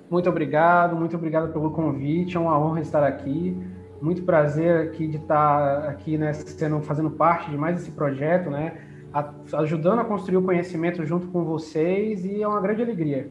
Muito 0.09 0.29
obrigado, 0.29 0.97
muito 0.97 1.15
obrigado 1.15 1.53
pelo 1.53 1.71
convite. 1.71 2.35
É 2.35 2.39
uma 2.41 2.59
honra 2.59 2.81
estar 2.81 3.03
aqui. 3.03 3.55
Muito 4.01 4.23
prazer 4.23 4.87
aqui 4.87 5.07
de 5.07 5.17
estar 5.17 5.89
aqui, 5.89 6.17
né, 6.17 6.33
sendo, 6.33 6.81
fazendo 6.81 7.11
parte 7.11 7.51
de 7.51 7.57
mais 7.57 7.79
esse 7.79 7.91
projeto, 7.91 8.49
né, 8.49 8.73
ajudando 9.53 9.99
a 9.99 10.05
construir 10.05 10.37
o 10.37 10.41
conhecimento 10.41 11.05
junto 11.05 11.27
com 11.27 11.43
vocês 11.43 12.25
e 12.25 12.41
é 12.41 12.47
uma 12.47 12.59
grande 12.59 12.81
alegria. 12.81 13.29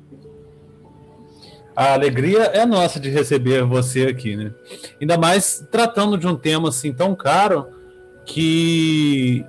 A 1.74 1.94
alegria 1.94 2.42
é 2.44 2.66
nossa 2.66 3.00
de 3.00 3.08
receber 3.08 3.64
você 3.64 4.06
aqui, 4.06 4.36
né? 4.36 4.52
Ainda 5.00 5.16
mais 5.16 5.66
tratando 5.70 6.18
de 6.18 6.26
um 6.26 6.36
tema 6.36 6.68
assim 6.68 6.92
tão 6.92 7.14
caro 7.14 7.68
que 8.26 9.44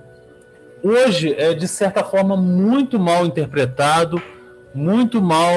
hoje 0.81 1.33
é 1.37 1.53
de 1.53 1.67
certa 1.67 2.03
forma 2.03 2.37
muito 2.37 2.99
mal 2.99 3.25
interpretado, 3.25 4.21
muito 4.73 5.21
mal 5.21 5.55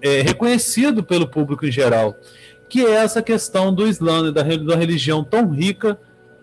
é, 0.00 0.20
reconhecido 0.20 1.02
pelo 1.02 1.26
público 1.26 1.66
em 1.66 1.72
geral 1.72 2.14
que 2.68 2.84
é 2.84 2.92
essa 2.92 3.22
questão 3.22 3.72
do 3.72 3.86
Islã, 3.86 4.24
né, 4.24 4.32
da, 4.32 4.42
da 4.42 4.76
religião 4.76 5.22
tão 5.22 5.50
rica, 5.50 5.98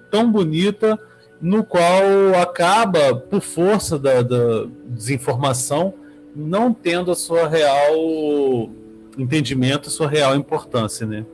tão 0.09 0.31
bonita, 0.31 0.99
no 1.41 1.63
qual 1.63 2.03
acaba, 2.39 3.15
por 3.15 3.41
força 3.41 3.97
da, 3.97 4.21
da 4.21 4.67
desinformação, 4.85 5.93
não 6.35 6.73
tendo 6.73 7.11
a 7.11 7.15
sua 7.15 7.47
real 7.47 8.69
entendimento, 9.17 9.89
a 9.89 9.91
sua 9.91 10.07
real 10.07 10.35
importância, 10.35 11.05
né? 11.05 11.25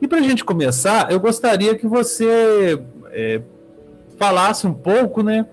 E 0.00 0.08
para 0.08 0.18
a 0.18 0.22
gente 0.22 0.44
começar, 0.44 1.10
eu 1.10 1.20
gostaria 1.20 1.76
que 1.76 1.86
você 1.86 2.78
é, 3.10 3.40
falasse 4.18 4.66
um 4.66 4.74
pouco, 4.74 5.22
né, 5.22 5.46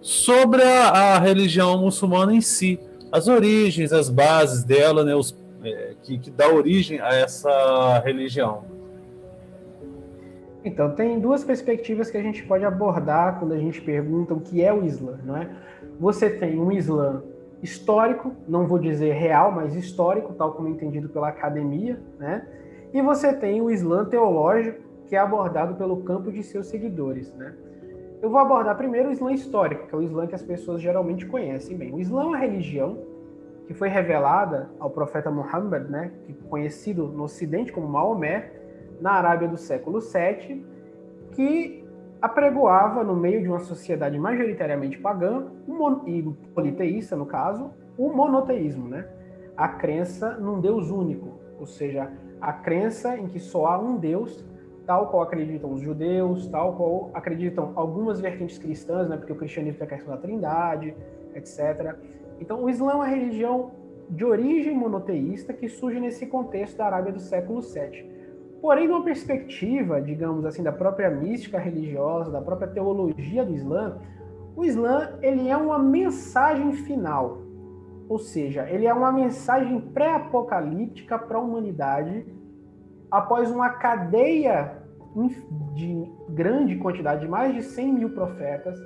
sobre 0.00 0.62
a, 0.62 0.90
a, 0.90 1.18
religião 1.18 1.78
muçulmana 1.80 2.32
em 2.32 2.40
si, 2.40 2.78
as 3.10 3.26
origens, 3.26 3.92
as 3.92 4.08
bases 4.08 4.62
dela, 4.62 5.04
né, 5.04 5.14
os 5.14 5.34
é, 5.66 5.94
que, 6.02 6.18
que 6.18 6.30
dá 6.30 6.48
origem 6.48 7.00
a 7.00 7.14
essa 7.14 7.98
religião? 8.00 8.64
Então, 10.64 10.90
tem 10.90 11.20
duas 11.20 11.44
perspectivas 11.44 12.10
que 12.10 12.16
a 12.16 12.22
gente 12.22 12.42
pode 12.42 12.64
abordar 12.64 13.38
quando 13.38 13.52
a 13.52 13.58
gente 13.58 13.80
pergunta 13.80 14.34
o 14.34 14.40
que 14.40 14.62
é 14.62 14.72
o 14.72 14.84
Islã, 14.84 15.18
não 15.24 15.36
é? 15.36 15.48
Você 16.00 16.28
tem 16.28 16.58
um 16.58 16.72
Islã 16.72 17.22
histórico, 17.62 18.32
não 18.48 18.66
vou 18.66 18.78
dizer 18.78 19.12
real, 19.12 19.52
mas 19.52 19.76
histórico, 19.76 20.34
tal 20.34 20.52
como 20.52 20.68
entendido 20.68 21.08
pela 21.08 21.28
academia, 21.28 22.00
né? 22.18 22.46
E 22.92 23.00
você 23.00 23.32
tem 23.32 23.60
o 23.60 23.70
Islã 23.70 24.04
teológico, 24.04 24.80
que 25.06 25.14
é 25.14 25.18
abordado 25.18 25.76
pelo 25.76 25.98
campo 25.98 26.32
de 26.32 26.42
seus 26.42 26.66
seguidores, 26.66 27.32
né? 27.34 27.54
Eu 28.20 28.30
vou 28.30 28.40
abordar 28.40 28.76
primeiro 28.76 29.08
o 29.08 29.12
Islã 29.12 29.32
histórico, 29.32 29.86
que 29.86 29.94
é 29.94 29.98
o 29.98 30.02
Islã 30.02 30.26
que 30.26 30.34
as 30.34 30.42
pessoas 30.42 30.80
geralmente 30.80 31.26
conhecem 31.26 31.76
bem. 31.76 31.92
O 31.92 32.00
Islã 32.00 32.22
é 32.22 32.26
uma 32.26 32.38
religião 32.38 32.98
que 33.66 33.74
foi 33.74 33.88
revelada 33.88 34.70
ao 34.78 34.90
profeta 34.90 35.30
Muhammad, 35.30 35.88
né, 35.88 36.12
conhecido 36.48 37.08
no 37.08 37.24
Ocidente 37.24 37.72
como 37.72 37.88
Maomé, 37.88 38.52
na 39.00 39.12
Arábia 39.12 39.48
do 39.48 39.56
século 39.56 40.00
VII, 40.00 40.64
que 41.32 41.84
apregoava 42.20 43.04
no 43.04 43.14
meio 43.14 43.42
de 43.42 43.48
uma 43.48 43.58
sociedade 43.58 44.18
majoritariamente 44.18 44.98
pagã 44.98 45.46
e 46.06 46.22
politeísta, 46.54 47.14
no 47.16 47.26
caso, 47.26 47.70
o 47.98 48.08
monoteísmo, 48.10 48.88
né? 48.88 49.06
A 49.56 49.68
crença 49.68 50.32
num 50.32 50.60
Deus 50.60 50.90
único, 50.90 51.38
ou 51.58 51.66
seja, 51.66 52.10
a 52.40 52.52
crença 52.52 53.16
em 53.16 53.26
que 53.26 53.38
só 53.38 53.66
há 53.66 53.78
um 53.78 53.96
Deus, 53.96 54.44
tal 54.86 55.08
qual 55.08 55.22
acreditam 55.22 55.72
os 55.72 55.80
judeus, 55.80 56.46
tal 56.48 56.74
qual 56.74 57.10
acreditam 57.12 57.72
algumas 57.74 58.20
vertentes 58.20 58.58
cristãs, 58.58 59.08
né? 59.08 59.16
Porque 59.16 59.32
o 59.32 59.36
cristianismo 59.36 59.78
tem 59.78 59.86
a 59.86 59.90
questão 59.90 60.14
da 60.14 60.20
Trindade, 60.20 60.94
etc. 61.34 61.96
Então, 62.40 62.62
o 62.64 62.70
Islã 62.70 62.92
é 62.92 62.94
uma 62.94 63.06
religião 63.06 63.72
de 64.08 64.24
origem 64.24 64.74
monoteísta 64.74 65.52
que 65.52 65.68
surge 65.68 65.98
nesse 65.98 66.26
contexto 66.26 66.76
da 66.76 66.86
Arábia 66.86 67.12
do 67.12 67.20
século 67.20 67.60
VII. 67.60 68.16
Porém, 68.60 68.86
de 68.86 68.92
uma 68.92 69.04
perspectiva, 69.04 70.00
digamos 70.00 70.44
assim, 70.44 70.62
da 70.62 70.72
própria 70.72 71.10
mística 71.10 71.58
religiosa, 71.58 72.30
da 72.30 72.40
própria 72.40 72.68
teologia 72.68 73.44
do 73.44 73.54
Islã, 73.54 73.98
o 74.56 74.64
Islã 74.64 75.18
ele 75.20 75.48
é 75.48 75.56
uma 75.56 75.78
mensagem 75.78 76.72
final, 76.72 77.42
ou 78.08 78.18
seja, 78.18 78.68
ele 78.70 78.86
é 78.86 78.94
uma 78.94 79.12
mensagem 79.12 79.80
pré-apocalíptica 79.80 81.18
para 81.18 81.36
a 81.36 81.40
humanidade 81.40 82.24
após 83.10 83.50
uma 83.50 83.68
cadeia 83.70 84.82
de 85.74 86.10
grande 86.28 86.76
quantidade, 86.76 87.22
de 87.22 87.28
mais 87.28 87.54
de 87.54 87.62
100 87.62 87.92
mil 87.92 88.10
profetas, 88.10 88.78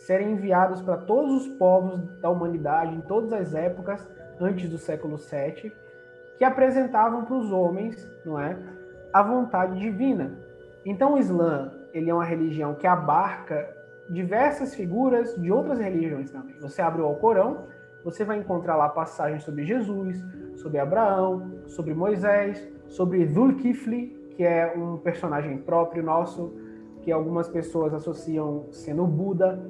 serem 0.00 0.32
enviados 0.32 0.80
para 0.80 0.96
todos 0.96 1.42
os 1.42 1.48
povos 1.56 2.00
da 2.20 2.30
humanidade 2.30 2.94
em 2.94 3.00
todas 3.02 3.32
as 3.32 3.54
épocas 3.54 4.08
antes 4.40 4.68
do 4.68 4.78
século 4.78 5.16
VII, 5.16 5.70
que 6.38 6.44
apresentavam 6.44 7.26
para 7.26 7.36
os 7.36 7.52
homens, 7.52 8.10
não 8.24 8.40
é, 8.40 8.56
a 9.12 9.22
vontade 9.22 9.78
divina. 9.78 10.38
Então 10.86 11.14
o 11.14 11.18
Islã, 11.18 11.72
ele 11.92 12.08
é 12.08 12.14
uma 12.14 12.24
religião 12.24 12.74
que 12.74 12.86
abarca 12.86 13.68
diversas 14.08 14.74
figuras 14.74 15.34
de 15.34 15.52
outras 15.52 15.78
religiões 15.78 16.30
também. 16.30 16.58
Você 16.60 16.80
abre 16.80 17.02
o 17.02 17.04
Alcorão, 17.04 17.66
você 18.02 18.24
vai 18.24 18.38
encontrar 18.38 18.76
lá 18.76 18.88
passagens 18.88 19.42
sobre 19.42 19.64
Jesus, 19.66 20.24
sobre 20.56 20.78
Abraão, 20.78 21.60
sobre 21.66 21.92
Moisés, 21.92 22.66
sobre 22.88 23.26
Dhul-Kifli, 23.26 24.30
que 24.34 24.44
é 24.44 24.72
um 24.74 24.96
personagem 24.96 25.58
próprio 25.58 26.02
nosso, 26.02 26.54
que 27.02 27.12
algumas 27.12 27.48
pessoas 27.48 27.92
associam 27.92 28.66
sendo 28.70 29.06
Buda 29.06 29.62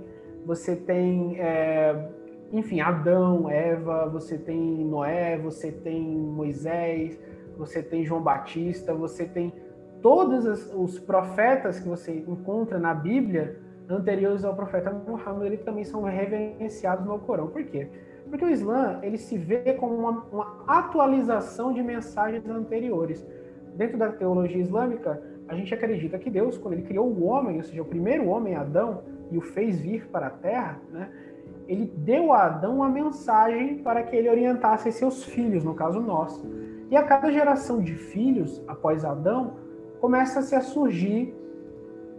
você 0.44 0.74
tem, 0.76 1.38
é, 1.38 2.08
enfim, 2.52 2.80
Adão, 2.80 3.48
Eva, 3.48 4.08
você 4.08 4.38
tem 4.38 4.60
Noé, 4.84 5.38
você 5.38 5.70
tem 5.70 6.02
Moisés, 6.02 7.18
você 7.56 7.82
tem 7.82 8.04
João 8.04 8.22
Batista, 8.22 8.94
você 8.94 9.24
tem 9.26 9.52
todos 10.00 10.72
os 10.74 10.98
profetas 10.98 11.78
que 11.78 11.88
você 11.88 12.24
encontra 12.26 12.78
na 12.78 12.94
Bíblia 12.94 13.58
anteriores 13.88 14.44
ao 14.44 14.54
profeta 14.54 14.90
Muhammad, 14.90 15.46
eles 15.46 15.62
também 15.62 15.84
são 15.84 16.02
reverenciados 16.02 17.04
no 17.04 17.18
Corão. 17.18 17.48
Por 17.48 17.64
quê? 17.64 17.88
Porque 18.28 18.44
o 18.44 18.48
Islã 18.48 19.00
ele 19.02 19.18
se 19.18 19.36
vê 19.36 19.74
como 19.74 19.94
uma, 19.94 20.10
uma 20.32 20.64
atualização 20.66 21.72
de 21.72 21.82
mensagens 21.82 22.48
anteriores. 22.48 23.26
Dentro 23.74 23.98
da 23.98 24.08
teologia 24.08 24.60
islâmica, 24.60 25.20
a 25.48 25.54
gente 25.54 25.74
acredita 25.74 26.18
que 26.18 26.30
Deus, 26.30 26.56
quando 26.56 26.74
ele 26.74 26.82
criou 26.82 27.08
o 27.08 27.24
homem, 27.24 27.56
ou 27.56 27.62
seja, 27.62 27.82
o 27.82 27.84
primeiro 27.84 28.28
homem, 28.28 28.54
Adão, 28.54 29.02
e 29.30 29.38
o 29.38 29.40
fez 29.40 29.78
vir 29.80 30.06
para 30.08 30.28
a 30.28 30.30
terra, 30.30 30.80
né, 30.90 31.08
ele 31.68 31.92
deu 31.96 32.32
a 32.32 32.46
Adão 32.46 32.76
uma 32.76 32.88
mensagem 32.88 33.78
para 33.78 34.02
que 34.02 34.16
ele 34.16 34.28
orientasse 34.28 34.90
seus 34.90 35.24
filhos, 35.24 35.62
no 35.62 35.74
caso 35.74 36.00
nós. 36.00 36.42
E 36.90 36.96
a 36.96 37.02
cada 37.04 37.30
geração 37.30 37.80
de 37.80 37.94
filhos, 37.94 38.62
após 38.66 39.04
Adão, 39.04 39.54
começa 40.00 40.42
-se 40.42 40.56
a 40.56 40.60
surgir 40.60 41.32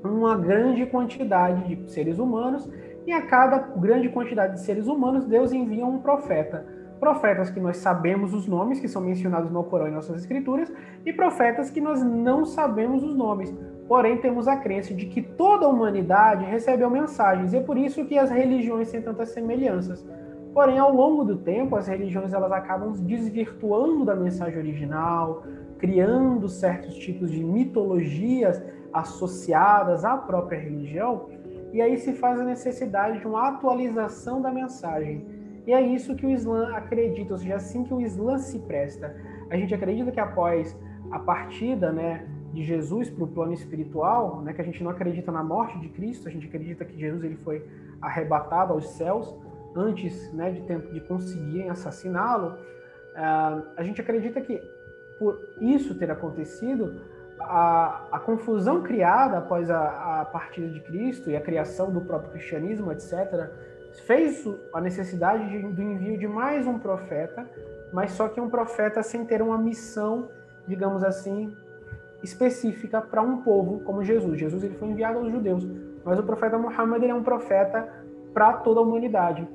uma 0.04 0.36
grande 0.38 0.86
quantidade 0.86 1.76
de 1.76 1.92
seres 1.92 2.18
humanos 2.18 2.70
e 3.06 3.12
a 3.12 3.22
cada 3.24 3.58
grande 3.58 4.10
quantidade 4.10 4.54
de 4.54 4.62
seres 4.62 4.88
humanos, 4.88 5.26
Deus 5.26 5.52
envia 5.52 5.86
um 5.86 6.00
profeta. 6.00 6.66
Profetas 7.00 7.50
que 7.50 7.60
nós 7.60 7.78
sabemos 7.78 8.34
os 8.34 8.48
nomes, 8.48 8.80
que 8.80 8.88
são 8.88 9.02
mencionados 9.02 9.50
no 9.50 9.64
Corão 9.64 9.88
e 9.88 9.92
nossas 9.92 10.20
escrituras, 10.20 10.72
e 11.06 11.12
profetas 11.12 11.72
que 11.72 11.82
nós 11.82 12.04
não 12.04 12.46
sabemos 12.46 13.04
os 13.04 13.16
nomes. 13.16 13.54
Porém, 13.92 14.16
temos 14.16 14.48
a 14.48 14.56
crença 14.56 14.94
de 14.94 15.06
que 15.06 15.22
toda 15.22 15.66
a 15.66 15.68
humanidade 15.68 16.46
recebeu 16.46 16.90
mensagens, 16.90 17.52
e 17.52 17.58
é 17.58 17.60
por 17.60 17.78
isso 17.78 18.06
que 18.06 18.18
as 18.18 18.30
religiões 18.30 18.90
têm 18.90 19.02
tantas 19.02 19.32
semelhanças. 19.32 20.02
Porém, 20.54 20.80
ao 20.80 20.96
longo 20.96 21.26
do 21.26 21.36
tempo, 21.36 21.76
as 21.76 21.90
religiões 21.90 22.32
elas 22.32 22.54
acabam 22.54 22.94
desvirtuando 22.94 24.06
da 24.06 24.16
mensagem 24.16 24.58
original, 24.58 25.44
criando 25.78 26.48
certos 26.48 26.96
tipos 26.96 27.30
de 27.30 27.44
mitologias 27.44 28.64
associadas 28.94 30.06
à 30.06 30.16
própria 30.16 30.58
religião, 30.58 31.28
e 31.74 31.82
aí 31.82 31.98
se 31.98 32.14
faz 32.14 32.40
a 32.40 32.46
necessidade 32.46 33.20
de 33.20 33.28
uma 33.28 33.50
atualização 33.50 34.42
da 34.42 34.54
mensagem. 34.54 35.26
E 35.68 35.74
é 35.74 35.82
isso 35.82 36.16
que 36.16 36.26
o 36.26 36.30
Islã 36.30 36.78
acredita, 36.78 37.34
ou 37.34 37.38
seja, 37.38 37.56
assim 37.56 37.84
que 37.84 37.94
o 37.94 38.00
Islã 38.00 38.38
se 38.38 38.58
presta. 38.60 39.14
A 39.50 39.58
gente 39.58 39.76
acredita 39.76 40.14
que 40.14 40.20
após 40.22 40.80
a 41.12 41.20
partida 41.20 41.92
né, 41.92 42.26
de 42.54 42.64
Jesus 42.64 43.10
para 43.10 43.24
o 43.24 43.28
plano 43.28 43.54
espiritual, 43.54 44.42
né, 44.42 44.54
que 44.54 44.62
a 44.62 44.64
gente 44.64 44.84
não 44.84 44.92
acredita 44.92 45.32
na 45.32 45.44
morte 45.44 45.80
de 45.80 45.90
Cristo, 45.90 46.28
a 46.28 46.32
gente 46.32 46.48
acredita 46.48 46.84
que 46.84 46.98
Jesus 46.98 47.24
ele 47.24 47.38
foi 47.38 47.66
arrebatado 48.02 48.74
aos 48.74 48.90
céus 48.90 49.34
antes 49.76 50.32
né, 50.34 50.52
de, 50.52 50.62
de 50.94 51.00
conseguirem 51.02 51.70
assassiná-lo, 51.70 52.58
uh, 53.16 53.64
a 53.78 53.84
gente 53.84 54.02
acredita 54.02 54.42
que 54.42 54.62
por 55.18 55.40
isso 55.62 55.96
ter 55.96 56.10
acontecido, 56.10 57.00
a, 57.40 58.08
a 58.12 58.20
confusão 58.20 58.82
criada 58.82 59.38
após 59.38 59.70
a, 59.70 60.22
a 60.22 60.26
partida 60.26 60.68
de 60.68 60.80
Cristo 60.82 61.30
e 61.30 61.36
a 61.36 61.42
criação 61.42 61.92
do 61.92 62.02
próprio 62.02 62.32
cristianismo, 62.32 62.92
etc., 62.92 63.50
fez 64.06 64.48
a 64.74 64.82
necessidade 64.82 65.50
de, 65.50 65.62
do 65.62 65.82
envio 65.82 66.18
de 66.18 66.28
mais 66.28 66.66
um 66.66 66.80
profeta, 66.80 67.46
mas 67.94 68.12
só 68.12 68.28
que 68.28 68.40
um 68.40 68.50
profeta 68.50 69.04
sem 69.04 69.26
ter 69.26 69.42
uma 69.42 69.58
missão, 69.58 70.30
digamos 70.68 71.04
assim, 71.04 71.56
específica 72.24 73.02
para 73.02 73.22
um 73.22 73.38
povo 73.38 73.80
como 73.82 74.04
Jesus. 74.04 74.40
Jesus 74.40 74.64
ele 74.64 74.76
foi 74.76 74.90
enviado 74.90 75.20
aos 75.20 75.32
judeus, 75.32 75.68
mas 76.04 76.20
o 76.20 76.24
profeta 76.24 76.58
Muhammad 76.58 77.02
ele 77.02 77.12
é 77.12 77.16
um 77.16 77.24
profeta 77.24 77.88
para 78.34 78.54
toda 78.54 78.80
a 78.80 78.84
humanidade. 78.84 79.48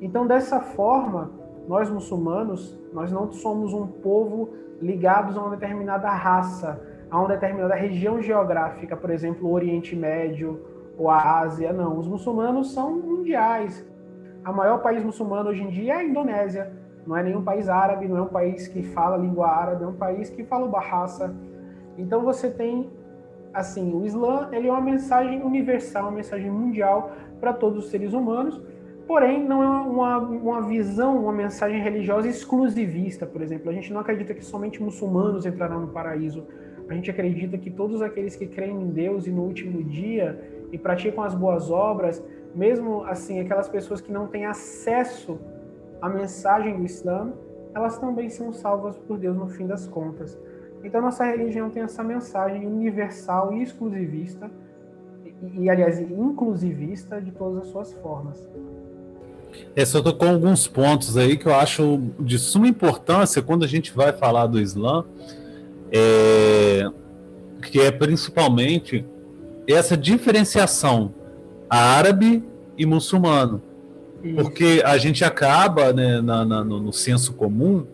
Então, 0.00 0.26
dessa 0.26 0.60
forma, 0.60 1.30
nós 1.68 1.88
muçulmanos, 1.88 2.78
nós 2.92 3.12
não 3.12 3.30
somos 3.32 3.72
um 3.72 3.86
povo 3.86 4.50
ligados 4.80 5.36
a 5.36 5.40
uma 5.40 5.50
determinada 5.50 6.08
raça, 6.10 6.80
a 7.10 7.18
uma 7.18 7.28
determinada 7.28 7.74
região 7.74 8.20
geográfica, 8.20 8.96
por 8.96 9.10
exemplo, 9.10 9.48
o 9.48 9.52
Oriente 9.52 9.94
Médio 9.94 10.60
ou 10.98 11.08
a 11.08 11.40
Ásia. 11.40 11.72
Não, 11.72 11.98
os 11.98 12.08
muçulmanos 12.08 12.72
são 12.72 12.96
mundiais. 12.96 13.86
O 14.46 14.52
maior 14.52 14.78
país 14.78 15.04
muçulmano 15.04 15.50
hoje 15.50 15.62
em 15.62 15.68
dia 15.68 15.94
é 15.94 15.96
a 15.98 16.04
Indonésia. 16.04 16.72
Não 17.06 17.16
é 17.16 17.22
nenhum 17.22 17.42
país 17.42 17.68
árabe, 17.68 18.08
não 18.08 18.16
é 18.16 18.22
um 18.22 18.28
país 18.28 18.66
que 18.66 18.82
fala 18.82 19.16
língua 19.16 19.46
árabe, 19.46 19.84
é 19.84 19.86
um 19.86 19.94
país 19.94 20.30
que 20.30 20.44
fala 20.44 20.66
o 20.66 20.68
Bahasa. 20.68 21.34
Então 21.98 22.22
você 22.22 22.50
tem, 22.50 22.90
assim, 23.52 23.92
o 23.94 24.04
Islã 24.04 24.48
ele 24.52 24.68
é 24.68 24.70
uma 24.70 24.80
mensagem 24.80 25.42
universal, 25.42 26.04
uma 26.04 26.12
mensagem 26.12 26.50
mundial 26.50 27.12
para 27.40 27.52
todos 27.52 27.84
os 27.84 27.90
seres 27.90 28.12
humanos 28.12 28.60
Porém, 29.06 29.44
não 29.44 29.62
é 29.62 29.66
uma, 29.66 30.18
uma 30.18 30.62
visão, 30.62 31.18
uma 31.18 31.32
mensagem 31.32 31.82
religiosa 31.82 32.28
exclusivista, 32.28 33.26
por 33.26 33.42
exemplo. 33.42 33.70
A 33.70 33.72
gente 33.72 33.92
não 33.92 34.00
acredita 34.00 34.32
que 34.32 34.44
somente 34.44 34.82
muçulmanos 34.82 35.44
entrarão 35.44 35.80
no 35.80 35.88
paraíso. 35.88 36.46
A 36.88 36.94
gente 36.94 37.10
acredita 37.10 37.58
que 37.58 37.70
todos 37.70 38.00
aqueles 38.00 38.36
que 38.36 38.46
creem 38.46 38.80
em 38.80 38.90
Deus 38.90 39.26
e 39.26 39.30
no 39.30 39.42
último 39.42 39.82
dia 39.82 40.40
e 40.70 40.78
praticam 40.78 41.22
as 41.24 41.34
boas 41.34 41.70
obras, 41.70 42.24
mesmo 42.54 43.04
assim, 43.04 43.40
aquelas 43.40 43.68
pessoas 43.68 44.00
que 44.00 44.12
não 44.12 44.26
têm 44.28 44.46
acesso 44.46 45.38
à 46.00 46.08
mensagem 46.08 46.76
do 46.76 46.84
Islã, 46.84 47.32
elas 47.74 47.98
também 47.98 48.28
são 48.28 48.52
salvas 48.52 48.96
por 48.96 49.18
Deus 49.18 49.36
no 49.36 49.48
fim 49.48 49.66
das 49.66 49.86
contas. 49.86 50.38
Então, 50.84 51.00
nossa 51.00 51.24
religião 51.24 51.70
tem 51.70 51.82
essa 51.82 52.02
mensagem 52.02 52.66
universal 52.66 53.52
e 53.52 53.62
exclusivista, 53.62 54.50
e, 55.24 55.64
e 55.64 55.70
aliás, 55.70 56.00
inclusivista 56.00 57.20
de 57.20 57.30
todas 57.30 57.62
as 57.62 57.68
suas 57.68 57.92
formas. 57.94 58.44
É, 59.76 59.84
só 59.84 60.02
com 60.12 60.28
alguns 60.28 60.66
pontos 60.66 61.16
aí 61.16 61.36
que 61.36 61.46
eu 61.46 61.54
acho 61.54 62.00
de 62.18 62.38
suma 62.38 62.66
importância 62.66 63.42
quando 63.42 63.64
a 63.64 63.68
gente 63.68 63.92
vai 63.92 64.12
falar 64.12 64.46
do 64.46 64.58
Islã, 64.58 65.04
é, 65.90 66.90
que 67.70 67.80
é 67.80 67.90
principalmente 67.90 69.04
essa 69.66 69.96
diferenciação 69.96 71.14
árabe 71.68 72.42
e 72.76 72.86
muçulmano. 72.86 73.62
Isso. 74.22 74.36
Porque 74.36 74.82
a 74.84 74.96
gente 74.98 75.24
acaba, 75.24 75.92
né, 75.92 76.20
na, 76.20 76.44
na, 76.44 76.64
no, 76.64 76.80
no 76.80 76.92
senso 76.92 77.34
comum, 77.34 77.86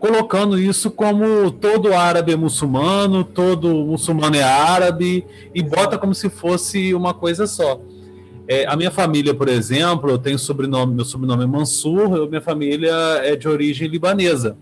colocando 0.00 0.58
isso 0.58 0.90
como 0.90 1.50
todo 1.50 1.94
árabe 1.94 2.32
é 2.32 2.36
muçulmano, 2.36 3.22
todo 3.22 3.68
muçulmano 3.68 4.34
é 4.34 4.42
árabe, 4.42 5.26
e 5.54 5.62
bota 5.62 5.98
como 5.98 6.14
se 6.14 6.30
fosse 6.30 6.94
uma 6.94 7.12
coisa 7.12 7.46
só. 7.46 7.78
É, 8.48 8.66
a 8.66 8.74
minha 8.74 8.90
família, 8.90 9.34
por 9.34 9.46
exemplo, 9.46 10.10
eu 10.10 10.18
tenho 10.18 10.38
sobrenome, 10.38 10.94
meu 10.94 11.04
sobrenome 11.04 11.44
é 11.44 11.46
Mansur, 11.46 12.28
minha 12.28 12.40
família 12.40 12.90
é 13.22 13.36
de 13.36 13.46
origem 13.46 13.86
libanesa. 13.86 14.56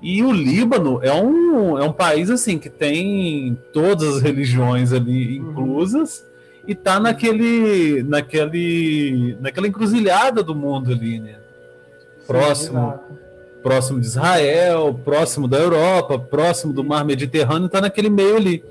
E 0.00 0.22
o 0.22 0.32
Líbano 0.32 0.98
é 1.02 1.12
um, 1.12 1.78
é 1.78 1.84
um 1.84 1.92
país 1.92 2.30
assim 2.30 2.58
que 2.58 2.70
tem 2.70 3.56
todas 3.72 4.16
as 4.16 4.22
religiões 4.22 4.92
ali 4.92 5.38
uhum. 5.38 5.50
inclusas 5.50 6.20
uhum. 6.20 6.64
e 6.68 6.74
tá 6.74 6.98
naquele, 6.98 8.02
naquele, 8.02 9.36
naquela 9.40 9.68
encruzilhada 9.68 10.42
do 10.42 10.54
mundo 10.54 10.90
ali, 10.90 11.20
né? 11.20 11.36
Próximo, 12.26 13.00
Sim, 13.07 13.07
próximo 13.62 14.00
de 14.00 14.06
Israel, 14.06 14.98
próximo 15.04 15.48
da 15.48 15.58
Europa, 15.58 16.18
próximo 16.18 16.72
do 16.72 16.84
Mar 16.84 17.04
Mediterrâneo, 17.04 17.68
tá 17.68 17.80
naquele 17.80 18.08
meio 18.08 18.36
ali 18.36 18.62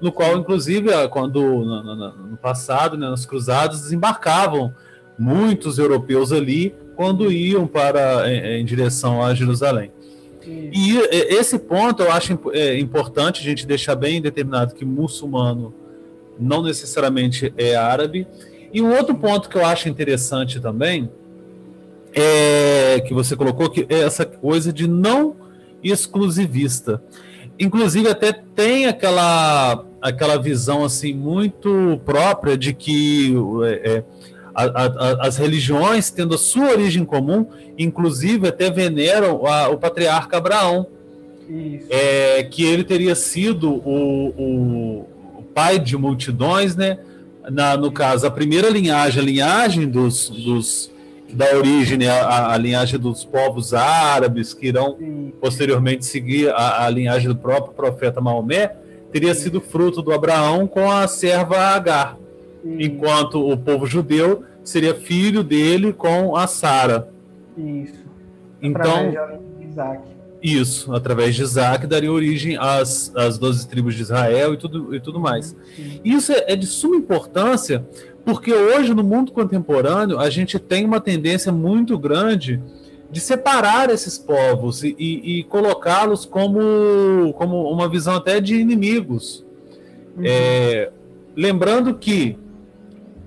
no 0.00 0.12
qual, 0.12 0.36
inclusive, 0.36 0.90
quando 1.08 1.40
no, 1.40 2.36
passado, 2.36 2.96
né, 2.96 3.08
nas 3.08 3.24
cruzadas, 3.24 3.80
desembarcavam 3.80 4.74
muitos 5.18 5.78
europeus 5.78 6.32
ali 6.32 6.74
quando 6.94 7.32
iam 7.32 7.66
para 7.66 8.30
em, 8.30 8.60
em 8.60 8.64
direção 8.64 9.22
a 9.22 9.34
Jerusalém. 9.34 9.90
E 10.46 10.96
esse 11.10 11.58
ponto 11.58 12.04
eu 12.04 12.12
acho 12.12 12.38
importante 12.78 13.40
a 13.40 13.44
gente 13.44 13.66
deixar 13.66 13.96
bem 13.96 14.22
determinado 14.22 14.74
que 14.74 14.84
muçulmano 14.84 15.74
não 16.38 16.62
necessariamente 16.62 17.52
é 17.56 17.74
árabe. 17.74 18.28
E 18.72 18.80
um 18.80 18.94
outro 18.94 19.14
ponto 19.16 19.48
que 19.48 19.56
eu 19.56 19.66
acho 19.66 19.88
interessante 19.88 20.60
também 20.60 21.10
é 22.16 23.00
que 23.06 23.12
você 23.12 23.36
colocou 23.36 23.68
que 23.68 23.86
é 23.90 24.00
essa 24.00 24.24
coisa 24.24 24.72
de 24.72 24.88
não 24.88 25.36
exclusivista. 25.84 27.02
Inclusive 27.58 28.08
até 28.08 28.32
tem 28.32 28.86
aquela 28.86 29.84
aquela 30.00 30.36
visão 30.38 30.84
assim 30.84 31.12
muito 31.12 32.00
própria 32.04 32.56
de 32.56 32.72
que 32.72 33.34
é, 33.64 33.90
é 33.90 34.04
a, 34.54 34.64
a, 34.64 35.26
as 35.26 35.36
religiões 35.36 36.10
tendo 36.10 36.34
a 36.34 36.38
sua 36.38 36.70
origem 36.70 37.04
comum, 37.04 37.46
inclusive 37.76 38.48
até 38.48 38.70
veneram 38.70 39.46
a, 39.46 39.68
o 39.68 39.76
patriarca 39.76 40.38
Abraão, 40.38 40.86
é, 41.90 42.44
que 42.44 42.64
ele 42.64 42.82
teria 42.82 43.14
sido 43.14 43.70
o, 43.70 44.28
o, 44.36 45.06
o, 45.38 45.42
pai 45.54 45.78
de 45.78 45.96
multidões, 45.96 46.74
né? 46.74 46.98
Na, 47.50 47.76
no 47.76 47.92
caso, 47.92 48.26
a 48.26 48.30
primeira 48.30 48.68
linhagem, 48.68 49.20
a 49.20 49.24
linhagem 49.24 49.88
dos, 49.88 50.28
dos 50.28 50.90
da 51.32 51.56
origem, 51.56 52.06
a, 52.06 52.52
a, 52.52 52.56
linhagem 52.56 52.98
dos 52.98 53.24
povos 53.24 53.74
árabes, 53.74 54.54
que 54.54 54.66
irão 54.66 54.96
posteriormente 55.40 56.04
seguir 56.04 56.50
a, 56.50 56.86
a 56.86 56.90
linhagem 56.90 57.28
do 57.28 57.36
próprio 57.36 57.74
profeta 57.74 58.20
Maomé, 58.20 58.76
teria 59.12 59.34
sido 59.34 59.60
fruto 59.60 60.02
do 60.02 60.12
Abraão 60.12 60.66
com 60.66 60.90
a 60.90 61.06
serva 61.08 61.58
Agar, 61.58 62.16
enquanto 62.64 63.40
o 63.40 63.56
povo 63.56 63.86
judeu 63.86 64.44
seria 64.62 64.94
filho 64.94 65.42
dele 65.42 65.92
com 65.92 66.36
a 66.36 66.46
Sara. 66.46 67.08
Isso. 67.56 68.04
Então, 68.60 69.12
isso, 70.42 70.94
através 70.94 71.34
de 71.34 71.42
Isaac, 71.42 71.86
daria 71.86 72.12
origem 72.12 72.56
às, 72.56 73.12
às 73.16 73.38
12 73.38 73.66
tribos 73.68 73.94
de 73.94 74.02
Israel 74.02 74.54
e 74.54 74.56
tudo, 74.56 74.94
e 74.94 75.00
tudo 75.00 75.18
mais. 75.18 75.56
Isso 76.04 76.32
é, 76.32 76.44
é 76.48 76.56
de 76.56 76.66
suma 76.66 76.96
importância 76.96 77.84
porque 78.26 78.52
hoje, 78.52 78.92
no 78.92 79.04
mundo 79.04 79.30
contemporâneo, 79.30 80.18
a 80.18 80.28
gente 80.28 80.58
tem 80.58 80.84
uma 80.84 81.00
tendência 81.00 81.52
muito 81.52 81.96
grande 81.96 82.60
de 83.08 83.20
separar 83.20 83.88
esses 83.88 84.18
povos 84.18 84.82
e, 84.82 84.96
e, 84.98 85.38
e 85.38 85.44
colocá-los 85.44 86.24
como, 86.24 87.32
como 87.34 87.70
uma 87.70 87.88
visão 87.88 88.16
até 88.16 88.40
de 88.40 88.56
inimigos. 88.56 89.44
Uhum. 90.16 90.24
É, 90.26 90.90
lembrando 91.36 91.94
que 91.94 92.36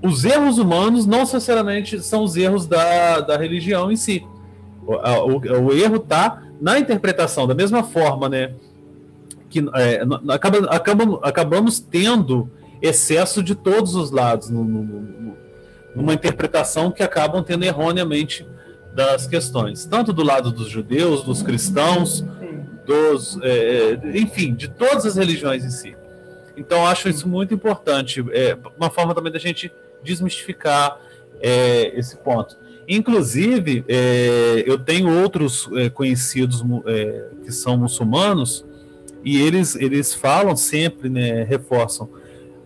os 0.03 0.25
erros 0.25 0.57
humanos 0.57 1.05
não 1.05 1.19
necessariamente 1.19 2.01
são 2.03 2.25
os 2.25 2.35
erros 2.35 2.67
da, 2.67 3.21
da 3.21 3.37
religião 3.37 3.89
em 3.89 3.95
si. 3.95 4.21
O, 4.85 4.95
o, 4.95 5.67
o 5.67 5.73
erro 5.73 5.95
está 5.95 6.43
na 6.59 6.77
interpretação, 6.77 7.47
da 7.47 7.55
mesma 7.55 7.83
forma, 7.83 8.27
né? 8.27 8.51
Que 9.49 9.59
é, 9.75 10.01
acaba, 10.27 10.57
acabamos, 10.65 11.19
acabamos 11.23 11.79
tendo 11.79 12.51
excesso 12.81 13.43
de 13.43 13.55
todos 13.55 13.95
os 13.95 14.11
lados 14.11 14.49
no, 14.49 14.63
no, 14.63 14.83
no, 14.83 15.37
uma 15.95 16.13
interpretação 16.13 16.91
que 16.91 17.03
acabam 17.03 17.43
tendo 17.43 17.65
erroneamente 17.65 18.47
das 18.93 19.27
questões, 19.27 19.85
tanto 19.85 20.11
do 20.11 20.23
lado 20.23 20.51
dos 20.51 20.69
judeus, 20.69 21.23
dos 21.23 21.41
cristãos, 21.41 22.23
dos, 22.85 23.39
é, 23.41 23.99
é, 24.03 24.17
enfim, 24.17 24.53
de 24.53 24.67
todas 24.67 25.05
as 25.05 25.15
religiões 25.15 25.63
em 25.63 25.69
si. 25.69 25.95
Então, 26.57 26.85
acho 26.85 27.07
isso 27.07 27.27
muito 27.27 27.53
importante, 27.53 28.23
é, 28.31 28.57
uma 28.77 28.89
forma 28.89 29.13
também 29.13 29.31
da 29.31 29.39
gente 29.39 29.71
desmistificar 30.03 30.99
é, 31.39 31.97
esse 31.97 32.17
ponto. 32.17 32.57
Inclusive, 32.87 33.85
é, 33.87 34.63
eu 34.65 34.77
tenho 34.77 35.21
outros 35.21 35.69
é, 35.75 35.89
conhecidos 35.89 36.63
que 37.45 37.51
são 37.51 37.77
muçulmanos 37.77 38.65
e 39.23 39.39
eles, 39.39 39.75
eles 39.75 40.13
falam 40.13 40.55
sempre, 40.55 41.07
né, 41.07 41.43
reforçam, 41.43 42.09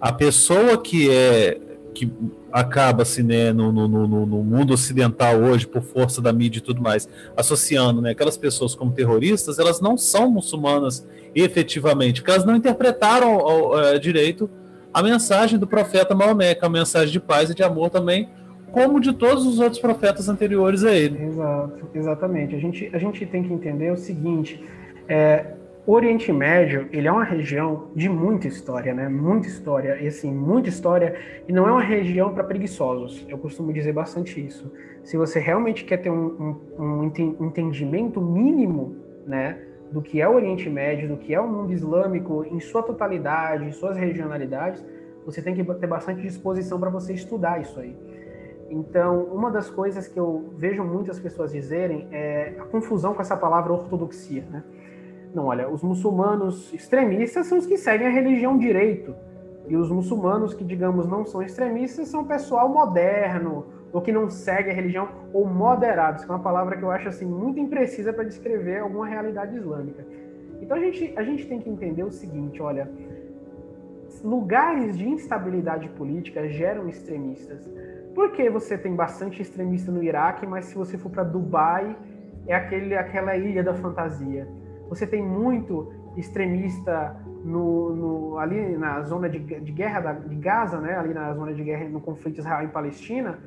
a 0.03 0.11
pessoa 0.11 0.77
que 0.77 1.09
é 1.09 1.57
que 1.93 2.11
acaba-se 2.51 3.23
né, 3.23 3.53
no, 3.53 3.71
no, 3.71 3.87
no, 3.87 4.25
no, 4.25 4.43
mundo 4.43 4.73
ocidental 4.73 5.37
hoje, 5.37 5.65
por 5.65 5.81
força 5.81 6.21
da 6.21 6.33
mídia 6.33 6.57
e 6.59 6.61
tudo 6.61 6.81
mais, 6.81 7.07
associando 7.37 8.01
né, 8.01 8.11
aquelas 8.11 8.35
pessoas 8.35 8.75
como 8.75 8.91
terroristas, 8.91 9.59
elas 9.59 9.79
não 9.79 9.95
são 9.95 10.29
muçulmanas 10.29 11.07
efetivamente, 11.33 12.19
porque 12.19 12.31
elas 12.31 12.45
não 12.45 12.55
interpretaram 12.55 13.29
ao, 13.29 13.77
ao, 13.77 13.97
direito 13.99 14.49
a 14.93 15.01
mensagem 15.01 15.57
do 15.57 15.65
profeta 15.65 16.13
Maomé, 16.13 16.53
que 16.53 16.65
é 16.65 16.67
a 16.67 16.69
mensagem 16.69 17.13
de 17.13 17.19
paz 17.19 17.49
e 17.49 17.55
de 17.55 17.63
amor 17.63 17.89
também, 17.89 18.27
como 18.73 18.99
de 18.99 19.13
todos 19.13 19.45
os 19.45 19.59
outros 19.59 19.79
profetas 19.79 20.27
anteriores 20.27 20.83
a 20.83 20.93
ele. 20.93 21.23
Exato, 21.23 21.87
exatamente. 21.93 22.55
A 22.55 22.59
gente, 22.59 22.89
a 22.91 22.97
gente 22.97 23.25
tem 23.25 23.43
que 23.43 23.53
entender 23.53 23.91
o 23.91 23.97
seguinte: 23.97 24.61
é, 25.07 25.53
o 25.85 25.91
Oriente 25.91 26.31
Médio, 26.31 26.87
ele 26.93 27.09
é 27.09 27.11
uma 27.11 27.25
região 27.25 27.89
de 27.93 28.07
muita 28.07 28.47
história, 28.47 28.93
né? 28.93 29.09
Muita 29.09 29.47
história, 29.47 29.97
e 30.01 30.07
assim, 30.07 30.33
muita 30.33 30.69
história, 30.69 31.15
e 31.45 31.51
não 31.51 31.67
é 31.67 31.71
uma 31.71 31.81
região 31.81 32.33
para 32.33 32.43
preguiçosos. 32.43 33.25
Eu 33.27 33.37
costumo 33.37 33.73
dizer 33.73 33.91
bastante 33.91 34.43
isso. 34.43 34.71
Se 35.03 35.17
você 35.17 35.39
realmente 35.39 35.83
quer 35.83 35.97
ter 35.97 36.09
um, 36.09 36.57
um, 36.79 37.11
um, 37.11 37.45
entendimento 37.45 38.21
mínimo, 38.21 38.95
né, 39.27 39.59
do 39.91 40.01
que 40.01 40.21
é 40.21 40.27
o 40.27 40.35
Oriente 40.35 40.69
Médio, 40.69 41.09
do 41.09 41.17
que 41.17 41.33
é 41.33 41.39
o 41.39 41.47
mundo 41.47 41.73
islâmico 41.73 42.45
em 42.45 42.61
sua 42.61 42.81
totalidade, 42.81 43.65
em 43.65 43.71
suas 43.73 43.97
regionalidades, 43.97 44.83
você 45.25 45.41
tem 45.41 45.53
que 45.53 45.63
ter 45.63 45.87
bastante 45.87 46.21
disposição 46.21 46.79
para 46.79 46.89
você 46.89 47.13
estudar 47.13 47.59
isso 47.59 47.77
aí. 47.79 47.95
Então, 48.69 49.25
uma 49.25 49.51
das 49.51 49.69
coisas 49.69 50.07
que 50.07 50.19
eu 50.19 50.53
vejo 50.57 50.83
muitas 50.83 51.19
pessoas 51.19 51.51
dizerem 51.51 52.07
é 52.09 52.55
a 52.57 52.63
confusão 52.63 53.13
com 53.13 53.21
essa 53.21 53.35
palavra 53.35 53.73
ortodoxia, 53.73 54.45
né? 54.49 54.63
Não, 55.33 55.45
olha, 55.47 55.67
os 55.67 55.81
muçulmanos 55.81 56.71
extremistas 56.73 57.47
são 57.47 57.57
os 57.57 57.65
que 57.65 57.77
seguem 57.77 58.07
a 58.07 58.11
religião 58.11 58.57
direito. 58.57 59.15
E 59.67 59.75
os 59.75 59.89
muçulmanos 59.89 60.53
que, 60.53 60.63
digamos, 60.63 61.07
não 61.07 61.25
são 61.25 61.41
extremistas 61.41 62.09
são 62.09 62.25
pessoal 62.25 62.69
moderno, 62.69 63.65
ou 63.91 64.01
que 64.01 64.11
não 64.11 64.29
segue 64.29 64.69
a 64.69 64.73
religião, 64.73 65.07
ou 65.33 65.47
moderados, 65.47 66.23
que 66.23 66.31
é 66.31 66.35
uma 66.35 66.43
palavra 66.43 66.77
que 66.77 66.83
eu 66.83 66.91
acho 66.91 67.07
assim 67.07 67.25
muito 67.25 67.59
imprecisa 67.59 68.13
para 68.13 68.23
descrever 68.23 68.79
alguma 68.79 69.07
realidade 69.07 69.55
islâmica. 69.55 70.05
Então 70.61 70.77
a 70.77 70.79
gente, 70.79 71.13
a 71.15 71.23
gente 71.23 71.47
tem 71.47 71.59
que 71.59 71.69
entender 71.69 72.03
o 72.03 72.11
seguinte, 72.11 72.61
olha, 72.61 72.89
lugares 74.23 74.97
de 74.97 75.07
instabilidade 75.07 75.89
política 75.89 76.47
geram 76.47 76.87
extremistas. 76.87 77.67
Por 78.13 78.31
que 78.31 78.49
você 78.49 78.77
tem 78.77 78.95
bastante 78.95 79.41
extremista 79.41 79.91
no 79.91 80.03
Iraque, 80.03 80.45
mas 80.45 80.65
se 80.65 80.75
você 80.75 80.97
for 80.97 81.09
para 81.09 81.23
Dubai, 81.23 81.95
é 82.47 82.53
aquele, 82.53 82.95
aquela 82.95 83.35
ilha 83.35 83.63
da 83.63 83.73
fantasia? 83.73 84.47
Você 84.89 85.07
tem 85.07 85.23
muito 85.23 85.91
extremista 86.15 87.15
no, 87.43 87.95
no, 87.95 88.37
ali 88.37 88.77
na 88.77 89.01
zona 89.01 89.29
de, 89.29 89.39
de 89.39 89.71
guerra 89.71 89.99
da, 89.99 90.13
de 90.13 90.35
Gaza, 90.35 90.79
né? 90.79 90.97
ali 90.97 91.13
na 91.13 91.33
zona 91.33 91.53
de 91.53 91.63
guerra 91.63 91.87
no 91.89 91.99
conflito 91.99 92.39
Israel 92.39 92.65
e 92.65 92.71
Palestina. 92.71 93.39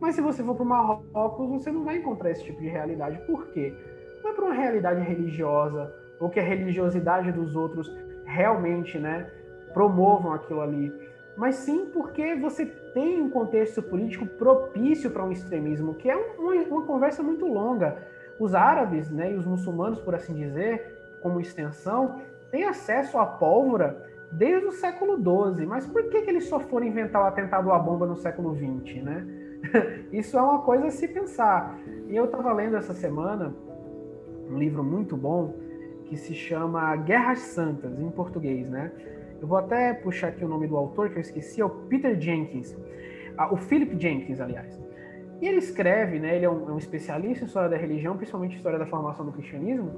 Mas 0.00 0.14
se 0.14 0.20
você 0.20 0.42
for 0.42 0.54
para 0.54 0.64
o 0.64 0.66
Marrocos, 0.66 1.48
você 1.48 1.70
não 1.70 1.84
vai 1.84 1.98
encontrar 1.98 2.30
esse 2.30 2.44
tipo 2.44 2.60
de 2.60 2.68
realidade. 2.68 3.18
Por 3.26 3.46
quê? 3.48 3.74
Não 4.22 4.30
é 4.30 4.34
para 4.34 4.44
uma 4.44 4.54
realidade 4.54 5.00
religiosa 5.00 5.92
ou 6.20 6.30
que 6.30 6.38
a 6.38 6.42
religiosidade 6.42 7.32
dos 7.32 7.56
outros 7.56 7.92
realmente 8.24 8.98
né, 8.98 9.28
promovam 9.74 10.32
aquilo 10.32 10.60
ali, 10.60 10.92
mas 11.36 11.56
sim 11.56 11.86
porque 11.92 12.34
você 12.36 12.66
tem 12.94 13.20
um 13.20 13.30
contexto 13.30 13.82
político 13.82 14.26
propício 14.26 15.10
para 15.10 15.24
um 15.24 15.32
extremismo, 15.32 15.94
que 15.94 16.10
é 16.10 16.16
uma, 16.16 16.52
uma 16.52 16.82
conversa 16.82 17.22
muito 17.22 17.46
longa. 17.46 17.96
Os 18.42 18.56
árabes 18.56 19.08
né, 19.08 19.30
e 19.30 19.36
os 19.36 19.46
muçulmanos, 19.46 20.00
por 20.00 20.16
assim 20.16 20.34
dizer, 20.34 20.98
como 21.22 21.40
extensão, 21.40 22.20
têm 22.50 22.64
acesso 22.64 23.16
à 23.16 23.24
pólvora 23.24 24.04
desde 24.32 24.66
o 24.66 24.72
século 24.72 25.14
XII. 25.16 25.64
Mas 25.64 25.86
por 25.86 26.02
que, 26.08 26.22
que 26.22 26.28
eles 26.28 26.48
só 26.48 26.58
foram 26.58 26.84
inventar 26.84 27.22
o 27.22 27.26
atentado 27.26 27.70
à 27.70 27.78
bomba 27.78 28.04
no 28.04 28.16
século 28.16 28.52
XX? 28.56 29.00
Né? 29.04 29.26
Isso 30.12 30.36
é 30.36 30.42
uma 30.42 30.60
coisa 30.62 30.88
a 30.88 30.90
se 30.90 31.06
pensar. 31.06 31.78
E 32.08 32.16
eu 32.16 32.24
estava 32.24 32.52
lendo 32.52 32.76
essa 32.76 32.92
semana 32.92 33.54
um 34.50 34.58
livro 34.58 34.82
muito 34.82 35.16
bom 35.16 35.54
que 36.06 36.16
se 36.16 36.34
chama 36.34 36.96
Guerras 36.96 37.38
Santas, 37.38 37.96
em 37.96 38.10
português, 38.10 38.68
né? 38.68 38.90
Eu 39.40 39.46
vou 39.46 39.56
até 39.56 39.94
puxar 39.94 40.28
aqui 40.28 40.44
o 40.44 40.48
nome 40.48 40.66
do 40.66 40.76
autor, 40.76 41.10
que 41.10 41.16
eu 41.16 41.20
esqueci, 41.20 41.60
é 41.60 41.64
o 41.64 41.70
Peter 41.70 42.20
Jenkins. 42.20 42.76
Ah, 43.38 43.54
o 43.54 43.56
Philip 43.56 43.96
Jenkins, 44.00 44.40
aliás. 44.40 44.81
E 45.42 45.48
ele 45.48 45.58
escreve, 45.58 46.20
né, 46.20 46.36
ele 46.36 46.44
é 46.44 46.50
um, 46.50 46.68
é 46.68 46.72
um 46.72 46.78
especialista 46.78 47.44
em 47.44 47.48
história 47.48 47.68
da 47.68 47.76
religião, 47.76 48.16
principalmente 48.16 48.56
história 48.56 48.78
da 48.78 48.86
formação 48.86 49.26
do 49.26 49.32
cristianismo, 49.32 49.90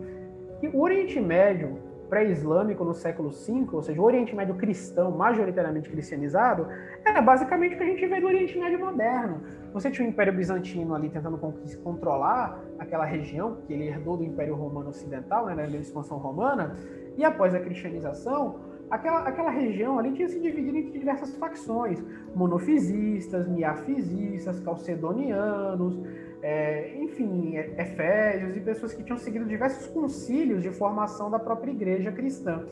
que 0.58 0.68
o 0.68 0.80
Oriente 0.80 1.20
Médio 1.20 1.78
pré-islâmico 2.08 2.82
no 2.82 2.94
século 2.94 3.28
V, 3.28 3.66
ou 3.72 3.82
seja, 3.82 4.00
o 4.00 4.04
Oriente 4.04 4.34
Médio 4.34 4.54
cristão, 4.54 5.10
majoritariamente 5.10 5.90
cristianizado, 5.90 6.66
era 7.04 7.20
basicamente 7.20 7.74
o 7.74 7.76
que 7.76 7.82
a 7.82 7.86
gente 7.86 8.06
vê 8.06 8.20
do 8.20 8.26
Oriente 8.26 8.58
Médio 8.58 8.78
moderno. 8.78 9.42
Você 9.74 9.90
tinha 9.90 10.06
o 10.06 10.10
Império 10.10 10.32
Bizantino 10.32 10.94
ali 10.94 11.10
tentando 11.10 11.36
controlar 11.82 12.58
aquela 12.78 13.04
região, 13.04 13.58
que 13.66 13.72
ele 13.74 13.86
herdou 13.86 14.16
do 14.16 14.24
Império 14.24 14.54
Romano 14.54 14.88
Ocidental, 14.88 15.44
né, 15.46 15.54
na 15.54 15.66
expansão 15.76 16.16
romana, 16.16 16.74
e 17.18 17.24
após 17.24 17.54
a 17.54 17.60
cristianização, 17.60 18.60
aquela, 18.94 19.20
aquela 19.20 19.50
região 19.50 19.98
ali 19.98 20.12
tinha 20.12 20.28
se 20.28 20.38
dividido 20.38 20.78
entre 20.78 20.98
diversas 20.98 21.34
facções, 21.36 22.02
monofisistas, 22.34 23.48
miafisistas, 23.48 24.60
calcedonianos, 24.60 26.00
é, 26.40 26.96
enfim, 27.02 27.56
é, 27.56 27.82
efésios 27.82 28.56
e 28.56 28.60
pessoas 28.60 28.94
que 28.94 29.02
tinham 29.02 29.18
seguido 29.18 29.44
diversos 29.44 29.86
concílios 29.88 30.62
de 30.62 30.70
formação 30.70 31.30
da 31.30 31.38
própria 31.38 31.72
igreja 31.72 32.12
cristã. 32.12 32.64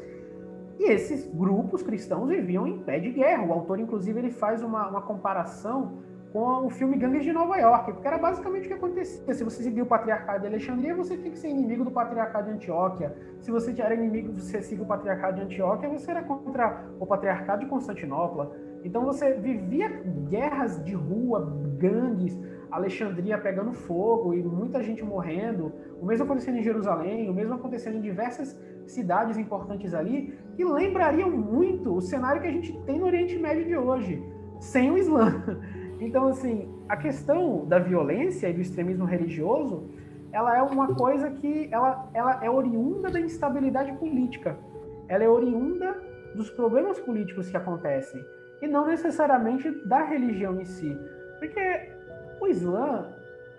E 0.79 0.91
esses 0.91 1.27
grupos 1.27 1.83
cristãos 1.83 2.29
viviam 2.29 2.67
em 2.67 2.79
pé 2.79 2.99
de 2.99 3.11
guerra. 3.11 3.45
O 3.45 3.53
autor, 3.53 3.79
inclusive, 3.79 4.19
ele 4.19 4.31
faz 4.31 4.63
uma, 4.63 4.89
uma 4.89 5.03
comparação 5.03 5.99
com 6.33 6.67
o 6.67 6.71
filme 6.71 6.97
Gangues 6.97 7.25
de 7.25 7.33
Nova 7.33 7.57
York, 7.59 7.93
porque 7.93 8.07
era 8.07 8.17
basicamente 8.17 8.65
o 8.65 8.69
que 8.69 8.75
acontecia. 8.75 9.35
Se 9.35 9.45
você 9.45 9.63
seguia 9.63 9.83
o 9.83 9.87
patriarcado 9.87 10.41
de 10.41 10.47
Alexandria, 10.47 10.95
você 10.95 11.15
tinha 11.17 11.31
que 11.31 11.39
ser 11.39 11.49
inimigo 11.49 11.85
do 11.85 11.91
patriarcado 11.91 12.47
de 12.47 12.55
Antioquia. 12.55 13.15
Se 13.41 13.51
você 13.51 13.75
era 13.81 13.95
inimigo, 13.95 14.33
você 14.33 14.63
seguia 14.63 14.83
o 14.83 14.89
patriarcado 14.89 15.37
de 15.37 15.43
Antioquia, 15.43 15.91
você 15.91 16.11
era 16.11 16.23
contra 16.23 16.87
o 16.99 17.05
patriarcado 17.05 17.61
de 17.61 17.67
Constantinopla. 17.67 18.57
Então 18.83 19.05
você 19.05 19.35
vivia 19.35 19.89
guerras 20.31 20.83
de 20.83 20.95
rua, 20.95 21.53
gangues, 21.77 22.41
Alexandria 22.71 23.37
pegando 23.37 23.75
fogo 23.75 24.33
e 24.33 24.43
muita 24.43 24.83
gente 24.83 25.05
morrendo. 25.05 25.71
O 26.01 26.07
mesmo 26.07 26.25
acontecendo 26.25 26.57
em 26.57 26.63
Jerusalém, 26.63 27.29
o 27.29 27.35
mesmo 27.35 27.55
acontecendo 27.55 27.99
em 27.99 28.01
diversas 28.01 28.59
cidades 28.87 29.37
importantes 29.37 29.93
ali, 29.93 30.35
que 30.57 30.65
lembrariam 30.65 31.31
muito 31.31 31.95
o 31.95 32.01
cenário 32.01 32.41
que 32.41 32.49
a 32.49 32.53
gente 32.53 32.73
tem 32.87 32.99
no 32.99 33.05
Oriente 33.05 33.39
Médio 33.39 33.67
de 33.67 33.77
hoje, 33.77 34.25
sem 34.59 34.91
o 34.91 34.97
Islã. 34.97 35.45
Então, 36.03 36.27
assim, 36.27 36.69
a 36.89 36.97
questão 36.97 37.65
da 37.65 37.79
violência 37.79 38.49
e 38.49 38.53
do 38.53 38.61
extremismo 38.61 39.05
religioso, 39.05 39.89
ela 40.33 40.57
é 40.57 40.61
uma 40.61 40.93
coisa 40.97 41.31
que 41.31 41.69
ela, 41.71 42.11
ela 42.13 42.45
é 42.45 42.51
oriunda 42.51 43.09
da 43.09 43.21
instabilidade 43.21 43.93
política. 43.93 44.59
Ela 45.09 45.23
é 45.23 45.29
oriunda 45.29 45.97
dos 46.35 46.51
problemas 46.51 46.99
políticos 46.99 47.49
que 47.49 47.57
acontecem 47.57 48.21
e 48.61 48.67
não 48.67 48.85
necessariamente 48.85 49.71
da 49.87 50.03
religião 50.03 50.61
em 50.61 50.65
si. 50.65 50.99
Porque 51.39 51.93
o 52.41 52.49
Islã 52.49 53.07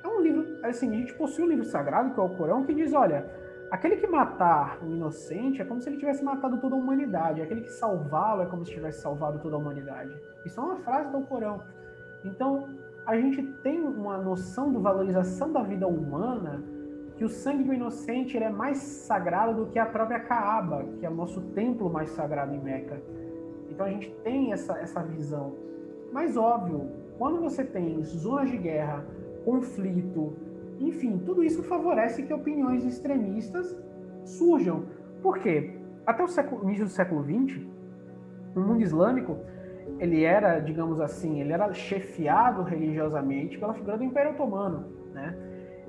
é 0.04 0.08
um 0.10 0.20
livro, 0.20 0.46
assim, 0.64 0.90
a 0.94 1.00
gente 1.00 1.14
possui 1.14 1.46
um 1.46 1.48
livro 1.48 1.64
sagrado, 1.64 2.14
que 2.14 2.20
é 2.20 2.24
o 2.24 2.30
Corão, 2.36 2.66
que 2.66 2.74
diz, 2.74 2.92
olha, 2.92 3.26
aquele 3.72 3.96
que 3.96 4.08
matar 4.08 4.80
um 4.84 4.94
inocente 4.94 5.62
é 5.62 5.66
como 5.66 5.80
se 5.80 5.88
ele 5.88 5.98
tivesse 5.98 6.22
matado 6.22 6.58
toda 6.58 6.76
a 6.76 6.78
humanidade, 6.78 7.42
aquele 7.42 7.62
que 7.62 7.72
salvá-lo 7.72 8.42
é 8.42 8.48
como 8.48 8.66
se 8.66 8.74
tivesse 8.74 9.02
salvado 9.02 9.40
toda 9.40 9.56
a 9.56 9.60
humanidade. 9.60 10.14
Isso 10.46 10.60
é 10.60 10.64
uma 10.64 10.76
frase 10.78 11.10
do 11.10 11.22
Corão. 11.22 11.62
Então, 12.24 12.70
a 13.06 13.18
gente 13.18 13.44
tem 13.62 13.82
uma 13.82 14.18
noção 14.18 14.72
de 14.72 14.78
valorização 14.78 15.52
da 15.52 15.62
vida 15.62 15.88
humana 15.88 16.64
que 17.18 17.24
o 17.24 17.30
sangue 17.30 17.64
do 17.64 17.74
inocente 17.74 18.38
é 18.38 18.50
mais 18.50 18.78
sagrado 18.78 19.66
do 19.66 19.72
que 19.72 19.78
a 19.78 19.86
própria 19.86 20.20
Kaaba, 20.20 20.84
que 21.00 21.06
é 21.06 21.10
o 21.10 21.14
nosso 21.14 21.42
templo 21.54 21.90
mais 21.90 22.10
sagrado 22.12 22.54
em 22.54 22.60
Meca. 22.60 23.02
Então 23.70 23.86
a 23.86 23.90
gente 23.90 24.10
tem 24.24 24.52
essa, 24.52 24.78
essa 24.80 25.02
visão. 25.02 25.54
Mas 26.12 26.38
óbvio, 26.38 26.90
quando 27.18 27.42
você 27.42 27.64
tem 27.64 28.02
zonas 28.04 28.50
de 28.50 28.58
guerra, 28.58 29.06
conflito, 29.46 30.34
enfim, 30.80 31.18
tudo 31.26 31.44
isso 31.44 31.64
favorece 31.64 32.24
que 32.24 32.34
opiniões 32.34 32.86
extremistas 32.86 33.76
surjam. 34.26 34.84
Por 35.22 35.40
quê? 35.40 35.80
Até 36.06 36.24
o 36.24 36.28
século, 36.28 36.64
início 36.64 36.86
do 36.86 36.92
século 36.92 37.24
XX, 37.24 37.62
o 38.56 38.60
mundo 38.60 38.82
islâmico 38.82 39.38
ele 40.00 40.24
era, 40.24 40.60
digamos 40.60 41.00
assim, 41.00 41.42
ele 41.42 41.54
era 41.54 41.72
chefiado 41.74 42.64
religiosamente 42.64 43.58
pela 43.58 43.74
figura 43.74 43.98
do 43.98 44.04
Império 44.04 44.32
Otomano, 44.32 44.86
né? 45.14 45.36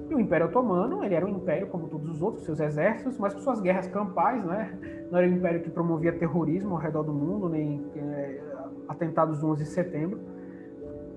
E 0.08 0.14
o 0.14 0.20
Império 0.20 0.46
Otomano, 0.46 1.04
ele 1.04 1.14
era 1.14 1.24
um 1.24 1.28
império 1.28 1.68
como 1.68 1.88
todos 1.88 2.08
os 2.10 2.20
outros, 2.20 2.44
seus 2.44 2.60
exércitos, 2.60 3.18
mas 3.18 3.32
com 3.32 3.40
suas 3.40 3.60
guerras 3.60 3.86
campais, 3.86 4.44
né? 4.44 4.76
Não 5.10 5.18
era 5.18 5.28
um 5.28 5.32
império 5.32 5.62
que 5.62 5.70
promovia 5.70 6.12
terrorismo 6.12 6.74
ao 6.74 6.80
redor 6.80 7.04
do 7.04 7.12
mundo, 7.12 7.48
nem 7.48 7.84
é, 7.96 8.40
atentados 8.88 9.38
do 9.38 9.48
11 9.48 9.64
de 9.64 9.70
setembro. 9.70 10.20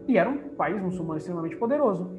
E 0.08 0.18
era 0.18 0.30
um 0.30 0.38
país 0.50 0.82
muçulmano 0.82 1.18
extremamente 1.18 1.56
poderoso. 1.58 2.10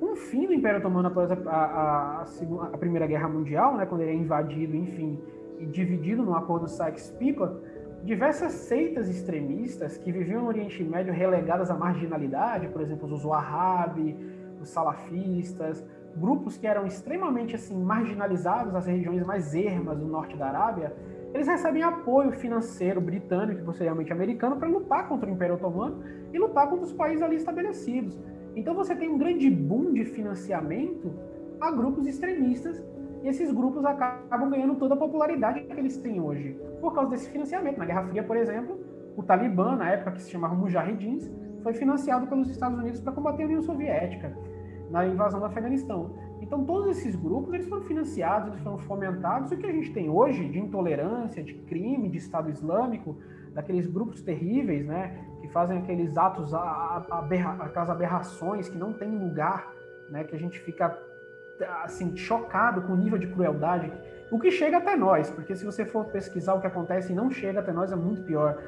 O 0.00 0.16
fim 0.16 0.46
do 0.46 0.52
Império 0.52 0.80
Otomano 0.80 1.08
após 1.08 1.30
a, 1.30 1.34
a, 1.46 2.22
a, 2.22 2.26
a, 2.72 2.78
Primeira 2.78 3.06
Guerra 3.06 3.28
Mundial, 3.28 3.76
né, 3.76 3.86
quando 3.86 4.02
ele 4.02 4.10
é 4.10 4.14
invadido, 4.14 4.76
enfim, 4.76 5.18
e 5.58 5.66
dividido 5.66 6.22
no 6.22 6.34
Acordo 6.34 6.68
Sykes-Picot, 6.68 7.54
diversas 8.04 8.52
seitas 8.52 9.08
extremistas 9.08 9.96
que 9.96 10.12
viviam 10.12 10.42
no 10.42 10.48
Oriente 10.48 10.84
Médio 10.84 11.12
relegadas 11.12 11.70
à 11.70 11.74
marginalidade, 11.74 12.68
por 12.68 12.82
exemplo, 12.82 13.10
os 13.10 13.24
Wahhabi, 13.24 14.14
os 14.60 14.68
salafistas, 14.68 15.82
grupos 16.14 16.58
que 16.58 16.66
eram 16.66 16.86
extremamente 16.86 17.56
assim 17.56 17.74
marginalizados 17.82 18.72
nas 18.72 18.86
regiões 18.86 19.24
mais 19.24 19.54
ermas 19.54 19.98
do 19.98 20.06
norte 20.06 20.36
da 20.36 20.46
Arábia, 20.46 20.94
eles 21.32 21.48
recebem 21.48 21.82
apoio 21.82 22.30
financeiro 22.32 23.00
britânico 23.00 23.62
e 23.62 23.64
posteriormente 23.64 24.12
americano 24.12 24.56
para 24.56 24.68
lutar 24.68 25.08
contra 25.08 25.28
o 25.28 25.32
Império 25.32 25.56
Otomano 25.56 26.04
e 26.32 26.38
lutar 26.38 26.68
contra 26.68 26.84
os 26.84 26.92
países 26.92 27.22
ali 27.22 27.36
estabelecidos. 27.36 28.16
Então 28.54 28.74
você 28.74 28.94
tem 28.94 29.08
um 29.08 29.18
grande 29.18 29.50
boom 29.50 29.94
de 29.94 30.04
financiamento 30.04 31.12
a 31.60 31.70
grupos 31.70 32.06
extremistas 32.06 32.80
e 33.24 33.28
esses 33.28 33.50
grupos 33.50 33.82
acabam 33.86 34.50
ganhando 34.50 34.74
toda 34.74 34.92
a 34.92 34.98
popularidade 34.98 35.62
que 35.62 35.72
eles 35.72 35.96
têm 35.96 36.20
hoje, 36.20 36.60
por 36.78 36.92
causa 36.94 37.10
desse 37.10 37.30
financiamento. 37.30 37.78
Na 37.78 37.86
Guerra 37.86 38.04
Fria, 38.04 38.22
por 38.22 38.36
exemplo, 38.36 38.78
o 39.16 39.22
Talibã, 39.22 39.74
na 39.76 39.90
época 39.92 40.12
que 40.12 40.22
se 40.22 40.30
chamava 40.30 40.54
Mujahidins, 40.54 41.32
foi 41.62 41.72
financiado 41.72 42.26
pelos 42.26 42.50
Estados 42.50 42.78
Unidos 42.78 43.00
para 43.00 43.14
combater 43.14 43.44
a 43.44 43.46
União 43.46 43.62
Soviética 43.62 44.36
na 44.90 45.06
invasão 45.06 45.40
do 45.40 45.46
Afeganistão. 45.46 46.14
Então, 46.42 46.66
todos 46.66 46.98
esses 46.98 47.16
grupos 47.16 47.54
eles 47.54 47.66
foram 47.66 47.82
financiados, 47.84 48.48
eles 48.48 48.60
foram 48.60 48.76
fomentados. 48.76 49.50
O 49.50 49.56
que 49.56 49.66
a 49.66 49.72
gente 49.72 49.90
tem 49.94 50.10
hoje 50.10 50.46
de 50.46 50.58
intolerância, 50.58 51.42
de 51.42 51.54
crime, 51.54 52.10
de 52.10 52.18
Estado 52.18 52.50
Islâmico, 52.50 53.16
daqueles 53.54 53.86
grupos 53.86 54.20
terríveis, 54.20 54.84
né, 54.84 55.24
que 55.40 55.48
fazem 55.48 55.78
aqueles 55.78 56.14
atos, 56.18 56.52
aquelas 56.52 57.88
aberrações 57.88 58.68
que 58.68 58.76
não 58.76 58.92
têm 58.92 59.16
lugar, 59.16 59.72
né, 60.10 60.24
que 60.24 60.36
a 60.36 60.38
gente 60.38 60.60
fica 60.60 60.94
assim, 61.82 62.16
chocado 62.16 62.82
com 62.82 62.92
o 62.92 62.96
nível 62.96 63.18
de 63.18 63.26
crueldade, 63.26 63.92
o 64.30 64.38
que 64.38 64.50
chega 64.50 64.78
até 64.78 64.96
nós, 64.96 65.30
porque 65.30 65.54
se 65.54 65.64
você 65.64 65.84
for 65.84 66.06
pesquisar 66.06 66.54
o 66.54 66.60
que 66.60 66.66
acontece 66.66 67.12
e 67.12 67.14
não 67.14 67.30
chega 67.30 67.60
até 67.60 67.72
nós, 67.72 67.92
é 67.92 67.96
muito 67.96 68.22
pior. 68.22 68.58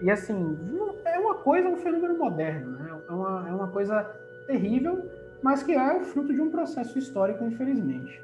E 0.00 0.10
assim, 0.10 0.58
é 1.04 1.18
uma 1.18 1.34
coisa, 1.34 1.68
um 1.68 1.76
fenômeno 1.76 2.16
moderno, 2.18 2.78
né? 2.78 2.90
é, 3.08 3.12
uma, 3.12 3.48
é 3.48 3.52
uma 3.52 3.68
coisa 3.68 4.02
terrível, 4.46 5.08
mas 5.42 5.62
que 5.62 5.72
é 5.72 5.96
o 5.96 6.04
fruto 6.04 6.32
de 6.32 6.40
um 6.40 6.50
processo 6.50 6.98
histórico, 6.98 7.44
infelizmente. 7.44 8.20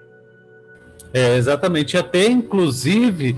É, 1.13 1.37
exatamente. 1.37 1.97
Até, 1.97 2.27
inclusive, 2.27 3.37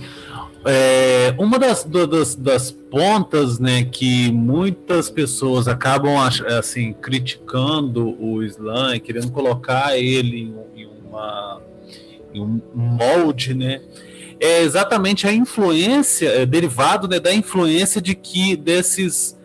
é, 0.69 1.33
uma 1.39 1.59
das, 1.61 1.85
das, 1.85 2.35
das, 2.35 2.71
pontas 2.73 3.59
né, 3.59 3.85
que 3.85 4.33
muitas 4.33 5.09
pessoas 5.09 5.69
acabam 5.69 6.17
assim 6.59 6.93
criticando 6.93 8.21
o 8.21 8.43
Islã 8.43 8.97
e 8.97 9.01
querendo 9.01 9.31
colocar 9.31 9.97
ele 9.97 10.41
em, 10.41 10.83
em, 10.83 10.87
uma, 10.87 11.61
em 12.35 12.41
um 12.41 12.61
molde, 12.75 13.55
né, 13.55 13.81
é 14.41 14.63
exatamente 14.63 15.27
a 15.27 15.33
influência, 15.33 16.29
é, 16.29 16.45
derivado 16.45 17.07
né, 17.07 17.21
da 17.21 17.33
influência 17.33 18.01
de 18.01 18.15
que 18.15 18.57
desses, 18.57 19.39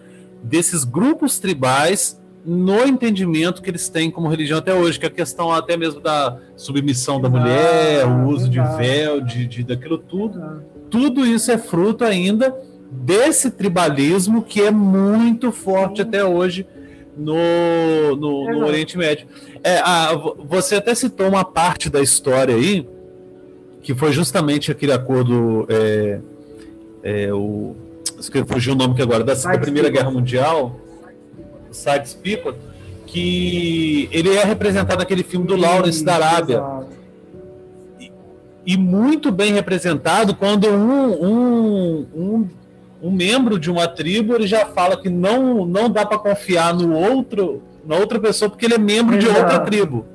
desses 0.44 0.84
grupos 0.84 1.40
tribais 1.40 2.20
no 2.44 2.84
entendimento 2.84 3.62
que 3.62 3.70
eles 3.70 3.88
têm 3.90 4.10
como 4.10 4.28
religião 4.28 4.58
até 4.58 4.74
hoje, 4.74 5.00
que 5.00 5.06
é 5.06 5.10
a 5.10 5.12
questão 5.12 5.52
até 5.52 5.78
mesmo 5.78 6.02
da 6.02 6.38
submissão 6.56 7.22
da 7.22 7.30
mulher, 7.30 8.08
o 8.08 8.28
uso 8.28 8.50
de 8.50 8.60
véu, 8.78 9.22
de, 9.22 9.46
de 9.46 9.64
daquilo 9.64 10.00
tudo 10.00 10.64
tudo 10.92 11.26
isso 11.26 11.50
é 11.52 11.58
fruto 11.58 12.04
ainda 12.04 12.56
desse 12.92 13.50
tribalismo 13.50 14.44
que 14.44 14.62
é 14.62 14.70
muito 14.70 15.52
forte 15.52 16.02
até 16.02 16.24
hoje 16.24 16.68
no, 17.18 18.16
no, 18.16 18.52
no 18.52 18.66
Oriente 18.66 18.98
Médio. 18.98 19.26
É, 19.64 19.78
a, 19.80 20.14
você 20.14 20.76
até 20.76 20.94
citou 20.94 21.28
uma 21.28 21.46
parte 21.46 21.90
da 21.90 22.02
história 22.02 22.54
aí, 22.54 22.88
que 23.82 23.96
foi 23.96 24.12
justamente 24.12 24.72
aquele 24.72 24.92
acordo. 24.92 25.66
É, 25.70 26.20
é, 27.04 27.34
o, 27.34 27.76
fugiu 28.46 28.74
o 28.74 28.76
nome 28.76 28.94
que 28.94 29.02
agora, 29.02 29.24
da, 29.24 29.34
da 29.34 29.58
Primeira 29.58 29.90
Guerra 29.90 30.12
Mundial, 30.12 30.80
Sykes-Picot, 31.72 32.56
que 33.08 34.10
ele 34.12 34.30
é 34.36 34.44
representado 34.44 35.00
naquele 35.00 35.24
filme 35.24 35.48
do 35.48 35.56
Lawrence 35.56 36.04
da 36.04 36.16
Arábia. 36.16 36.62
E 38.66 38.78
muito 38.78 39.32
bem 39.32 39.54
representado 39.54 40.36
quando 40.36 40.68
um, 40.68 41.26
um, 41.26 42.08
um, 42.16 42.50
um, 43.02 43.12
membro 43.12 43.58
de 43.58 43.72
uma 43.72 43.88
tribo 43.88 44.36
ele 44.36 44.46
já 44.46 44.68
fala 44.68 45.02
que 45.02 45.10
não, 45.10 45.66
não 45.66 45.90
dá 45.90 46.06
para 46.06 46.20
confiar 46.20 46.74
no 46.74 46.94
outro 46.96 47.64
na 47.84 47.96
outra 47.96 48.20
pessoa 48.20 48.50
porque 48.50 48.66
ele 48.66 48.76
é 48.76 48.78
membro 48.78 49.16
Exato. 49.16 49.34
de 49.34 49.40
outra 49.40 49.60
tribo. 49.62 50.06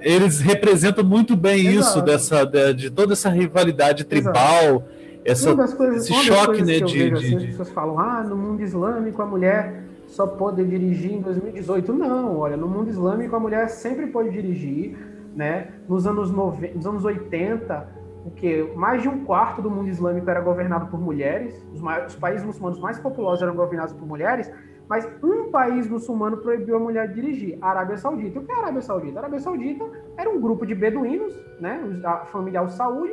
Eles 0.00 0.40
representam 0.40 1.04
muito 1.04 1.36
bem 1.36 1.66
Exato. 1.66 1.80
isso 1.80 2.02
dessa 2.02 2.44
de, 2.44 2.74
de, 2.74 2.90
toda 2.90 3.12
essa 3.12 3.28
rivalidade 3.28 4.04
tribal, 4.04 4.84
essa, 5.24 5.54
coisas, 5.54 6.08
esse 6.08 6.14
choque, 6.24 6.62
né? 6.62 6.80
De, 6.80 6.80
vejo, 6.80 7.18
de, 7.18 7.26
assim, 7.26 7.36
As 7.36 7.44
pessoas 7.44 7.70
falam, 7.70 7.98
ah, 7.98 8.22
no 8.22 8.36
mundo 8.36 8.62
islâmico 8.62 9.20
a 9.20 9.26
mulher 9.26 9.84
só 10.06 10.26
pode 10.26 10.64
dirigir 10.64 11.12
em 11.12 11.20
2018. 11.20 11.92
Não, 11.92 12.38
olha, 12.38 12.56
no 12.56 12.68
mundo 12.68 12.88
islâmico 12.88 13.34
a 13.34 13.40
mulher 13.40 13.68
sempre 13.68 14.06
pode 14.06 14.30
dirigir 14.30 14.96
né? 15.34 15.72
Nos 15.88 16.06
anos, 16.06 16.30
nove... 16.30 16.72
Nos 16.74 16.86
anos 16.86 17.04
80, 17.04 18.04
o 18.24 18.30
que 18.30 18.62
mais 18.74 19.02
de 19.02 19.08
um 19.08 19.24
quarto 19.24 19.60
do 19.60 19.70
mundo 19.70 19.88
islâmico 19.88 20.28
era 20.30 20.40
governado 20.40 20.86
por 20.86 20.98
mulheres, 20.98 21.54
os, 21.72 21.82
os 22.06 22.16
países 22.16 22.44
muçulmanos 22.44 22.78
mais 22.78 22.98
populosos 22.98 23.42
eram 23.42 23.54
governados 23.54 23.92
por 23.92 24.06
mulheres, 24.06 24.50
mas 24.88 25.08
um 25.22 25.50
país 25.50 25.88
muçulmano 25.88 26.38
proibiu 26.38 26.76
a 26.76 26.78
mulher 26.78 27.08
de 27.08 27.14
dirigir, 27.14 27.58
a 27.60 27.70
Arábia 27.70 27.96
Saudita. 27.96 28.38
O 28.38 28.44
que 28.44 28.52
é 28.52 28.54
a 28.54 28.58
Arábia 28.58 28.82
Saudita? 28.82 29.18
A 29.18 29.22
Arábia 29.22 29.40
Saudita 29.40 29.84
era 30.16 30.28
um 30.28 30.40
grupo 30.40 30.66
de 30.66 30.74
beduínos, 30.74 31.34
né, 31.60 31.80
a 32.04 32.24
família 32.26 32.60
Al-Saud, 32.60 33.10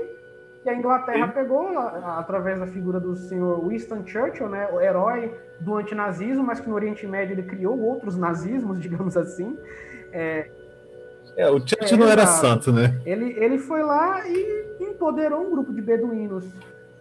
e 0.64 0.70
a 0.70 0.76
Inglaterra 0.76 1.28
Sim. 1.28 1.34
pegou, 1.34 1.68
a, 1.78 2.20
através 2.20 2.60
da 2.60 2.68
figura 2.68 3.00
do 3.00 3.16
senhor 3.16 3.68
Winston 3.68 4.06
Churchill, 4.06 4.48
né, 4.48 4.70
o 4.72 4.80
herói 4.80 5.34
do 5.60 5.76
antinazismo, 5.76 6.44
mas 6.44 6.60
que 6.60 6.70
no 6.70 6.76
Oriente 6.76 7.08
Médio 7.08 7.34
ele 7.34 7.44
criou 7.44 7.80
outros 7.80 8.18
nazismos, 8.18 8.80
digamos 8.82 9.18
assim, 9.18 9.58
é, 10.12 10.52
é, 11.36 11.50
o 11.50 11.60
Churchill 11.60 11.98
é, 11.98 12.00
não 12.00 12.08
era 12.08 12.26
santo, 12.28 12.72
né? 12.72 13.00
Ele, 13.06 13.34
ele 13.38 13.58
foi 13.58 13.82
lá 13.84 14.28
e 14.28 14.76
empoderou 14.80 15.42
um 15.42 15.52
grupo 15.52 15.74
de 15.74 15.82
beduínos 15.82 16.46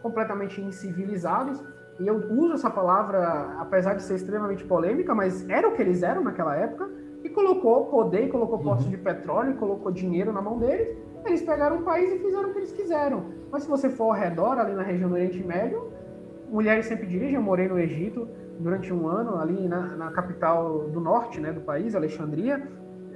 completamente 0.03 0.61
incivilizados. 0.61 1.63
E 1.99 2.07
eu 2.07 2.17
uso 2.31 2.55
essa 2.55 2.71
palavra, 2.71 3.57
apesar 3.59 3.95
de 3.95 4.03
ser 4.03 4.15
extremamente 4.15 4.65
polêmica, 4.65 5.15
mas 5.15 5.47
era 5.49 5.69
o 5.69 5.73
que 5.73 5.83
eles 5.83 6.03
eram 6.03 6.23
naquela 6.23 6.57
época. 6.57 6.89
E 7.23 7.29
colocou 7.29 7.87
poder, 7.87 8.29
colocou 8.31 8.59
postos 8.59 8.87
uhum. 8.87 8.93
de 8.93 8.97
petróleo, 8.97 9.55
colocou 9.57 9.93
dinheiro 9.93 10.33
na 10.33 10.41
mão 10.41 10.59
deles. 10.59 10.97
Eles 11.27 11.43
pegaram 11.43 11.79
o 11.79 11.83
país 11.83 12.11
e 12.11 12.19
fizeram 12.19 12.49
o 12.49 12.53
que 12.53 12.59
eles 12.61 12.73
quiseram. 12.73 13.27
Mas 13.53 13.65
se 13.65 13.69
você 13.69 13.91
for 13.91 14.05
ao 14.05 14.13
redor, 14.13 14.59
ali 14.59 14.73
na 14.73 14.83
região 14.83 15.11
do 15.11 15.17
Oriente 15.17 15.45
Médio, 15.45 15.93
mulheres 16.49 16.87
sempre 16.87 17.07
dirigem. 17.07 17.35
Eu 17.35 17.43
morei 17.43 17.69
no 17.69 17.79
Egito 17.79 18.27
durante 18.59 18.91
um 18.93 19.07
ano, 19.07 19.39
ali 19.39 19.69
na, 19.69 19.97
na 19.97 20.11
capital 20.13 20.89
do 20.89 21.01
norte 21.01 21.41
né, 21.41 21.53
do 21.53 21.61
país, 21.61 21.95
Alexandria 21.95 22.67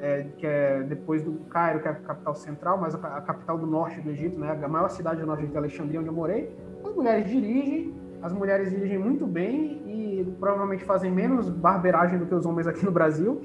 é, 0.05 0.27
que 0.37 0.47
é 0.47 0.83
depois 0.83 1.23
do 1.23 1.33
Cairo, 1.49 1.81
que 1.81 1.89
é 1.89 1.91
a 1.91 1.95
capital 1.95 2.35
central, 2.35 2.79
mas 2.79 2.95
a, 2.95 2.99
a, 2.99 3.21
capital 3.23 3.57
do 3.57 3.67
norte 3.67 4.03
do 4.03 4.11
Egito, 4.11 4.39
né, 4.39 4.61
a 4.63 4.69
maior 4.69 4.91
cidade 4.91 5.21
do 5.21 5.27
norte 5.27 5.41
do 5.41 5.45
Egito, 5.45 5.57
Alexandria, 5.57 6.01
onde 6.01 6.09
eu 6.11 6.13
morei. 6.13 6.55
As 6.85 6.95
mulheres 6.95 7.27
dirigem, 7.27 7.95
as 8.21 8.31
mulheres 8.31 8.71
dirigem 8.71 8.99
muito 8.99 9.27
bem 9.27 9.83
e 9.87 10.37
provavelmente 10.39 10.85
fazem 10.85 11.11
menos 11.11 11.49
barbeiragem 11.49 12.19
do 12.19 12.27
que 12.27 12.35
os 12.35 12.45
homens 12.45 12.67
aqui 12.67 12.85
no 12.85 12.93
Brasil. 12.93 13.41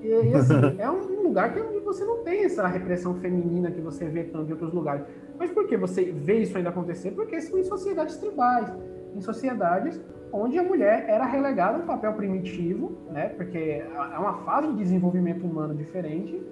E, 0.00 0.06
e 0.06 0.34
assim, 0.34 0.54
é 0.78 0.88
um 0.88 1.22
lugar 1.24 1.52
que 1.52 1.60
você 1.80 2.04
não 2.04 2.22
tem 2.22 2.44
essa 2.44 2.68
repressão 2.68 3.16
feminina 3.16 3.72
que 3.72 3.80
você 3.80 4.06
vê 4.06 4.22
tanto 4.22 4.48
em 4.48 4.52
outros 4.52 4.72
lugares. 4.72 5.04
Mas 5.36 5.50
por 5.50 5.66
que 5.66 5.76
você 5.76 6.12
vê 6.12 6.42
isso 6.42 6.56
ainda 6.56 6.70
acontecer? 6.70 7.10
Porque 7.10 7.40
são 7.40 7.58
em 7.58 7.64
sociedades 7.64 8.16
tribais, 8.18 8.72
em 9.12 9.20
sociedades 9.20 10.00
onde 10.34 10.58
a 10.58 10.64
mulher 10.64 11.04
era 11.08 11.24
relegada 11.24 11.78
a 11.78 11.80
um 11.80 11.86
papel 11.86 12.12
primitivo, 12.14 12.98
né, 13.12 13.28
porque 13.28 13.84
é 13.86 14.18
uma 14.18 14.38
fase 14.38 14.66
de 14.66 14.74
desenvolvimento 14.74 15.46
humano 15.46 15.72
diferente, 15.76 16.42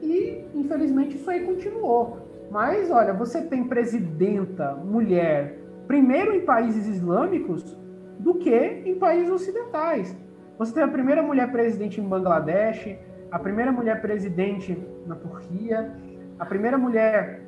e 0.00 0.46
infelizmente 0.54 1.16
isso 1.16 1.30
aí 1.30 1.44
continuou. 1.44 2.20
Mas 2.50 2.90
olha, 2.90 3.12
você 3.12 3.42
tem 3.42 3.64
presidenta 3.64 4.74
mulher 4.74 5.58
primeiro 5.86 6.34
em 6.34 6.40
países 6.40 6.86
islâmicos 6.86 7.76
do 8.18 8.34
que 8.36 8.82
em 8.86 8.94
países 8.94 9.30
ocidentais. 9.30 10.16
Você 10.58 10.72
tem 10.72 10.82
a 10.82 10.88
primeira 10.88 11.22
mulher 11.22 11.52
presidente 11.52 12.00
em 12.00 12.08
Bangladesh, 12.08 12.96
a 13.30 13.38
primeira 13.38 13.70
mulher 13.70 14.00
presidente 14.00 14.76
na 15.06 15.14
Turquia, 15.14 15.92
a 16.38 16.46
primeira 16.46 16.78
mulher 16.78 17.42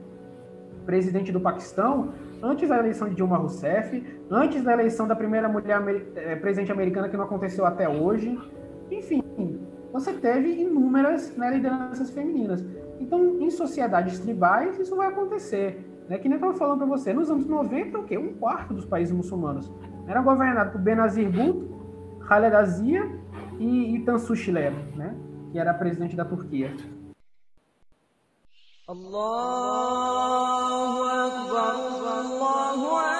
presidente 0.85 1.33
do 1.33 1.41
Paquistão, 1.41 2.13
antes 2.43 2.69
da 2.69 2.79
eleição 2.79 3.09
de 3.09 3.15
Dilma 3.15 3.39
Rousseff, 3.39 4.20
antes 4.31 4.63
da 4.63 4.73
eleição 4.73 5.09
da 5.09 5.17
primeira 5.17 5.49
mulher 5.49 5.83
é, 6.15 6.37
presidente 6.37 6.71
americana 6.71 7.09
que 7.09 7.17
não 7.17 7.25
aconteceu 7.25 7.67
até 7.67 7.89
hoje. 7.89 8.39
Enfim, 8.91 9.23
você 9.93 10.13
teve 10.13 10.61
inúmeras 10.61 11.37
né, 11.37 11.51
lideranças 11.51 12.11
femininas. 12.11 12.65
Então, 13.01 13.41
em 13.41 13.51
sociedades 13.51 14.21
tribais, 14.21 14.79
isso 14.79 14.95
vai 14.95 15.09
acontecer. 15.09 15.85
Né? 16.09 16.19
Que 16.19 16.29
nem 16.29 16.39
eu 16.39 16.41
estava 16.41 16.55
falando 16.55 16.79
para 16.79 16.87
você, 16.87 17.13
nos 17.13 17.31
anos 17.31 17.47
90, 17.47 17.99
o 17.99 18.05
quê? 18.05 18.17
Um 18.17 18.35
quarto 18.35 18.73
dos 18.75 18.85
países 18.85 19.13
muçulmanos 19.13 19.73
era 20.07 20.21
governado 20.21 20.73
por 20.73 20.81
Benazir 20.81 21.31
Bhutto, 21.31 22.21
Khaled 22.29 22.55
Azia 22.55 23.09
e, 23.59 23.97
e 23.97 24.05
Tansu 24.05 24.35
né? 24.97 25.15
que 25.53 25.59
era 25.59 25.75
presidente 25.75 26.15
da 26.17 26.25
Turquia. 26.25 26.75
Allahu 28.89 29.15
Akbar, 31.05 31.77
Allahu 31.77 32.97
Akbar. 32.97 33.20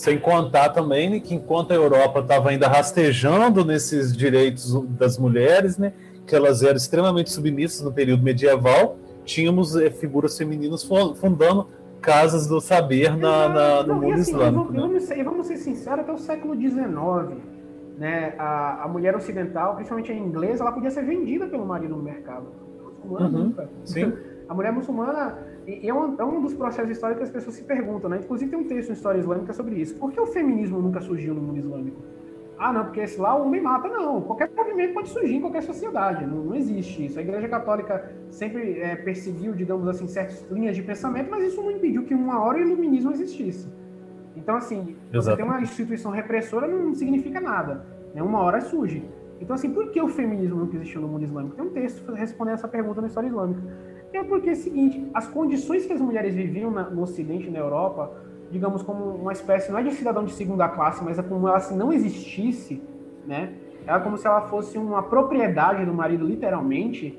Sem 0.00 0.18
contar 0.18 0.70
também 0.70 1.20
que 1.20 1.34
enquanto 1.34 1.72
a 1.72 1.74
Europa 1.74 2.20
estava 2.20 2.48
ainda 2.48 2.66
rastejando 2.66 3.62
nesses 3.66 4.16
direitos 4.16 4.72
das 4.96 5.18
mulheres, 5.18 5.76
né, 5.76 5.92
que 6.26 6.34
elas 6.34 6.62
eram 6.62 6.78
extremamente 6.78 7.30
submissas 7.30 7.82
no 7.82 7.92
período 7.92 8.22
medieval, 8.22 8.96
tínhamos 9.26 9.76
é, 9.76 9.90
figuras 9.90 10.38
femininas 10.38 10.82
fundando 10.84 11.68
casas 12.00 12.46
do 12.46 12.62
saber 12.62 13.14
na, 13.14 13.46
na 13.50 13.82
no 13.82 13.96
mundo 13.96 14.14
assim, 14.14 14.30
islâmico. 14.30 14.72
E 14.72 14.76
vamos, 14.78 15.06
né? 15.06 15.16
vamos, 15.16 15.24
vamos, 15.24 15.46
ser 15.46 15.56
sinceros, 15.58 16.00
até 16.00 16.12
o 16.12 16.16
século 16.16 16.54
XIX, 16.58 17.38
né, 17.98 18.34
a, 18.38 18.84
a 18.84 18.88
mulher 18.88 19.14
ocidental, 19.14 19.74
principalmente 19.74 20.10
a 20.10 20.14
inglesa, 20.14 20.64
ela 20.64 20.72
podia 20.72 20.90
ser 20.90 21.04
vendida 21.04 21.46
pelo 21.46 21.66
marido 21.66 21.94
no 21.94 22.02
mercado. 22.02 22.46
Muçulmana 23.04 23.26
uhum, 23.26 23.44
nunca. 23.44 23.68
Sim. 23.84 24.14
A 24.48 24.54
mulher 24.54 24.72
muçulmana 24.72 25.36
e 25.82 25.88
é 25.88 25.94
um, 25.94 26.16
é 26.18 26.24
um, 26.24 26.40
dos 26.40 26.54
processos 26.54 26.90
históricos 26.90 27.20
que 27.20 27.24
as 27.28 27.30
pessoas 27.30 27.56
se 27.56 27.64
perguntam, 27.64 28.10
né? 28.10 28.18
Inclusive 28.22 28.50
tem 28.50 28.58
um 28.58 28.64
texto 28.64 28.90
em 28.90 28.92
História 28.94 29.18
Islâmica 29.18 29.52
sobre 29.52 29.76
isso. 29.76 29.94
Por 29.96 30.10
que 30.10 30.20
o 30.20 30.26
feminismo 30.26 30.80
nunca 30.80 31.00
surgiu 31.00 31.34
no 31.34 31.40
mundo 31.40 31.58
islâmico? 31.58 32.02
Ah, 32.58 32.72
não, 32.72 32.84
porque 32.84 33.00
esse 33.00 33.18
lá 33.18 33.34
o 33.34 33.46
homem 33.46 33.60
mata. 33.60 33.88
Não, 33.88 34.20
qualquer 34.20 34.50
movimento 34.54 34.92
pode 34.92 35.08
surgir 35.08 35.36
em 35.36 35.40
qualquer 35.40 35.62
sociedade. 35.62 36.26
Não, 36.26 36.44
não 36.44 36.54
existe 36.54 37.06
isso. 37.06 37.18
A 37.18 37.22
Igreja 37.22 37.48
Católica 37.48 38.12
sempre 38.28 38.80
é, 38.80 38.96
perseguiu, 38.96 39.54
digamos 39.54 39.88
assim, 39.88 40.06
certas 40.06 40.44
linhas 40.50 40.76
de 40.76 40.82
pensamento, 40.82 41.30
mas 41.30 41.44
isso 41.44 41.62
não 41.62 41.70
impediu 41.70 42.04
que 42.04 42.14
uma 42.14 42.42
hora 42.42 42.58
o 42.58 42.60
iluminismo 42.60 43.12
existisse. 43.12 43.66
Então, 44.36 44.56
assim, 44.56 44.96
você 45.12 45.34
tem 45.36 45.44
uma 45.44 45.60
instituição 45.60 46.10
repressora 46.10 46.66
não 46.66 46.94
significa 46.94 47.40
nada. 47.40 47.84
Né? 48.14 48.22
Uma 48.22 48.40
hora 48.40 48.60
surge. 48.60 49.04
Então, 49.40 49.54
assim, 49.54 49.72
por 49.72 49.90
que 49.90 50.00
o 50.00 50.08
feminismo 50.08 50.58
nunca 50.58 50.76
existiu 50.76 51.00
no 51.00 51.08
mundo 51.08 51.24
islâmico? 51.24 51.56
Tem 51.56 51.64
um 51.64 51.70
texto 51.70 52.12
respondendo 52.12 52.54
essa 52.54 52.68
pergunta 52.68 53.00
na 53.00 53.06
história 53.06 53.26
islâmica. 53.26 53.62
É 54.12 54.22
porque 54.24 54.50
é 54.50 54.52
o 54.52 54.56
seguinte, 54.56 55.08
as 55.14 55.26
condições 55.28 55.86
que 55.86 55.92
as 55.92 56.00
mulheres 56.00 56.34
viviam 56.34 56.70
na, 56.70 56.90
no 56.90 57.02
Ocidente, 57.02 57.48
na 57.50 57.58
Europa, 57.58 58.12
digamos, 58.50 58.82
como 58.82 59.04
uma 59.04 59.32
espécie, 59.32 59.70
não 59.70 59.78
é 59.78 59.82
de 59.82 59.92
cidadão 59.92 60.24
de 60.24 60.32
segunda 60.32 60.68
classe, 60.68 61.02
mas 61.04 61.18
é 61.18 61.22
como 61.22 61.46
ela 61.46 61.60
se 61.60 61.74
não 61.74 61.92
existisse, 61.92 62.82
né? 63.26 63.52
Ela 63.86 63.98
é 63.98 64.00
como 64.02 64.16
se 64.16 64.26
ela 64.26 64.42
fosse 64.42 64.76
uma 64.76 65.02
propriedade 65.02 65.84
do 65.84 65.94
marido, 65.94 66.26
literalmente. 66.26 67.18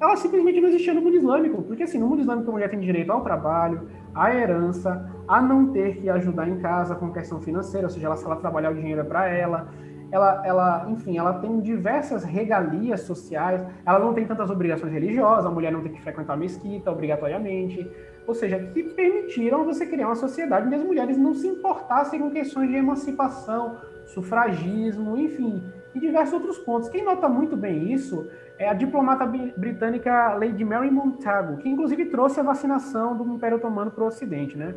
Ela 0.00 0.16
simplesmente 0.16 0.60
não 0.60 0.68
existia 0.68 0.92
no 0.92 1.00
mundo 1.00 1.16
islâmico, 1.16 1.62
porque 1.62 1.84
assim, 1.84 1.98
no 1.98 2.08
mundo 2.08 2.20
islâmico 2.20 2.50
a 2.50 2.52
mulher 2.52 2.68
tem 2.68 2.80
direito 2.80 3.12
ao 3.12 3.22
trabalho, 3.22 3.88
à 4.12 4.34
herança, 4.34 5.08
a 5.28 5.40
não 5.40 5.68
ter 5.68 5.98
que 5.98 6.10
ajudar 6.10 6.48
em 6.48 6.58
casa 6.58 6.96
com 6.96 7.12
questão 7.12 7.40
financeira, 7.40 7.86
ou 7.86 7.90
seja, 7.90 8.06
ela, 8.06 8.16
se 8.16 8.24
ela 8.24 8.36
trabalhar 8.36 8.72
o 8.72 8.74
dinheiro 8.74 9.00
é 9.00 9.04
para 9.04 9.28
ela. 9.28 9.68
Ela, 10.12 10.42
ela, 10.46 10.86
enfim, 10.90 11.16
ela 11.16 11.32
tem 11.40 11.58
diversas 11.60 12.22
regalias 12.22 13.00
sociais, 13.00 13.66
ela 13.84 13.98
não 13.98 14.12
tem 14.12 14.26
tantas 14.26 14.50
obrigações 14.50 14.92
religiosas, 14.92 15.46
a 15.46 15.50
mulher 15.50 15.72
não 15.72 15.80
tem 15.80 15.90
que 15.90 16.02
frequentar 16.02 16.34
a 16.34 16.36
mesquita 16.36 16.92
obrigatoriamente, 16.92 17.90
ou 18.26 18.34
seja, 18.34 18.58
que 18.58 18.82
permitiram 18.82 19.64
você 19.64 19.86
criar 19.86 20.08
uma 20.08 20.14
sociedade 20.14 20.66
onde 20.66 20.74
as 20.74 20.82
mulheres 20.82 21.16
não 21.16 21.34
se 21.34 21.48
importassem 21.48 22.20
com 22.20 22.30
questões 22.30 22.68
de 22.68 22.76
emancipação, 22.76 23.78
sufragismo, 24.04 25.16
enfim, 25.16 25.62
e 25.94 25.98
diversos 25.98 26.34
outros 26.34 26.58
pontos. 26.58 26.90
Quem 26.90 27.02
nota 27.02 27.26
muito 27.26 27.56
bem 27.56 27.90
isso 27.90 28.28
é 28.58 28.68
a 28.68 28.74
diplomata 28.74 29.24
britânica 29.24 30.34
Lady 30.34 30.62
Mary 30.62 30.90
Montagu, 30.90 31.56
que 31.56 31.70
inclusive 31.70 32.04
trouxe 32.06 32.38
a 32.38 32.42
vacinação 32.42 33.16
do 33.16 33.24
Império 33.32 33.56
Otomano 33.56 33.90
para 33.90 34.04
o 34.04 34.08
Ocidente, 34.08 34.58
né? 34.58 34.74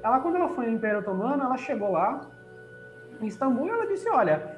Ela, 0.00 0.20
quando 0.20 0.36
ela 0.36 0.48
foi 0.48 0.66
no 0.66 0.72
Império 0.72 1.00
Otomano, 1.00 1.42
ela 1.42 1.56
chegou 1.56 1.90
lá 1.90 2.20
em 3.20 3.26
Istambul 3.26 3.66
e 3.66 3.70
ela 3.70 3.86
disse, 3.86 4.08
olha, 4.08 4.55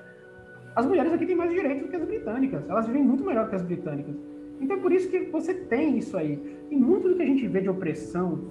as 0.78 0.86
mulheres 0.86 1.12
aqui 1.12 1.26
têm 1.26 1.34
mais 1.34 1.50
direitos 1.50 1.82
do 1.82 1.88
que 1.88 1.96
as 1.96 2.04
britânicas, 2.04 2.62
elas 2.70 2.86
vivem 2.86 3.02
muito 3.02 3.24
melhor 3.24 3.48
que 3.48 3.56
as 3.56 3.62
britânicas. 3.62 4.14
Então 4.60 4.76
é 4.76 4.80
por 4.80 4.92
isso 4.92 5.10
que 5.10 5.24
você 5.24 5.52
tem 5.52 5.98
isso 5.98 6.16
aí. 6.16 6.40
E 6.70 6.76
muito 6.76 7.08
do 7.08 7.16
que 7.16 7.22
a 7.22 7.26
gente 7.26 7.48
vê 7.48 7.60
de 7.60 7.68
opressão 7.68 8.44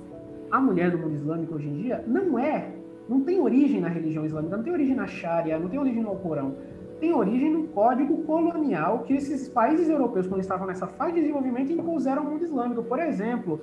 à 0.51 0.59
mulher 0.59 0.91
no 0.91 0.97
mundo 0.97 1.15
islâmico 1.15 1.55
hoje 1.55 1.69
em 1.69 1.75
dia 1.83 2.03
não 2.05 2.37
é, 2.37 2.69
não 3.07 3.21
tem 3.21 3.39
origem 3.39 3.79
na 3.79 3.87
religião 3.87 4.25
islâmica, 4.25 4.57
não 4.57 4.63
tem 4.65 4.73
origem 4.73 4.93
na 4.93 5.07
Sharia, 5.07 5.57
não 5.57 5.69
tem 5.69 5.79
origem 5.79 6.03
no 6.03 6.09
Alcorão. 6.09 6.57
Tem 6.99 7.13
origem 7.13 7.49
no 7.49 7.63
código 7.67 8.23
colonial 8.23 9.03
que 9.05 9.13
esses 9.13 9.47
países 9.47 9.87
europeus, 9.87 10.27
quando 10.27 10.41
estavam 10.41 10.67
nessa 10.67 10.85
fase 10.85 11.13
de 11.13 11.21
desenvolvimento, 11.21 11.71
impuseram 11.71 12.23
ao 12.23 12.29
mundo 12.29 12.43
islâmico. 12.43 12.83
Por 12.83 12.99
exemplo, 12.99 13.61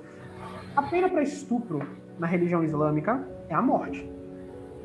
a 0.75 0.81
pena 0.81 1.07
para 1.07 1.21
estupro 1.21 1.83
na 2.17 2.25
religião 2.25 2.63
islâmica 2.63 3.23
é 3.47 3.53
a 3.53 3.61
morte. 3.61 4.09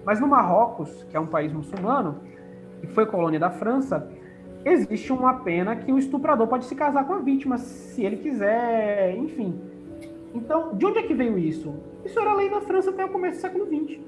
Mas 0.04 0.20
no 0.20 0.28
Marrocos, 0.28 1.02
que 1.04 1.16
é 1.16 1.20
um 1.20 1.26
país 1.26 1.50
muçulmano, 1.50 2.16
e 2.82 2.86
foi 2.86 3.06
colônia 3.06 3.38
da 3.38 3.50
França, 3.50 4.08
existe 4.64 5.12
uma 5.12 5.34
pena 5.34 5.76
que 5.76 5.92
o 5.92 5.98
estuprador 5.98 6.46
pode 6.46 6.64
se 6.64 6.74
casar 6.74 7.06
com 7.06 7.14
a 7.14 7.18
vítima, 7.18 7.58
se 7.58 8.04
ele 8.04 8.16
quiser, 8.16 9.16
enfim. 9.16 9.58
Então, 10.34 10.74
de 10.74 10.86
onde 10.86 10.98
é 10.98 11.02
que 11.02 11.14
veio 11.14 11.38
isso? 11.38 11.74
Isso 12.04 12.18
era 12.18 12.34
lei 12.34 12.48
na 12.48 12.60
França 12.60 12.90
até 12.90 13.04
o 13.04 13.08
começo 13.08 13.38
do 13.38 13.40
século 13.40 13.66
XX. 13.66 14.00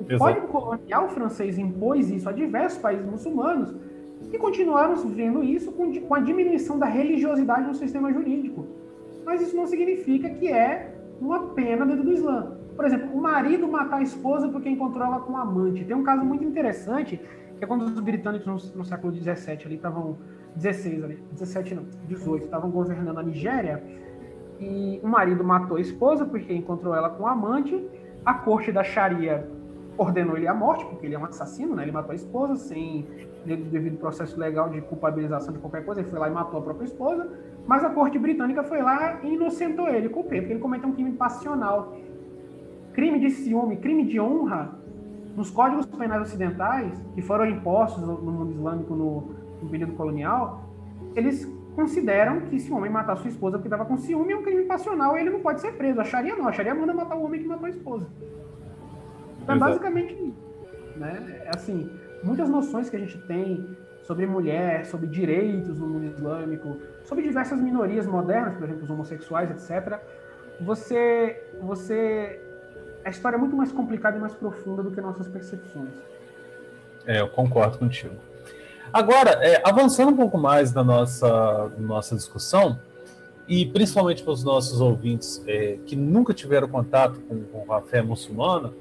O 0.00 0.04
Exato. 0.04 0.18
Código 0.18 0.48
Colonial 0.48 1.08
francês 1.10 1.58
impôs 1.58 2.10
isso 2.10 2.28
a 2.28 2.32
diversos 2.32 2.78
países 2.78 3.04
muçulmanos 3.04 3.74
e 4.32 4.38
continuaram 4.38 4.96
vendo 5.08 5.42
isso 5.42 5.72
com 5.72 6.14
a 6.14 6.20
diminuição 6.20 6.78
da 6.78 6.86
religiosidade 6.86 7.66
no 7.66 7.74
sistema 7.74 8.12
jurídico. 8.12 8.66
Mas 9.24 9.42
isso 9.42 9.56
não 9.56 9.66
significa 9.66 10.30
que 10.30 10.48
é 10.48 10.94
uma 11.20 11.48
pena 11.48 11.84
dentro 11.84 12.04
do 12.04 12.12
Islã. 12.12 12.56
Por 12.80 12.86
exemplo, 12.86 13.10
o 13.12 13.20
marido 13.20 13.68
matar 13.68 13.98
a 13.98 14.02
esposa 14.02 14.48
porque 14.48 14.66
encontrou 14.66 15.04
ela 15.04 15.20
com 15.20 15.34
um 15.34 15.36
amante. 15.36 15.84
Tem 15.84 15.94
um 15.94 16.02
caso 16.02 16.24
muito 16.24 16.42
interessante 16.42 17.20
que 17.58 17.62
é 17.62 17.66
quando 17.66 17.82
os 17.82 18.00
britânicos 18.00 18.46
no, 18.46 18.78
no 18.78 18.84
século 18.86 19.12
17 19.12 19.66
ali 19.66 19.76
estavam 19.76 20.16
16 20.56 21.04
ali, 21.04 21.22
17 21.32 21.74
não, 21.74 21.84
18, 22.08 22.46
estavam 22.46 22.70
governando 22.70 23.18
a 23.18 23.22
Nigéria 23.22 23.84
e 24.58 24.98
o 25.02 25.06
marido 25.06 25.44
matou 25.44 25.76
a 25.76 25.80
esposa 25.82 26.24
porque 26.24 26.54
encontrou 26.54 26.94
ela 26.94 27.10
com 27.10 27.24
um 27.24 27.26
amante. 27.26 27.86
A 28.24 28.32
corte 28.32 28.72
da 28.72 28.82
Sharia 28.82 29.46
ordenou 29.98 30.38
ele 30.38 30.48
à 30.48 30.54
morte 30.54 30.86
porque 30.86 31.04
ele 31.04 31.14
é 31.14 31.18
um 31.18 31.26
assassino, 31.26 31.76
né? 31.76 31.82
Ele 31.82 31.92
matou 31.92 32.12
a 32.12 32.14
esposa 32.14 32.56
sem 32.56 33.06
devido 33.44 33.98
processo 33.98 34.40
legal 34.40 34.70
de 34.70 34.80
culpabilização 34.80 35.52
de 35.52 35.58
qualquer 35.58 35.84
coisa, 35.84 36.00
ele 36.00 36.08
foi 36.08 36.18
lá 36.18 36.28
e 36.28 36.32
matou 36.32 36.58
a 36.58 36.62
própria 36.62 36.86
esposa. 36.86 37.28
Mas 37.66 37.84
a 37.84 37.90
corte 37.90 38.18
britânica 38.18 38.62
foi 38.62 38.80
lá 38.80 39.20
e 39.22 39.34
inocentou 39.34 39.86
ele, 39.86 40.08
culpou, 40.08 40.32
porque 40.32 40.52
ele 40.54 40.60
cometeu 40.60 40.88
um 40.88 40.92
crime 40.92 41.12
passional. 41.12 41.94
Crime 42.92 43.18
de 43.18 43.30
ciúme, 43.30 43.76
crime 43.76 44.04
de 44.04 44.18
honra 44.20 44.78
nos 45.36 45.50
códigos 45.50 45.86
penais 45.86 46.22
ocidentais, 46.22 46.92
que 47.14 47.22
foram 47.22 47.46
impostos 47.46 48.02
no, 48.02 48.18
mundo 48.18 48.52
islâmico 48.52 48.94
no, 48.94 49.34
no 49.62 49.68
período 49.68 49.94
colonial, 49.94 50.68
eles 51.14 51.44
consideram 51.74 52.40
que 52.42 52.58
se 52.58 52.70
o 52.70 52.76
homem 52.76 52.90
matar 52.90 53.16
sua 53.16 53.30
esposa 53.30 53.56
porque 53.56 53.68
estava 53.68 53.84
com 53.84 53.96
ciúme 53.96 54.32
é 54.32 54.36
um 54.36 54.42
crime 54.42 54.64
passional 54.64 55.16
e 55.16 55.20
ele 55.20 55.30
não 55.30 55.40
pode 55.40 55.60
ser 55.60 55.72
preso. 55.72 56.00
A 56.00 56.04
Sharia 56.04 56.36
não, 56.36 56.48
a 56.48 56.52
Sharia 56.52 56.74
manda 56.74 56.92
matar 56.92 57.16
o 57.16 57.24
homem 57.24 57.40
que 57.40 57.48
matou 57.48 57.66
a 57.66 57.70
esposa. 57.70 58.06
Então 59.42 59.54
é 59.54 59.58
basicamente 59.58 60.14
isso. 60.14 60.50
Né? 60.96 61.42
É 61.46 61.50
assim, 61.54 61.90
muitas 62.22 62.48
noções 62.48 62.90
que 62.90 62.96
a 62.96 62.98
gente 62.98 63.18
tem 63.26 63.66
sobre 64.02 64.26
mulher, 64.26 64.84
sobre 64.86 65.06
direitos 65.06 65.78
no 65.78 65.86
mundo 65.86 66.06
islâmico, 66.06 66.76
sobre 67.04 67.22
diversas 67.22 67.60
minorias 67.60 68.06
modernas, 68.06 68.54
por 68.54 68.64
exemplo, 68.64 68.84
os 68.84 68.90
homossexuais, 68.90 69.50
etc. 69.50 70.00
Você, 70.60 71.42
você 71.62 72.40
a 73.04 73.10
história 73.10 73.36
é 73.36 73.38
muito 73.38 73.56
mais 73.56 73.72
complicada 73.72 74.16
e 74.16 74.20
mais 74.20 74.34
profunda 74.34 74.82
do 74.82 74.90
que 74.90 75.00
nossas 75.00 75.26
percepções. 75.28 75.90
É, 77.06 77.20
eu 77.20 77.28
concordo 77.28 77.78
contigo. 77.78 78.14
Agora, 78.92 79.30
é, 79.42 79.60
avançando 79.64 80.10
um 80.10 80.16
pouco 80.16 80.36
mais 80.36 80.72
na 80.72 80.82
nossa, 80.82 81.70
nossa 81.78 82.16
discussão, 82.16 82.78
e 83.48 83.66
principalmente 83.66 84.22
para 84.22 84.32
os 84.32 84.44
nossos 84.44 84.80
ouvintes 84.80 85.42
é, 85.46 85.78
que 85.86 85.96
nunca 85.96 86.32
tiveram 86.32 86.68
contato 86.68 87.20
com, 87.20 87.42
com, 87.42 87.72
a 87.72 87.80
fé 87.80 88.02
muçulmana, 88.02 88.72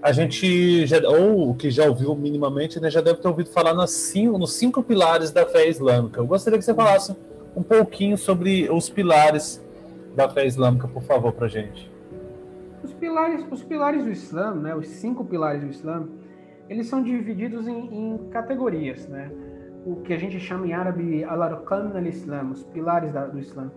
a 0.00 0.12
gente, 0.12 0.86
já, 0.86 0.98
ou 1.08 1.54
que 1.54 1.70
já 1.70 1.86
ouviu 1.86 2.14
minimamente, 2.14 2.78
né, 2.78 2.90
já 2.90 3.00
deve 3.00 3.18
ter 3.20 3.28
ouvido 3.28 3.50
falar 3.50 3.74
nas 3.74 3.90
cinco, 3.90 4.38
nos 4.38 4.52
cinco 4.52 4.82
pilares 4.82 5.30
da 5.30 5.44
fé 5.44 5.68
islâmica. 5.68 6.20
Eu 6.20 6.26
gostaria 6.26 6.58
que 6.58 6.64
você 6.64 6.72
falasse 6.72 7.14
um 7.56 7.62
pouquinho 7.62 8.16
sobre 8.16 8.70
os 8.70 8.88
pilares 8.88 9.62
da 10.14 10.28
fé 10.28 10.46
islâmica, 10.46 10.86
por 10.86 11.02
favor, 11.02 11.32
para 11.32 11.46
a 11.46 11.48
gente. 11.48 11.90
Os 12.82 12.92
pilares, 12.94 13.46
os 13.50 13.62
pilares 13.64 14.04
do 14.04 14.10
Islã, 14.10 14.54
né, 14.54 14.74
os 14.74 14.86
cinco 14.88 15.24
pilares 15.24 15.62
do 15.62 15.68
Islã, 15.68 16.08
eles 16.68 16.86
são 16.86 17.02
divididos 17.02 17.66
em, 17.66 17.78
em 18.14 18.18
categorias, 18.30 19.08
né? 19.08 19.30
O 19.86 19.96
que 19.96 20.12
a 20.12 20.18
gente 20.18 20.38
chama 20.38 20.66
em 20.66 20.72
árabe 20.72 21.24
al-arkan 21.24 21.92
al-islam, 21.94 22.50
os 22.52 22.62
pilares 22.64 23.12
da, 23.12 23.26
do 23.26 23.38
Islã. 23.38 23.72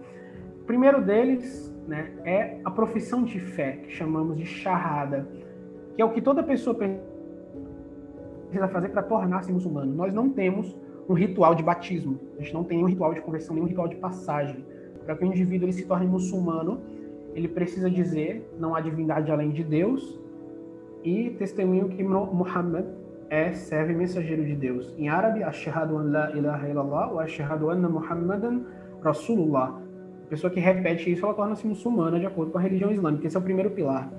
O 0.61 0.65
primeiro 0.65 1.01
deles, 1.01 1.73
né, 1.87 2.11
é 2.25 2.59
a 2.63 2.71
profissão 2.71 3.23
de 3.23 3.39
fé, 3.39 3.77
que 3.83 3.91
chamamos 3.91 4.37
de 4.37 4.45
shahada, 4.45 5.27
que 5.95 6.01
é 6.01 6.05
o 6.05 6.11
que 6.11 6.21
toda 6.21 6.43
pessoa 6.43 6.75
precisa 6.75 8.67
fazer 8.67 8.89
para 8.89 9.03
tornar-se 9.03 9.51
muçulmano. 9.51 9.93
Nós 9.93 10.13
não 10.13 10.29
temos 10.29 10.77
um 11.07 11.13
ritual 11.13 11.55
de 11.55 11.63
batismo, 11.63 12.19
a 12.37 12.41
gente 12.41 12.53
não 12.53 12.63
tem 12.63 12.83
um 12.83 12.87
ritual 12.87 13.13
de 13.13 13.21
conversão, 13.21 13.55
nenhum 13.55 13.67
ritual 13.67 13.87
de 13.87 13.95
passagem. 13.95 14.65
Para 15.05 15.15
que 15.15 15.23
o 15.23 15.27
indivíduo 15.27 15.65
ele 15.65 15.73
se 15.73 15.85
torne 15.85 16.05
muçulmano, 16.05 16.81
ele 17.33 17.47
precisa 17.47 17.89
dizer 17.89 18.49
não 18.59 18.75
há 18.75 18.81
divindade 18.81 19.31
além 19.31 19.51
de 19.51 19.63
Deus 19.63 20.19
e 21.03 21.31
testemunho 21.31 21.89
que 21.89 22.03
Muhammad 22.03 22.85
é 23.29 23.53
servo 23.53 23.91
e 23.91 23.95
mensageiro 23.95 24.43
de 24.43 24.55
Deus. 24.55 24.93
Em 24.97 25.07
árabe, 25.07 25.41
ashhadu 25.41 25.97
an 25.97 26.11
la 26.11 26.31
ilaha 26.31 26.67
illallah 26.67 27.13
wa 27.13 27.23
ashhadu 27.23 27.69
anna 27.69 27.87
Muhammadan 27.87 28.61
Rasulullah. 29.01 29.79
A 30.25 30.29
pessoa 30.29 30.51
que 30.51 30.59
repete 30.59 31.11
isso, 31.11 31.25
ela 31.25 31.33
torna-se 31.33 31.65
muçulmana 31.65 32.19
de 32.19 32.25
acordo 32.25 32.51
com 32.51 32.57
a 32.57 32.61
religião 32.61 32.91
islâmica. 32.91 33.25
Esse 33.25 33.37
é 33.37 33.39
o 33.39 33.43
primeiro 33.43 33.71
pilar, 33.71 34.11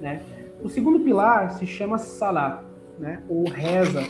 né? 0.00 0.20
O 0.62 0.68
segundo 0.68 1.00
pilar 1.00 1.52
se 1.52 1.66
chama 1.66 1.96
salat, 1.96 2.62
né? 2.98 3.22
Ou 3.28 3.48
reza, 3.48 4.02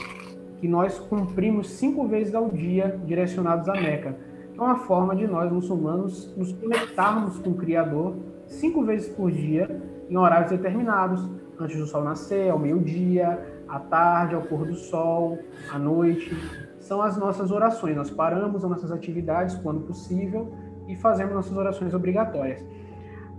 que 0.61 0.67
nós 0.67 0.99
cumprimos 0.99 1.71
cinco 1.71 2.07
vezes 2.09 2.35
ao 2.35 2.49
dia 2.49 2.99
direcionados 3.07 3.69
à 3.69 3.75
Meca. 3.75 4.17
É 4.57 4.61
uma 4.61 4.77
forma 4.77 5.15
de 5.15 5.27
nós 5.27 5.51
muçulmanos 5.51 6.35
nos 6.37 6.53
conectarmos 6.53 7.39
com 7.39 7.51
o 7.51 7.55
Criador 7.55 8.17
cinco 8.51 8.85
vezes 8.85 9.09
por 9.09 9.31
dia 9.31 9.81
em 10.09 10.17
horários 10.17 10.51
determinados, 10.51 11.29
antes 11.59 11.79
do 11.79 11.87
sol 11.87 12.03
nascer, 12.03 12.51
ao 12.51 12.59
meio-dia, 12.59 13.63
à 13.69 13.79
tarde, 13.79 14.35
ao 14.35 14.43
pôr 14.43 14.67
do 14.67 14.75
sol, 14.75 15.39
à 15.73 15.79
noite. 15.79 16.37
São 16.81 17.01
as 17.01 17.17
nossas 17.17 17.51
orações. 17.51 17.97
Nós 17.97 18.11
paramos 18.11 18.65
as 18.65 18.71
nossas 18.71 18.91
atividades 18.91 19.55
quando 19.57 19.81
possível 19.83 20.53
e 20.89 20.97
fazemos 20.97 21.35
nossas 21.35 21.57
orações 21.57 21.95
obrigatórias. 21.95 22.65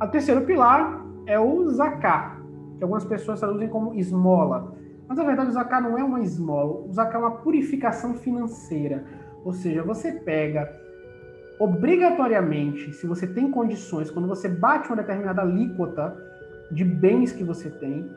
O 0.02 0.08
terceiro 0.08 0.42
pilar 0.42 1.06
é 1.26 1.40
o 1.40 1.68
zakat, 1.70 2.38
que 2.78 2.84
algumas 2.84 3.04
pessoas 3.04 3.40
traduzem 3.40 3.68
como 3.68 3.94
esmola. 3.94 4.74
Mas 5.08 5.18
na 5.18 5.24
verdade 5.26 5.50
o 5.50 5.54
zakat 5.54 5.84
não 5.84 5.98
é 5.98 6.04
uma 6.04 6.22
esmola, 6.22 6.86
o 6.88 6.92
zakat 6.94 7.16
é 7.16 7.20
uma 7.20 7.32
purificação 7.32 8.14
financeira. 8.14 9.04
Ou 9.44 9.52
seja, 9.52 9.84
você 9.84 10.14
pega 10.14 10.72
obrigatoriamente, 11.62 12.92
se 12.92 13.06
você 13.06 13.28
tem 13.28 13.52
condições, 13.52 14.10
quando 14.10 14.28
você 14.28 14.50
bate 14.50 14.88
uma 14.88 14.96
determinada 14.96 15.44
alíquota, 15.44 16.12
de 16.72 16.84
bens 16.84 17.32
que 17.32 17.44
você 17.44 17.70
tem 17.70 18.10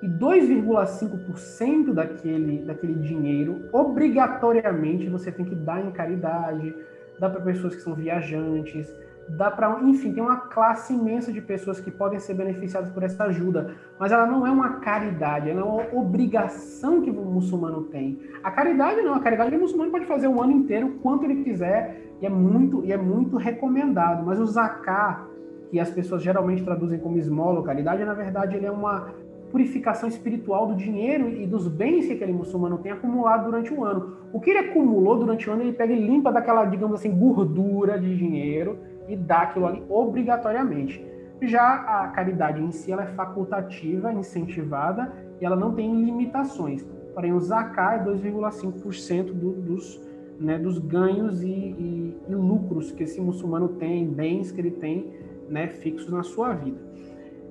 e 0.00 0.06
2,5% 0.06 1.92
daquele, 1.92 2.58
daquele 2.58 2.94
dinheiro, 2.94 3.62
obrigatoriamente 3.72 5.08
você 5.08 5.32
tem 5.32 5.44
que 5.44 5.56
dar 5.56 5.84
em 5.84 5.90
caridade, 5.90 6.72
dá 7.18 7.28
para 7.28 7.40
pessoas 7.40 7.74
que 7.74 7.82
são 7.82 7.94
viajantes, 7.96 8.94
dá 9.30 9.50
para, 9.50 9.80
enfim, 9.82 10.12
tem 10.12 10.22
uma 10.22 10.36
classe 10.36 10.92
imensa 10.92 11.32
de 11.32 11.40
pessoas 11.40 11.80
que 11.80 11.90
podem 11.90 12.18
ser 12.18 12.34
beneficiadas 12.34 12.90
por 12.90 13.02
essa 13.02 13.24
ajuda, 13.24 13.74
mas 13.98 14.12
ela 14.12 14.26
não 14.26 14.46
é 14.46 14.50
uma 14.50 14.80
caridade, 14.80 15.50
ela 15.50 15.60
é 15.60 15.64
uma 15.64 15.82
obrigação 15.92 17.00
que 17.00 17.10
o 17.10 17.14
muçulmano 17.14 17.82
tem. 17.84 18.18
A 18.42 18.50
caridade 18.50 19.02
não, 19.02 19.14
a 19.14 19.20
caridade 19.20 19.54
o 19.54 19.60
muçulmano 19.60 19.90
pode 19.90 20.06
fazer 20.06 20.28
o 20.28 20.42
ano 20.42 20.52
inteiro 20.52 20.98
quanto 21.02 21.24
ele 21.24 21.42
quiser 21.42 22.12
e 22.20 22.26
é 22.26 22.28
muito 22.28 22.84
e 22.84 22.92
é 22.92 22.96
muito 22.96 23.36
recomendado, 23.36 24.24
mas 24.24 24.40
o 24.40 24.46
zakat 24.46 25.26
que 25.70 25.78
as 25.78 25.90
pessoas 25.90 26.22
geralmente 26.22 26.64
traduzem 26.64 26.98
como 26.98 27.18
esmola 27.18 27.58
ou 27.58 27.64
caridade, 27.64 28.04
na 28.04 28.14
verdade 28.14 28.56
ele 28.56 28.64
é 28.64 28.70
uma 28.70 29.12
purificação 29.50 30.08
espiritual 30.08 30.66
do 30.66 30.74
dinheiro 30.74 31.28
e 31.28 31.46
dos 31.46 31.68
bens 31.68 32.06
que 32.06 32.12
aquele 32.12 32.32
muçulmano 32.32 32.78
tem 32.78 32.92
acumulado 32.92 33.44
durante 33.44 33.72
o 33.72 33.84
ano. 33.84 34.16
O 34.32 34.40
que 34.40 34.50
ele 34.50 34.58
acumulou 34.58 35.18
durante 35.18 35.48
o 35.48 35.52
ano, 35.52 35.62
ele 35.62 35.72
pega 35.72 35.92
e 35.92 36.06
limpa 36.06 36.30
daquela, 36.30 36.64
digamos 36.66 36.94
assim, 36.94 37.10
gordura 37.10 37.98
de 37.98 38.14
dinheiro 38.16 38.78
e 39.08 39.16
dá 39.16 39.42
aquilo 39.42 39.66
ali 39.66 39.82
obrigatoriamente. 39.88 41.04
Já 41.40 41.74
a 41.74 42.08
caridade 42.08 42.60
em 42.60 42.70
si, 42.70 42.92
ela 42.92 43.04
é 43.04 43.06
facultativa, 43.06 44.12
incentivada 44.12 45.12
e 45.40 45.44
ela 45.44 45.56
não 45.56 45.72
tem 45.72 46.04
limitações. 46.04 46.84
Porém, 47.14 47.32
o 47.32 47.40
zakat 47.40 48.00
é 48.00 48.04
2,5% 48.04 49.32
do, 49.32 49.52
dos, 49.52 50.00
né, 50.38 50.58
dos 50.58 50.78
ganhos 50.78 51.42
e, 51.42 51.48
e, 51.48 52.16
e 52.28 52.34
lucros 52.34 52.92
que 52.92 53.04
esse 53.04 53.20
muçulmano 53.20 53.68
tem, 53.70 54.06
bens 54.06 54.52
que 54.52 54.60
ele 54.60 54.72
tem 54.72 55.12
né, 55.48 55.68
fixos 55.68 56.10
na 56.10 56.22
sua 56.22 56.52
vida. 56.52 56.78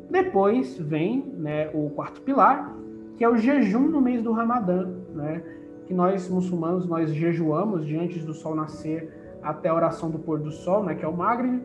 Depois 0.09 0.77
vem 0.77 1.33
né, 1.37 1.69
o 1.73 1.89
quarto 1.89 2.21
pilar, 2.21 2.73
que 3.17 3.23
é 3.23 3.29
o 3.29 3.35
jejum 3.35 3.87
no 3.87 3.99
mês 3.99 4.21
do 4.21 4.31
Ramadã, 4.31 4.89
né, 5.13 5.43
que 5.85 5.93
nós 5.93 6.29
muçulmanos 6.29 6.85
nós 6.85 7.13
jejuamos 7.13 7.85
diante 7.85 8.19
do 8.19 8.33
sol 8.33 8.53
nascer 8.53 9.16
até 9.41 9.69
a 9.69 9.75
oração 9.75 10.09
do 10.09 10.19
pôr 10.19 10.39
do 10.39 10.51
sol, 10.51 10.83
né, 10.83 10.95
que 10.95 11.05
é 11.05 11.07
o 11.07 11.15
Maghrib, 11.15 11.61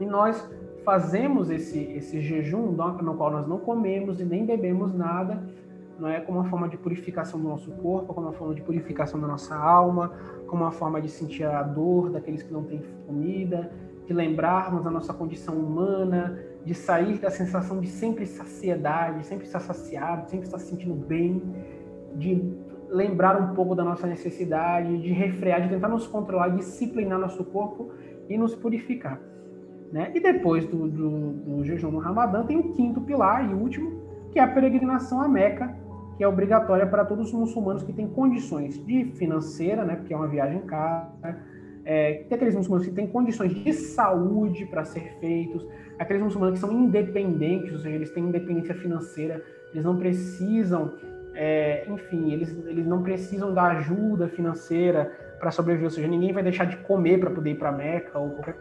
e 0.00 0.06
nós 0.06 0.48
fazemos 0.84 1.50
esse, 1.50 1.78
esse 1.78 2.20
jejum 2.20 2.72
no 2.72 3.14
qual 3.14 3.30
nós 3.30 3.46
não 3.46 3.58
comemos 3.58 4.20
e 4.20 4.24
nem 4.24 4.46
bebemos 4.46 4.94
nada, 4.94 5.42
não 5.98 6.08
é? 6.08 6.20
Como 6.20 6.38
uma 6.38 6.48
forma 6.48 6.68
de 6.68 6.78
purificação 6.78 7.38
do 7.38 7.46
nosso 7.46 7.70
corpo, 7.72 8.14
como 8.14 8.26
uma 8.26 8.32
forma 8.32 8.54
de 8.54 8.62
purificação 8.62 9.20
da 9.20 9.26
nossa 9.26 9.54
alma, 9.54 10.12
como 10.46 10.64
uma 10.64 10.72
forma 10.72 11.00
de 11.00 11.10
sentir 11.10 11.44
a 11.44 11.62
dor 11.62 12.10
daqueles 12.10 12.42
que 12.42 12.52
não 12.52 12.64
têm 12.64 12.82
comida, 13.06 13.70
de 14.06 14.14
lembrarmos 14.14 14.82
da 14.82 14.90
nossa 14.90 15.12
condição 15.12 15.54
humana, 15.54 16.38
de 16.64 16.74
sair 16.74 17.18
da 17.18 17.30
sensação 17.30 17.78
de 17.80 17.88
sempre 17.88 18.26
saciedade, 18.26 19.24
sempre 19.26 19.44
estar 19.46 19.60
saciado, 19.60 20.28
sempre 20.30 20.46
estar 20.46 20.58
se 20.58 20.70
sentindo 20.70 20.94
bem, 20.94 21.42
de 22.16 22.42
lembrar 22.90 23.40
um 23.40 23.54
pouco 23.54 23.74
da 23.74 23.84
nossa 23.84 24.06
necessidade, 24.06 24.98
de 24.98 25.12
refrear, 25.12 25.62
de 25.62 25.68
tentar 25.68 25.88
nos 25.88 26.06
controlar, 26.06 26.48
disciplinar 26.48 27.18
nosso 27.18 27.44
corpo 27.44 27.92
e 28.28 28.36
nos 28.36 28.54
purificar. 28.54 29.20
Né? 29.92 30.10
E 30.14 30.20
depois 30.20 30.66
do, 30.66 30.88
do, 30.88 31.32
do 31.32 31.64
jejum 31.64 31.90
no 31.90 31.98
Ramadã 31.98 32.44
tem 32.44 32.58
o 32.58 32.72
quinto 32.72 33.00
pilar 33.00 33.50
e 33.50 33.54
último, 33.54 34.00
que 34.30 34.38
é 34.38 34.42
a 34.42 34.48
peregrinação 34.48 35.20
à 35.20 35.28
Meca, 35.28 35.74
que 36.16 36.22
é 36.22 36.28
obrigatória 36.28 36.86
para 36.86 37.04
todos 37.04 37.28
os 37.28 37.32
muçulmanos 37.32 37.82
que 37.82 37.92
têm 37.92 38.06
condições 38.06 38.84
de 38.86 39.06
financeira, 39.16 39.84
né, 39.84 39.96
porque 39.96 40.12
é 40.12 40.16
uma 40.16 40.28
viagem 40.28 40.60
cara, 40.60 41.10
é, 41.84 42.24
tem 42.28 42.36
aqueles 42.36 42.54
muçulmanos 42.54 42.86
que 42.86 42.94
têm 42.94 43.06
condições 43.06 43.54
de 43.54 43.72
saúde 43.72 44.66
para 44.66 44.84
ser 44.84 45.18
feitos, 45.18 45.66
aqueles 45.98 46.22
muçulmanos 46.22 46.60
que 46.60 46.66
são 46.66 46.72
independentes, 46.78 47.72
ou 47.72 47.78
seja, 47.78 47.96
eles 47.96 48.10
têm 48.10 48.24
independência 48.24 48.74
financeira, 48.74 49.42
eles 49.72 49.84
não 49.84 49.96
precisam, 49.96 50.92
é, 51.42 51.86
enfim, 51.88 52.30
eles, 52.34 52.54
eles 52.66 52.86
não 52.86 53.02
precisam 53.02 53.54
da 53.54 53.62
ajuda 53.68 54.28
financeira 54.28 55.10
para 55.38 55.50
sobreviver, 55.50 55.86
ou 55.86 55.90
seja, 55.90 56.06
ninguém 56.06 56.34
vai 56.34 56.42
deixar 56.42 56.66
de 56.66 56.76
comer 56.76 57.18
para 57.18 57.30
poder 57.30 57.52
ir 57.52 57.54
para 57.54 57.72
Meca 57.72 58.18
ou 58.18 58.32
qualquer 58.32 58.58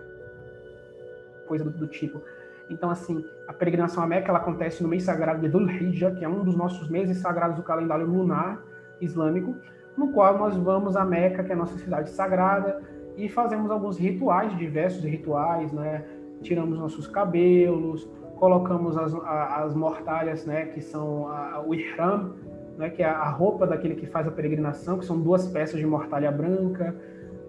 coisa 1.46 1.66
do, 1.66 1.72
do, 1.72 1.88
tipo. 1.88 2.22
Então, 2.70 2.90
assim, 2.90 3.26
a 3.50 3.52
peregrinação 3.52 4.02
a 4.02 4.08
Meca 4.08 4.30
ela 4.30 4.40
acontece 4.40 4.82
no 4.82 4.88
mês 4.88 5.04
sagrado 5.04 5.42
de 5.42 5.50
Dhul 5.50 5.70
Hijjah, 5.70 6.12
que 6.12 6.24
é 6.24 6.30
um 6.30 6.42
dos 6.42 6.56
nossos 6.56 6.90
meses 6.90 7.18
sagrados 7.18 7.58
do 7.58 7.64
calendário 7.64 8.06
lunar 8.06 8.64
islâmico, 9.02 9.58
no 9.98 10.14
qual 10.14 10.38
nós 10.38 10.56
vamos 10.56 10.96
a 10.96 11.04
Meca, 11.04 11.44
que 11.44 11.52
é 11.52 11.56
a 11.56 11.58
nossa 11.58 11.78
cidade 11.78 12.10
sagrada, 12.12 12.82
e 13.18 13.28
fazemos 13.28 13.70
alguns 13.70 13.98
rituais, 13.98 14.58
diversos 14.58 15.04
rituais, 15.04 15.74
né? 15.74 16.06
Tiramos 16.42 16.80
nossos 16.80 17.08
cabelos, 17.08 18.10
colocamos 18.38 18.98
as, 18.98 19.14
as 19.14 19.76
mortalhas, 19.76 20.46
né? 20.46 20.68
Que 20.68 20.80
são 20.80 21.28
a, 21.28 21.62
o 21.62 21.76
ihram, 21.76 22.36
né? 22.80 22.90
Que 22.90 23.04
é 23.04 23.06
a 23.06 23.30
roupa 23.30 23.68
daquele 23.68 23.94
que 23.94 24.08
faz 24.08 24.26
a 24.26 24.32
peregrinação, 24.32 24.98
que 24.98 25.06
são 25.06 25.20
duas 25.20 25.46
peças 25.50 25.78
de 25.78 25.86
mortalha 25.86 26.32
branca. 26.32 26.96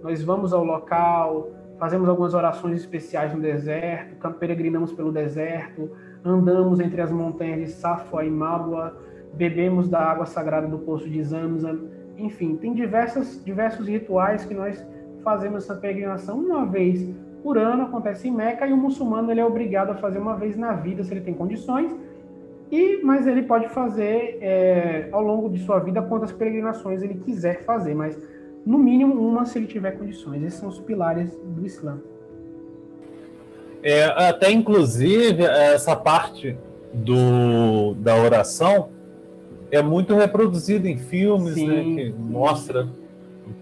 Nós 0.03 0.23
vamos 0.23 0.53
ao 0.53 0.65
local, 0.65 1.51
fazemos 1.79 2.09
algumas 2.09 2.35
orações 2.35 2.81
especiais 2.81 3.33
no 3.33 3.41
deserto, 3.41 4.17
peregrinamos 4.33 4.93
pelo 4.93 5.13
deserto, 5.13 5.91
andamos 6.25 6.81
entre 6.81 7.01
as 7.01 7.13
montanhas 7.13 7.61
de 7.61 7.69
Safwa 7.69 8.25
e 8.25 8.31
Mabwa, 8.31 8.97
bebemos 9.33 9.89
da 9.89 10.01
água 10.01 10.27
sagrada 10.27 10.67
do 10.67 10.79
poço 10.81 11.09
de 11.09 11.23
Zamzam. 11.23 11.79
Enfim, 12.19 12.57
tem 12.57 12.75
diversas, 12.75 13.43
diversos 13.45 13.87
rituais 13.87 14.45
que 14.45 14.53
nós 14.53 14.85
fazemos 15.23 15.65
essa 15.65 15.77
peregrinação 15.77 16.39
uma 16.39 16.67
vez 16.67 17.09
por 17.43 17.57
ano, 17.57 17.85
acontece 17.85 18.29
em 18.29 18.33
Meca, 18.33 18.67
e 18.67 18.73
o 18.73 18.77
muçulmano 18.77 19.31
ele 19.31 19.41
é 19.41 19.45
obrigado 19.45 19.91
a 19.91 19.95
fazer 19.95 20.19
uma 20.19 20.37
vez 20.37 20.57
na 20.57 20.73
vida, 20.73 21.03
se 21.05 21.13
ele 21.13 21.23
tem 21.23 21.33
condições, 21.33 21.95
E, 22.71 23.01
mas 23.03 23.27
ele 23.27 23.43
pode 23.43 23.69
fazer 23.69 24.39
é, 24.41 25.09
ao 25.11 25.23
longo 25.23 25.49
de 25.51 25.59
sua 25.65 25.81
vida 25.81 26.01
quantas 26.03 26.31
peregrinações 26.31 27.03
ele 27.03 27.15
quiser 27.15 27.65
fazer, 27.65 27.95
mas 27.95 28.17
no 28.65 28.79
mínimo 28.79 29.15
uma 29.15 29.45
se 29.45 29.59
ele 29.59 29.67
tiver 29.67 29.93
condições. 29.93 30.43
Esses 30.43 30.61
são 30.61 30.69
os 30.69 30.79
pilares 30.79 31.37
do 31.45 31.67
Islã. 31.67 31.99
É, 33.83 34.05
até 34.05 34.51
inclusive 34.51 35.43
essa 35.43 35.97
parte 35.97 36.57
do, 36.93 37.95
da 37.95 38.15
oração 38.17 38.91
é 39.71 39.83
muito 39.83 40.15
reproduzida 40.15 40.89
em 40.89 40.99
filmes, 40.99 41.55
Sim. 41.55 41.67
né, 41.67 41.83
que 41.83 42.15
mostra 42.19 42.89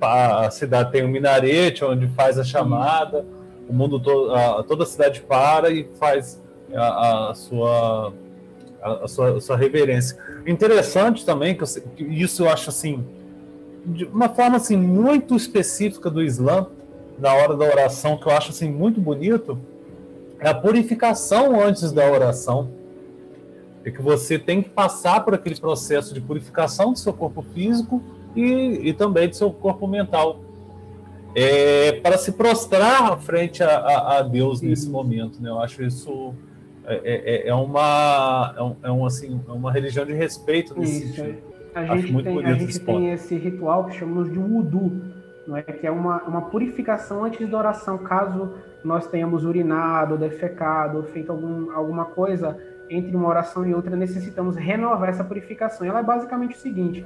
a 0.01 0.51
cidade 0.51 0.93
tem 0.93 1.05
um 1.05 1.09
minarete 1.09 1.85
onde 1.85 2.07
faz 2.09 2.39
a 2.39 2.45
chamada, 2.45 3.23
Sim. 3.23 3.29
o 3.71 3.73
mundo 3.73 3.99
todo, 3.99 4.35
a, 4.35 4.63
toda 4.63 4.83
a 4.83 4.87
cidade 4.87 5.23
para 5.23 5.71
e 5.71 5.89
faz 5.99 6.43
a, 6.75 7.31
a 7.31 7.35
sua 7.35 8.13
a, 8.83 9.09
sua, 9.09 9.37
a 9.37 9.41
sua 9.41 9.57
reverência. 9.57 10.17
Interessante 10.47 11.25
também 11.25 11.55
que, 11.55 11.63
eu, 11.63 11.67
que 11.97 12.05
isso 12.05 12.45
eu 12.45 12.51
acho 12.51 12.71
assim 12.71 13.05
de 13.85 14.05
uma 14.05 14.29
forma 14.29 14.57
assim 14.57 14.77
muito 14.77 15.35
específica 15.35 16.11
do 16.11 16.23
Islã 16.23 16.67
na 17.19 17.33
hora 17.33 17.57
da 17.57 17.65
oração 17.65 18.19
que 18.19 18.27
eu 18.27 18.33
acho 18.33 18.51
assim 18.51 18.71
muito 18.71 19.01
bonito 19.01 19.59
é 20.39 20.49
a 20.49 20.55
purificação 20.55 21.61
antes 21.61 21.91
da 21.91 22.05
oração 22.11 22.71
é 23.85 23.91
que 23.91 24.03
você 24.03 24.39
tem 24.39 24.63
que 24.63 24.69
passar 24.69 25.25
por 25.25 25.35
aquele 25.35 25.59
processo 25.59 26.13
de 26.13 26.21
purificação 26.21 26.93
do 26.93 26.99
seu 26.99 27.13
corpo 27.13 27.43
físico 27.55 28.03
e, 28.37 28.89
e 28.89 28.93
também 28.93 29.29
do 29.29 29.35
seu 29.35 29.51
corpo 29.51 29.87
mental. 29.87 30.41
É, 31.35 31.93
para 31.93 32.19
se 32.19 32.33
prostrar 32.33 33.19
frente 33.21 33.63
a, 33.63 33.79
a, 33.79 34.19
a 34.19 34.23
Deus 34.23 34.59
Sim. 34.59 34.69
nesse 34.69 34.89
momento. 34.89 35.41
Né? 35.41 35.49
Eu 35.49 35.61
acho 35.61 35.83
isso 35.83 36.35
é, 36.89 37.01
é, 37.05 37.37
é, 37.37 37.49
é 37.49 37.55
uma, 37.55 38.55
é, 38.57 38.63
um, 38.63 38.77
é, 38.83 38.91
um, 38.91 39.07
assim, 39.07 39.41
é 39.47 39.53
uma 39.53 39.71
religião 39.71 40.05
de 40.07 40.13
respeito 40.15 40.79
nesse 40.79 41.05
isso. 41.05 41.15
sentido. 41.17 41.39
A 41.75 41.97
gente, 41.97 42.23
tem, 42.23 42.45
a 42.45 42.53
gente 42.55 42.81
tem 42.81 43.13
esse 43.13 43.37
ritual 43.37 43.85
que 43.85 43.95
chamamos 43.95 44.33
de 44.33 44.39
wudu, 44.39 45.01
não 45.47 45.57
é? 45.57 45.63
que 45.63 45.87
é 45.87 45.91
uma, 45.91 46.23
uma 46.25 46.43
purificação 46.43 47.25
antes 47.25 47.49
da 47.49 47.59
oração, 47.59 47.99
caso 47.99 48.55
nós 48.83 49.07
tenhamos 49.07 49.45
urinado, 49.45 50.17
defecado, 50.17 51.03
feito 51.05 51.31
algum, 51.31 51.71
alguma 51.73 52.07
coisa 52.07 52.59
entre 52.91 53.15
uma 53.15 53.29
oração 53.29 53.67
e 53.67 53.75
outra, 53.75 53.95
necessitamos 53.95 54.57
renovar 54.57 55.11
essa 55.11 55.23
purificação. 55.23 55.87
Ela 55.87 56.01
é 56.01 56.03
basicamente 56.03 56.57
o 56.57 56.59
seguinte: 56.59 57.05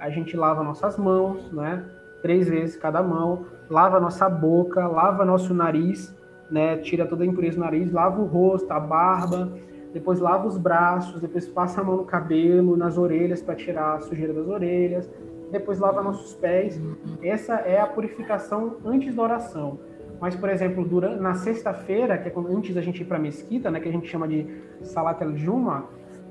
a 0.00 0.08
gente 0.10 0.36
lava 0.36 0.62
nossas 0.62 0.96
mãos, 0.96 1.52
né? 1.52 1.84
Três 2.22 2.48
vezes 2.48 2.76
cada 2.76 3.02
mão, 3.02 3.46
lava 3.70 4.00
nossa 4.00 4.28
boca, 4.28 4.86
lava 4.86 5.24
nosso 5.24 5.54
nariz, 5.54 6.14
né? 6.50 6.76
Tira 6.78 7.06
toda 7.06 7.24
a 7.24 7.26
impureza 7.26 7.56
do 7.56 7.60
nariz, 7.60 7.92
lava 7.92 8.20
o 8.20 8.24
rosto, 8.24 8.70
a 8.72 8.80
barba, 8.80 9.52
depois 9.92 10.20
lava 10.20 10.46
os 10.46 10.58
braços, 10.58 11.20
depois 11.20 11.48
passa 11.48 11.80
a 11.80 11.84
mão 11.84 11.96
no 11.96 12.04
cabelo, 12.04 12.76
nas 12.76 12.98
orelhas 12.98 13.42
para 13.42 13.54
tirar 13.54 13.94
a 13.94 14.00
sujeira 14.00 14.32
das 14.32 14.46
orelhas, 14.46 15.10
depois 15.50 15.78
lava 15.78 16.02
nossos 16.02 16.34
pés. 16.34 16.80
Essa 17.22 17.54
é 17.54 17.80
a 17.80 17.86
purificação 17.86 18.76
antes 18.84 19.14
da 19.14 19.22
oração. 19.22 19.78
Mas, 20.20 20.34
por 20.34 20.48
exemplo, 20.48 20.84
durante, 20.84 21.20
na 21.20 21.34
sexta-feira, 21.34 22.18
que 22.18 22.28
é 22.28 22.30
quando, 22.30 22.48
antes 22.48 22.74
da 22.74 22.80
gente 22.80 23.02
ir 23.02 23.06
para 23.06 23.16
a 23.16 23.20
mesquita, 23.20 23.70
né, 23.70 23.80
que 23.80 23.88
a 23.88 23.92
gente 23.92 24.08
chama 24.08 24.26
de 24.26 24.46
Salat 24.82 25.22
al-Juma, 25.22 25.86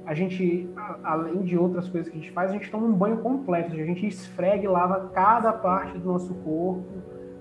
a 0.06 0.14
gente, 0.14 0.70
além 1.04 1.42
de 1.42 1.58
outras 1.58 1.88
coisas 1.90 2.10
que 2.10 2.18
a 2.18 2.22
gente 2.22 2.32
faz, 2.32 2.52
a 2.52 2.54
gente 2.54 2.70
toma 2.70 2.86
um 2.86 2.94
banho 2.94 3.18
completo. 3.18 3.74
A 3.74 3.76
gente 3.76 4.06
esfrega 4.06 4.64
e 4.64 4.68
lava 4.68 5.10
cada 5.14 5.52
parte 5.52 5.98
do 5.98 6.06
nosso 6.06 6.34
corpo, 6.36 6.84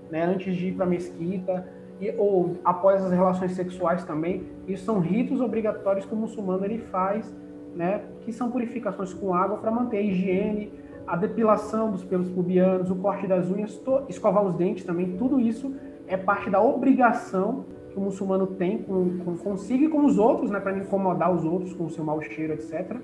né, 0.09 0.23
antes 0.23 0.55
de 0.55 0.69
ir 0.69 0.73
para 0.73 0.85
a 0.85 0.89
mesquita, 0.89 1.67
e, 1.99 2.13
ou 2.17 2.55
após 2.63 3.03
as 3.03 3.11
relações 3.11 3.51
sexuais 3.53 4.03
também. 4.03 4.43
Isso 4.67 4.85
são 4.85 4.99
ritos 4.99 5.41
obrigatórios 5.41 6.05
que 6.05 6.13
o 6.13 6.17
muçulmano 6.17 6.65
ele 6.65 6.79
faz, 6.79 7.33
né, 7.75 8.01
que 8.21 8.31
são 8.31 8.49
purificações 8.49 9.13
com 9.13 9.33
água 9.33 9.57
para 9.57 9.71
manter 9.71 9.97
a 9.97 10.01
higiene, 10.01 10.71
a 11.05 11.15
depilação 11.15 11.91
dos 11.91 12.03
pelos 12.03 12.29
pubianos, 12.29 12.91
o 12.91 12.95
corte 12.95 13.27
das 13.27 13.49
unhas, 13.49 13.81
escovar 14.09 14.43
os 14.43 14.55
dentes 14.55 14.83
também, 14.83 15.15
tudo 15.17 15.39
isso 15.39 15.73
é 16.07 16.17
parte 16.17 16.49
da 16.49 16.61
obrigação 16.61 17.65
que 17.89 17.97
o 17.97 18.01
muçulmano 18.01 18.47
tem 18.47 18.79
com, 18.79 19.19
com 19.19 19.37
consigo 19.37 19.85
e 19.85 19.89
com 19.89 20.05
os 20.05 20.17
outros, 20.17 20.51
né, 20.51 20.59
para 20.59 20.73
não 20.73 20.81
incomodar 20.81 21.33
os 21.33 21.45
outros 21.45 21.73
com 21.73 21.85
o 21.85 21.89
seu 21.89 22.03
mau 22.03 22.21
cheiro, 22.21 22.53
etc., 22.53 22.97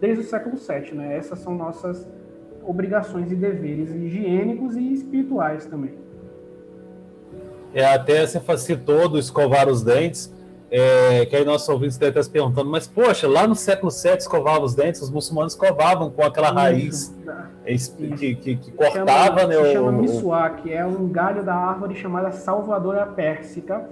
desde 0.00 0.24
o 0.24 0.26
século 0.26 0.56
VII. 0.56 0.96
Né? 0.96 1.16
Essas 1.16 1.38
são 1.38 1.54
nossas 1.54 2.08
obrigações 2.64 3.30
e 3.30 3.36
deveres 3.36 3.90
higiênicos 3.90 4.76
e 4.76 4.92
espirituais 4.92 5.66
também. 5.66 5.92
É, 7.74 7.84
até 7.84 8.26
você 8.26 8.40
citou 8.58 9.08
do 9.08 9.18
escovar 9.18 9.68
os 9.68 9.82
dentes, 9.82 10.32
é, 10.70 11.26
que 11.26 11.36
aí 11.36 11.44
nossos 11.44 11.68
ouvintes 11.68 11.98
devem 11.98 12.10
estar 12.10 12.22
se 12.22 12.30
perguntando, 12.30 12.70
mas 12.70 12.86
poxa, 12.86 13.28
lá 13.28 13.46
no 13.46 13.54
século 13.54 13.90
VII 13.90 14.16
escovava 14.16 14.64
os 14.64 14.74
dentes, 14.74 15.02
os 15.02 15.10
muçulmanos 15.10 15.52
escovavam 15.52 16.10
com 16.10 16.22
aquela 16.22 16.50
raiz 16.50 17.14
isso, 17.66 17.96
que, 17.96 18.34
que, 18.34 18.56
que, 18.56 18.72
cortava, 18.72 19.40
chama, 19.40 19.46
né? 19.46 19.64
Se 19.64 19.72
chama 19.72 19.92
missuá, 19.92 20.50
que 20.50 20.72
é 20.72 20.84
um 20.84 21.08
galho 21.08 21.44
da 21.44 21.54
árvore 21.54 21.94
chamada 21.94 22.32
salvadora 22.32 23.06
pérsica, 23.06 23.88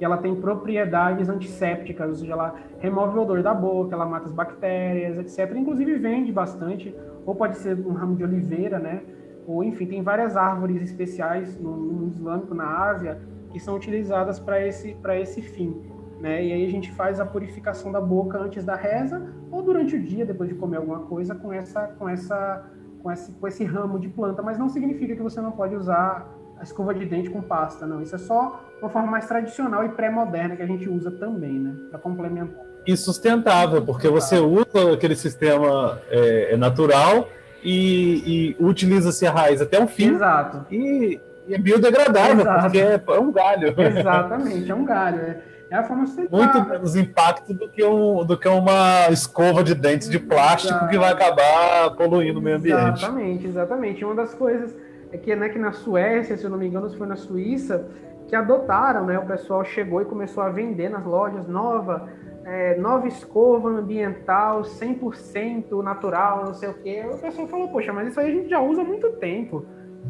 e 0.00 0.04
ela 0.04 0.16
tem 0.16 0.34
propriedades 0.34 1.28
antissépticas, 1.28 2.08
ou 2.08 2.14
seja, 2.14 2.32
ela 2.32 2.54
remove 2.78 3.18
o 3.18 3.22
odor 3.22 3.42
da 3.42 3.52
boca, 3.52 3.94
ela 3.94 4.06
mata 4.06 4.26
as 4.26 4.32
bactérias, 4.32 5.18
etc. 5.18 5.54
Inclusive 5.54 5.96
vende 5.96 6.32
bastante, 6.32 6.94
ou 7.26 7.34
pode 7.34 7.58
ser 7.58 7.76
um 7.86 7.92
ramo 7.92 8.16
de 8.16 8.24
oliveira, 8.24 8.78
né? 8.78 9.02
Ou 9.50 9.64
enfim, 9.64 9.86
tem 9.86 10.02
várias 10.02 10.36
árvores 10.36 10.80
especiais 10.80 11.58
no, 11.58 11.76
no 11.76 12.08
islâmico, 12.08 12.54
na 12.54 12.66
Ásia, 12.66 13.20
que 13.50 13.58
são 13.58 13.74
utilizadas 13.74 14.38
para 14.38 14.64
esse, 14.64 14.96
esse 15.20 15.42
fim. 15.42 15.76
Né? 16.20 16.44
E 16.44 16.52
aí 16.52 16.66
a 16.66 16.70
gente 16.70 16.92
faz 16.92 17.18
a 17.18 17.26
purificação 17.26 17.90
da 17.90 18.00
boca 18.00 18.38
antes 18.38 18.64
da 18.64 18.76
reza 18.76 19.26
ou 19.50 19.62
durante 19.62 19.96
o 19.96 20.00
dia, 20.02 20.24
depois 20.24 20.48
de 20.48 20.54
comer 20.54 20.76
alguma 20.76 21.00
coisa, 21.00 21.34
com 21.34 21.52
essa, 21.52 21.88
com 21.98 22.08
essa, 22.08 22.64
com 23.02 23.10
esse, 23.10 23.32
com 23.32 23.48
esse 23.48 23.64
ramo 23.64 23.98
de 23.98 24.08
planta. 24.08 24.40
Mas 24.40 24.56
não 24.56 24.68
significa 24.68 25.16
que 25.16 25.22
você 25.22 25.40
não 25.40 25.50
pode 25.50 25.74
usar 25.74 26.30
a 26.58 26.62
escova 26.62 26.94
de 26.94 27.04
dente 27.04 27.28
com 27.28 27.40
pasta, 27.40 27.86
não. 27.86 28.02
Isso 28.02 28.14
é 28.14 28.18
só 28.18 28.62
uma 28.80 28.88
forma 28.88 29.10
mais 29.10 29.26
tradicional 29.26 29.84
e 29.84 29.88
pré-moderna 29.88 30.54
que 30.54 30.62
a 30.62 30.66
gente 30.66 30.88
usa 30.88 31.10
também, 31.10 31.58
né? 31.58 31.74
Para 31.90 31.98
complementar. 31.98 32.64
E 32.86 32.96
sustentável, 32.96 33.82
porque 33.84 34.08
você 34.08 34.38
usa 34.38 34.92
aquele 34.94 35.16
sistema 35.16 35.98
é, 36.08 36.54
é 36.54 36.56
natural 36.56 37.26
e, 37.62 38.56
e 38.58 38.64
utiliza-se 38.64 39.26
a 39.26 39.30
raiz 39.30 39.60
até 39.60 39.82
o 39.82 39.86
fim. 39.86 40.14
Exato. 40.14 40.66
E, 40.70 41.20
e 41.48 41.54
é 41.54 41.58
biodegradável, 41.58 42.40
Exato. 42.40 42.62
porque 42.62 42.78
é, 42.78 43.02
é, 43.06 43.18
um 43.20 43.32
galho. 43.32 43.74
Exatamente, 43.78 44.70
é 44.70 44.74
um 44.74 44.84
galho. 44.84 45.20
É. 45.20 45.50
É 45.70 45.76
a 45.76 45.84
forma 45.84 46.04
Muito 46.32 46.68
menos 46.68 46.96
impacto 46.96 47.54
do 47.54 47.68
que, 47.68 47.84
um, 47.84 48.24
do 48.24 48.36
que 48.36 48.48
uma 48.48 49.08
escova 49.08 49.62
de 49.62 49.72
dentes 49.72 50.10
de 50.10 50.18
plástico 50.18 50.74
Exato. 50.74 50.90
que 50.90 50.98
vai 50.98 51.12
acabar 51.12 51.92
poluindo 51.92 52.40
o 52.40 52.42
meio 52.42 52.56
ambiente. 52.56 52.98
Exatamente, 52.98 53.46
exatamente. 53.46 54.04
Uma 54.04 54.16
das 54.16 54.34
coisas 54.34 54.74
é 55.12 55.16
que, 55.16 55.34
né, 55.36 55.48
que 55.48 55.60
na 55.60 55.70
Suécia, 55.70 56.36
se 56.36 56.42
eu 56.42 56.50
não 56.50 56.58
me 56.58 56.66
engano, 56.66 56.90
se 56.90 56.96
foi 56.96 57.06
na 57.06 57.14
Suíça, 57.14 57.86
que 58.26 58.34
adotaram, 58.34 59.06
né? 59.06 59.16
O 59.18 59.26
pessoal 59.26 59.64
chegou 59.64 60.02
e 60.02 60.04
começou 60.04 60.42
a 60.42 60.48
vender 60.48 60.88
nas 60.88 61.04
lojas 61.04 61.46
nova, 61.46 62.08
é, 62.44 62.76
nova 62.78 63.06
escova 63.06 63.68
ambiental, 63.68 64.62
100% 64.62 65.82
natural, 65.82 66.46
não 66.46 66.54
sei 66.54 66.68
o 66.68 66.74
quê. 66.74 67.04
O 67.12 67.18
pessoal 67.18 67.46
falou, 67.48 67.68
poxa, 67.68 67.92
mas 67.92 68.08
isso 68.08 68.20
aí 68.20 68.30
a 68.30 68.34
gente 68.34 68.48
já 68.48 68.60
usa 68.60 68.82
há 68.82 68.84
muito 68.84 69.10
tempo. 69.12 69.64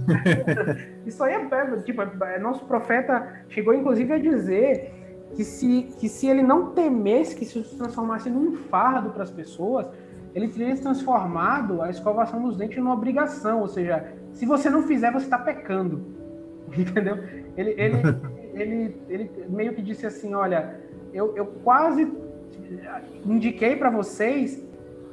isso 1.05 1.23
aí 1.25 1.35
é, 1.35 1.77
tipo, 1.83 2.03
é, 2.03 2.39
nosso 2.39 2.65
profeta 2.65 3.43
chegou 3.49 3.75
inclusive 3.75 4.13
a 4.13 4.19
dizer 4.19 4.93
que 5.35 5.45
se, 5.45 5.89
que 5.99 6.09
se 6.09 6.29
ele 6.29 6.43
não 6.43 6.71
temesse 6.71 7.35
que 7.35 7.45
isso 7.45 7.63
se 7.65 7.77
transformasse 7.77 8.31
num 8.31 8.55
fardo 8.55 9.11
para 9.11 9.25
as 9.25 9.31
pessoas, 9.31 9.89
ele 10.35 10.49
teria 10.49 10.77
transformado 10.77 11.83
a 11.83 11.91
escovação 11.91 12.43
dos 12.43 12.57
dentes 12.57 12.79
numa 12.79 12.95
obrigação, 12.95 13.61
ou 13.61 13.69
seja, 13.69 14.13
se 14.33 14.47
você 14.47 14.71
não 14.71 14.83
fizer, 14.83 15.13
você 15.13 15.25
está 15.25 15.39
pecando, 15.39 16.05
entendeu? 16.77 17.19
Ele, 17.57 17.75
ele, 17.77 17.97
ele, 18.55 19.03
ele 19.09 19.31
meio 19.49 19.75
que 19.75 19.83
disse 19.83 20.07
assim, 20.07 20.35
olha, 20.35 20.81
eu, 21.13 21.37
eu 21.37 21.47
quase 21.65 22.11
indiquei 23.25 23.77
para 23.77 23.91
vocês 23.91 24.63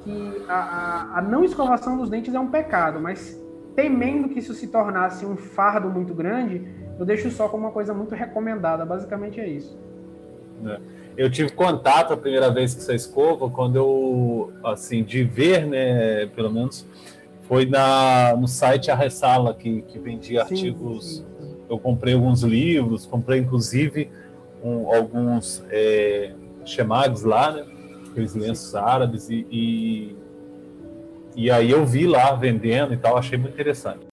que 0.04 0.44
a, 0.48 0.54
a, 0.54 1.20
a 1.20 1.22
não 1.22 1.44
escovação 1.44 1.98
dos 1.98 2.10
dentes 2.10 2.34
é 2.34 2.40
um 2.40 2.48
pecado, 2.48 3.00
mas 3.00 3.40
temendo 3.76 4.30
que 4.30 4.40
isso 4.40 4.54
se 4.54 4.68
tornasse 4.68 5.26
um 5.26 5.36
fardo 5.36 5.90
muito 5.90 6.14
grande, 6.14 6.68
eu 6.98 7.06
deixo 7.06 7.30
só 7.30 7.48
como 7.48 7.66
uma 7.66 7.72
coisa 7.72 7.94
muito 7.94 8.16
recomendada. 8.16 8.86
Basicamente 8.86 9.40
é 9.40 9.48
isso. 9.48 9.78
Né? 10.62 10.80
Eu 11.16 11.30
tive 11.30 11.52
contato 11.52 12.14
a 12.14 12.18
primeira 12.18 12.52
vez 12.52 12.74
com 12.74 12.82
essa 12.82 12.94
escova, 12.94 13.50
quando 13.50 13.76
eu, 13.76 14.54
assim, 14.64 15.04
de 15.04 15.24
ver, 15.24 15.66
né, 15.66 16.28
pelo 16.28 16.52
menos, 16.52 16.88
foi 17.44 17.66
na, 17.66 18.36
no 18.36 18.48
site 18.48 18.92
A 18.92 18.96
Ressala, 18.96 19.54
que, 19.54 19.82
que 19.84 20.00
vendia 20.00 20.46
sim, 20.46 20.56
artigos. 20.56 21.18
Sim. 21.18 21.26
Eu 21.70 21.78
comprei 21.78 22.14
alguns 22.14 22.44
livros, 22.44 23.06
comprei 23.06 23.40
inclusive 23.40 24.10
um, 24.64 24.94
alguns 24.94 25.64
é, 25.70 26.34
chemags 26.66 27.24
lá, 27.24 27.52
né, 27.52 27.66
aqueles 28.10 28.36
lenços 28.36 28.76
árabes, 28.76 29.30
e, 29.30 29.46
e, 29.52 30.16
e 31.36 31.52
aí 31.52 31.70
eu 31.70 31.86
vi 31.86 32.08
lá 32.08 32.34
vendendo 32.34 32.94
e 32.94 32.98
tal, 32.98 33.18
achei 33.18 33.38
muito 33.38 33.54
interessante. 33.54 34.07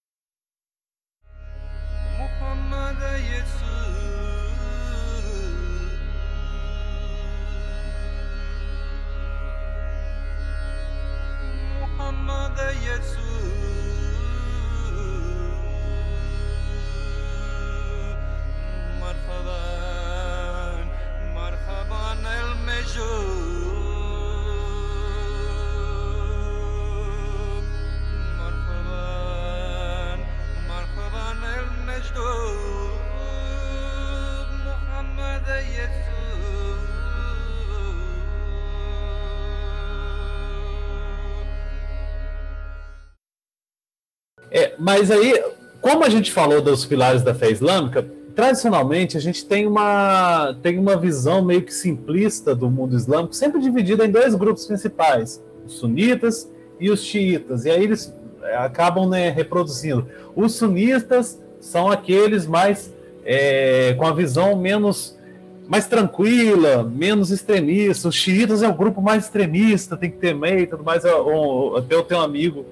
Mas 44.85 45.11
aí, 45.11 45.43
como 45.81 46.05
a 46.05 46.11
gente 46.11 46.31
falou 46.31 46.61
dos 46.61 46.85
pilares 46.85 47.23
da 47.23 47.35
fé 47.35 47.51
islâmica, 47.51 48.07
tradicionalmente 48.37 49.17
a 49.17 49.21
gente 49.21 49.47
tem 49.47 49.67
uma, 49.67 50.55
tem 50.63 50.79
uma 50.79 50.95
visão 50.95 51.43
meio 51.43 51.63
que 51.63 51.73
simplista 51.73 52.55
do 52.55 52.71
mundo 52.71 52.95
islâmico, 52.95 53.35
sempre 53.35 53.63
dividida 53.63 54.05
em 54.05 54.11
dois 54.11 54.35
grupos 54.35 54.67
principais, 54.67 55.43
os 55.65 55.79
sunitas 55.79 56.53
e 56.79 56.91
os 56.91 57.03
xiitas. 57.03 57.65
E 57.65 57.71
aí 57.71 57.83
eles 57.83 58.15
é, 58.43 58.57
acabam 58.57 59.09
né, 59.09 59.31
reproduzindo. 59.31 60.07
Os 60.37 60.53
sunistas 60.53 61.41
são 61.61 61.91
aqueles 61.91 62.47
mais 62.47 62.93
é, 63.25 63.95
com 63.95 64.07
a 64.07 64.13
visão 64.13 64.55
menos 64.55 65.19
mais 65.67 65.87
tranquila, 65.87 66.85
menos 66.85 67.31
extremista. 67.31 68.11
Os 68.11 68.15
xiitas 68.15 68.63
é 68.63 68.69
o 68.69 68.75
grupo 68.75 69.01
mais 69.01 69.25
extremista, 69.25 69.97
tem 69.97 70.11
que 70.11 70.19
ter 70.19 70.35
meio 70.35 70.61
e 70.61 70.67
tudo 70.67 70.85
mais. 70.85 71.07
Até 71.07 71.95
eu 71.95 72.03
tenho 72.07 72.21
um 72.21 72.23
amigo 72.23 72.67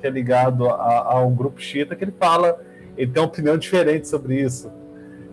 que 0.00 0.06
é 0.06 0.10
ligado 0.10 0.68
a, 0.68 1.14
a, 1.14 1.24
um 1.24 1.34
grupo 1.34 1.60
xiita, 1.60 1.96
que 1.96 2.04
ele 2.04 2.14
fala, 2.18 2.60
ele 2.96 3.10
tem 3.10 3.22
uma 3.22 3.28
opinião 3.28 3.56
diferente 3.56 4.08
sobre 4.08 4.40
isso. 4.40 4.70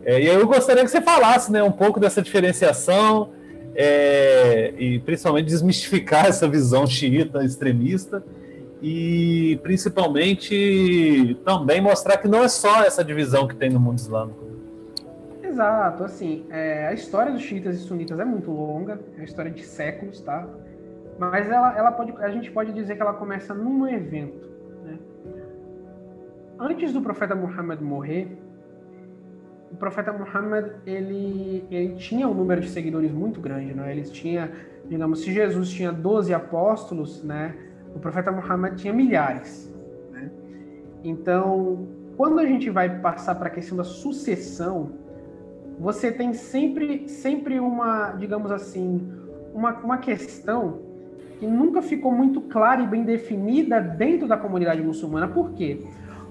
É, 0.04 0.22
e 0.22 0.28
eu 0.28 0.46
gostaria 0.46 0.84
que 0.84 0.90
você 0.90 1.02
falasse 1.02 1.52
né, 1.52 1.64
um 1.64 1.72
pouco 1.72 2.00
dessa 2.00 2.22
diferenciação 2.22 3.32
é, 3.74 4.74
e 4.78 5.00
principalmente 5.00 5.46
desmistificar 5.46 6.28
essa 6.30 6.48
visão 6.48 6.86
xiita 6.86 7.44
extremista 7.44 8.24
e 8.82 9.60
principalmente 9.64 11.36
também 11.44 11.82
mostrar 11.82 12.18
que 12.18 12.28
não 12.28 12.44
é 12.44 12.48
só 12.48 12.84
essa 12.84 13.04
divisão 13.04 13.48
que 13.48 13.56
tem 13.56 13.70
no 13.70 13.80
mundo 13.80 13.98
islâmico. 13.98 14.46
Exato, 15.42 16.04
assim, 16.04 16.46
é, 16.50 16.88
a 16.88 16.94
história 16.94 17.32
dos 17.32 17.42
xiitas 17.42 17.78
e 17.78 17.80
sunitas 17.80 18.20
é 18.20 18.26
muito 18.26 18.52
longa, 18.52 19.00
é 19.14 19.22
uma 19.22 19.24
história 19.24 19.50
de 19.50 19.64
séculos, 19.64 20.20
tá? 20.20 20.48
Mas 21.18 21.50
ela, 21.50 21.78
ela 21.78 21.92
pode, 21.92 22.14
a 22.20 22.30
gente 22.30 22.52
pode 22.52 22.74
dizer 22.74 22.96
que 22.96 23.02
ela 23.02 23.14
começa 23.14 23.54
num 23.54 23.88
evento 23.88 24.55
antes 26.60 26.94
do 26.94 27.02
profeta 27.02 27.36
Muhammad 27.36 27.82
morrer, 27.82 28.38
o 29.72 29.76
profeta 29.76 30.14
Muhammad 30.14 30.72
ele, 30.86 31.66
ele 31.70 31.96
tinha 31.96 32.28
um 32.28 32.34
número 32.34 32.62
de 32.62 32.70
seguidores 32.70 33.12
muito 33.12 33.42
grande, 33.42 33.74
né? 33.74 33.92
Eles 33.92 34.10
tinha, 34.10 34.52
digamos, 34.88 35.22
se 35.22 35.32
Jesus 35.32 35.70
tinha 35.70 35.92
12 35.92 36.34
apóstolos, 36.34 37.24
né? 37.24 37.54
O 37.94 38.00
profeta 38.00 38.32
Muhammad 38.32 38.76
tinha 38.76 38.94
milhares, 38.94 39.74
né? 40.12 40.32
Então, 41.04 41.88
quando 42.16 42.40
a 42.40 42.46
gente 42.46 42.70
vai 42.70 43.00
passar 43.00 43.36
para 43.36 43.48
a 43.48 43.52
questão 43.52 43.78
da 43.78 43.84
sucessão, 43.84 44.92
você 45.78 46.12
tem 46.12 46.34
sempre 46.34 47.10
sempre 47.10 47.60
uma, 47.60 48.12
digamos 48.12 48.52
assim, 48.52 49.06
uma, 49.54 49.74
uma 49.80 49.98
questão 49.98 50.80
que 51.38 51.46
nunca 51.46 51.82
ficou 51.82 52.14
muito 52.14 52.40
clara 52.40 52.82
e 52.82 52.88
bem 52.88 53.04
definida 53.04 53.82
dentro 53.82 54.26
da 54.26 54.38
comunidade 54.38 54.82
muçulmana. 54.82 55.28
Por 55.28 55.52
quê? 55.52 55.86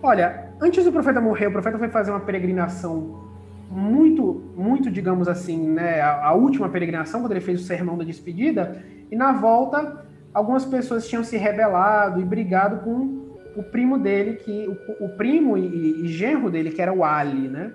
Olha, 0.07 0.51
antes 0.61 0.85
do 0.85 0.93
profeta 0.93 1.19
morrer, 1.19 1.47
o 1.47 1.53
profeta 1.53 1.79
foi 1.79 1.89
fazer 1.89 2.11
uma 2.11 2.21
peregrinação 2.21 3.25
muito, 3.71 4.53
muito, 4.55 4.91
digamos 4.91 5.27
assim, 5.27 5.67
né, 5.67 6.03
a, 6.03 6.27
a, 6.27 6.35
última 6.35 6.69
peregrinação, 6.69 7.23
quando 7.23 7.33
ele 7.33 7.41
fez 7.41 7.63
o 7.63 7.65
sermão 7.65 7.97
da 7.97 8.05
despedida, 8.05 8.85
e 9.11 9.17
na 9.17 9.33
volta, 9.33 10.05
algumas 10.35 10.67
pessoas 10.67 11.09
tinham 11.09 11.25
se 11.25 11.39
rebelado 11.39 12.21
e 12.21 12.23
brigado 12.23 12.85
com 12.85 13.25
o 13.57 13.63
primo 13.63 13.97
dele, 13.99 14.35
que 14.35 14.69
o, 14.69 15.07
o 15.07 15.09
primo 15.17 15.57
e, 15.57 16.05
e, 16.05 16.07
genro 16.07 16.51
dele, 16.51 16.71
que 16.71 16.83
era 16.83 16.93
o 16.93 17.03
Ali, 17.03 17.49
né, 17.49 17.73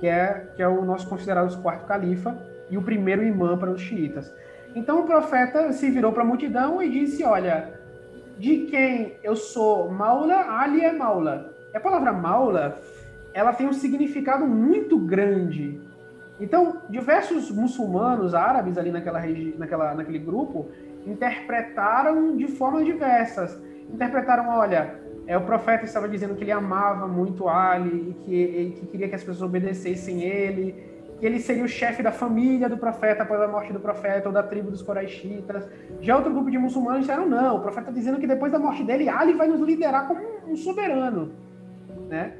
que 0.00 0.06
é, 0.06 0.50
que 0.56 0.62
é 0.62 0.68
o 0.68 0.82
nosso 0.86 1.06
considerado 1.06 1.54
quarto 1.60 1.84
califa 1.84 2.34
e 2.70 2.78
o 2.78 2.82
primeiro 2.82 3.22
imã 3.22 3.58
para 3.58 3.70
os 3.70 3.82
xiitas. 3.82 4.32
Então 4.74 5.00
o 5.00 5.06
profeta 5.06 5.70
se 5.74 5.90
virou 5.90 6.12
para 6.12 6.22
a 6.22 6.26
multidão 6.26 6.82
e 6.82 6.88
disse: 6.88 7.22
Olha, 7.24 7.78
de 8.38 8.66
quem 8.70 9.16
eu 9.22 9.36
sou 9.36 9.90
Maula, 9.90 10.34
Ali 10.60 10.82
é 10.82 10.92
Maula. 10.92 11.57
A 11.78 11.80
palavra 11.80 12.12
maula, 12.12 12.82
ela 13.32 13.52
tem 13.52 13.68
um 13.68 13.72
significado 13.72 14.44
muito 14.44 14.98
grande. 14.98 15.80
Então, 16.40 16.78
diversos 16.90 17.52
muçulmanos 17.52 18.34
árabes 18.34 18.76
ali 18.76 18.90
naquela, 18.90 19.22
naquela, 19.56 19.94
naquele 19.94 20.18
grupo 20.18 20.66
interpretaram 21.06 22.36
de 22.36 22.48
formas 22.48 22.84
diversas. 22.84 23.56
Interpretaram, 23.94 24.48
olha, 24.48 24.96
é, 25.24 25.38
o 25.38 25.42
profeta 25.42 25.84
estava 25.84 26.08
dizendo 26.08 26.34
que 26.34 26.42
ele 26.42 26.50
amava 26.50 27.06
muito 27.06 27.48
Ali 27.48 28.10
e 28.10 28.14
que, 28.24 28.34
e 28.34 28.70
que 28.72 28.86
queria 28.86 29.08
que 29.08 29.14
as 29.14 29.22
pessoas 29.22 29.42
obedecessem 29.42 30.22
ele, 30.22 30.84
que 31.20 31.24
ele 31.24 31.38
seria 31.38 31.62
o 31.62 31.68
chefe 31.68 32.02
da 32.02 32.10
família 32.10 32.68
do 32.68 32.76
profeta 32.76 33.22
após 33.22 33.40
a 33.40 33.46
morte 33.46 33.72
do 33.72 33.78
profeta 33.78 34.28
ou 34.28 34.34
da 34.34 34.42
tribo 34.42 34.68
dos 34.68 34.82
Coraixitas. 34.82 35.68
Já 36.00 36.16
outro 36.16 36.32
grupo 36.32 36.50
de 36.50 36.58
muçulmanos 36.58 37.02
disseram, 37.02 37.28
não, 37.28 37.58
o 37.58 37.60
profeta 37.60 37.82
está 37.82 37.92
dizendo 37.92 38.18
que 38.18 38.26
depois 38.26 38.50
da 38.50 38.58
morte 38.58 38.82
dele, 38.82 39.08
Ali 39.08 39.34
vai 39.34 39.46
nos 39.46 39.60
liderar 39.60 40.08
como 40.08 40.20
um 40.48 40.56
soberano 40.56 41.46
né? 42.08 42.32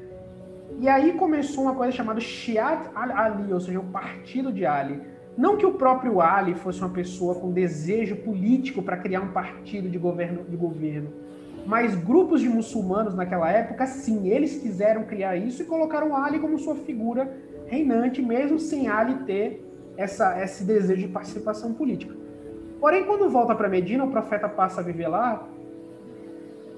E 0.79 0.87
aí 0.87 1.13
começou 1.13 1.63
uma 1.65 1.75
coisa 1.75 1.91
chamada 1.91 2.19
Shiat 2.19 2.89
al-Ali, 2.93 3.51
ou 3.51 3.59
seja, 3.59 3.79
o 3.79 3.85
partido 3.85 4.51
de 4.51 4.65
Ali. 4.65 5.01
Não 5.37 5.57
que 5.57 5.65
o 5.65 5.73
próprio 5.73 6.21
Ali 6.21 6.53
fosse 6.53 6.79
uma 6.79 6.89
pessoa 6.89 7.35
com 7.35 7.51
desejo 7.51 8.15
político 8.17 8.81
para 8.81 8.97
criar 8.97 9.21
um 9.21 9.31
partido 9.31 9.89
de 9.89 9.97
governo, 9.97 10.43
de 10.43 10.57
governo, 10.57 11.11
mas 11.65 11.95
grupos 11.95 12.41
de 12.41 12.49
muçulmanos 12.49 13.15
naquela 13.15 13.49
época, 13.51 13.85
sim, 13.85 14.27
eles 14.29 14.57
quiseram 14.57 15.03
criar 15.03 15.35
isso 15.35 15.61
e 15.61 15.65
colocaram 15.65 16.15
Ali 16.15 16.39
como 16.39 16.57
sua 16.59 16.75
figura 16.75 17.31
reinante, 17.67 18.21
mesmo 18.21 18.59
sem 18.59 18.87
Ali 18.87 19.15
ter 19.25 19.65
essa, 19.95 20.41
esse 20.41 20.63
desejo 20.63 21.01
de 21.01 21.07
participação 21.07 21.73
política. 21.73 22.15
Porém, 22.79 23.03
quando 23.03 23.29
volta 23.29 23.53
para 23.53 23.67
Medina, 23.67 24.05
o 24.05 24.11
profeta 24.11 24.47
passa 24.47 24.79
a 24.79 24.83
viver 24.83 25.09
lá, 25.09 25.47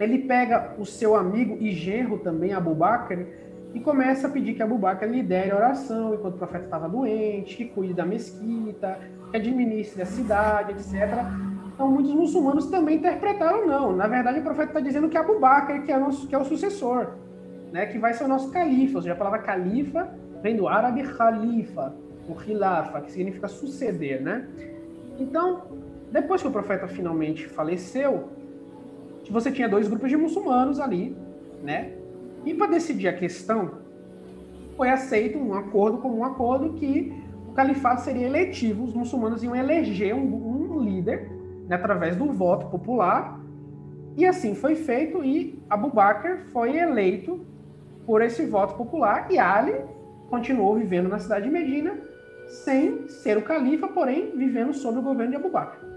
ele 0.03 0.19
pega 0.19 0.73
o 0.79 0.85
seu 0.85 1.15
amigo 1.15 1.57
e 1.59 1.71
genro 1.71 2.17
também, 2.17 2.53
Abu 2.53 2.73
Bakr, 2.73 3.25
e 3.73 3.79
começa 3.79 4.27
a 4.27 4.29
pedir 4.29 4.55
que 4.55 4.63
Abu 4.63 4.77
Bakr 4.77 5.05
lidere 5.05 5.51
a 5.51 5.55
oração 5.55 6.13
enquanto 6.13 6.35
o 6.35 6.37
profeta 6.37 6.65
estava 6.65 6.89
doente, 6.89 7.55
que 7.55 7.65
cuide 7.65 7.93
da 7.93 8.05
mesquita, 8.05 8.99
que 9.29 9.37
administre 9.37 10.01
a 10.01 10.05
cidade, 10.05 10.71
etc. 10.71 11.23
Então, 11.73 11.89
muitos 11.89 12.13
muçulmanos 12.13 12.65
também 12.67 12.97
interpretaram 12.97 13.65
não. 13.65 13.95
Na 13.95 14.07
verdade, 14.07 14.39
o 14.39 14.43
profeta 14.43 14.69
está 14.69 14.79
dizendo 14.79 15.07
que 15.07 15.17
Abu 15.17 15.39
Bakr 15.39 15.83
que 15.83 15.91
é, 15.91 15.97
nosso, 15.97 16.27
que 16.27 16.35
é 16.35 16.37
o 16.37 16.43
sucessor, 16.43 17.11
né, 17.71 17.85
que 17.85 17.97
vai 17.97 18.13
ser 18.13 18.25
o 18.25 18.27
nosso 18.27 18.51
califa. 18.51 18.97
Ou 18.97 19.01
seja, 19.01 19.13
a 19.13 19.17
palavra 19.17 19.39
califa 19.39 20.09
vem 20.41 20.55
do 20.55 20.67
árabe 20.67 21.03
khalifa, 21.03 21.93
o 22.27 22.35
khilafa, 22.35 23.01
que 23.01 23.11
significa 23.11 23.47
suceder, 23.47 24.21
né? 24.21 24.47
Então, 25.19 25.61
depois 26.11 26.41
que 26.41 26.47
o 26.47 26.51
profeta 26.51 26.87
finalmente 26.87 27.47
faleceu, 27.47 28.29
você 29.29 29.51
tinha 29.51 29.67
dois 29.67 29.87
grupos 29.87 30.09
de 30.09 30.17
muçulmanos 30.17 30.79
ali, 30.79 31.15
né? 31.63 31.91
E 32.45 32.53
para 32.53 32.67
decidir 32.67 33.07
a 33.07 33.13
questão, 33.13 33.71
foi 34.75 34.89
aceito 34.89 35.37
um 35.37 35.53
acordo 35.53 35.99
como 35.99 36.17
um 36.17 36.23
acordo 36.23 36.73
que 36.73 37.13
o 37.47 37.53
califato 37.53 38.01
seria 38.01 38.27
eletivo, 38.27 38.83
os 38.83 38.93
muçulmanos 38.93 39.43
iam 39.43 39.55
eleger 39.55 40.15
um, 40.15 40.77
um 40.77 40.79
líder 40.79 41.29
né, 41.67 41.75
através 41.75 42.15
do 42.15 42.25
voto 42.31 42.67
popular, 42.67 43.39
e 44.17 44.25
assim 44.25 44.55
foi 44.55 44.75
feito, 44.75 45.23
e 45.23 45.61
Abu 45.69 45.89
Bakr 45.89 46.45
foi 46.51 46.77
eleito 46.77 47.45
por 48.05 48.21
esse 48.21 48.45
voto 48.45 48.75
popular, 48.75 49.27
e 49.29 49.37
Ali 49.37 49.75
continuou 50.29 50.75
vivendo 50.75 51.09
na 51.09 51.19
cidade 51.19 51.45
de 51.45 51.51
Medina, 51.51 51.97
sem 52.47 53.07
ser 53.07 53.37
o 53.37 53.41
califa, 53.41 53.87
porém 53.87 54.35
vivendo 54.35 54.73
sob 54.73 54.99
o 54.99 55.01
governo 55.01 55.31
de 55.31 55.37
Abu 55.37 55.49
Bakr. 55.49 55.90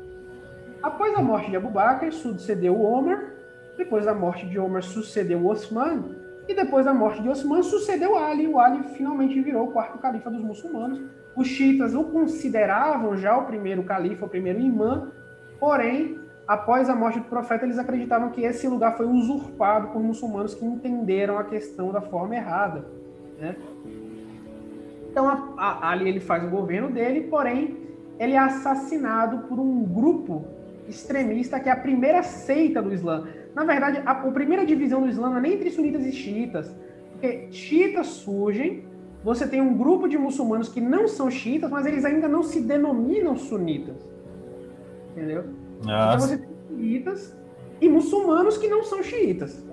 Após 0.84 1.14
a 1.14 1.22
morte 1.22 1.48
de 1.48 1.56
Abu 1.56 1.70
Bakr, 1.70 2.12
sucedeu 2.12 2.78
Omar, 2.78 3.32
depois 3.74 4.04
da 4.04 4.12
morte 4.12 4.46
de 4.46 4.58
Omar 4.58 4.82
sucedeu 4.82 5.46
Osman, 5.46 6.04
e 6.46 6.54
depois 6.54 6.84
da 6.84 6.92
morte 6.92 7.22
de 7.22 7.28
Osman 7.30 7.62
sucedeu 7.62 8.18
Ali. 8.18 8.46
O 8.46 8.58
Ali 8.58 8.82
finalmente 8.94 9.40
virou 9.40 9.68
o 9.68 9.72
quarto 9.72 9.96
califa 9.96 10.30
dos 10.30 10.42
muçulmanos. 10.42 11.00
Os 11.34 11.46
chiitas 11.46 11.94
o 11.94 12.04
consideravam 12.04 13.16
já 13.16 13.34
o 13.34 13.46
primeiro 13.46 13.82
califa, 13.82 14.26
o 14.26 14.28
primeiro 14.28 14.60
imã, 14.60 15.10
porém, 15.58 16.20
após 16.46 16.90
a 16.90 16.94
morte 16.94 17.18
do 17.18 17.24
profeta, 17.30 17.64
eles 17.64 17.78
acreditavam 17.78 18.28
que 18.28 18.42
esse 18.42 18.68
lugar 18.68 18.94
foi 18.94 19.06
usurpado 19.06 19.88
por 19.88 20.02
muçulmanos 20.02 20.54
que 20.54 20.66
entenderam 20.66 21.38
a 21.38 21.44
questão 21.44 21.92
da 21.92 22.02
forma 22.02 22.36
errada. 22.36 22.84
Né? 23.40 23.56
Então, 25.10 25.26
a, 25.26 25.54
a, 25.56 25.92
Ali 25.92 26.10
ele 26.10 26.20
faz 26.20 26.44
o 26.44 26.50
governo 26.50 26.90
dele, 26.90 27.22
porém, 27.22 27.74
ele 28.18 28.34
é 28.34 28.38
assassinado 28.38 29.48
por 29.48 29.58
um 29.58 29.82
grupo 29.82 30.44
extremista, 30.88 31.58
que 31.60 31.68
é 31.68 31.72
a 31.72 31.76
primeira 31.76 32.22
seita 32.22 32.82
do 32.82 32.92
Islã. 32.92 33.26
Na 33.54 33.64
verdade, 33.64 34.02
a, 34.04 34.10
a 34.10 34.30
primeira 34.30 34.64
divisão 34.66 35.02
do 35.02 35.08
Islã 35.08 35.30
não 35.30 35.38
é 35.38 35.40
nem 35.40 35.54
entre 35.54 35.70
sunitas 35.70 36.04
e 36.04 36.12
xiitas, 36.12 36.74
porque 37.12 37.48
xiitas 37.50 38.06
surgem, 38.08 38.84
você 39.22 39.46
tem 39.46 39.60
um 39.60 39.76
grupo 39.76 40.06
de 40.06 40.18
muçulmanos 40.18 40.68
que 40.68 40.80
não 40.80 41.08
são 41.08 41.30
xiitas, 41.30 41.70
mas 41.70 41.86
eles 41.86 42.04
ainda 42.04 42.28
não 42.28 42.42
se 42.42 42.60
denominam 42.60 43.36
sunitas. 43.36 43.96
Entendeu? 45.12 45.44
Então 46.16 46.28
você 46.28 46.38
tem 46.38 46.78
xiitas 46.78 47.36
e 47.80 47.88
muçulmanos 47.88 48.58
que 48.58 48.68
não 48.68 48.82
são 48.84 49.02
xiitas. 49.02 49.64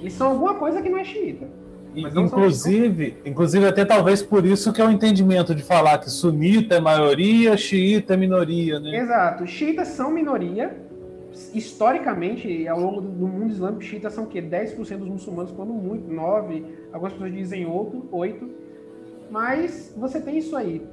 Eles 0.00 0.12
são 0.12 0.28
alguma 0.28 0.54
coisa 0.54 0.80
que 0.80 0.88
não 0.88 0.98
é 0.98 1.04
xiita. 1.04 1.48
Inclusive, 1.94 3.16
inclusive, 3.24 3.66
até 3.66 3.84
talvez 3.84 4.22
por 4.22 4.44
isso 4.44 4.72
que 4.72 4.80
é 4.80 4.84
o 4.84 4.90
entendimento 4.90 5.54
de 5.54 5.62
falar 5.62 5.98
que 5.98 6.10
sunita 6.10 6.76
é 6.76 6.80
maioria, 6.80 7.56
xiita 7.56 8.14
é 8.14 8.16
minoria, 8.16 8.78
né? 8.78 8.96
Exato. 8.96 9.46
Xiitas 9.46 9.88
são 9.88 10.10
minoria. 10.10 10.76
Historicamente, 11.54 12.66
ao 12.68 12.80
longo 12.80 13.00
do 13.00 13.26
mundo 13.26 13.52
islâmico, 13.52 13.82
xiitas 13.82 14.12
são 14.12 14.24
o 14.24 14.26
quê? 14.26 14.42
10% 14.42 14.98
dos 14.98 15.08
muçulmanos, 15.08 15.52
quando 15.52 15.72
muito, 15.72 16.08
9%, 16.10 16.64
algumas 16.92 17.12
pessoas 17.12 17.32
dizem 17.32 17.64
8%, 17.64 18.08
8%. 18.12 18.48
Mas 19.30 19.94
você 19.96 20.20
tem 20.20 20.38
isso 20.38 20.56
aí. 20.56 20.84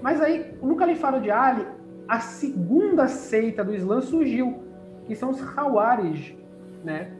Mas 0.00 0.20
aí, 0.20 0.54
no 0.62 0.76
Califado 0.76 1.20
de 1.20 1.30
Ali, 1.30 1.66
a 2.08 2.20
segunda 2.20 3.06
seita 3.06 3.62
do 3.64 3.74
Islã 3.74 4.00
surgiu, 4.00 4.62
que 5.06 5.14
são 5.14 5.30
os 5.30 5.40
Hawarij, 5.56 6.36
né? 6.82 7.12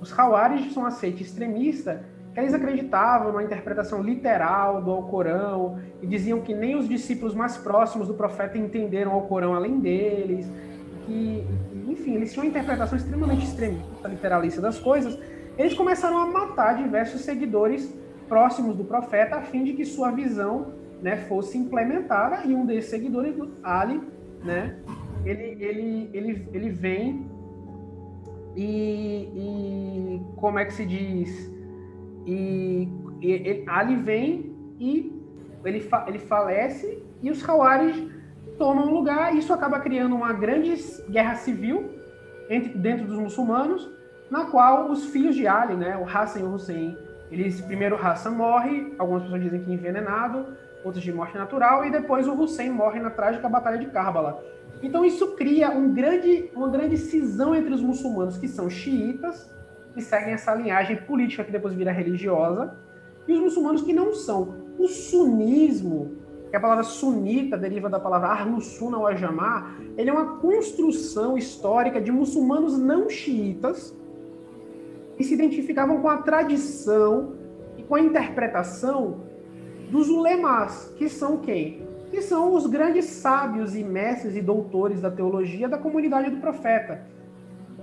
Os 0.00 0.16
Hawarij 0.16 0.70
são 0.70 0.84
uma 0.84 0.90
seita 0.90 1.22
extremista 1.22 2.04
eles 2.38 2.54
acreditavam 2.54 3.32
na 3.32 3.42
interpretação 3.42 4.02
literal 4.02 4.82
do 4.82 4.90
Alcorão 4.90 5.78
e 6.02 6.06
diziam 6.06 6.40
que 6.40 6.54
nem 6.54 6.76
os 6.76 6.88
discípulos 6.88 7.34
mais 7.34 7.56
próximos 7.56 8.08
do 8.08 8.14
profeta 8.14 8.56
entenderam 8.56 9.12
o 9.12 9.14
Alcorão 9.14 9.54
além 9.54 9.80
deles. 9.80 10.50
Que, 11.06 11.44
enfim, 11.88 12.14
eles 12.14 12.32
tinham 12.32 12.44
uma 12.44 12.50
interpretação 12.50 12.98
extremamente 12.98 13.44
extremista, 13.44 14.08
literalista 14.08 14.60
das 14.60 14.78
coisas. 14.78 15.18
Eles 15.56 15.74
começaram 15.74 16.18
a 16.18 16.26
matar 16.26 16.76
diversos 16.76 17.22
seguidores 17.22 17.92
próximos 18.28 18.76
do 18.76 18.84
profeta 18.84 19.36
a 19.36 19.42
fim 19.42 19.64
de 19.64 19.72
que 19.72 19.84
sua 19.84 20.10
visão 20.10 20.72
né, 21.02 21.16
fosse 21.16 21.56
implementada. 21.56 22.44
E 22.44 22.54
um 22.54 22.66
desses 22.66 22.90
seguidores, 22.90 23.34
Ali, 23.62 24.02
né, 24.44 24.76
ele, 25.24 25.56
ele, 25.62 26.10
ele, 26.12 26.48
ele 26.52 26.70
vem 26.70 27.26
e, 28.54 29.28
e 29.34 30.22
como 30.36 30.58
é 30.58 30.64
que 30.64 30.72
se 30.72 30.84
diz? 30.84 31.57
E, 32.28 32.86
e, 33.22 33.64
Ali 33.66 33.96
vem 33.96 34.54
e 34.78 35.10
ele, 35.64 35.80
fa, 35.80 36.04
ele 36.06 36.18
falece 36.18 37.02
e 37.22 37.30
os 37.30 37.46
Hawaris 37.48 37.96
tomam 38.58 38.92
lugar. 38.92 39.34
Isso 39.34 39.50
acaba 39.52 39.80
criando 39.80 40.14
uma 40.14 40.34
grande 40.34 40.74
guerra 41.08 41.36
civil 41.36 41.90
entre, 42.50 42.76
dentro 42.76 43.06
dos 43.06 43.18
muçulmanos, 43.18 43.90
na 44.30 44.44
qual 44.44 44.90
os 44.90 45.06
filhos 45.06 45.34
de 45.34 45.46
Ali, 45.46 45.74
né, 45.74 45.96
o 45.96 46.04
Hassan 46.04 46.40
e 46.40 46.42
o 46.42 46.52
Hussein, 46.52 46.94
eles 47.30 47.62
primeiro 47.62 47.96
Hassan 47.96 48.32
morre, 48.32 48.92
algumas 48.98 49.22
pessoas 49.22 49.42
dizem 49.42 49.64
que 49.64 49.72
envenenado, 49.72 50.46
outras 50.84 51.02
de 51.02 51.12
morte 51.12 51.36
natural, 51.36 51.86
e 51.86 51.90
depois 51.90 52.28
o 52.28 52.34
Hussein 52.34 52.70
morre 52.70 53.00
na 53.00 53.10
trágica 53.10 53.48
batalha 53.48 53.78
de 53.78 53.86
Karbala. 53.86 54.42
Então 54.82 55.02
isso 55.02 55.34
cria 55.34 55.70
um 55.70 55.94
grande, 55.94 56.50
uma 56.54 56.68
grande 56.68 56.98
cisão 56.98 57.54
entre 57.54 57.72
os 57.72 57.80
muçulmanos 57.80 58.36
que 58.36 58.46
são 58.46 58.68
xiitas 58.68 59.50
que 59.98 60.04
seguem 60.04 60.32
essa 60.32 60.54
linhagem 60.54 60.96
política 60.96 61.42
que 61.42 61.50
depois 61.50 61.74
vira 61.74 61.90
religiosa, 61.90 62.78
e 63.26 63.32
os 63.32 63.40
muçulmanos 63.40 63.82
que 63.82 63.92
não 63.92 64.14
são. 64.14 64.54
O 64.78 64.86
sunismo, 64.86 66.12
que 66.48 66.56
a 66.56 66.60
palavra 66.60 66.84
sunita 66.84 67.58
deriva 67.58 67.88
da 67.90 67.98
palavra 67.98 68.28
Ahlus-Sunna 68.28 68.96
ou 68.96 69.08
Ajamá, 69.08 69.74
ele 69.96 70.08
é 70.08 70.12
uma 70.12 70.36
construção 70.36 71.36
histórica 71.36 72.00
de 72.00 72.12
muçulmanos 72.12 72.78
não 72.78 73.10
xiitas 73.10 73.92
que 75.16 75.24
se 75.24 75.34
identificavam 75.34 76.00
com 76.00 76.08
a 76.08 76.18
tradição 76.18 77.34
e 77.76 77.82
com 77.82 77.96
a 77.96 78.00
interpretação 78.00 79.24
dos 79.90 80.08
ulemás, 80.08 80.94
que 80.96 81.08
são 81.08 81.38
quem? 81.38 81.82
Que 82.12 82.22
são 82.22 82.54
os 82.54 82.68
grandes 82.68 83.04
sábios 83.06 83.74
e 83.74 83.82
mestres 83.82 84.36
e 84.36 84.40
doutores 84.40 85.00
da 85.00 85.10
teologia 85.10 85.68
da 85.68 85.76
comunidade 85.76 86.30
do 86.30 86.36
profeta 86.36 87.17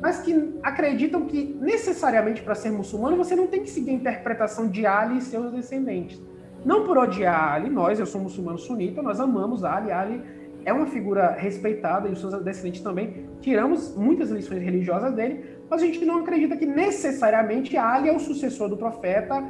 mas 0.01 0.19
que 0.19 0.59
acreditam 0.61 1.25
que 1.25 1.57
necessariamente 1.59 2.41
para 2.41 2.55
ser 2.55 2.71
muçulmano 2.71 3.15
você 3.15 3.35
não 3.35 3.47
tem 3.47 3.61
que 3.61 3.69
seguir 3.69 3.91
a 3.91 3.93
interpretação 3.93 4.67
de 4.67 4.85
Ali 4.85 5.19
e 5.19 5.21
seus 5.21 5.51
descendentes. 5.51 6.21
Não 6.65 6.83
por 6.83 6.97
odiar 6.97 7.53
Ali, 7.53 7.69
nós, 7.69 7.99
eu 7.99 8.05
sou 8.05 8.19
muçulmano 8.19 8.57
sunita, 8.57 9.01
nós 9.01 9.19
amamos 9.19 9.63
Ali, 9.63 9.91
Ali 9.91 10.21
é 10.65 10.73
uma 10.73 10.87
figura 10.87 11.31
respeitada 11.31 12.09
e 12.09 12.11
os 12.11 12.19
seus 12.19 12.33
descendentes 12.43 12.81
também. 12.81 13.27
Tiramos 13.39 13.95
muitas 13.95 14.31
lições 14.31 14.61
religiosas 14.63 15.13
dele, 15.13 15.45
mas 15.69 15.81
a 15.81 15.85
gente 15.85 16.03
não 16.03 16.19
acredita 16.19 16.57
que 16.57 16.65
necessariamente 16.65 17.77
Ali 17.77 18.09
é 18.09 18.11
o 18.11 18.19
sucessor 18.19 18.67
do 18.67 18.75
profeta 18.75 19.43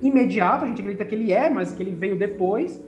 imediato, 0.00 0.64
a 0.64 0.68
gente 0.68 0.80
acredita 0.80 1.04
que 1.04 1.14
ele 1.14 1.32
é, 1.32 1.50
mas 1.50 1.72
que 1.72 1.82
ele 1.82 1.94
veio 1.94 2.16
depois, 2.16 2.80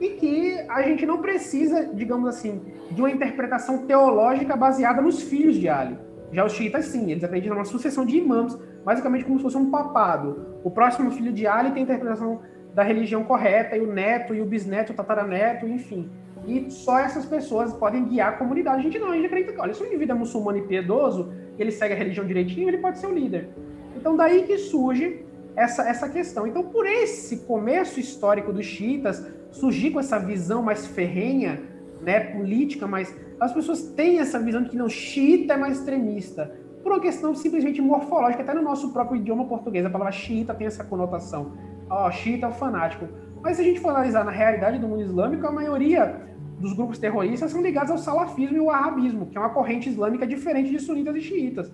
e 0.00 0.10
que 0.10 0.58
a 0.68 0.82
gente 0.82 1.04
não 1.04 1.18
precisa, 1.18 1.90
digamos 1.92 2.28
assim, 2.28 2.60
de 2.90 3.00
uma 3.00 3.10
interpretação 3.10 3.86
teológica 3.86 4.56
baseada 4.56 5.02
nos 5.02 5.22
filhos 5.22 5.56
de 5.56 5.68
Ali. 5.68 5.98
Já 6.32 6.44
os 6.44 6.52
xiitas, 6.52 6.86
sim, 6.86 7.10
eles 7.10 7.24
acreditam 7.24 7.56
numa 7.56 7.64
sucessão 7.64 8.04
de 8.04 8.18
imãs, 8.18 8.58
basicamente 8.84 9.24
como 9.24 9.38
se 9.38 9.42
fosse 9.42 9.56
um 9.56 9.70
papado. 9.70 10.58
O 10.62 10.70
próximo 10.70 11.10
filho 11.10 11.32
de 11.32 11.46
Ali 11.46 11.70
tem 11.70 11.80
a 11.80 11.84
interpretação 11.84 12.40
da 12.74 12.82
religião 12.82 13.24
correta, 13.24 13.76
e 13.76 13.80
o 13.80 13.92
neto, 13.92 14.34
e 14.34 14.40
o 14.40 14.46
bisneto, 14.46 14.92
o 14.92 14.94
tataraneto, 14.94 15.66
enfim. 15.66 16.10
E 16.46 16.70
só 16.70 16.98
essas 16.98 17.24
pessoas 17.24 17.72
podem 17.72 18.04
guiar 18.04 18.30
a 18.30 18.36
comunidade. 18.36 18.78
A 18.78 18.82
gente 18.82 18.98
não, 18.98 19.10
a 19.10 19.14
gente 19.14 19.26
acredita 19.26 19.52
que, 19.52 19.60
olha, 19.60 19.74
se 19.74 19.82
o 19.82 19.86
indivíduo 19.86 20.16
é 20.16 20.18
muçulmano 20.18 20.58
e 20.58 20.62
piedoso, 20.62 21.32
ele 21.58 21.70
segue 21.70 21.94
a 21.94 21.96
religião 21.96 22.26
direitinho, 22.26 22.68
ele 22.68 22.78
pode 22.78 22.98
ser 22.98 23.06
o 23.06 23.12
líder. 23.12 23.48
Então, 23.96 24.16
daí 24.16 24.44
que 24.44 24.56
surge 24.58 25.24
essa, 25.56 25.88
essa 25.88 26.08
questão. 26.08 26.46
Então, 26.46 26.62
por 26.62 26.86
esse 26.86 27.38
começo 27.38 27.98
histórico 27.98 28.52
dos 28.52 28.64
xiitas 28.64 29.26
surgir 29.50 29.90
com 29.90 29.98
essa 29.98 30.18
visão 30.18 30.62
mais 30.62 30.86
ferrenha, 30.86 31.62
né, 32.00 32.20
política, 32.20 32.86
mas 32.86 33.14
as 33.40 33.52
pessoas 33.52 33.82
têm 33.82 34.18
essa 34.18 34.38
visão 34.38 34.62
de 34.62 34.70
que 34.70 34.76
não, 34.76 34.88
xiita 34.88 35.54
é 35.54 35.56
mais 35.56 35.78
extremista, 35.78 36.52
por 36.82 36.92
uma 36.92 37.00
questão 37.00 37.34
simplesmente 37.34 37.80
morfológica, 37.80 38.42
até 38.42 38.54
no 38.54 38.62
nosso 38.62 38.92
próprio 38.92 39.20
idioma 39.20 39.44
português, 39.44 39.84
a 39.84 39.90
palavra 39.90 40.12
xiita 40.12 40.54
tem 40.54 40.66
essa 40.66 40.84
conotação. 40.84 41.52
Ó, 41.90 42.06
oh, 42.06 42.10
xiita 42.10 42.46
é 42.46 42.48
o 42.48 42.52
fanático. 42.52 43.08
Mas 43.42 43.56
se 43.56 43.62
a 43.62 43.64
gente 43.64 43.80
for 43.80 43.90
analisar 43.90 44.24
na 44.24 44.30
realidade 44.30 44.78
do 44.78 44.88
mundo 44.88 45.02
islâmico, 45.02 45.46
a 45.46 45.52
maioria 45.52 46.22
dos 46.58 46.72
grupos 46.72 46.98
terroristas 46.98 47.50
são 47.50 47.62
ligados 47.62 47.90
ao 47.90 47.98
salafismo 47.98 48.56
e 48.56 48.60
ao 48.60 48.70
arabismo, 48.70 49.26
que 49.26 49.36
é 49.36 49.40
uma 49.40 49.50
corrente 49.50 49.88
islâmica 49.88 50.26
diferente 50.26 50.70
de 50.70 50.80
sunitas 50.80 51.14
e 51.16 51.20
xiitas. 51.20 51.70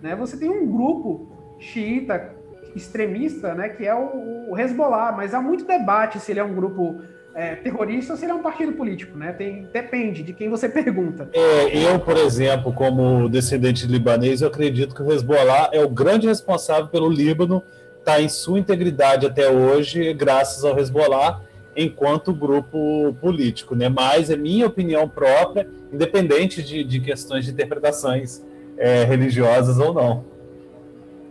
Né? 0.00 0.16
Você 0.16 0.36
tem 0.36 0.48
um 0.48 0.66
grupo 0.66 1.28
xiita 1.58 2.34
extremista, 2.74 3.54
né, 3.54 3.68
que 3.68 3.86
é 3.86 3.94
o, 3.94 4.50
o 4.50 4.58
Hezbollah, 4.58 5.12
mas 5.12 5.34
há 5.34 5.40
muito 5.40 5.64
debate 5.66 6.18
se 6.18 6.32
ele 6.32 6.40
é 6.40 6.44
um 6.44 6.54
grupo 6.54 7.00
é, 7.34 7.54
terrorista 7.56 8.12
ou 8.12 8.18
se 8.18 8.24
ele 8.24 8.32
é 8.32 8.34
um 8.34 8.42
partido 8.42 8.72
político, 8.72 9.16
né? 9.16 9.32
Tem, 9.32 9.66
depende 9.72 10.22
de 10.22 10.32
quem 10.32 10.48
você 10.48 10.68
pergunta. 10.70 11.28
É, 11.32 11.76
eu, 11.76 11.98
por 11.98 12.16
exemplo, 12.16 12.72
como 12.72 13.28
descendente 13.28 13.86
de 13.86 13.92
libanês, 13.92 14.42
eu 14.42 14.48
acredito 14.48 14.94
que 14.94 15.02
o 15.02 15.12
Hezbollah 15.12 15.70
é 15.72 15.82
o 15.82 15.88
grande 15.88 16.26
responsável 16.26 16.88
pelo 16.88 17.08
Líbano 17.08 17.62
estar 17.98 18.14
tá 18.14 18.20
em 18.20 18.28
sua 18.28 18.58
integridade 18.58 19.26
até 19.26 19.48
hoje, 19.48 20.12
graças 20.12 20.64
ao 20.64 20.78
Hezbollah, 20.78 21.40
enquanto 21.76 22.34
grupo 22.34 23.16
político, 23.20 23.74
né? 23.74 23.88
Mas 23.88 24.28
é 24.28 24.36
minha 24.36 24.66
opinião 24.66 25.08
própria, 25.08 25.66
independente 25.92 26.62
de, 26.62 26.84
de 26.84 27.00
questões 27.00 27.44
de 27.44 27.52
interpretações 27.52 28.42
é, 28.76 29.04
religiosas 29.04 29.78
ou 29.78 29.94
não. 29.94 30.24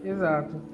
Exato. 0.04 0.71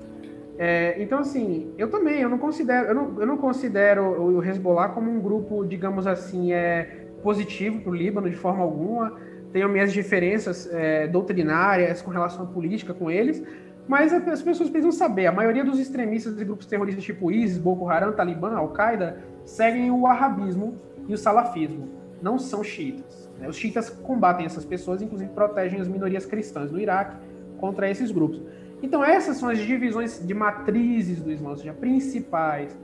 É, 0.57 0.95
então, 1.01 1.19
assim, 1.19 1.71
eu 1.77 1.89
também, 1.89 2.19
eu 2.19 2.29
não 2.29 2.37
considero, 2.37 2.87
eu 2.87 2.95
não, 2.95 3.21
eu 3.21 3.27
não 3.27 3.37
considero 3.37 4.03
o 4.03 4.43
Hezbollah 4.43 4.89
como 4.89 5.09
um 5.09 5.19
grupo, 5.19 5.63
digamos 5.65 6.07
assim, 6.07 6.51
é, 6.51 7.07
positivo 7.21 7.81
para 7.81 7.91
o 7.91 7.95
Líbano 7.95 8.29
de 8.29 8.35
forma 8.35 8.63
alguma. 8.63 9.17
Tenho 9.53 9.69
minhas 9.69 9.93
diferenças 9.93 10.67
é, 10.73 11.07
doutrinárias 11.07 12.01
com 12.01 12.09
relação 12.09 12.43
à 12.43 12.47
política 12.47 12.93
com 12.93 13.09
eles, 13.09 13.43
mas 13.87 14.11
as 14.11 14.41
pessoas 14.41 14.69
precisam 14.69 14.91
saber, 14.91 15.27
a 15.27 15.31
maioria 15.31 15.63
dos 15.63 15.79
extremistas 15.79 16.35
de 16.35 16.43
grupos 16.43 16.65
terroristas 16.65 17.03
tipo 17.03 17.31
ISIS, 17.31 17.57
Boko 17.57 17.87
Haram, 17.87 18.11
Talibã, 18.11 18.55
Al-Qaeda, 18.55 19.19
seguem 19.45 19.89
o 19.91 20.05
arabismo 20.05 20.75
e 21.07 21.13
o 21.13 21.17
salafismo, 21.17 21.87
não 22.21 22.37
são 22.37 22.63
xiitas. 22.63 23.29
Né? 23.39 23.47
Os 23.47 23.55
xiitas 23.55 23.89
combatem 23.89 24.45
essas 24.45 24.65
pessoas, 24.65 25.01
inclusive 25.01 25.31
protegem 25.31 25.79
as 25.79 25.87
minorias 25.87 26.25
cristãs 26.25 26.69
no 26.69 26.79
Iraque 26.79 27.15
contra 27.59 27.89
esses 27.89 28.11
grupos. 28.11 28.41
Então, 28.81 29.03
essas 29.03 29.37
são 29.37 29.49
as 29.49 29.57
divisões 29.57 30.25
de 30.25 30.33
matrizes 30.33 31.21
do 31.21 31.31
Islã, 31.31 31.49
ou 31.49 31.57
seja, 31.57 31.73
principais. 31.73 32.77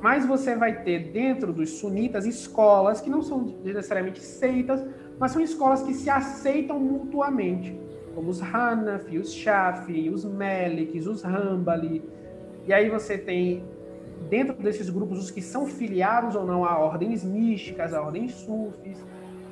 Mas 0.00 0.24
você 0.24 0.54
vai 0.54 0.82
ter 0.82 1.10
dentro 1.10 1.52
dos 1.52 1.70
sunitas 1.78 2.24
escolas 2.24 3.00
que 3.00 3.10
não 3.10 3.20
são 3.20 3.56
necessariamente 3.64 4.20
seitas, 4.20 4.84
mas 5.18 5.32
são 5.32 5.42
escolas 5.42 5.82
que 5.82 5.92
se 5.92 6.08
aceitam 6.08 6.78
mutuamente, 6.78 7.78
como 8.14 8.30
os 8.30 8.40
Hanafi, 8.40 9.18
os 9.18 9.32
Shafi, 9.32 10.08
os 10.08 10.24
Maliks, 10.24 11.06
os 11.06 11.24
Hanbali. 11.24 12.02
E 12.66 12.72
aí 12.72 12.88
você 12.88 13.18
tem 13.18 13.64
dentro 14.28 14.54
desses 14.54 14.88
grupos 14.88 15.18
os 15.18 15.30
que 15.30 15.42
são 15.42 15.66
filiados 15.66 16.34
ou 16.34 16.46
não 16.46 16.64
a 16.64 16.78
ordens 16.78 17.24
místicas, 17.24 17.92
a 17.92 18.00
ordens 18.00 18.32
sufis. 18.32 19.04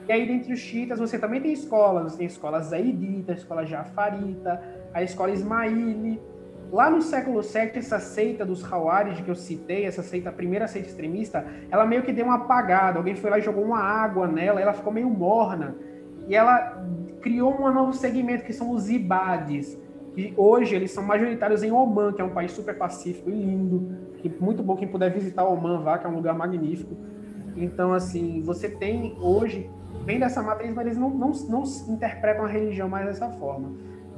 E 0.08 0.12
aí, 0.12 0.26
dentre 0.26 0.52
os 0.52 0.60
xiitas, 0.60 1.00
você 1.00 1.18
também 1.18 1.40
tem 1.40 1.52
escolas. 1.52 2.12
Você 2.12 2.18
tem 2.18 2.26
escola 2.26 2.60
Zaidita, 2.60 3.32
escola 3.32 3.66
Jafarita, 3.66 4.62
a 4.96 5.02
escola 5.02 5.30
Ismaili. 5.30 6.18
Lá 6.72 6.90
no 6.90 7.02
século 7.02 7.42
VII, 7.42 7.72
essa 7.74 8.00
seita 8.00 8.46
dos 8.46 8.64
Hawarij 8.64 9.22
que 9.22 9.30
eu 9.30 9.34
citei, 9.34 9.84
essa 9.84 10.02
seita, 10.02 10.30
a 10.30 10.32
primeira 10.32 10.66
seita 10.66 10.88
extremista, 10.88 11.46
ela 11.70 11.84
meio 11.84 12.02
que 12.02 12.12
deu 12.12 12.24
uma 12.24 12.36
apagada. 12.36 12.98
Alguém 12.98 13.14
foi 13.14 13.30
lá 13.30 13.38
e 13.38 13.42
jogou 13.42 13.62
uma 13.62 13.78
água 13.78 14.26
nela, 14.26 14.60
ela 14.60 14.72
ficou 14.72 14.90
meio 14.92 15.08
morna. 15.10 15.76
E 16.26 16.34
ela 16.34 16.82
criou 17.20 17.54
um 17.60 17.72
novo 17.72 17.92
segmento, 17.92 18.44
que 18.44 18.54
são 18.54 18.70
os 18.70 18.88
Ibades. 18.90 19.78
E 20.16 20.32
hoje 20.34 20.74
eles 20.74 20.90
são 20.90 21.04
majoritários 21.04 21.62
em 21.62 21.70
Oman, 21.70 22.14
que 22.14 22.22
é 22.22 22.24
um 22.24 22.30
país 22.30 22.52
super 22.52 22.76
pacífico 22.76 23.28
e 23.28 23.34
lindo. 23.34 23.94
Que 24.16 24.28
muito 24.40 24.62
bom 24.62 24.76
quem 24.76 24.88
puder 24.88 25.12
visitar 25.12 25.44
Oman, 25.44 25.82
vá, 25.82 25.98
que 25.98 26.06
é 26.06 26.08
um 26.08 26.14
lugar 26.14 26.34
magnífico. 26.34 26.96
Então, 27.54 27.92
assim, 27.92 28.40
você 28.42 28.68
tem 28.70 29.14
hoje 29.20 29.70
vem 30.04 30.20
dessa 30.20 30.42
matriz, 30.42 30.72
mas 30.72 30.86
eles 30.86 30.98
não, 30.98 31.10
não, 31.10 31.32
não 31.48 31.64
interpretam 31.88 32.44
a 32.44 32.48
religião 32.48 32.88
mais 32.88 33.06
dessa 33.06 33.28
forma. 33.30 33.72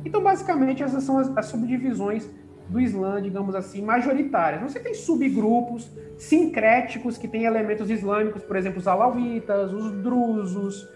Então, 0.08 0.22
basicamente, 0.22 0.82
essas 0.82 1.04
são 1.04 1.18
as, 1.18 1.28
as 1.36 1.46
subdivisões 1.46 2.26
do 2.66 2.80
Islã, 2.80 3.20
digamos 3.20 3.54
assim, 3.54 3.82
majoritárias. 3.82 4.62
Você 4.62 4.80
tem 4.80 4.94
subgrupos 4.94 5.90
sincréticos 6.16 7.18
que 7.18 7.28
têm 7.28 7.44
elementos 7.44 7.90
islâmicos, 7.90 8.42
por 8.42 8.56
exemplo, 8.56 8.78
os 8.78 8.88
alauítas, 8.88 9.70
os 9.70 9.92
drusos, 10.02 10.88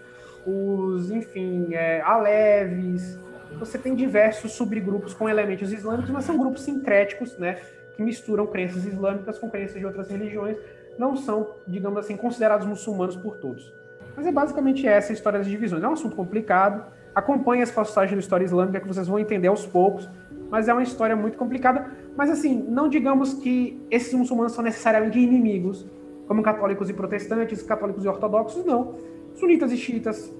os, 0.47 1.11
enfim, 1.11 1.73
é, 1.73 2.01
aleves. 2.01 3.19
Você 3.59 3.77
tem 3.77 3.93
diversos 3.93 4.53
subgrupos 4.53 5.13
com 5.13 5.29
elementos 5.29 5.71
islâmicos, 5.71 6.09
mas 6.09 6.25
são 6.25 6.35
grupos 6.35 6.63
sincréticos, 6.63 7.37
né, 7.37 7.59
que 7.95 8.01
misturam 8.01 8.47
crenças 8.47 8.83
islâmicas 8.83 9.37
com 9.37 9.47
crenças 9.47 9.77
de 9.77 9.85
outras 9.85 10.09
religiões. 10.09 10.57
Não 10.97 11.15
são, 11.15 11.51
digamos 11.67 11.99
assim, 11.99 12.17
considerados 12.17 12.65
muçulmanos 12.65 13.15
por 13.15 13.37
todos. 13.37 13.71
Mas 14.15 14.25
é 14.25 14.31
basicamente 14.31 14.87
essa 14.87 15.11
a 15.11 15.13
história 15.13 15.37
das 15.37 15.47
divisões. 15.47 15.83
É 15.83 15.87
um 15.87 15.93
assunto 15.93 16.15
complicado. 16.15 16.83
Acompanhe 17.15 17.61
as 17.61 17.71
passagens 17.71 18.13
da 18.13 18.19
história 18.19 18.45
islâmica 18.45 18.79
que 18.79 18.87
vocês 18.87 19.07
vão 19.07 19.19
entender 19.19 19.47
aos 19.47 19.65
poucos. 19.65 20.09
Mas 20.49 20.67
é 20.67 20.73
uma 20.73 20.83
história 20.83 21.15
muito 21.15 21.37
complicada. 21.37 21.85
Mas 22.15 22.29
assim, 22.29 22.55
não 22.67 22.87
digamos 22.87 23.33
que 23.33 23.81
esses 23.89 24.13
muçulmanos 24.13 24.53
são 24.53 24.63
necessariamente 24.63 25.19
inimigos, 25.19 25.85
como 26.27 26.41
católicos 26.41 26.89
e 26.89 26.93
protestantes, 26.93 27.61
católicos 27.63 28.05
e 28.05 28.07
ortodoxos, 28.07 28.65
não. 28.65 28.95
Sunitas 29.35 29.71
e 29.71 29.77
xiitas 29.77 30.31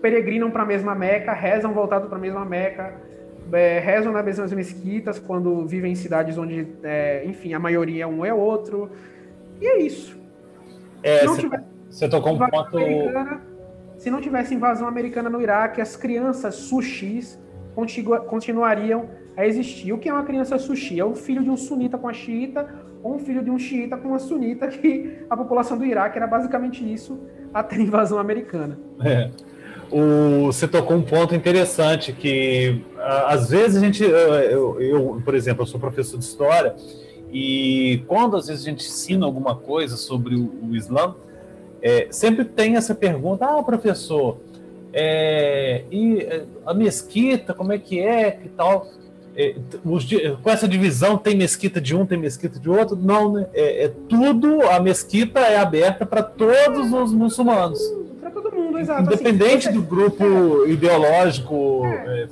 peregrinam 0.00 0.50
para 0.50 0.62
a 0.62 0.66
mesma 0.66 0.94
Meca, 0.94 1.32
rezam 1.32 1.72
voltado 1.72 2.08
para 2.08 2.18
a 2.18 2.20
mesma 2.20 2.44
Meca, 2.44 2.94
é, 3.52 3.78
rezam 3.78 4.12
nas 4.12 4.24
mesmas 4.24 4.52
mesquitas 4.52 5.18
quando 5.18 5.66
vivem 5.66 5.92
em 5.92 5.94
cidades 5.94 6.36
onde, 6.36 6.66
é, 6.82 7.24
enfim, 7.24 7.54
a 7.54 7.58
maioria 7.58 8.04
é 8.04 8.06
um 8.06 8.24
é 8.24 8.32
outro. 8.32 8.90
E 9.60 9.66
é 9.66 9.80
isso. 9.80 10.16
É, 11.02 11.20
Se 11.20 11.26
não 11.26 11.36
tiver 11.36 11.64
você 11.90 12.08
tocou 12.08 12.34
um 12.34 12.38
ponto. 12.38 12.78
Se 13.98 14.10
não 14.10 14.20
tivesse 14.20 14.54
invasão 14.54 14.86
americana 14.86 15.28
no 15.28 15.42
Iraque, 15.42 15.80
as 15.80 15.96
crianças 15.96 16.54
sushis 16.54 17.38
continuariam 18.28 19.10
a 19.36 19.44
existir. 19.44 19.92
O 19.92 19.98
que 19.98 20.08
é 20.08 20.12
uma 20.12 20.24
criança 20.24 20.56
sushi? 20.56 20.98
É 21.00 21.04
o 21.04 21.14
filho 21.14 21.42
de 21.42 21.50
um 21.50 21.56
sunita 21.56 21.98
com 21.98 22.08
a 22.08 22.12
xiita 22.12 22.68
ou 23.02 23.16
um 23.16 23.18
filho 23.18 23.42
de 23.42 23.50
um 23.50 23.58
xiita 23.58 23.96
com 23.96 24.08
uma 24.08 24.18
sunita, 24.18 24.68
que 24.70 25.18
a 25.28 25.36
população 25.36 25.76
do 25.76 25.84
Iraque 25.84 26.16
era 26.16 26.26
basicamente 26.26 26.80
isso 26.90 27.18
até 27.52 27.76
a 27.76 27.80
invasão 27.80 28.18
americana. 28.18 28.78
É. 29.00 29.30
O, 29.90 30.46
você 30.46 30.68
tocou 30.68 30.96
um 30.96 31.02
ponto 31.02 31.34
interessante 31.34 32.12
que 32.12 32.84
às 33.26 33.48
vezes 33.48 33.78
a 33.78 33.80
gente, 33.80 34.04
eu, 34.04 34.80
eu, 34.80 35.22
por 35.24 35.34
exemplo, 35.34 35.62
eu 35.62 35.66
sou 35.66 35.80
professor 35.80 36.18
de 36.18 36.24
história 36.24 36.76
e 37.32 38.04
quando 38.06 38.36
às 38.36 38.46
vezes 38.46 38.64
a 38.66 38.70
gente 38.70 38.86
ensina 38.86 39.24
alguma 39.24 39.56
coisa 39.56 39.96
sobre 39.96 40.34
o, 40.36 40.52
o 40.62 40.76
Islã, 40.76 41.14
é, 41.82 42.08
sempre 42.10 42.44
tem 42.44 42.76
essa 42.76 42.94
pergunta, 42.94 43.44
ah, 43.46 43.62
professor, 43.62 44.38
é, 44.92 45.84
e 45.90 46.20
é, 46.20 46.44
a 46.66 46.74
mesquita, 46.74 47.54
como 47.54 47.72
é 47.72 47.78
que 47.78 48.00
é, 48.00 48.30
que 48.30 48.48
tal? 48.48 48.86
É, 49.36 49.54
os, 49.84 50.04
com 50.42 50.50
essa 50.50 50.66
divisão 50.66 51.16
tem 51.16 51.36
mesquita 51.36 51.80
de 51.80 51.94
um, 51.94 52.04
tem 52.04 52.18
mesquita 52.18 52.58
de 52.58 52.68
outro? 52.68 52.96
Não, 52.96 53.32
né? 53.32 53.46
É, 53.54 53.84
é 53.84 53.92
tudo, 54.08 54.62
a 54.62 54.80
mesquita 54.80 55.38
é 55.40 55.56
aberta 55.56 56.04
para 56.04 56.22
todos 56.22 56.92
os 56.92 57.12
muçulmanos. 57.12 57.80
Para 58.20 58.30
todo 58.30 58.50
mundo, 58.52 58.78
exato. 58.78 59.02
Independente 59.02 59.68
assim, 59.68 59.78
do 59.78 59.82
grupo 59.84 60.64
é. 60.64 60.70
ideológico, 60.70 61.82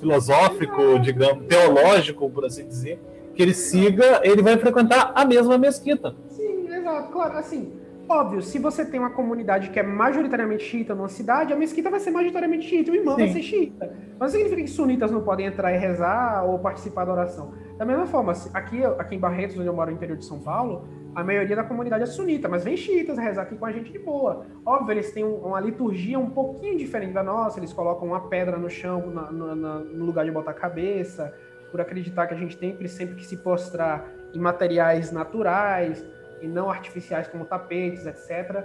filosófico, 0.01 0.99
digamos, 0.99 1.47
teológico, 1.47 2.28
por 2.28 2.44
assim 2.44 2.66
dizer, 2.66 2.99
que 3.36 3.42
ele 3.42 3.55
siga, 3.55 4.20
ele 4.24 4.42
vai 4.42 4.57
frequentar 4.57 5.12
a 5.14 5.24
mesma 5.24 5.57
mesquita. 5.57 6.14
Sim, 6.30 6.68
exato, 6.68 7.12
claro, 7.12 7.38
assim 7.38 7.86
Óbvio, 8.09 8.41
se 8.41 8.59
você 8.59 8.85
tem 8.85 9.01
uma 9.01 9.11
comunidade 9.11 9.71
que 9.71 9.81
é 9.81 9.83
majoritariamente 9.83 10.63
xiita 10.63 10.95
numa 10.95 11.09
cidade, 11.09 11.53
a 11.53 11.57
mesquita 11.57 11.91
vai 11.91 11.99
ser 11.99 12.13
majoritariamente 12.13 12.69
xiita, 12.69 12.93
o 12.93 12.95
imã 12.95 13.17
Sim. 13.17 13.19
vai 13.19 13.29
ser 13.29 13.43
xiita. 13.43 13.93
Mas 14.19 14.31
significa 14.31 14.63
que 14.63 14.69
sunitas 14.69 15.11
não 15.11 15.23
podem 15.23 15.47
entrar 15.47 15.73
e 15.73 15.77
rezar 15.77 16.45
ou 16.45 16.59
participar 16.59 17.05
da 17.05 17.13
oração. 17.13 17.53
Da 17.77 17.85
mesma 17.85 18.07
forma, 18.07 18.33
aqui, 18.55 18.85
aqui 18.85 19.17
em 19.17 19.19
Barretos, 19.19 19.59
onde 19.59 19.67
eu 19.67 19.75
moro 19.75 19.91
no 19.91 19.97
interior 19.97 20.17
de 20.17 20.25
São 20.25 20.39
Paulo, 20.39 20.89
a 21.17 21.25
maioria 21.25 21.57
da 21.57 21.65
comunidade 21.65 22.05
é 22.05 22.07
sunita, 22.07 22.49
mas 22.49 22.63
vem 22.63 22.77
xiitas 22.77 23.19
rezar 23.19 23.43
aqui 23.43 23.57
com 23.57 23.67
a 23.67 23.73
gente 23.73 23.91
de 23.91 23.99
boa. 23.99 24.47
Óbvio, 24.65 24.93
eles 24.93 25.11
têm 25.13 25.25
uma 25.25 25.59
liturgia 25.59 26.19
um 26.19 26.31
pouquinho 26.31 26.79
diferente 26.79 27.13
da 27.13 27.25
nossa, 27.25 27.59
eles 27.59 27.73
colocam 27.73 28.07
uma 28.07 28.29
pedra 28.29 28.57
no 28.57 28.71
chão 28.71 29.11
na, 29.11 29.33
na, 29.33 29.55
no 29.81 30.05
lugar 30.05 30.25
de 30.25 30.31
botar 30.31 30.53
a 30.53 30.55
cabeça, 30.55 31.35
por 31.73 31.81
acreditar 31.81 32.27
que 32.27 32.35
a 32.35 32.37
gente 32.37 32.57
tem 32.57 32.77
sempre 32.87 33.17
que 33.17 33.27
se 33.27 33.39
postrar 33.39 34.07
em 34.33 34.39
materiais 34.39 35.11
naturais 35.11 36.05
e 36.41 36.47
não 36.47 36.70
artificiais 36.70 37.28
como 37.28 37.45
tapetes, 37.45 38.07
etc. 38.07 38.64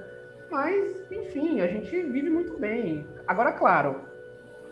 Mas, 0.50 1.12
enfim, 1.12 1.62
a 1.62 1.68
gente 1.68 1.90
vive 2.04 2.30
muito 2.30 2.58
bem. 2.58 3.06
Agora, 3.26 3.52
claro, 3.54 4.02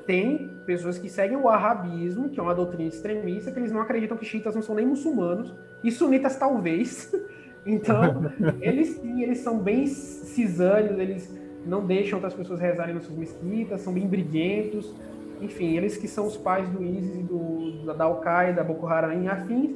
tem 0.06 0.50
pessoas 0.66 0.98
que 0.98 1.08
seguem 1.08 1.38
o 1.38 1.48
arabismo, 1.48 2.30
que 2.30 2.40
é 2.40 2.44
uma 2.44 2.56
doutrina 2.56 2.90
extremista, 2.90 3.52
que 3.52 3.60
eles 3.60 3.72
não 3.72 3.80
acreditam 3.80 4.18
que 4.18 4.26
xiitas 4.26 4.56
não 4.56 4.62
são 4.62 4.76
nem 4.76 4.86
muçulmanos, 4.86 5.54
e 5.84 5.92
sunitas 5.92 6.36
talvez. 6.36 7.14
Então, 7.66 8.32
eles 8.62 8.92
sim, 8.96 9.22
eles 9.22 9.40
são 9.40 9.60
bem 9.60 9.86
cisâneos, 9.86 10.98
eles 10.98 11.40
não 11.66 11.86
deixam 11.86 12.18
outras 12.18 12.34
pessoas 12.34 12.58
rezarem 12.60 12.96
nas 12.96 13.04
suas 13.04 13.18
mesquitas, 13.18 13.82
são 13.82 13.94
bem 13.94 14.08
briguentos. 14.08 14.96
Enfim, 15.42 15.76
eles 15.76 15.98
que 15.98 16.08
são 16.08 16.26
os 16.26 16.38
pais 16.38 16.68
do 16.70 16.82
ISIS 16.82 17.18
e 17.18 17.24
do, 17.24 17.94
da 17.94 18.06
Al-Qaeda, 18.06 18.64
Boko 18.64 18.88
Haram 18.88 19.22
e 19.22 19.28
afins, 19.28 19.72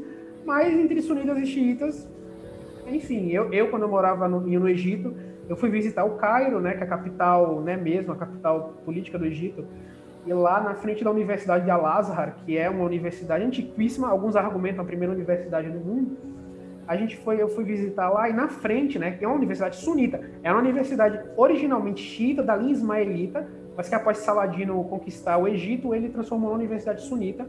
mas 0.45 0.74
entre 0.74 1.01
sunitas 1.01 1.38
e 1.38 1.45
xiitas, 1.45 2.07
enfim, 2.88 3.29
eu, 3.29 3.51
eu 3.53 3.69
quando 3.69 3.84
eu 3.84 3.89
morava 3.89 4.27
no, 4.27 4.41
no 4.41 4.69
Egito, 4.69 5.13
eu 5.49 5.55
fui 5.55 5.69
visitar 5.69 6.03
o 6.03 6.15
Cairo, 6.15 6.59
né, 6.59 6.73
que 6.73 6.81
é 6.81 6.84
a 6.86 6.89
capital, 6.89 7.61
né, 7.61 7.75
mesmo, 7.75 8.13
a 8.13 8.15
capital 8.15 8.73
política 8.86 9.17
do 9.17 9.25
Egito, 9.25 9.65
e 10.25 10.34
lá 10.34 10.61
na 10.61 10.73
frente 10.73 11.03
da 11.03 11.11
Universidade 11.11 11.65
de 11.65 11.71
Al-Azhar, 11.71 12.38
que 12.45 12.57
é 12.57 12.69
uma 12.69 12.86
universidade 12.86 13.43
antiquíssima, 13.43 14.07
alguns 14.07 14.36
argumentam 14.36 14.84
a 14.84 14.88
primeira 14.88 15.13
universidade 15.13 15.69
do 15.69 15.79
mundo, 15.79 16.17
a 16.88 16.95
gente 16.95 17.17
foi, 17.17 17.41
eu 17.41 17.47
fui 17.47 17.63
visitar 17.63 18.09
lá 18.09 18.29
e 18.29 18.34
na 18.34 18.47
frente, 18.47 18.99
né, 18.99 19.11
que 19.11 19.23
é 19.23 19.27
uma 19.27 19.38
universidade 19.38 19.77
sunita, 19.77 20.21
é 20.41 20.51
uma 20.51 20.59
universidade 20.59 21.19
originalmente 21.36 22.01
xiita, 22.01 22.43
da 22.43 22.55
linha 22.55 22.71
ismaelita, 22.71 23.47
mas 23.75 23.89
que 23.89 23.95
após 23.95 24.17
Saladino 24.19 24.84
conquistar 24.86 25.38
o 25.38 25.47
Egito, 25.47 25.93
ele 25.93 26.09
transformou 26.09 26.51
na 26.51 26.57
universidade 26.57 27.01
sunita. 27.01 27.47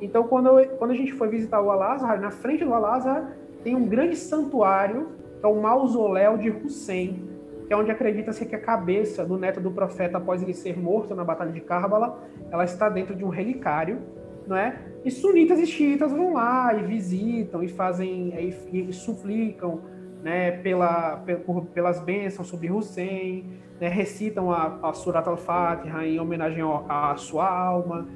Então, 0.00 0.24
quando, 0.24 0.58
eu, 0.58 0.68
quando 0.76 0.92
a 0.92 0.94
gente 0.94 1.12
foi 1.12 1.28
visitar 1.28 1.60
o 1.60 1.70
Al-Azhar, 1.70 2.20
na 2.20 2.30
frente 2.30 2.64
do 2.64 2.72
Al-Azhar 2.72 3.32
tem 3.62 3.74
um 3.74 3.86
grande 3.86 4.16
santuário, 4.16 5.08
que 5.40 5.46
é 5.46 5.48
o 5.48 5.60
mausoléu 5.60 6.36
de 6.36 6.50
Hussein, 6.50 7.28
que 7.66 7.72
é 7.72 7.76
onde 7.76 7.90
acredita-se 7.90 8.46
que 8.46 8.54
a 8.54 8.60
cabeça 8.60 9.24
do 9.24 9.36
neto 9.36 9.60
do 9.60 9.70
profeta, 9.70 10.18
após 10.18 10.42
ele 10.42 10.54
ser 10.54 10.78
morto 10.78 11.14
na 11.14 11.22
Batalha 11.22 11.52
de 11.52 11.60
Karbala, 11.60 12.18
ela 12.50 12.64
está 12.64 12.88
dentro 12.88 13.14
de 13.14 13.24
um 13.24 13.28
relicário, 13.28 14.00
não 14.46 14.56
é? 14.56 14.78
E 15.04 15.10
sunitas 15.10 15.58
e 15.58 15.66
xiitas 15.66 16.10
vão 16.10 16.32
lá 16.32 16.74
e 16.74 16.82
visitam 16.82 17.62
e 17.62 17.68
fazem 17.68 18.32
e, 18.72 18.88
e 18.88 18.92
suplicam, 18.92 19.82
né, 20.22 20.50
pela, 20.50 21.22
por, 21.44 21.66
pelas 21.66 22.00
bênçãos 22.00 22.48
sobre 22.48 22.70
Hussein, 22.70 23.44
né, 23.80 23.88
recitam 23.88 24.50
a, 24.50 24.78
a 24.82 24.92
Surat 24.92 25.26
al-Fatiha 25.26 26.06
em 26.06 26.18
homenagem 26.18 26.62
à 26.88 27.14
sua 27.16 27.48
alma. 27.48 28.08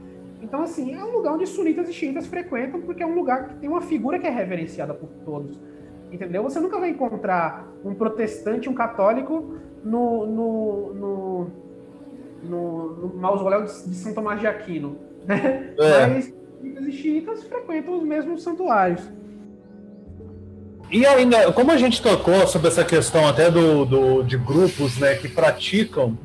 Então, 0.43 0.62
assim, 0.62 0.93
é 0.93 1.05
um 1.05 1.12
lugar 1.12 1.34
onde 1.34 1.47
sunitas 1.47 1.88
e 1.88 1.93
xiitas 1.93 2.26
frequentam, 2.26 2.80
porque 2.80 3.03
é 3.03 3.07
um 3.07 3.14
lugar 3.14 3.49
que 3.49 3.55
tem 3.55 3.70
uma 3.70 3.80
figura 3.80 4.18
que 4.18 4.26
é 4.26 4.30
reverenciada 4.30 4.93
por 4.93 5.09
todos. 5.24 5.59
Entendeu? 6.11 6.43
Você 6.43 6.59
nunca 6.59 6.78
vai 6.78 6.90
encontrar 6.90 7.72
um 7.84 7.95
protestante, 7.95 8.68
um 8.68 8.74
católico 8.74 9.55
no, 9.84 10.26
no, 10.26 10.95
no, 10.95 11.51
no, 12.43 12.93
no 12.95 13.14
mausoléu 13.14 13.64
de, 13.64 13.88
de 13.88 13.95
São 13.95 14.12
Tomás 14.12 14.40
de 14.40 14.47
Aquino. 14.47 14.99
Né? 15.24 15.74
É. 15.78 16.07
Mas 16.09 16.34
sunitas 16.59 16.86
e 16.86 16.93
xiitas 16.93 17.45
frequentam 17.45 17.97
os 17.97 18.03
mesmos 18.03 18.43
santuários. 18.43 19.09
E 20.90 21.07
ainda, 21.07 21.51
como 21.53 21.70
a 21.70 21.76
gente 21.78 22.03
tocou 22.03 22.47
sobre 22.47 22.68
essa 22.68 22.84
questão 22.84 23.26
até 23.26 23.51
do, 23.51 23.86
do, 23.86 24.22
de 24.22 24.36
grupos 24.36 24.99
né, 24.99 25.14
que 25.14 25.28
praticam 25.28 26.18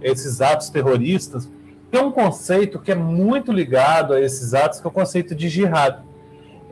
esses 0.00 0.40
atos 0.40 0.70
terroristas, 0.70 1.48
tem 1.96 2.04
um 2.04 2.12
conceito 2.12 2.78
que 2.78 2.92
é 2.92 2.94
muito 2.94 3.50
ligado 3.50 4.12
a 4.12 4.20
esses 4.20 4.52
atos, 4.52 4.80
que 4.80 4.86
é 4.86 4.90
o 4.90 4.92
conceito 4.92 5.34
de 5.34 5.48
jihad. 5.48 6.02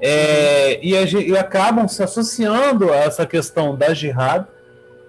É, 0.00 0.78
e, 0.84 0.92
e, 0.92 1.38
acabam 1.38 1.88
se 1.88 2.02
associando 2.02 2.92
a 2.92 2.96
essa 2.96 3.24
questão 3.24 3.74
da 3.74 3.94
jihad 3.94 4.46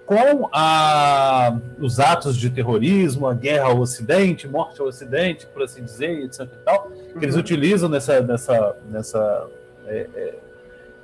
com 0.06 0.48
a, 0.54 1.58
os 1.80 2.00
atos 2.00 2.38
de 2.38 2.50
terrorismo, 2.50 3.28
a 3.28 3.34
guerra 3.34 3.66
ao 3.66 3.80
Ocidente, 3.80 4.48
morte 4.48 4.80
ao 4.80 4.88
Ocidente, 4.88 5.46
por 5.48 5.64
assim 5.64 5.84
dizer, 5.84 6.24
etc. 6.24 6.42
E 6.42 6.64
tal, 6.64 6.92
que 7.18 7.26
eles 7.26 7.36
uhum. 7.36 7.42
utilizam 7.42 7.90
nessa, 7.90 8.22
nessa, 8.22 8.78
nessa 8.90 9.48
é, 9.88 10.08
é, 10.16 10.36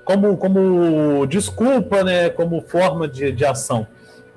como, 0.05 0.37
como 0.37 1.25
desculpa, 1.25 2.01
né, 2.03 2.29
como 2.29 2.61
forma 2.61 3.09
de, 3.09 3.31
de 3.31 3.43
ação. 3.43 3.85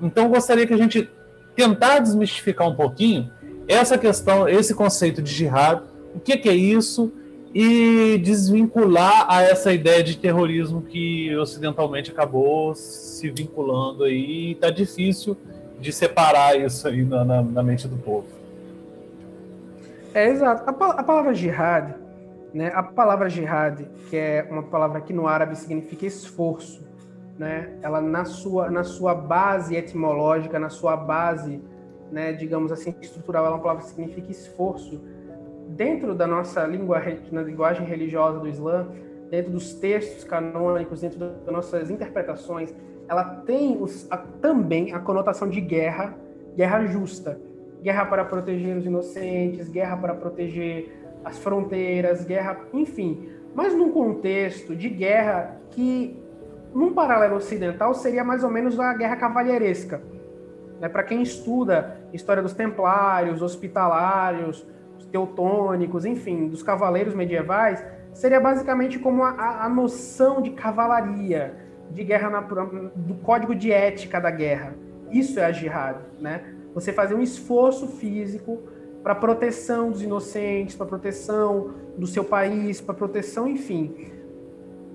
Então, 0.01 0.27
gostaria 0.27 0.67
que 0.67 0.73
a 0.73 0.77
gente 0.77 1.09
tentar 1.55 1.99
desmistificar 1.99 2.67
um 2.67 2.75
pouquinho 2.75 3.31
essa 3.67 3.97
questão, 3.97 4.47
esse 4.47 4.73
conceito 4.73 5.21
de 5.21 5.31
jihad, 5.31 5.81
o 6.13 6.19
que, 6.19 6.37
que 6.37 6.49
é 6.49 6.53
isso, 6.53 7.11
e 7.53 8.17
desvincular 8.17 9.27
a 9.29 9.41
essa 9.41 9.71
ideia 9.71 10.03
de 10.03 10.17
terrorismo 10.17 10.81
que 10.81 11.33
ocidentalmente 11.37 12.11
acabou 12.11 12.75
se 12.75 13.29
vinculando 13.29 14.03
aí. 14.03 14.51
Está 14.51 14.69
difícil 14.69 15.37
de 15.79 15.93
separar 15.93 16.59
isso 16.59 16.85
aí 16.85 17.05
na, 17.05 17.23
na, 17.23 17.41
na, 17.41 17.63
mente 17.63 17.87
do 17.87 17.95
povo. 17.95 18.27
É 20.13 20.27
exato. 20.27 20.69
A, 20.69 20.89
a 20.99 21.03
palavra 21.03 21.33
jihad, 21.33 21.95
né? 22.53 22.71
A 22.75 22.83
palavra 22.83 23.29
jihad, 23.29 23.85
que 24.09 24.17
é 24.17 24.45
uma 24.49 24.63
palavra 24.63 24.99
que 24.99 25.13
no 25.13 25.25
árabe 25.25 25.57
significa 25.57 26.05
esforço, 26.05 26.85
né? 27.39 27.77
Ela 27.81 28.01
na 28.01 28.25
sua 28.25 28.69
na 28.69 28.83
sua 28.83 29.15
base 29.15 29.75
etimológica, 29.75 30.59
na 30.59 30.69
sua 30.69 30.97
base, 30.97 31.61
né, 32.11 32.33
digamos 32.33 32.71
assim, 32.71 32.93
estrutural, 33.01 33.45
ela 33.45 33.53
é 33.53 33.57
uma 33.57 33.61
palavra 33.61 33.83
que 33.83 33.89
significa 33.89 34.31
esforço. 34.31 35.01
Dentro 35.69 36.13
da 36.13 36.27
nossa 36.27 36.65
língua, 36.65 37.01
na 37.31 37.41
linguagem 37.41 37.85
religiosa 37.85 38.39
do 38.39 38.47
Islã, 38.47 38.87
dentro 39.29 39.51
dos 39.51 39.73
textos 39.73 40.23
canônicos, 40.23 41.01
dentro 41.01 41.19
das 41.19 41.53
nossas 41.53 41.89
interpretações, 41.89 42.73
ela 43.07 43.23
tem 43.23 43.81
os, 43.81 44.09
a, 44.11 44.17
também 44.17 44.93
a 44.93 44.99
conotação 44.99 45.49
de 45.49 45.61
guerra, 45.61 46.15
guerra 46.55 46.85
justa, 46.85 47.39
guerra 47.81 48.05
para 48.05 48.25
proteger 48.25 48.77
os 48.77 48.85
inocentes, 48.85 49.69
guerra 49.69 49.97
para 49.97 50.13
proteger 50.15 50.91
as 51.23 51.37
fronteiras, 51.39 52.23
guerra, 52.23 52.59
enfim, 52.73 53.29
mas 53.53 53.73
num 53.73 53.91
contexto 53.91 54.75
de 54.75 54.89
guerra 54.89 55.59
que, 55.71 56.19
num 56.73 56.93
paralelo 56.93 57.35
ocidental, 57.35 57.93
seria 57.93 58.23
mais 58.23 58.43
ou 58.43 58.49
menos 58.49 58.79
a 58.79 58.93
guerra 58.93 59.15
cavalheiresca. 59.15 60.01
Né? 60.79 60.89
Para 60.89 61.03
quem 61.03 61.21
estuda 61.21 61.97
história 62.13 62.41
dos 62.43 62.53
templários, 62.53 63.41
hospitalários, 63.41 64.65
teutônicos, 65.15 66.03
enfim, 66.03 66.49
dos 66.49 66.61
cavaleiros 66.61 67.13
medievais, 67.13 67.81
seria 68.13 68.39
basicamente 68.39 68.99
como 68.99 69.23
a, 69.23 69.63
a 69.63 69.69
noção 69.69 70.41
de 70.41 70.49
cavalaria, 70.49 71.55
de 71.89 72.03
guerra 72.03 72.29
natural, 72.29 72.67
do 72.93 73.15
código 73.15 73.55
de 73.55 73.71
ética 73.71 74.19
da 74.19 74.29
guerra. 74.29 74.75
Isso 75.09 75.39
é 75.39 75.45
a 75.45 75.51
jihad, 75.53 75.99
né? 76.19 76.53
Você 76.73 76.91
fazer 76.91 77.15
um 77.15 77.21
esforço 77.21 77.87
físico 77.87 78.59
para 79.01 79.15
proteção 79.15 79.89
dos 79.89 80.01
inocentes, 80.01 80.75
para 80.75 80.85
proteção 80.85 81.75
do 81.97 82.05
seu 82.05 82.25
país, 82.25 82.81
para 82.81 82.93
proteção, 82.93 83.47
enfim. 83.47 84.11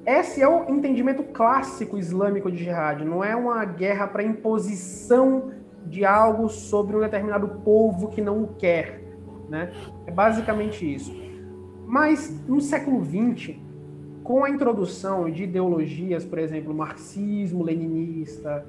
Esse 0.05 0.43
é 0.43 0.49
o 0.49 0.68
entendimento 0.68 1.22
clássico 1.22 1.97
islâmico 1.97 2.51
de 2.51 2.59
jihad. 2.59 3.05
Não 3.05 3.24
é 3.24 3.35
uma 3.35 3.64
guerra 3.64 4.07
para 4.07 4.22
imposição 4.22 5.53
de 5.87 6.05
algo 6.05 6.49
sobre 6.49 6.97
um 6.97 7.01
determinado 7.01 7.49
povo 7.64 8.09
que 8.09 8.20
não 8.20 8.43
o 8.43 8.49
quer 8.49 9.01
né? 9.51 9.72
É 10.07 10.11
basicamente 10.11 10.95
isso. 10.95 11.12
Mas 11.87 12.41
no 12.47 12.61
século 12.61 13.05
XX, 13.05 13.57
com 14.22 14.45
a 14.45 14.49
introdução 14.49 15.28
de 15.28 15.43
ideologias, 15.43 16.24
por 16.24 16.39
exemplo, 16.39 16.72
marxismo, 16.72 17.64
leninista, 17.64 18.64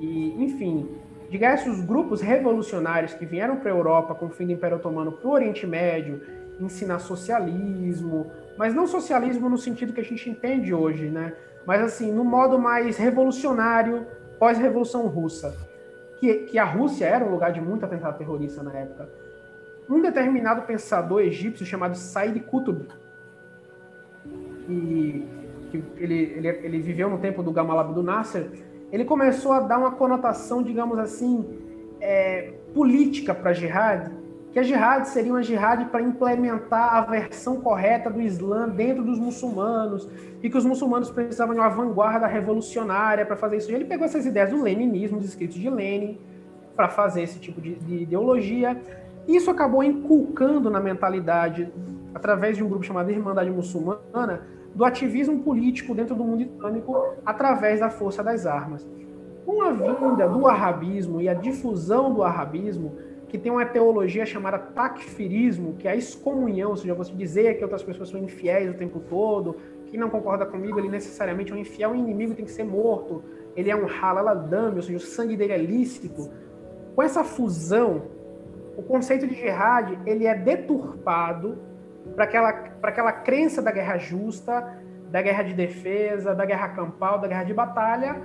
e, 0.00 0.34
enfim, 0.42 0.88
diversos 1.30 1.80
grupos 1.80 2.20
revolucionários 2.20 3.14
que 3.14 3.24
vieram 3.24 3.56
para 3.56 3.70
a 3.70 3.74
Europa 3.74 4.14
com 4.14 4.26
o 4.26 4.30
fim 4.30 4.46
do 4.46 4.52
Império 4.52 4.76
Otomano 4.76 5.12
para 5.12 5.28
o 5.28 5.32
Oriente 5.32 5.66
Médio, 5.66 6.20
ensinar 6.60 6.98
socialismo, 6.98 8.26
mas 8.58 8.74
não 8.74 8.88
socialismo 8.88 9.48
no 9.48 9.56
sentido 9.56 9.92
que 9.92 10.00
a 10.00 10.04
gente 10.04 10.28
entende 10.28 10.74
hoje, 10.74 11.08
né? 11.08 11.32
Mas 11.64 11.80
assim, 11.80 12.10
no 12.10 12.24
modo 12.24 12.58
mais 12.58 12.96
revolucionário 12.96 14.04
pós-revolução 14.40 15.06
russa, 15.06 15.67
que, 16.18 16.34
que 16.46 16.58
a 16.58 16.64
Rússia 16.64 17.06
era 17.06 17.24
um 17.24 17.30
lugar 17.30 17.52
de 17.52 17.60
muito 17.60 17.84
atentado 17.84 18.18
terrorista 18.18 18.62
na 18.62 18.72
época. 18.72 19.08
Um 19.88 20.02
determinado 20.02 20.62
pensador 20.62 21.22
egípcio 21.22 21.64
chamado 21.64 21.96
Said 21.96 22.38
Qutb, 22.40 22.86
e 24.68 25.24
que 25.70 25.82
ele, 25.96 26.14
ele, 26.36 26.48
ele 26.48 26.80
viveu 26.80 27.08
no 27.08 27.18
tempo 27.18 27.42
do 27.42 27.52
Gamal 27.52 27.78
Abdel 27.78 28.02
Nasser, 28.02 28.50
ele 28.90 29.04
começou 29.04 29.52
a 29.52 29.60
dar 29.60 29.78
uma 29.78 29.92
conotação, 29.92 30.62
digamos 30.62 30.98
assim, 30.98 31.58
é, 32.00 32.52
política 32.74 33.34
para 33.34 33.50
a 33.50 33.54
jihad, 33.54 34.10
que 34.58 34.60
a 34.60 34.62
jihad 34.62 35.04
seria 35.06 35.32
uma 35.32 35.42
jihad 35.42 35.84
para 35.86 36.02
implementar 36.02 36.96
a 36.96 37.00
versão 37.02 37.60
correta 37.60 38.10
do 38.10 38.20
Islã 38.20 38.68
dentro 38.68 39.04
dos 39.04 39.18
muçulmanos, 39.18 40.08
e 40.42 40.50
que 40.50 40.56
os 40.56 40.64
muçulmanos 40.64 41.10
precisavam 41.10 41.54
de 41.54 41.60
uma 41.60 41.68
vanguarda 41.68 42.26
revolucionária 42.26 43.24
para 43.24 43.36
fazer 43.36 43.58
isso. 43.58 43.70
E 43.70 43.74
ele 43.74 43.84
pegou 43.84 44.04
essas 44.04 44.26
ideias 44.26 44.50
do 44.50 44.60
leninismo, 44.60 45.18
dos 45.18 45.28
escritos 45.28 45.56
de 45.56 45.70
Lenin, 45.70 46.18
para 46.74 46.88
fazer 46.88 47.22
esse 47.22 47.38
tipo 47.38 47.60
de, 47.60 47.74
de 47.76 48.02
ideologia, 48.02 48.80
isso 49.26 49.50
acabou 49.50 49.82
inculcando 49.82 50.70
na 50.70 50.80
mentalidade, 50.80 51.70
através 52.14 52.56
de 52.56 52.64
um 52.64 52.68
grupo 52.68 52.84
chamado 52.84 53.10
Irmandade 53.10 53.50
Muçulmana, 53.50 54.42
do 54.74 54.84
ativismo 54.84 55.40
político 55.40 55.94
dentro 55.94 56.14
do 56.14 56.24
mundo 56.24 56.42
islâmico 56.42 57.14
através 57.26 57.80
da 57.80 57.90
força 57.90 58.22
das 58.22 58.46
armas. 58.46 58.88
Com 59.44 59.62
a 59.62 59.72
vinda 59.72 60.28
do 60.28 60.46
arabismo 60.46 61.20
e 61.20 61.28
a 61.28 61.34
difusão 61.34 62.12
do 62.12 62.22
arabismo, 62.22 62.92
que 63.28 63.38
tem 63.38 63.52
uma 63.52 63.64
teologia 63.64 64.24
chamada 64.24 64.58
takfirismo, 64.58 65.74
que 65.74 65.86
é 65.86 65.92
a 65.92 65.96
excomunhão, 65.96 66.70
ou 66.70 66.76
seja, 66.76 66.94
você 66.94 67.12
dizer 67.12 67.58
que 67.58 67.62
outras 67.62 67.82
pessoas 67.82 68.08
são 68.08 68.20
infiéis 68.20 68.70
o 68.70 68.74
tempo 68.74 69.00
todo, 69.00 69.56
que 69.86 69.96
não 69.96 70.08
concorda 70.08 70.46
comigo, 70.46 70.78
ele 70.78 70.88
necessariamente 70.88 71.52
é 71.52 71.54
um 71.54 71.58
infiel, 71.58 71.90
um 71.90 71.96
inimigo 71.96 72.34
tem 72.34 72.44
que 72.44 72.50
ser 72.50 72.64
morto, 72.64 73.22
ele 73.54 73.70
é 73.70 73.76
um 73.76 73.86
halaladame, 73.86 74.76
ou 74.76 74.82
seja, 74.82 74.96
o 74.96 75.00
sangue 75.00 75.36
dele 75.36 75.52
é 75.52 75.58
lícito. 75.58 76.30
Com 76.94 77.02
essa 77.02 77.22
fusão 77.22 78.18
o 78.78 78.82
conceito 78.82 79.26
de 79.26 79.34
jihad 79.34 79.98
ele 80.06 80.24
é 80.24 80.36
deturpado 80.36 81.58
para 82.14 82.24
aquela, 82.24 82.48
aquela 82.80 83.12
crença 83.12 83.60
da 83.60 83.72
guerra 83.72 83.98
justa, 83.98 84.78
da 85.10 85.20
guerra 85.20 85.42
de 85.42 85.52
defesa, 85.52 86.32
da 86.32 86.44
guerra 86.44 86.68
campal, 86.68 87.18
da 87.18 87.26
guerra 87.26 87.42
de 87.42 87.52
batalha, 87.52 88.22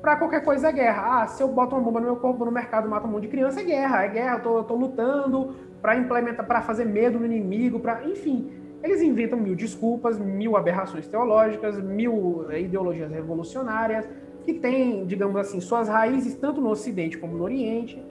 para 0.00 0.16
qualquer 0.16 0.42
coisa 0.44 0.68
é 0.68 0.72
guerra. 0.72 1.22
Ah, 1.22 1.26
se 1.26 1.42
eu 1.42 1.48
boto 1.48 1.74
uma 1.74 1.82
bomba 1.82 2.00
no 2.00 2.06
meu 2.06 2.16
corpo 2.16 2.44
no 2.44 2.50
mercado 2.50 2.88
mato 2.88 3.06
um 3.06 3.10
monte 3.10 3.22
de 3.22 3.28
criança, 3.28 3.60
é 3.60 3.64
guerra, 3.64 4.04
é 4.04 4.08
guerra, 4.08 4.36
eu 4.36 4.42
tô, 4.42 4.58
eu 4.58 4.64
tô 4.64 4.74
lutando 4.74 5.54
para 5.80 5.96
implementar, 5.96 6.46
para 6.46 6.62
fazer 6.62 6.84
medo 6.84 7.18
no 7.18 7.26
inimigo, 7.26 7.80
para, 7.80 8.04
enfim, 8.06 8.50
eles 8.82 9.02
inventam 9.02 9.38
mil 9.38 9.54
desculpas, 9.54 10.18
mil 10.18 10.56
aberrações 10.56 11.06
teológicas, 11.06 11.80
mil 11.82 12.46
eh, 12.50 12.60
ideologias 12.62 13.10
revolucionárias 13.10 14.08
que 14.42 14.54
têm, 14.54 15.04
digamos 15.04 15.36
assim, 15.36 15.60
suas 15.60 15.88
raízes 15.88 16.34
tanto 16.34 16.60
no 16.60 16.70
Ocidente 16.70 17.18
como 17.18 17.36
no 17.36 17.44
Oriente. 17.44 18.02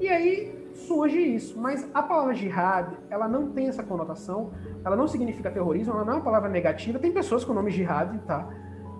E 0.00 0.08
aí 0.08 0.52
surge 0.74 1.20
isso. 1.20 1.58
Mas 1.58 1.88
a 1.94 2.02
palavra 2.02 2.34
jihad, 2.34 2.94
ela 3.10 3.28
não 3.28 3.50
tem 3.50 3.68
essa 3.68 3.82
conotação, 3.82 4.50
ela 4.84 4.96
não 4.96 5.06
significa 5.06 5.50
terrorismo, 5.50 5.92
ela 5.92 6.04
não 6.04 6.14
é 6.14 6.16
uma 6.16 6.24
palavra 6.24 6.48
negativa. 6.48 6.98
Tem 6.98 7.12
pessoas 7.12 7.44
com 7.44 7.52
o 7.52 7.54
nome 7.54 7.70
jihad, 7.70 8.18
tá? 8.26 8.48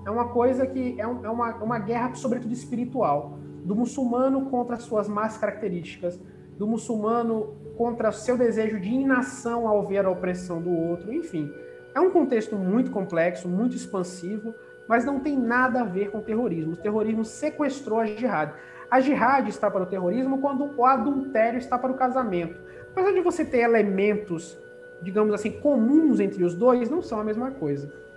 É 0.09 0.11
uma 0.11 0.29
coisa 0.29 0.67
que 0.67 0.99
é, 0.99 1.07
um, 1.07 1.23
é 1.23 1.29
uma, 1.29 1.55
uma 1.57 1.79
guerra, 1.79 2.15
sobretudo 2.15 2.51
espiritual, 2.51 3.39
do 3.63 3.77
muçulmano 3.77 4.47
contra 4.47 4.77
as 4.77 4.83
suas 4.83 5.07
más 5.07 5.37
características, 5.37 6.19
do 6.57 6.67
muçulmano 6.67 7.55
contra 7.77 8.11
seu 8.11 8.35
desejo 8.35 8.81
de 8.81 8.89
inação 8.89 9.69
ao 9.69 9.87
ver 9.87 10.07
a 10.07 10.11
opressão 10.11 10.63
do 10.63 10.71
outro, 10.71 11.13
enfim. 11.13 11.53
É 11.95 12.01
um 12.01 12.09
contexto 12.11 12.57
muito 12.57 12.91
complexo, 12.91 13.47
muito 13.47 13.77
expansivo, 13.77 14.55
mas 14.89 15.05
não 15.05 15.21
tem 15.21 15.37
nada 15.37 15.83
a 15.83 15.85
ver 15.85 16.11
com 16.11 16.23
terrorismo. 16.23 16.73
O 16.73 16.77
terrorismo 16.77 17.23
sequestrou 17.23 18.01
a 18.01 18.07
jihad. 18.07 18.55
A 18.91 19.01
jihad 19.01 19.47
está 19.47 19.71
para 19.71 19.83
o 19.83 19.87
terrorismo 19.87 20.39
quando 20.39 20.75
o 20.75 20.87
adultério 20.87 21.59
está 21.59 21.79
para 21.79 21.93
o 21.93 21.99
casamento. 21.99 22.59
Apesar 22.93 23.13
de 23.13 23.21
você 23.21 23.45
ter 23.45 23.59
elementos, 23.59 24.57
digamos 25.03 25.35
assim, 25.35 25.51
comuns 25.51 26.19
entre 26.19 26.43
os 26.45 26.55
dois, 26.55 26.89
não 26.89 27.03
são 27.03 27.21
a 27.21 27.25
mesma 27.25 27.51
coisa. 27.51 28.08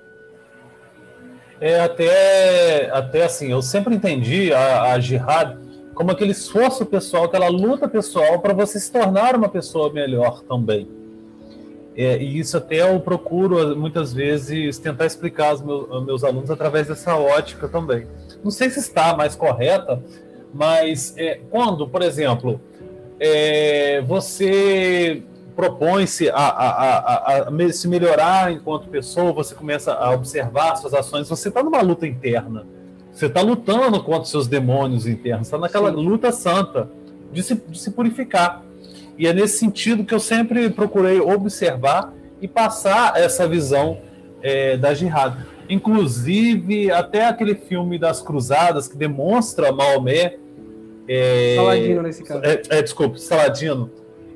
É 1.61 1.79
até, 1.79 2.89
até 2.91 3.23
assim, 3.23 3.51
eu 3.51 3.61
sempre 3.61 3.95
entendi 3.95 4.51
a, 4.51 4.93
a 4.93 4.99
jihad 4.99 5.57
como 5.93 6.09
aquele 6.09 6.31
esforço 6.31 6.83
pessoal, 6.87 7.25
aquela 7.25 7.47
luta 7.47 7.87
pessoal 7.87 8.39
para 8.39 8.53
você 8.53 8.79
se 8.79 8.91
tornar 8.91 9.35
uma 9.35 9.47
pessoa 9.47 9.93
melhor 9.93 10.41
também. 10.41 10.87
É, 11.95 12.17
e 12.17 12.39
isso 12.39 12.57
até 12.57 12.81
eu 12.81 12.99
procuro 12.99 13.75
muitas 13.77 14.11
vezes 14.11 14.79
tentar 14.79 15.05
explicar 15.05 15.51
aos 15.51 15.61
meus, 15.61 15.91
aos 15.91 16.05
meus 16.05 16.23
alunos 16.23 16.49
através 16.49 16.87
dessa 16.87 17.15
ótica 17.15 17.67
também. 17.67 18.07
Não 18.43 18.49
sei 18.49 18.71
se 18.71 18.79
está 18.79 19.15
mais 19.15 19.35
correta, 19.35 20.01
mas 20.51 21.13
é, 21.17 21.39
quando, 21.51 21.87
por 21.87 22.01
exemplo, 22.01 22.59
é, 23.19 24.01
você 24.01 25.21
propõe-se 25.55 26.29
a, 26.29 26.35
a, 26.35 26.97
a, 26.97 27.49
a, 27.49 27.73
se 27.73 27.87
melhorar 27.87 28.51
enquanto 28.51 28.87
pessoa, 28.87 29.31
você 29.31 29.53
começa 29.53 29.93
a 29.93 30.11
observar 30.11 30.75
suas 30.75 30.93
ações, 30.93 31.29
você 31.29 31.49
está 31.49 31.61
numa 31.61 31.81
luta 31.81 32.07
interna. 32.07 32.65
Você 33.11 33.25
está 33.25 33.41
lutando 33.41 34.01
contra 34.01 34.21
os 34.21 34.29
seus 34.29 34.47
demônios 34.47 35.05
internos, 35.05 35.47
está 35.47 35.57
naquela 35.57 35.89
Sim. 35.91 35.97
luta 35.97 36.31
santa 36.31 36.89
de 37.31 37.43
se, 37.43 37.55
de 37.55 37.79
se 37.79 37.91
purificar. 37.91 38.63
E 39.17 39.27
é 39.27 39.33
nesse 39.33 39.59
sentido 39.59 40.03
que 40.03 40.13
eu 40.13 40.19
sempre 40.19 40.69
procurei 40.69 41.19
observar 41.19 42.13
e 42.41 42.47
passar 42.47 43.17
essa 43.17 43.47
visão 43.47 43.99
é, 44.41 44.77
da 44.77 44.93
jihad. 44.93 45.35
Inclusive, 45.69 46.91
até 46.91 47.27
aquele 47.27 47.55
filme 47.55 47.97
das 47.99 48.21
Cruzadas 48.21 48.87
que 48.87 48.97
demonstra 48.97 49.71
Maomé. 49.71 50.37
É, 51.07 51.55
Saladino, 51.55 52.01
nesse 52.01 52.23
caso. 52.23 52.41
É, 52.43 52.61
é, 52.69 52.81
desculpe, 52.81 53.21
Saladino. 53.21 53.91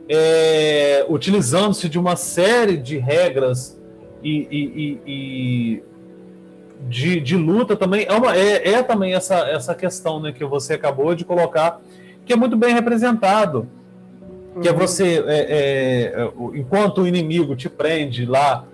É, 0.08 1.06
utilizando-se 1.10 1.90
de 1.90 1.98
uma 1.98 2.16
série 2.16 2.78
de 2.78 2.98
regras 2.98 3.80
e, 4.24 4.48
e, 4.52 4.64
e, 4.76 5.02
e 5.08 5.84
de, 6.88 7.20
de, 7.20 7.36
luta 7.36 7.76
também. 7.76 8.06
É, 8.08 8.14
uma, 8.14 8.36
é, 8.36 8.74
é, 8.74 8.84
também 8.84 9.14
essa, 9.14 9.36
essa 9.50 9.74
questão 9.74 10.20
né, 10.20 10.32
que 10.32 10.46
você 10.46 10.74
acabou 10.74 11.16
de 11.16 11.26
colocar, 11.26 11.82
que 12.26 12.34
é 12.34 12.36
muito 12.36 12.56
bem 12.56 12.74
representado. 12.74 13.68
Que 14.62 14.70
é 14.70 14.72
uhum. 14.72 14.78
você, 14.78 15.24
é, 15.28 16.14
é, 16.18 16.32
enquanto 16.54 17.02
o 17.02 17.08
inimigo 17.08 17.56
te 17.56 17.68
prende 17.68 18.26
lá 18.26 18.66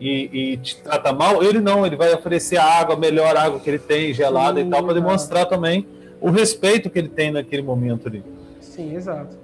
e, 0.00 0.52
e, 0.52 0.56
te 0.56 0.76
trata 0.82 1.12
mal, 1.12 1.42
ele 1.42 1.60
não, 1.60 1.86
ele 1.86 1.96
vai 1.96 2.12
oferecer 2.12 2.56
a 2.56 2.64
água, 2.64 2.96
a 2.96 2.98
melhor 2.98 3.36
água 3.36 3.60
que 3.60 3.70
ele 3.70 3.78
tem, 3.78 4.12
gelada 4.12 4.60
Sim, 4.60 4.66
e 4.66 4.70
tal, 4.70 4.82
para 4.82 4.94
demonstrar 4.94 5.46
também 5.46 5.86
o 6.20 6.30
respeito 6.30 6.90
que 6.90 6.98
ele 6.98 7.08
tem 7.08 7.30
naquele 7.30 7.62
momento 7.62 8.08
ali. 8.08 8.24
Sim, 8.60 8.94
exato. 8.94 9.36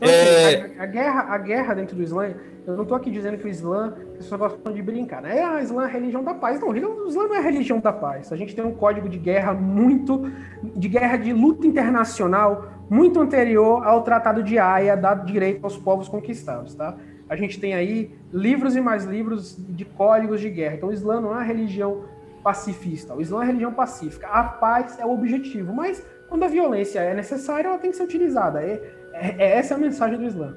Então, 0.00 0.08
é... 0.08 0.54
assim, 0.54 0.78
a, 0.78 0.82
a, 0.82 0.86
guerra, 0.86 1.20
a 1.28 1.38
guerra 1.38 1.74
dentro 1.74 1.96
do 1.96 2.02
Islã, 2.02 2.32
eu 2.66 2.74
não 2.74 2.82
estou 2.82 2.96
aqui 2.96 3.10
dizendo 3.10 3.36
que 3.38 3.46
o 3.46 3.48
Islã, 3.48 3.94
as 4.12 4.18
pessoas 4.18 4.40
gostam 4.40 4.72
de 4.72 4.82
brincar, 4.82 5.20
né? 5.20 5.42
Ah, 5.42 5.56
o 5.56 5.58
Islã 5.58 5.82
é 5.82 5.86
a 5.86 5.88
religião 5.88 6.24
da 6.24 6.34
paz. 6.34 6.60
Não, 6.60 6.68
o 6.68 7.08
Islã 7.08 7.26
não 7.26 7.34
é 7.34 7.38
a 7.38 7.42
religião 7.42 7.80
da 7.80 7.92
paz. 7.92 8.32
A 8.32 8.36
gente 8.36 8.54
tem 8.54 8.64
um 8.64 8.74
código 8.74 9.08
de 9.08 9.18
guerra 9.18 9.52
muito, 9.52 10.30
de 10.76 10.88
guerra 10.88 11.16
de 11.16 11.32
luta 11.32 11.66
internacional, 11.66 12.72
muito 12.88 13.20
anterior 13.20 13.86
ao 13.86 14.02
Tratado 14.02 14.42
de 14.42 14.58
Haia, 14.58 14.96
dado 14.96 15.26
direito 15.26 15.62
aos 15.64 15.76
povos 15.76 16.08
conquistados, 16.08 16.74
tá? 16.74 16.96
a 17.30 17.36
gente 17.36 17.60
tem 17.60 17.74
aí 17.74 18.12
livros 18.32 18.74
e 18.74 18.80
mais 18.80 19.04
livros 19.04 19.56
de 19.56 19.84
códigos 19.84 20.40
de 20.40 20.50
guerra. 20.50 20.74
Então, 20.74 20.88
o 20.88 20.92
Islã 20.92 21.20
não 21.20 21.30
é 21.30 21.34
uma 21.34 21.44
religião 21.44 22.02
pacifista, 22.42 23.14
o 23.14 23.20
Islã 23.20 23.36
é 23.36 23.40
uma 23.40 23.46
religião 23.46 23.72
pacífica. 23.72 24.26
A 24.26 24.42
paz 24.42 24.98
é 24.98 25.06
o 25.06 25.12
objetivo, 25.12 25.72
mas 25.72 26.04
quando 26.28 26.42
a 26.42 26.48
violência 26.48 26.98
é 26.98 27.14
necessária, 27.14 27.68
ela 27.68 27.78
tem 27.78 27.92
que 27.92 27.96
ser 27.96 28.02
utilizada. 28.02 28.60
É, 28.60 28.82
é, 29.12 29.34
é 29.38 29.58
essa 29.58 29.74
a 29.74 29.78
mensagem 29.78 30.18
do 30.18 30.24
Islã. 30.24 30.54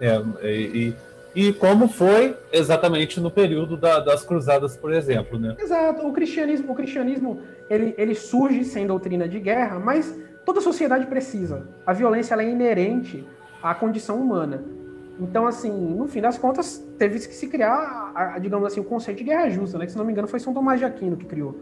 É, 0.00 0.20
e, 0.42 0.94
e 1.34 1.52
como 1.52 1.88
foi 1.88 2.36
exatamente 2.52 3.20
no 3.20 3.30
período 3.30 3.76
da, 3.76 3.98
das 3.98 4.24
cruzadas, 4.24 4.76
por 4.76 4.92
exemplo, 4.92 5.38
né? 5.38 5.56
Exato. 5.58 6.06
O 6.06 6.12
cristianismo, 6.12 6.72
o 6.72 6.74
cristianismo 6.74 7.40
ele, 7.68 7.94
ele 7.98 8.14
surge 8.14 8.64
sem 8.64 8.86
doutrina 8.86 9.28
de 9.28 9.40
guerra, 9.40 9.78
mas 9.78 10.16
toda 10.44 10.60
sociedade 10.60 11.06
precisa. 11.06 11.66
A 11.84 11.92
violência 11.92 12.34
é 12.34 12.48
inerente 12.48 13.26
à 13.62 13.74
condição 13.74 14.20
humana. 14.20 14.62
Então, 15.18 15.46
assim, 15.46 15.70
no 15.70 16.08
fim 16.08 16.20
das 16.20 16.36
contas, 16.38 16.84
teve 16.98 17.18
que 17.18 17.34
se 17.34 17.46
criar, 17.48 18.12
a, 18.14 18.38
digamos 18.38 18.66
assim, 18.66 18.80
o 18.80 18.84
conceito 18.84 19.18
de 19.18 19.24
guerra 19.24 19.48
justa, 19.48 19.78
né? 19.78 19.86
Que, 19.86 19.92
se 19.92 19.98
não 19.98 20.04
me 20.04 20.12
engano, 20.12 20.28
foi 20.28 20.40
São 20.40 20.52
Tomás 20.52 20.78
de 20.78 20.84
Aquino 20.84 21.16
que 21.16 21.24
criou. 21.24 21.56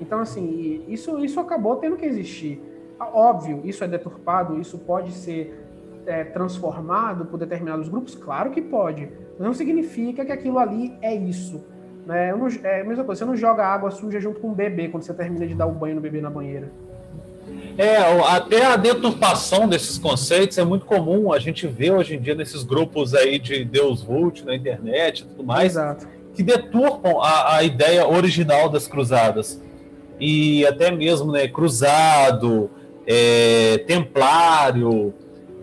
Então, 0.00 0.18
assim, 0.18 0.84
isso, 0.88 1.18
isso 1.24 1.38
acabou 1.38 1.76
tendo 1.76 1.96
que 1.96 2.06
existir. 2.06 2.60
Óbvio, 3.00 3.62
isso 3.64 3.82
é 3.82 3.88
deturpado, 3.88 4.60
isso 4.60 4.78
pode 4.78 5.12
ser 5.12 5.66
é, 6.06 6.24
transformado 6.24 7.24
por 7.24 7.38
determinados 7.38 7.88
grupos? 7.88 8.14
Claro 8.14 8.50
que 8.50 8.60
pode. 8.60 9.08
Mas 9.38 9.46
não 9.46 9.54
significa 9.54 10.24
que 10.24 10.32
aquilo 10.32 10.58
ali 10.58 10.94
é 11.00 11.14
isso. 11.14 11.64
Né? 12.06 12.34
Não, 12.34 12.48
é 12.64 12.80
a 12.80 12.84
mesma 12.84 13.04
coisa, 13.04 13.20
você 13.20 13.24
não 13.24 13.36
joga 13.36 13.64
água 13.64 13.90
suja 13.90 14.20
junto 14.20 14.40
com 14.40 14.50
o 14.50 14.54
bebê 14.54 14.88
quando 14.88 15.02
você 15.02 15.14
termina 15.14 15.46
de 15.46 15.54
dar 15.54 15.66
o 15.66 15.72
banho 15.72 15.94
no 15.94 16.00
bebê 16.00 16.20
na 16.20 16.30
banheira. 16.30 16.70
É, 17.78 17.96
até 18.28 18.64
a 18.64 18.76
deturpação 18.76 19.68
desses 19.68 19.96
conceitos 19.98 20.58
é 20.58 20.64
muito 20.64 20.84
comum. 20.84 21.32
A 21.32 21.38
gente 21.38 21.66
vê 21.66 21.90
hoje 21.90 22.14
em 22.14 22.20
dia 22.20 22.34
nesses 22.34 22.62
grupos 22.62 23.14
aí 23.14 23.38
de 23.38 23.64
Deus 23.64 24.02
Vult 24.02 24.44
na 24.44 24.54
internet 24.54 25.20
e 25.20 25.24
tudo 25.24 25.44
mais, 25.44 25.72
Exato. 25.72 26.06
que 26.34 26.42
deturpam 26.42 27.20
a, 27.20 27.56
a, 27.56 27.62
ideia 27.62 28.06
original 28.06 28.68
das 28.68 28.86
cruzadas. 28.86 29.62
E 30.18 30.66
até 30.66 30.90
mesmo 30.90 31.32
né, 31.32 31.48
cruzado, 31.48 32.70
é, 33.12 33.78
templário, 33.88 35.12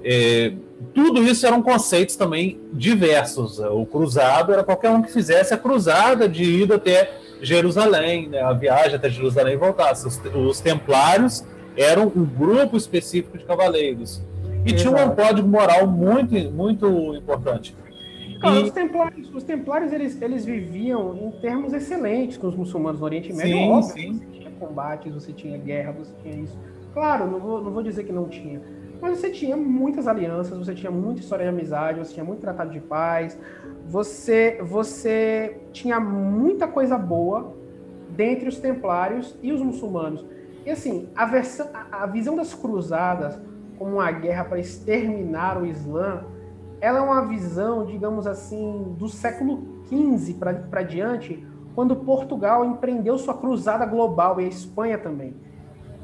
é, 0.03 0.51
tudo 0.93 1.23
isso 1.23 1.47
eram 1.47 1.61
conceitos 1.61 2.17
também 2.17 2.59
diversos. 2.73 3.57
O 3.59 3.85
cruzado 3.85 4.51
era 4.51 4.65
qualquer 4.65 4.89
um 4.89 5.01
que 5.01 5.13
fizesse 5.13 5.53
a 5.53 5.57
cruzada 5.57 6.27
de 6.27 6.43
ida 6.43 6.75
até 6.75 7.09
Jerusalém, 7.41 8.27
né, 8.27 8.41
a 8.41 8.51
viagem 8.51 8.95
até 8.95 9.09
Jerusalém 9.09 9.53
e 9.53 9.57
voltasse. 9.57 10.05
Os, 10.05 10.19
os 10.35 10.59
templários 10.59 11.45
eram 11.77 12.11
um 12.13 12.25
grupo 12.25 12.75
específico 12.75 13.37
de 13.37 13.45
cavaleiros. 13.45 14.21
E 14.65 14.73
Exato. 14.73 14.95
tinha 14.95 15.05
um 15.07 15.15
código 15.15 15.47
moral 15.47 15.87
muito, 15.87 16.35
muito 16.51 17.15
importante. 17.15 17.73
e... 18.43 18.63
os 18.63 18.71
templários, 18.71 19.33
os 19.33 19.43
templários 19.43 19.93
eles, 19.93 20.21
eles 20.21 20.43
viviam 20.43 21.15
em 21.15 21.31
termos 21.39 21.71
excelentes 21.71 22.35
com 22.35 22.47
os 22.47 22.55
muçulmanos 22.55 22.99
no 22.99 23.05
Oriente 23.05 23.31
Médio. 23.31 23.53
Sim, 23.53 23.69
Óbvio, 23.69 23.93
sim. 23.93 24.13
Você 24.13 24.39
tinha 24.39 24.51
combates, 24.59 25.13
você 25.13 25.31
tinha 25.31 25.57
guerra, 25.57 25.93
você 25.93 26.11
tinha 26.21 26.43
isso. 26.43 26.57
Claro, 26.97 27.27
não 27.27 27.39
vou, 27.39 27.63
não 27.63 27.71
vou 27.71 27.83
dizer 27.83 28.05
que 28.05 28.11
não 28.11 28.27
tinha. 28.27 28.59
Mas 28.99 29.19
você 29.19 29.29
tinha 29.29 29.55
muitas 29.55 30.07
alianças, 30.07 30.57
você 30.57 30.73
tinha 30.73 30.91
muita 30.91 31.21
história 31.21 31.45
de 31.45 31.49
amizade, 31.49 31.99
você 31.99 32.11
tinha 32.11 32.25
muito 32.25 32.41
tratado 32.41 32.71
de 32.71 32.79
paz, 32.79 33.39
você, 33.85 34.57
você 34.63 35.59
tinha 35.71 35.99
muita 35.99 36.67
coisa 36.67 36.97
boa 36.97 37.53
dentre 38.09 38.49
os 38.49 38.57
templários 38.57 39.37
e 39.43 39.51
os 39.51 39.61
muçulmanos. 39.61 40.25
E 40.65 40.71
assim, 40.71 41.07
a, 41.15 41.23
versão, 41.25 41.69
a, 41.91 42.07
visão 42.07 42.35
das 42.35 42.55
cruzadas 42.55 43.39
como 43.77 43.97
uma 43.97 44.11
guerra 44.11 44.45
para 44.45 44.57
exterminar 44.57 45.61
o 45.61 45.67
Islã, 45.67 46.23
ela 46.81 46.97
é 46.97 47.01
uma 47.03 47.27
visão, 47.27 47.85
digamos 47.85 48.25
assim, 48.25 48.95
do 48.97 49.07
século 49.07 49.83
XV 49.87 50.33
para 50.67 50.81
diante, 50.81 51.45
quando 51.75 51.95
Portugal 51.95 52.65
empreendeu 52.65 53.19
sua 53.19 53.35
cruzada 53.35 53.85
global 53.85 54.41
e 54.41 54.45
a 54.45 54.47
Espanha 54.47 54.97
também. 54.97 55.35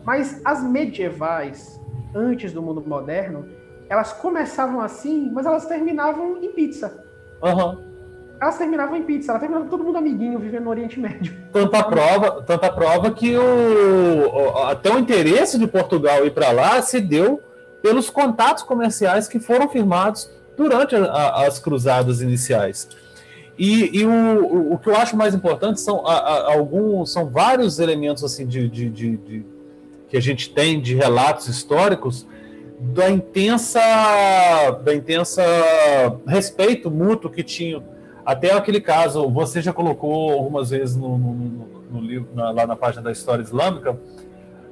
Mas 0.05 0.41
as 0.43 0.63
medievais, 0.63 1.79
antes 2.13 2.51
do 2.51 2.61
mundo 2.61 2.83
moderno, 2.85 3.47
elas 3.89 4.13
começavam 4.13 4.81
assim, 4.81 5.29
mas 5.31 5.45
elas 5.45 5.65
terminavam 5.65 6.43
em 6.43 6.51
pizza. 6.51 7.03
Uhum 7.41 7.93
elas 8.43 8.57
terminavam 8.57 8.97
em 8.97 9.03
pizza, 9.03 9.31
elas 9.31 9.39
terminavam 9.39 9.69
todo 9.69 9.83
mundo 9.83 9.97
amiguinho, 9.97 10.37
vivendo 10.37 10.65
no 10.65 10.69
Oriente 10.69 10.99
Médio. 10.99 11.33
Tanta 11.51 11.81
prova, 11.83 12.41
tanta 12.41 12.71
prova 12.71 13.11
que 13.11 13.35
o, 13.37 14.57
até 14.67 14.93
o 14.93 14.99
interesse 14.99 15.57
de 15.57 15.65
Portugal 15.65 16.25
ir 16.25 16.31
para 16.31 16.51
lá 16.51 16.81
se 16.81 16.99
deu 16.99 17.41
pelos 17.81 18.09
contatos 18.09 18.63
comerciais 18.63 19.27
que 19.27 19.39
foram 19.39 19.69
firmados 19.69 20.29
durante 20.57 20.95
a, 20.95 21.05
a, 21.05 21.47
as 21.47 21.57
cruzadas 21.57 22.21
iniciais. 22.21 22.87
E, 23.57 23.99
e 23.99 24.05
o, 24.05 24.73
o, 24.73 24.77
que 24.79 24.89
eu 24.89 24.95
acho 24.95 25.15
mais 25.15 25.33
importante 25.33 25.79
são 25.79 26.05
a, 26.05 26.53
alguns, 26.53 27.13
são 27.13 27.29
vários 27.29 27.79
elementos 27.79 28.23
assim 28.23 28.45
de, 28.45 28.67
de, 28.67 28.89
de, 28.89 29.17
de, 29.17 29.45
que 30.13 30.17
a 30.17 30.21
gente 30.21 30.51
tem 30.51 30.79
de 30.79 30.93
relatos 30.93 31.47
históricos 31.47 32.27
da 32.79 33.09
intensa, 33.09 33.81
da 34.83 34.93
intensa 34.93 35.41
respeito 36.27 36.91
mútuo 36.91 37.31
que 37.31 37.41
tinham 37.41 37.83
até 38.23 38.53
aquele 38.53 38.79
caso, 38.79 39.27
você 39.27 39.59
já 39.59 39.73
colocou 39.73 40.31
algumas 40.31 40.69
vezes 40.69 40.95
no, 40.95 41.17
no, 41.17 41.67
no 41.91 41.99
livro, 41.99 42.29
na, 42.35 42.51
lá 42.51 42.67
na 42.67 42.75
página 42.75 43.01
da 43.01 43.11
História 43.11 43.41
Islâmica, 43.41 43.99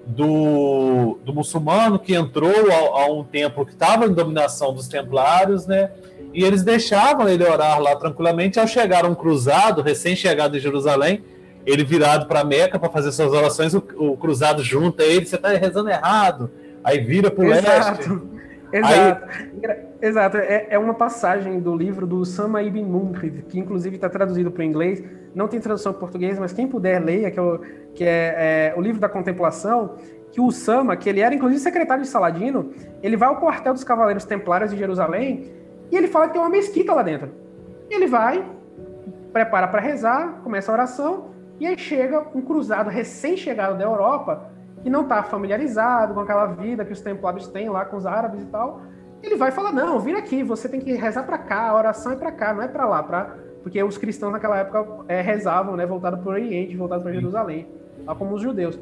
do, 0.06 1.18
do 1.26 1.34
muçulmano 1.34 1.98
que 1.98 2.14
entrou 2.14 2.72
a, 2.72 3.02
a 3.02 3.12
um 3.12 3.24
templo 3.24 3.66
que 3.66 3.72
estava 3.72 4.06
em 4.06 4.14
dominação 4.14 4.72
dos 4.72 4.88
templários, 4.88 5.66
né? 5.66 5.90
E 6.36 6.44
eles 6.44 6.62
deixavam 6.62 7.28
ele 7.28 7.44
orar 7.44 7.82
lá 7.82 7.96
tranquilamente. 7.96 8.60
Ao 8.60 8.68
chegar 8.68 9.08
um 9.08 9.16
cruzado, 9.16 9.82
recém-chegado 9.82 10.54
de 10.54 10.60
Jerusalém, 10.60 11.24
ele 11.66 11.84
virado 11.84 12.28
para 12.28 12.44
Meca 12.44 12.80
para 12.80 12.90
fazer 12.90 13.12
suas 13.12 13.32
orações, 13.32 13.74
o, 13.74 13.84
o, 13.98 14.18
cruzado 14.18 14.64
junta 14.64 15.04
ele, 15.04 15.26
você 15.26 15.36
está 15.36 15.50
rezando 15.50 15.90
errado. 15.90 16.50
Aí 16.84 17.00
vira 17.00 17.30
para 17.30 17.44
o 17.44 17.48
leste. 17.48 18.12
Exato. 18.74 19.26
Aí... 19.64 19.92
Exato. 20.02 20.38
É, 20.38 20.68
é, 20.70 20.80
uma 20.80 20.94
passagem 20.94 21.60
do 21.60 21.76
livro 21.76 22.08
do 22.08 22.26
Sama 22.26 22.64
Ibn 22.64 22.84
Munqidh, 22.84 23.44
que 23.48 23.60
inclusive 23.60 23.96
está 23.96 24.10
traduzido 24.10 24.50
para 24.50 24.62
o 24.62 24.64
inglês. 24.64 25.04
Não 25.36 25.48
tem 25.48 25.60
tradução 25.60 25.94
português, 25.94 26.40
mas 26.40 26.52
quem 26.52 26.68
puder 26.68 27.04
leia, 27.04 27.30
que, 27.30 27.38
é 27.38 27.42
o, 27.42 27.60
que 27.94 28.04
é, 28.04 28.72
é, 28.72 28.74
o 28.76 28.82
livro 28.82 29.00
da 29.00 29.08
contemplação, 29.08 29.96
que 30.32 30.42
o 30.42 30.50
Sama, 30.52 30.96
que 30.96 31.08
ele 31.08 31.20
era 31.20 31.36
inclusive 31.36 31.60
secretário 31.60 32.04
de 32.04 32.10
Saladino, 32.10 32.72
ele 33.04 33.16
vai 33.16 33.30
ao 33.30 33.38
quartel 33.38 33.74
dos 33.74 33.84
Cavaleiros 33.84 34.26
Templários 34.26 34.72
de 34.72 34.78
Jerusalém 34.78 35.52
e 35.92 35.98
ele 35.98 36.08
fala 36.08 36.28
que 36.28 36.34
tem 36.34 36.42
uma 36.42 36.50
mesquita 36.50 36.94
lá 36.94 37.04
dentro. 37.04 37.30
Ele 37.90 38.08
vai, 38.08 38.44
prepara 39.34 39.68
para 39.68 39.82
rezar, 39.82 40.40
começa 40.44 40.72
a 40.72 40.74
oração, 40.74 41.31
e 41.62 41.68
aí 41.68 41.78
chega 41.78 42.26
um 42.34 42.42
cruzado 42.42 42.90
recém-chegado 42.90 43.78
da 43.78 43.84
Europa 43.84 44.50
que 44.82 44.90
não 44.90 45.04
está 45.04 45.22
familiarizado 45.22 46.16
com 46.16 46.22
aquela 46.22 46.48
vida 46.48 46.84
que 46.84 46.92
os 46.92 47.02
templários 47.02 47.48
têm 47.50 47.70
lá 47.70 47.86
com 47.86 47.98
os 47.98 48.08
árabes 48.08 48.42
e 48.42 48.46
tal, 48.48 48.82
ele 49.22 49.36
vai 49.36 49.52
falar: 49.52 49.72
não, 49.72 50.00
vira 50.00 50.18
aqui, 50.18 50.42
você 50.42 50.68
tem 50.68 50.80
que 50.80 50.92
rezar 50.94 51.22
para 51.22 51.38
cá, 51.38 51.70
a 51.70 51.76
oração 51.76 52.14
é 52.14 52.16
para 52.16 52.32
cá, 52.32 52.52
não 52.52 52.64
é 52.64 52.68
para 52.68 52.88
lá, 52.88 53.04
pra... 53.04 53.36
porque 53.62 53.82
os 53.84 53.96
cristãos 53.96 54.32
naquela 54.32 54.58
época 54.58 55.06
é, 55.08 55.22
rezavam, 55.22 55.76
né, 55.76 55.86
voltado 55.86 56.18
para 56.18 56.30
o 56.30 56.32
Oriente, 56.32 56.76
voltado 56.76 57.04
para 57.04 57.14
Jerusalém, 57.14 57.68
lá 58.08 58.16
como 58.16 58.34
os 58.34 58.42
judeus. 58.42 58.80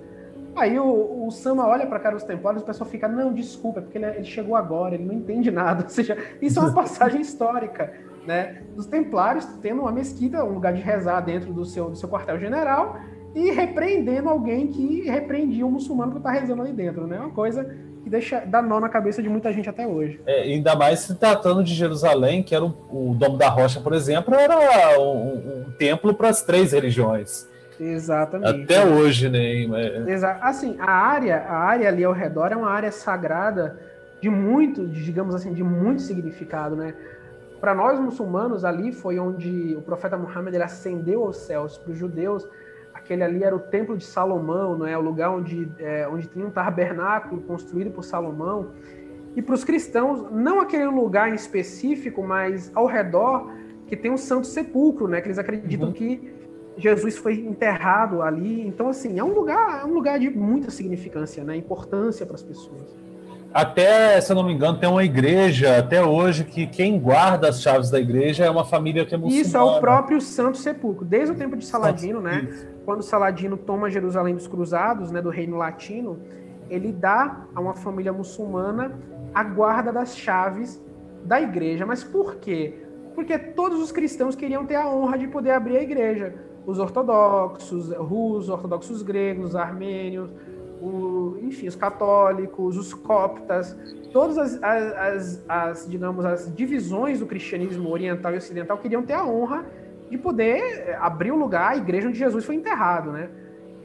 Aí 0.55 0.79
o, 0.79 1.27
o 1.27 1.31
Sama 1.31 1.67
olha 1.67 1.85
para 1.85 1.99
cara 1.99 2.15
dos 2.15 2.23
templários 2.23 2.61
e 2.61 2.63
o 2.63 2.65
pessoal 2.65 2.89
fica, 2.89 3.09
não, 3.09 3.33
desculpa, 3.33 3.79
é 3.79 3.81
porque 3.81 3.97
ele, 3.97 4.05
ele, 4.05 4.23
chegou 4.23 4.55
agora, 4.55 4.95
ele 4.95 5.03
não 5.03 5.15
entende 5.15 5.51
nada. 5.51 5.83
Ou 5.87 5.89
seja, 5.89 6.17
isso 6.41 6.57
é 6.59 6.61
uma 6.61 6.71
passagem 6.73 7.19
histórica, 7.19 7.91
né? 8.29 8.61
Dos 8.75 8.85
templários 8.85 9.43
tendo 9.59 9.81
uma 9.81 9.91
mesquita, 9.91 10.43
um 10.43 10.53
lugar 10.53 10.71
de 10.71 10.81
rezar 10.81 11.19
dentro 11.21 11.51
do 11.51 11.65
seu, 11.65 11.89
do 11.89 11.95
seu 11.95 12.07
quartel-general 12.07 12.95
e 13.33 13.49
repreendendo 13.49 14.29
alguém 14.29 14.67
que 14.67 15.01
repreendia 15.09 15.65
um 15.65 15.71
muçulmano 15.71 16.11
que 16.11 16.19
está 16.19 16.29
rezando 16.29 16.61
ali 16.61 16.71
dentro, 16.71 17.07
né? 17.07 17.19
Uma 17.19 17.31
coisa 17.31 17.75
que 18.03 18.09
deixa 18.09 18.41
dá 18.45 18.61
nó 18.61 18.79
na 18.79 18.87
cabeça 18.87 19.23
de 19.23 19.27
muita 19.27 19.51
gente 19.51 19.67
até 19.67 19.87
hoje. 19.87 20.21
É, 20.27 20.43
ainda 20.43 20.75
mais 20.75 20.99
se 20.99 21.15
tratando 21.15 21.63
de 21.63 21.73
Jerusalém, 21.73 22.43
que 22.43 22.53
era 22.53 22.63
o, 22.63 22.69
o 22.91 23.15
Domo 23.15 23.35
da 23.35 23.49
Rocha, 23.49 23.79
por 23.79 23.93
exemplo, 23.93 24.35
era 24.35 24.99
um, 24.99 25.63
um 25.65 25.71
templo 25.79 26.13
para 26.13 26.29
as 26.29 26.43
três 26.43 26.71
religiões. 26.71 27.49
Exatamente. 27.79 28.63
Até 28.63 28.85
hoje, 28.85 29.27
né? 29.27 29.63
É... 29.63 30.15
Assim, 30.41 30.75
a 30.79 30.91
área, 30.91 31.37
a 31.37 31.57
área 31.57 31.87
ali 31.87 32.03
ao 32.03 32.13
redor 32.13 32.51
é 32.51 32.55
uma 32.55 32.69
área 32.69 32.91
sagrada 32.91 33.79
de 34.21 34.29
muito, 34.29 34.85
digamos 34.85 35.33
assim, 35.33 35.51
de 35.51 35.63
muito 35.63 36.03
significado, 36.03 36.75
né? 36.75 36.93
Para 37.59 37.75
nós 37.75 37.99
muçulmanos, 37.99 38.63
ali 38.63 38.93
foi 38.93 39.19
onde 39.19 39.75
o 39.77 39.81
profeta 39.81 40.17
Muhammad 40.17 40.53
ele 40.53 40.63
ascendeu 40.63 41.23
aos 41.23 41.37
céus. 41.37 41.77
Para 41.77 41.91
os 41.91 41.97
judeus, 41.97 42.47
aquele 42.93 43.23
ali 43.23 43.43
era 43.43 43.55
o 43.55 43.59
templo 43.59 43.97
de 43.97 44.05
Salomão, 44.05 44.77
não 44.77 44.87
é? 44.87 44.97
O 44.97 45.01
lugar 45.01 45.31
onde, 45.31 45.69
é, 45.79 46.07
onde 46.07 46.27
tinha 46.27 46.45
um 46.45 46.51
tabernáculo 46.51 47.41
construído 47.41 47.91
por 47.91 48.03
Salomão. 48.03 48.69
E 49.35 49.41
para 49.41 49.55
os 49.55 49.63
cristãos, 49.63 50.31
não 50.31 50.61
aquele 50.61 50.85
lugar 50.85 51.29
em 51.29 51.35
específico, 51.35 52.23
mas 52.23 52.71
ao 52.73 52.85
redor 52.85 53.51
que 53.87 53.95
tem 53.95 54.11
um 54.11 54.17
santo 54.17 54.47
sepulcro, 54.47 55.07
né? 55.07 55.19
Que 55.19 55.27
eles 55.27 55.39
acreditam 55.39 55.87
uhum. 55.89 55.93
que 55.93 56.33
Jesus 56.77 57.17
foi 57.17 57.39
enterrado 57.39 58.21
ali. 58.21 58.65
Então, 58.65 58.87
assim, 58.87 59.19
é 59.19 59.23
um 59.23 59.33
lugar, 59.33 59.81
é 59.81 59.85
um 59.85 59.93
lugar 59.93 60.17
de 60.17 60.29
muita 60.29 60.71
significância, 60.71 61.43
né? 61.43 61.57
Importância 61.57 62.25
para 62.25 62.35
as 62.35 62.43
pessoas. 62.43 62.95
Até, 63.53 64.21
se 64.21 64.31
eu 64.31 64.35
não 64.35 64.43
me 64.43 64.53
engano, 64.53 64.77
tem 64.77 64.87
uma 64.87 65.03
igreja 65.03 65.77
até 65.77 66.03
hoje 66.03 66.43
que 66.43 66.67
quem 66.67 66.99
guarda 66.99 67.49
as 67.49 67.61
chaves 67.61 67.89
da 67.89 67.99
igreja 67.99 68.45
é 68.45 68.49
uma 68.49 68.63
família 68.63 69.05
que 69.05 69.15
é 69.15 69.17
muçulmana. 69.17 69.41
Isso 69.41 69.57
é 69.57 69.61
o 69.61 69.79
próprio 69.79 70.21
Santo 70.21 70.57
Sepulcro. 70.57 71.03
Desde 71.03 71.31
o 71.33 71.35
tempo 71.35 71.55
de 71.55 71.65
Saladino, 71.65 72.21
né? 72.21 72.47
Quando 72.85 73.01
Saladino 73.01 73.57
toma 73.57 73.89
Jerusalém 73.89 74.35
dos 74.35 74.47
Cruzados, 74.47 75.11
né, 75.11 75.21
do 75.21 75.29
Reino 75.29 75.57
Latino, 75.57 76.19
ele 76.69 76.91
dá 76.91 77.45
a 77.55 77.59
uma 77.59 77.73
família 77.73 78.13
muçulmana 78.13 78.99
a 79.33 79.43
guarda 79.43 79.91
das 79.91 80.15
chaves 80.15 80.79
da 81.25 81.41
igreja. 81.41 81.85
Mas 81.85 82.03
por 82.03 82.35
quê? 82.35 82.75
Porque 83.15 83.37
todos 83.37 83.81
os 83.81 83.91
cristãos 83.91 84.35
queriam 84.35 84.65
ter 84.65 84.75
a 84.75 84.87
honra 84.87 85.17
de 85.17 85.27
poder 85.27 85.51
abrir 85.51 85.77
a 85.77 85.81
igreja 85.81 86.35
os 86.69 86.77
ortodoxos, 86.77 87.91
russos, 87.93 88.49
ortodoxos 88.49 89.01
gregos, 89.01 89.55
armênios, 89.55 90.31
o, 90.81 91.37
enfim, 91.41 91.67
os 91.67 91.75
católicos, 91.75 92.77
os 92.77 92.93
coptas, 92.93 93.77
todas 94.11 94.37
as, 94.37 94.63
as, 94.63 95.43
as, 95.47 95.89
digamos, 95.89 96.25
as 96.25 96.53
divisões 96.53 97.19
do 97.19 97.25
cristianismo 97.25 97.89
oriental 97.89 98.33
e 98.33 98.37
ocidental 98.37 98.77
queriam 98.77 99.03
ter 99.03 99.13
a 99.13 99.25
honra 99.25 99.65
de 100.09 100.17
poder 100.17 100.57
eh, 100.57 100.97
abrir 100.99 101.31
o 101.31 101.35
lugar, 101.35 101.71
a 101.71 101.77
igreja 101.77 102.07
onde 102.07 102.17
Jesus 102.17 102.43
foi 102.43 102.55
enterrado, 102.55 103.11
né? 103.11 103.29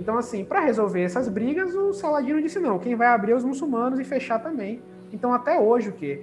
Então, 0.00 0.16
assim, 0.16 0.44
para 0.44 0.60
resolver 0.60 1.02
essas 1.02 1.28
brigas, 1.28 1.74
o 1.74 1.92
Saladino 1.92 2.40
disse 2.40 2.58
não, 2.58 2.78
quem 2.78 2.94
vai 2.94 3.08
abrir 3.08 3.32
é 3.32 3.34
os 3.36 3.44
muçulmanos 3.44 4.00
e 4.00 4.04
fechar 4.04 4.38
também. 4.38 4.82
Então, 5.12 5.32
até 5.32 5.58
hoje, 5.58 5.90
o 5.90 5.92
quê? 5.92 6.22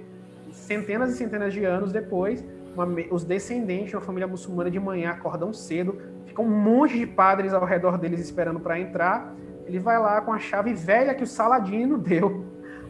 Centenas 0.50 1.14
e 1.14 1.16
centenas 1.16 1.54
de 1.54 1.64
anos 1.64 1.92
depois, 1.92 2.44
uma, 2.74 2.86
os 3.10 3.24
descendentes 3.24 3.90
de 3.90 3.96
uma 3.96 4.02
família 4.02 4.26
muçulmana 4.26 4.70
de 4.70 4.80
manhã 4.80 5.10
acordam 5.10 5.52
cedo, 5.52 5.96
Fica 6.32 6.40
um 6.40 6.48
monte 6.48 6.98
de 6.98 7.06
padres 7.06 7.52
ao 7.52 7.62
redor 7.62 7.98
deles 7.98 8.18
esperando 8.18 8.58
para 8.58 8.80
entrar. 8.80 9.34
Ele 9.66 9.78
vai 9.78 9.98
lá 9.98 10.20
com 10.20 10.32
a 10.32 10.38
chave 10.38 10.72
velha 10.74 11.14
que 11.14 11.24
o 11.24 11.26
Saladino 11.26 11.96
deu, 11.98 12.44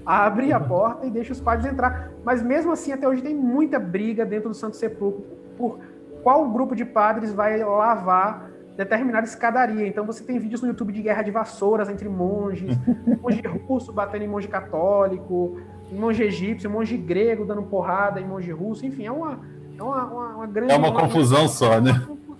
abre 0.05 0.53
a 0.53 0.61
porta 0.61 1.07
e 1.07 1.11
deixa 1.11 1.33
os 1.33 1.41
padres 1.41 1.73
entrar. 1.73 2.11
Mas 2.25 2.43
mesmo 2.43 2.73
assim, 2.73 2.93
até 2.93 3.07
hoje 3.07 3.23
tem 3.23 3.35
muita 3.35 3.79
briga 3.79 4.25
dentro 4.25 4.49
do 4.49 4.55
Santo 4.55 4.77
Sepulcro 4.77 5.25
por 5.57 5.79
qual 6.23 6.49
grupo 6.49 6.75
de 6.75 6.85
padres 6.85 7.33
vai 7.33 7.63
lavar 7.63 8.51
determinada 8.77 9.27
escadaria. 9.27 9.87
Então 9.87 10.05
você 10.05 10.25
tem 10.25 10.39
vídeos 10.39 10.63
no 10.63 10.69
YouTube 10.69 10.93
de 10.93 11.03
guerra 11.03 11.23
de 11.23 11.31
vassouras 11.31 11.89
entre 11.89 12.09
monges, 12.09 12.77
monge 13.21 13.43
russo 13.67 13.93
batendo 13.93 14.25
em 14.25 14.29
monge 14.29 14.49
católico, 14.49 15.61
monge 15.91 16.23
egípcio, 16.23 16.71
monge 16.71 16.97
grego 16.97 17.45
dando 17.45 17.63
porrada 17.63 18.21
em 18.21 18.27
monge 18.27 18.51
russo, 18.51 18.87
enfim, 18.87 19.07
é 19.07 19.13
uma, 19.13 19.41
é 19.79 19.83
uma, 19.83 20.05
uma, 20.05 20.37
uma 20.37 20.47
grande. 20.47 20.73
É 20.73 20.77
uma, 20.77 20.89
uma 20.89 21.01
confusão 21.01 21.47
só, 21.49 21.81
né? 21.81 21.93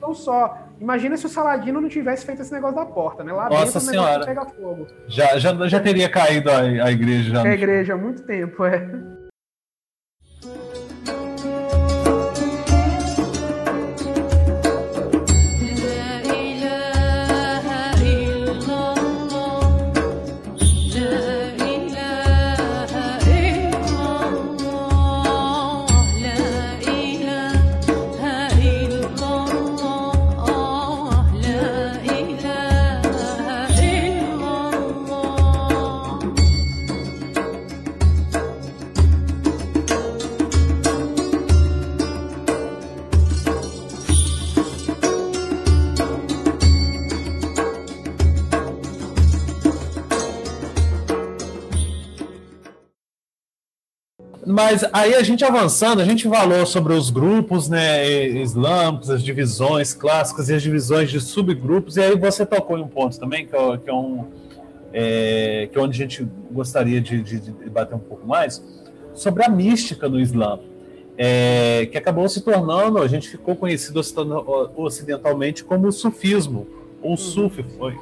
Confusão 0.03 0.15
só. 0.15 0.59
Imagina 0.81 1.17
se 1.17 1.27
o 1.27 1.29
Saladino 1.29 1.81
não 1.81 1.89
tivesse 1.89 2.27
feito 2.27 2.43
esse 2.43 2.53
negócio 2.53 2.77
da 2.77 2.85
porta, 2.85 3.23
né? 3.23 3.33
Lá 3.33 3.49
Nossa 3.49 3.79
dentro 3.79 3.81
senhora. 3.81 4.25
o 4.25 4.27
negócio 4.27 4.51
pega 4.51 4.63
fogo. 4.63 4.87
Já, 5.07 5.39
já, 5.39 5.69
já 5.69 5.81
teria 5.81 6.09
caído 6.09 6.51
a, 6.51 6.59
a 6.59 6.91
igreja. 6.91 7.31
Já 7.35 7.43
a 7.43 7.55
igreja 7.55 7.95
há 7.95 7.97
muito 7.97 8.23
tempo, 8.23 8.65
é. 8.65 8.89
Mas 54.53 54.85
aí 54.93 55.15
a 55.15 55.23
gente 55.23 55.43
avançando, 55.43 56.03
a 56.03 56.05
gente 56.05 56.29
falou 56.29 56.67
sobre 56.67 56.93
os 56.93 57.09
grupos 57.09 57.71
né, 57.71 58.29
islâmicos, 58.29 59.09
as 59.09 59.23
divisões 59.23 59.95
clássicas 59.95 60.51
e 60.51 60.55
as 60.55 60.63
divisões 60.63 61.11
de 61.11 61.23
subgrupos, 61.23 61.97
e 61.97 62.03
aí 62.03 62.15
você 62.19 62.45
tocou 62.45 62.77
em 62.77 62.83
um 62.83 62.87
ponto 62.87 63.19
também, 63.19 63.47
que 63.47 63.57
é, 63.57 63.79
que 63.79 63.89
é 63.89 63.95
um. 63.95 64.27
É, 64.93 65.71
que 65.73 65.79
é 65.79 65.81
onde 65.81 65.93
a 65.93 66.07
gente 66.07 66.29
gostaria 66.51 67.01
de, 67.01 67.23
de, 67.23 67.41
de 67.41 67.71
bater 67.71 67.95
um 67.95 67.99
pouco 67.99 68.27
mais, 68.27 68.63
sobre 69.15 69.43
a 69.43 69.49
mística 69.49 70.07
no 70.07 70.21
Islã. 70.21 70.61
É, 71.17 71.89
que 71.91 71.97
acabou 71.97 72.29
se 72.29 72.43
tornando, 72.43 72.99
a 72.99 73.09
gente 73.09 73.31
ficou 73.31 73.57
conhecido 73.57 74.01
ocidentalmente 74.77 75.65
como 75.65 75.89
o 75.89 75.93
sufismo, 75.93 76.67
ou 77.01 77.17
sufi 77.17 77.63
foi. 77.79 77.99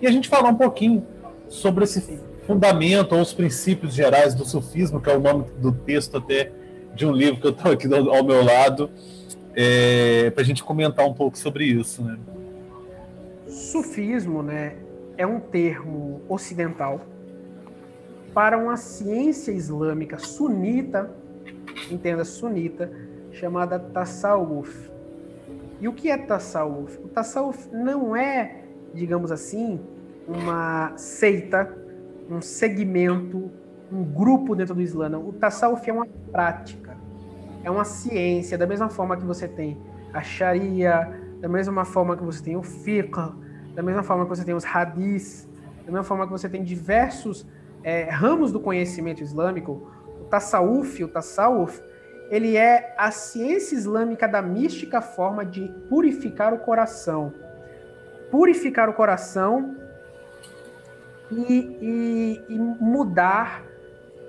E 0.00 0.06
a 0.06 0.10
gente 0.10 0.28
falou 0.28 0.50
um 0.50 0.56
pouquinho 0.56 1.06
sobre 1.48 1.84
esse 1.84 2.00
fundamento 2.46 3.14
ou 3.14 3.20
os 3.20 3.32
princípios 3.32 3.94
gerais 3.94 4.34
do 4.34 4.44
sufismo, 4.44 5.00
que 5.00 5.10
é 5.10 5.16
o 5.16 5.20
nome 5.20 5.46
do 5.58 5.72
texto 5.72 6.16
até 6.16 6.52
de 6.94 7.06
um 7.06 7.12
livro 7.12 7.40
que 7.40 7.46
eu 7.46 7.52
estou 7.52 7.72
aqui 7.72 7.86
ao 7.92 8.24
meu 8.24 8.44
lado, 8.44 8.90
é, 9.54 10.30
para 10.30 10.42
a 10.42 10.44
gente 10.44 10.62
comentar 10.62 11.06
um 11.06 11.14
pouco 11.14 11.38
sobre 11.38 11.64
isso. 11.64 12.02
Né? 12.02 12.18
Sufismo 13.46 14.42
né, 14.42 14.76
é 15.16 15.26
um 15.26 15.40
termo 15.40 16.20
ocidental 16.28 17.00
para 18.34 18.56
uma 18.56 18.76
ciência 18.76 19.52
islâmica 19.52 20.18
sunita, 20.18 21.10
entenda 21.90 22.24
sunita, 22.24 22.90
chamada 23.32 23.78
Tasawuf. 23.78 24.90
E 25.80 25.88
o 25.88 25.92
que 25.92 26.10
é 26.10 26.16
Tasawuf? 26.16 26.98
O 26.98 27.08
Tasawuf 27.08 27.68
não 27.72 28.16
é, 28.16 28.62
digamos 28.94 29.30
assim, 29.30 29.80
uma 30.26 30.96
seita 30.96 31.81
um 32.32 32.40
segmento, 32.40 33.50
um 33.90 34.02
grupo 34.02 34.54
dentro 34.54 34.74
do 34.74 34.80
Islã. 34.80 35.18
O 35.18 35.32
Tasawuf 35.32 35.88
é 35.88 35.92
uma 35.92 36.06
prática, 36.30 36.96
é 37.62 37.70
uma 37.70 37.84
ciência, 37.84 38.56
da 38.56 38.66
mesma 38.66 38.88
forma 38.88 39.16
que 39.16 39.24
você 39.24 39.46
tem 39.46 39.78
a 40.12 40.22
Sharia, 40.22 41.08
da 41.40 41.48
mesma 41.48 41.84
forma 41.84 42.16
que 42.16 42.24
você 42.24 42.42
tem 42.42 42.56
o 42.56 42.62
Fiqh, 42.62 43.16
da 43.74 43.82
mesma 43.82 44.02
forma 44.02 44.24
que 44.24 44.30
você 44.30 44.44
tem 44.44 44.54
os 44.54 44.64
Hadiths, 44.64 45.48
da 45.84 45.92
mesma 45.92 46.04
forma 46.04 46.26
que 46.26 46.32
você 46.32 46.48
tem 46.48 46.62
diversos 46.62 47.46
é, 47.82 48.04
ramos 48.04 48.52
do 48.52 48.60
conhecimento 48.60 49.22
islâmico, 49.22 49.90
o 50.20 50.24
Tasawuf, 50.24 51.02
o 51.02 51.08
Tasawuf, 51.08 51.82
ele 52.30 52.56
é 52.56 52.94
a 52.96 53.10
ciência 53.10 53.74
islâmica 53.74 54.26
da 54.26 54.40
mística 54.40 55.02
forma 55.02 55.44
de 55.44 55.68
purificar 55.88 56.54
o 56.54 56.58
coração. 56.58 57.34
Purificar 58.30 58.88
o 58.88 58.94
coração 58.94 59.76
e, 61.32 61.78
e, 61.80 62.44
e 62.48 62.58
mudar 62.58 63.64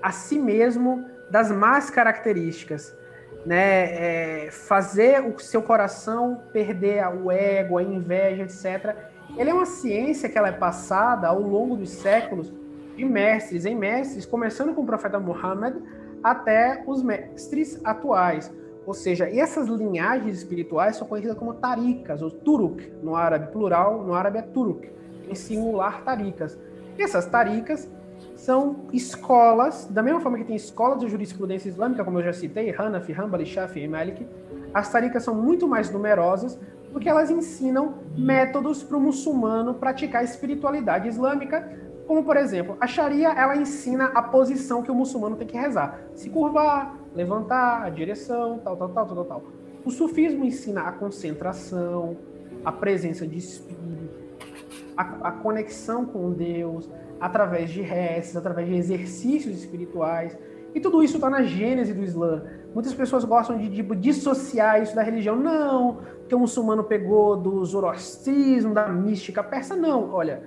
a 0.02 0.10
si 0.10 0.38
mesmo 0.38 1.04
das 1.30 1.50
más 1.50 1.90
características, 1.90 2.96
né? 3.44 4.44
É, 4.44 4.50
fazer 4.50 5.20
o 5.20 5.38
seu 5.38 5.62
coração 5.62 6.42
perder 6.52 7.06
o 7.08 7.30
ego, 7.30 7.78
a 7.78 7.82
inveja, 7.82 8.42
etc. 8.42 8.96
ele 9.36 9.50
é 9.50 9.54
uma 9.54 9.66
ciência 9.66 10.28
que 10.28 10.38
ela 10.38 10.48
é 10.48 10.52
passada 10.52 11.28
ao 11.28 11.40
longo 11.40 11.76
dos 11.76 11.90
séculos 11.90 12.52
de 12.96 13.04
mestres 13.04 13.66
em 13.66 13.74
mestres, 13.74 14.24
começando 14.24 14.74
com 14.74 14.82
o 14.82 14.86
profeta 14.86 15.18
Muhammad 15.18 15.74
até 16.22 16.82
os 16.86 17.02
mestres 17.02 17.80
atuais. 17.84 18.52
Ou 18.86 18.94
seja, 18.94 19.28
essas 19.28 19.66
linhagens 19.68 20.38
espirituais 20.38 20.96
são 20.96 21.06
conhecidas 21.06 21.38
como 21.38 21.54
taricas, 21.54 22.22
ou 22.22 22.30
turuk, 22.30 22.92
no 23.02 23.16
árabe 23.16 23.50
plural, 23.50 24.02
no 24.04 24.14
árabe 24.14 24.38
é 24.38 24.42
turuk, 24.42 24.90
em 25.28 25.34
singular 25.34 26.02
taricas. 26.04 26.58
E 26.98 27.02
essas 27.02 27.26
taricas 27.26 27.88
são 28.36 28.76
escolas, 28.92 29.86
da 29.86 30.02
mesma 30.02 30.20
forma 30.20 30.38
que 30.38 30.44
tem 30.44 30.56
escolas 30.56 31.00
de 31.00 31.08
jurisprudência 31.08 31.68
islâmica, 31.68 32.04
como 32.04 32.18
eu 32.18 32.24
já 32.24 32.32
citei, 32.32 32.74
Hanafi, 32.76 33.12
Hanbali, 33.12 33.46
Shafi 33.46 33.80
e 33.80 33.88
Malik, 33.88 34.26
as 34.72 34.90
taricas 34.90 35.22
são 35.22 35.34
muito 35.34 35.66
mais 35.66 35.90
numerosas 35.90 36.58
porque 36.92 37.08
elas 37.08 37.30
ensinam 37.30 37.94
métodos 38.16 38.84
para 38.84 38.96
o 38.96 39.00
muçulmano 39.00 39.74
praticar 39.74 40.20
a 40.20 40.24
espiritualidade 40.24 41.08
islâmica, 41.08 41.76
como 42.06 42.22
por 42.22 42.36
exemplo, 42.36 42.76
a 42.80 42.86
Sharia 42.86 43.30
ela 43.30 43.56
ensina 43.56 44.06
a 44.14 44.22
posição 44.22 44.82
que 44.82 44.90
o 44.90 44.94
muçulmano 44.94 45.36
tem 45.36 45.46
que 45.46 45.56
rezar, 45.56 46.00
se 46.14 46.30
curvar, 46.30 46.96
levantar, 47.14 47.82
a 47.82 47.90
direção, 47.90 48.58
tal, 48.58 48.76
tal, 48.76 48.88
tal, 48.90 49.06
tal, 49.06 49.24
tal. 49.24 49.42
O 49.84 49.90
sufismo 49.90 50.44
ensina 50.44 50.82
a 50.82 50.92
concentração, 50.92 52.16
a 52.64 52.70
presença 52.70 53.26
de 53.26 53.38
espírito, 53.38 54.23
a, 54.96 55.28
a 55.28 55.32
conexão 55.32 56.04
com 56.04 56.32
Deus, 56.32 56.90
através 57.20 57.70
de 57.70 57.80
rezas, 57.80 58.36
através 58.36 58.68
de 58.68 58.74
exercícios 58.74 59.58
espirituais. 59.58 60.36
E 60.74 60.80
tudo 60.80 61.02
isso 61.02 61.16
está 61.16 61.30
na 61.30 61.42
gênese 61.42 61.94
do 61.94 62.02
Islã. 62.02 62.42
Muitas 62.74 62.92
pessoas 62.92 63.24
gostam 63.24 63.56
de 63.56 63.70
tipo, 63.70 63.94
dissociar 63.94 64.82
isso 64.82 64.94
da 64.94 65.02
religião. 65.02 65.36
Não, 65.36 65.98
que 66.28 66.34
o 66.34 66.38
muçulmano 66.38 66.82
pegou 66.82 67.36
do 67.36 67.64
zoroastrismo, 67.64 68.74
da 68.74 68.88
mística 68.88 69.42
persa. 69.42 69.76
Não, 69.76 70.12
olha, 70.12 70.42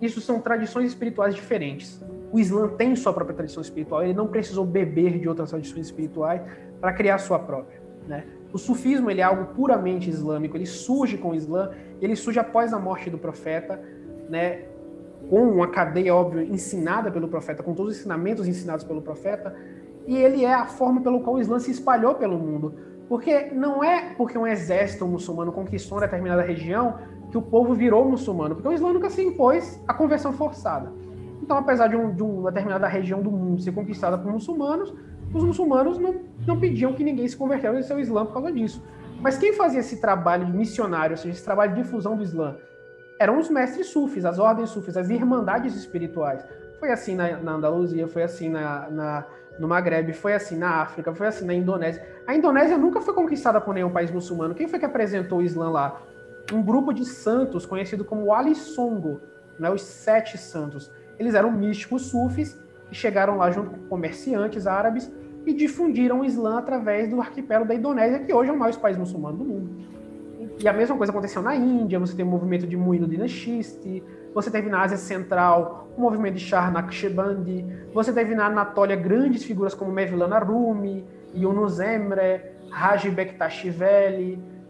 isso 0.00 0.20
são 0.20 0.40
tradições 0.40 0.86
espirituais 0.86 1.34
diferentes. 1.34 2.00
O 2.30 2.38
Islã 2.38 2.68
tem 2.68 2.94
sua 2.94 3.12
própria 3.12 3.36
tradição 3.36 3.60
espiritual, 3.60 4.02
ele 4.02 4.14
não 4.14 4.26
precisou 4.26 4.64
beber 4.64 5.18
de 5.18 5.28
outras 5.28 5.50
tradições 5.50 5.86
espirituais 5.86 6.42
para 6.80 6.92
criar 6.92 7.18
sua 7.18 7.38
própria. 7.38 7.80
Né? 8.06 8.24
O 8.52 8.58
sufismo 8.58 9.10
ele 9.10 9.20
é 9.20 9.24
algo 9.24 9.54
puramente 9.54 10.08
islâmico, 10.08 10.56
ele 10.56 10.66
surge 10.66 11.18
com 11.18 11.30
o 11.30 11.34
Islã, 11.34 11.70
ele 12.00 12.16
surge 12.16 12.38
após 12.38 12.72
a 12.72 12.78
morte 12.78 13.10
do 13.10 13.18
profeta, 13.18 13.80
né? 14.28 14.64
com 15.28 15.42
uma 15.42 15.68
cadeia, 15.68 16.14
óbvio, 16.14 16.42
ensinada 16.42 17.10
pelo 17.10 17.28
profeta, 17.28 17.62
com 17.62 17.74
todos 17.74 17.92
os 17.92 17.98
ensinamentos 17.98 18.46
ensinados 18.46 18.84
pelo 18.84 19.02
profeta, 19.02 19.54
e 20.06 20.16
ele 20.16 20.44
é 20.44 20.54
a 20.54 20.66
forma 20.66 21.00
pelo 21.00 21.20
qual 21.20 21.36
o 21.36 21.40
Islã 21.40 21.58
se 21.58 21.70
espalhou 21.70 22.14
pelo 22.14 22.38
mundo. 22.38 22.74
Porque 23.08 23.50
não 23.52 23.82
é 23.82 24.14
porque 24.14 24.38
um 24.38 24.46
exército 24.46 25.06
muçulmano 25.06 25.52
conquistou 25.52 25.98
uma 25.98 26.04
determinada 26.04 26.42
região 26.42 26.98
que 27.30 27.38
o 27.38 27.42
povo 27.42 27.74
virou 27.74 28.08
muçulmano, 28.08 28.54
porque 28.54 28.68
o 28.68 28.72
Islã 28.72 28.92
nunca 28.92 29.10
se 29.10 29.22
impôs 29.22 29.80
a 29.86 29.94
conversão 29.94 30.32
forçada. 30.32 30.92
Então, 31.42 31.56
apesar 31.56 31.88
de, 31.88 31.96
um, 31.96 32.12
de 32.12 32.22
uma 32.22 32.50
determinada 32.50 32.86
região 32.86 33.20
do 33.20 33.30
mundo 33.30 33.60
ser 33.60 33.72
conquistada 33.72 34.16
por 34.16 34.30
muçulmanos, 34.30 34.92
os 35.34 35.44
muçulmanos 35.44 35.98
não, 35.98 36.20
não 36.46 36.58
pediam 36.58 36.92
que 36.92 37.04
ninguém 37.04 37.26
se 37.26 37.36
convertesse 37.36 37.92
ao 37.92 38.00
Islã 38.00 38.24
por 38.24 38.34
causa 38.34 38.52
disso. 38.52 38.82
Mas 39.20 39.38
quem 39.38 39.52
fazia 39.52 39.80
esse 39.80 40.00
trabalho 40.00 40.46
missionário, 40.46 41.14
ou 41.14 41.16
seja, 41.16 41.34
esse 41.34 41.44
trabalho 41.44 41.74
de 41.74 41.82
difusão 41.82 42.16
do 42.16 42.22
Islã, 42.22 42.56
eram 43.18 43.38
os 43.38 43.48
mestres 43.48 43.88
sufis, 43.88 44.24
as 44.24 44.38
ordens 44.38 44.70
sufis, 44.70 44.96
as 44.96 45.08
irmandades 45.08 45.74
espirituais. 45.74 46.44
Foi 46.78 46.92
assim 46.92 47.14
na, 47.14 47.38
na 47.38 47.52
Andaluzia, 47.52 48.06
foi 48.06 48.22
assim 48.22 48.50
na, 48.50 48.90
na, 48.90 49.26
no 49.58 49.66
Maghreb, 49.66 50.12
foi 50.12 50.34
assim 50.34 50.56
na 50.56 50.82
África, 50.82 51.14
foi 51.14 51.26
assim 51.26 51.46
na 51.46 51.54
Indonésia. 51.54 52.06
A 52.26 52.34
Indonésia 52.34 52.76
nunca 52.76 53.00
foi 53.00 53.14
conquistada 53.14 53.60
por 53.60 53.74
nenhum 53.74 53.90
país 53.90 54.10
muçulmano. 54.10 54.54
Quem 54.54 54.68
foi 54.68 54.78
que 54.78 54.84
apresentou 54.84 55.38
o 55.38 55.42
Islã 55.42 55.70
lá? 55.70 56.02
Um 56.52 56.62
grupo 56.62 56.92
de 56.92 57.04
santos 57.04 57.64
conhecido 57.64 58.04
como 58.04 58.32
Ali 58.32 58.54
Songo, 58.54 59.20
né, 59.58 59.70
os 59.70 59.82
Sete 59.82 60.36
Santos. 60.36 60.92
Eles 61.18 61.34
eram 61.34 61.50
místicos 61.50 62.02
sufis 62.02 62.58
chegaram 62.92 63.36
lá 63.36 63.50
junto 63.50 63.70
com 63.70 63.88
comerciantes 63.88 64.66
árabes 64.66 65.10
e 65.44 65.52
difundiram 65.52 66.20
o 66.20 66.24
Islã 66.24 66.58
através 66.58 67.08
do 67.08 67.20
arquipélago 67.20 67.68
da 67.68 67.74
Indonésia, 67.74 68.18
que 68.20 68.32
hoje 68.32 68.50
é 68.50 68.52
o 68.52 68.58
maior 68.58 68.74
país 68.76 68.96
muçulmano 68.96 69.38
do 69.38 69.44
mundo. 69.44 69.70
E 70.58 70.66
a 70.66 70.72
mesma 70.72 70.96
coisa 70.96 71.12
aconteceu 71.12 71.42
na 71.42 71.54
Índia, 71.54 71.98
você 71.98 72.16
tem 72.16 72.24
o 72.24 72.28
movimento 72.28 72.66
de 72.66 72.76
Muinuddin 72.76 73.28
Chiste, 73.28 74.02
você 74.34 74.50
teve 74.50 74.68
na 74.68 74.82
Ásia 74.82 74.96
Central 74.96 75.88
o 75.96 76.00
movimento 76.00 76.34
de 76.34 76.40
Shah 76.40 76.70
Naqshbandi, 76.70 77.64
você 77.92 78.12
teve 78.12 78.34
na 78.34 78.46
Anatólia 78.46 78.96
grandes 78.96 79.44
figuras 79.44 79.74
como 79.74 79.92
Mevlana 79.92 80.38
Rumi, 80.38 81.04
Yunus 81.34 81.78
Emre, 81.78 82.40
Haji 82.72 83.10
Bektashi 83.10 83.74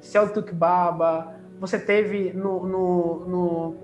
Selçuk 0.00 0.52
Baba, 0.52 1.34
você 1.58 1.78
teve 1.78 2.32
no, 2.32 2.66
no, 2.66 3.26
no, 3.26 3.76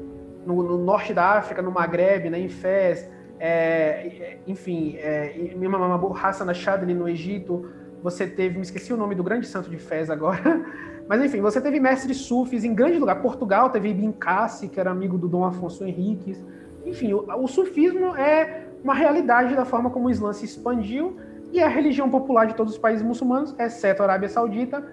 no, 0.46 0.62
no 0.62 0.78
norte 0.78 1.14
da 1.14 1.38
África, 1.38 1.62
no 1.62 1.70
Maghreb, 1.70 2.28
né, 2.30 2.38
em 2.38 2.48
Fez, 2.48 3.08
é, 3.44 4.36
enfim, 4.46 4.94
é, 4.98 5.52
Abu 5.92 6.16
Hassan 6.16 6.48
Ashadli 6.48 6.94
no 6.94 7.08
Egito, 7.08 7.68
você 8.00 8.24
teve, 8.24 8.54
me 8.54 8.62
esqueci 8.62 8.92
o 8.92 8.96
nome 8.96 9.16
do 9.16 9.24
grande 9.24 9.48
santo 9.48 9.68
de 9.68 9.78
Fez 9.78 10.08
agora, 10.10 10.64
mas 11.08 11.20
enfim, 11.24 11.40
você 11.40 11.60
teve 11.60 11.80
mestres 11.80 12.18
sufis 12.18 12.62
em 12.62 12.72
grande 12.72 13.00
lugar. 13.00 13.20
Portugal 13.20 13.68
teve 13.68 13.88
Ibn 13.88 14.12
Cassi, 14.12 14.68
que 14.68 14.78
era 14.78 14.92
amigo 14.92 15.18
do 15.18 15.26
Dom 15.26 15.44
Afonso 15.44 15.84
Henriques. 15.84 16.40
Enfim, 16.86 17.14
o, 17.14 17.26
o 17.42 17.48
sufismo 17.48 18.14
é 18.14 18.68
uma 18.84 18.94
realidade 18.94 19.56
da 19.56 19.64
forma 19.64 19.90
como 19.90 20.06
o 20.06 20.10
Islã 20.10 20.32
se 20.32 20.44
expandiu 20.44 21.16
e 21.50 21.58
é 21.58 21.64
a 21.64 21.68
religião 21.68 22.08
popular 22.08 22.46
de 22.46 22.54
todos 22.54 22.74
os 22.74 22.78
países 22.78 23.04
muçulmanos, 23.04 23.56
exceto 23.58 24.02
a 24.02 24.04
Arábia 24.04 24.28
Saudita, 24.28 24.86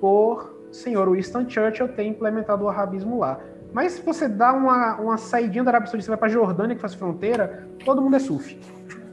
por 0.00 0.56
senhor 0.70 1.10
Winston 1.10 1.48
Churchill 1.48 1.88
ter 1.88 2.04
implementado 2.04 2.66
o 2.66 2.68
arabismo 2.68 3.18
lá. 3.18 3.40
Mas 3.76 3.92
se 3.92 4.00
você 4.00 4.26
dá 4.26 4.54
uma, 4.54 4.96
uma 4.96 5.18
saidinha 5.18 5.62
da 5.62 5.68
Arábia 5.68 5.88
Saudita, 5.88 6.06
você 6.06 6.08
vai 6.08 6.16
para 6.16 6.30
Jordânia, 6.30 6.74
que 6.74 6.80
faz 6.80 6.94
fronteira, 6.94 7.68
todo 7.84 8.00
mundo 8.00 8.16
é 8.16 8.18
sufi. 8.18 8.58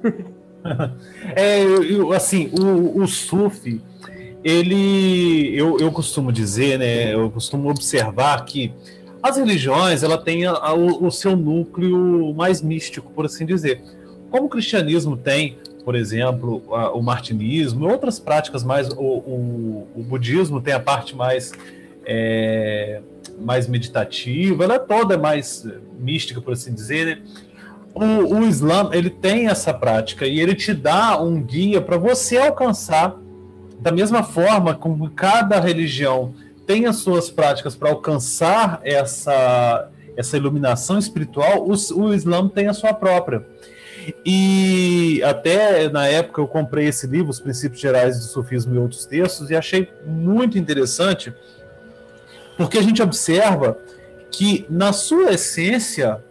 é, 1.36 1.62
eu, 1.62 1.84
eu, 1.84 2.14
assim, 2.14 2.50
o, 2.58 3.02
o 3.02 3.06
sufi, 3.06 3.82
ele, 4.42 5.54
eu, 5.54 5.78
eu 5.82 5.92
costumo 5.92 6.32
dizer, 6.32 6.80
né, 6.80 7.14
eu 7.14 7.30
costumo 7.30 7.70
observar 7.70 8.46
que 8.46 8.74
as 9.22 9.36
religiões, 9.36 10.02
ela 10.02 10.18
tem 10.18 10.46
a, 10.46 10.54
a, 10.54 10.74
o, 10.74 11.12
seu 11.12 11.36
núcleo 11.36 12.34
mais 12.34 12.62
místico, 12.62 13.12
por 13.12 13.26
assim 13.26 13.46
dizer. 13.46 13.84
Como 14.32 14.46
o 14.46 14.50
cristianismo 14.50 15.18
tem 15.18 15.58
por 15.84 15.96
exemplo, 15.96 16.64
a, 16.74 16.94
o 16.94 17.02
martinismo, 17.04 17.90
outras 17.90 18.18
práticas 18.18 18.64
mais. 18.64 18.88
O, 18.92 19.02
o, 19.02 19.88
o, 19.94 20.04
budismo 20.04 20.62
tem 20.62 20.74
a 20.74 20.80
parte 20.80 21.14
mais, 21.14 21.52
é, 22.06 23.02
mais 23.40 23.68
meditativa, 23.68 24.64
ela 24.64 24.76
é 24.76 24.80
toda 24.80 25.18
mais 25.18 25.68
mística, 26.00 26.42
por 26.42 26.54
assim 26.54 26.74
dizer, 26.74 27.06
né? 27.06 27.22
O, 27.94 28.38
o 28.38 28.44
Islã 28.48 28.90
ele 28.92 29.10
tem 29.10 29.48
essa 29.48 29.72
prática 29.72 30.26
e 30.26 30.40
ele 30.40 30.56
te 30.56 30.74
dá 30.74 31.22
um 31.22 31.40
guia 31.42 31.80
para 31.80 31.96
você 31.96 32.38
alcançar 32.38 33.16
da 33.80 33.92
mesma 33.92 34.24
forma 34.24 34.74
como 34.74 35.12
cada 35.12 35.60
religião 35.60 36.34
tem 36.66 36.88
as 36.88 36.96
suas 36.98 37.30
práticas 37.30 37.76
para 37.76 37.90
alcançar 37.90 38.80
essa 38.84 39.90
essa 40.16 40.38
iluminação 40.38 40.98
espiritual, 40.98 41.68
o, 41.68 41.74
o 42.00 42.14
Islã 42.14 42.48
tem 42.48 42.68
a 42.68 42.74
sua 42.74 42.94
própria. 42.94 43.46
E 44.26 45.22
até 45.24 45.90
na 45.90 46.08
época 46.08 46.42
eu 46.42 46.48
comprei 46.48 46.88
esse 46.88 47.08
livro, 47.08 47.32
Os 47.32 47.40
Princípios 47.40 47.82
Gerais 47.82 48.20
do 48.20 48.26
Sufismo 48.26 48.76
e 48.76 48.78
Outros 48.78 49.06
Textos, 49.06 49.50
e 49.50 49.56
achei 49.56 49.90
muito 50.06 50.58
interessante, 50.58 51.34
porque 52.58 52.78
a 52.78 52.82
gente 52.82 53.02
observa 53.02 53.78
que, 54.32 54.66
na 54.70 54.92
sua 54.94 55.34
essência, 55.34 56.24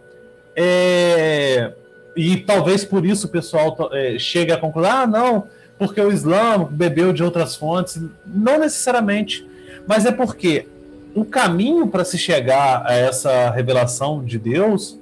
é, 0.55 1.73
e 2.15 2.37
talvez 2.37 2.85
por 2.85 3.05
isso 3.05 3.27
o 3.27 3.29
pessoal 3.29 3.75
é, 3.91 4.17
chegue 4.19 4.51
à 4.51 4.57
conclusão: 4.57 4.91
ah, 4.91 5.07
não, 5.07 5.47
porque 5.77 5.99
o 5.99 6.11
Islã 6.11 6.67
bebeu 6.69 7.11
de 7.13 7.23
outras 7.23 7.55
fontes. 7.55 8.01
Não 8.25 8.59
necessariamente, 8.59 9.47
mas 9.87 10.05
é 10.05 10.11
porque 10.11 10.67
o 11.15 11.25
caminho 11.25 11.87
para 11.87 12.03
se 12.03 12.17
chegar 12.17 12.83
a 12.85 12.93
essa 12.93 13.49
revelação 13.51 14.23
de 14.23 14.37
Deus 14.39 14.97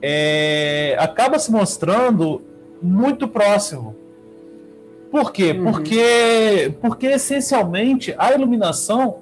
é, 0.00 0.96
acaba 0.98 1.38
se 1.38 1.50
mostrando 1.50 2.42
muito 2.82 3.28
próximo. 3.28 3.96
Por 5.10 5.32
quê? 5.32 5.52
Uhum. 5.52 5.64
Porque, 5.64 6.74
porque 6.80 7.06
essencialmente 7.08 8.14
a 8.16 8.32
iluminação 8.32 9.18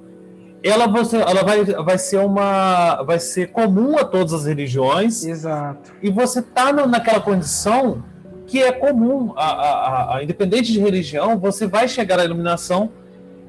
ela, 0.63 0.85
ela 0.85 1.43
vai, 1.43 1.65
vai 1.65 1.99
ser 1.99 2.19
uma 2.19 3.03
vai 3.03 3.19
ser 3.19 3.53
comum 3.53 3.97
a 3.97 4.05
todas 4.05 4.33
as 4.33 4.45
religiões. 4.47 5.25
Exato. 5.25 5.93
E 6.03 6.11
você 6.11 6.41
está 6.41 6.73
naquela 6.73 7.21
condição 7.21 8.03
que 8.47 8.63
é 8.63 8.73
comum, 8.73 9.35
a, 9.37 9.45
a, 9.45 10.17
a, 10.17 10.25
independente 10.25 10.73
de 10.73 10.81
religião, 10.81 11.39
você 11.39 11.67
vai 11.67 11.87
chegar 11.87 12.19
à 12.19 12.25
iluminação, 12.25 12.91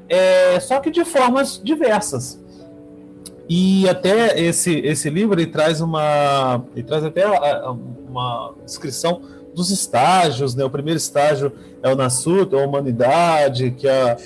é, 0.09 0.59
só 0.59 0.79
que 0.81 0.91
de 0.91 1.05
formas 1.05 1.59
diversas. 1.63 2.43
E 3.47 3.87
até 3.89 4.39
esse, 4.39 4.77
esse 4.79 5.09
livro 5.09 5.39
ele 5.39 5.49
traz 5.49 5.81
uma 5.81 6.63
ele 6.75 6.83
traz 6.83 7.03
até 7.03 7.25
uma 8.07 8.53
descrição 8.63 9.21
dos 9.53 9.71
estágios, 9.71 10.55
né? 10.55 10.63
O 10.63 10.69
primeiro 10.69 10.97
estágio 10.97 11.51
é 11.81 11.91
o 11.91 11.95
Nasut, 11.95 12.53
a 12.55 12.59
humanidade, 12.59 13.71
que 13.71 13.87
é, 13.87 14.17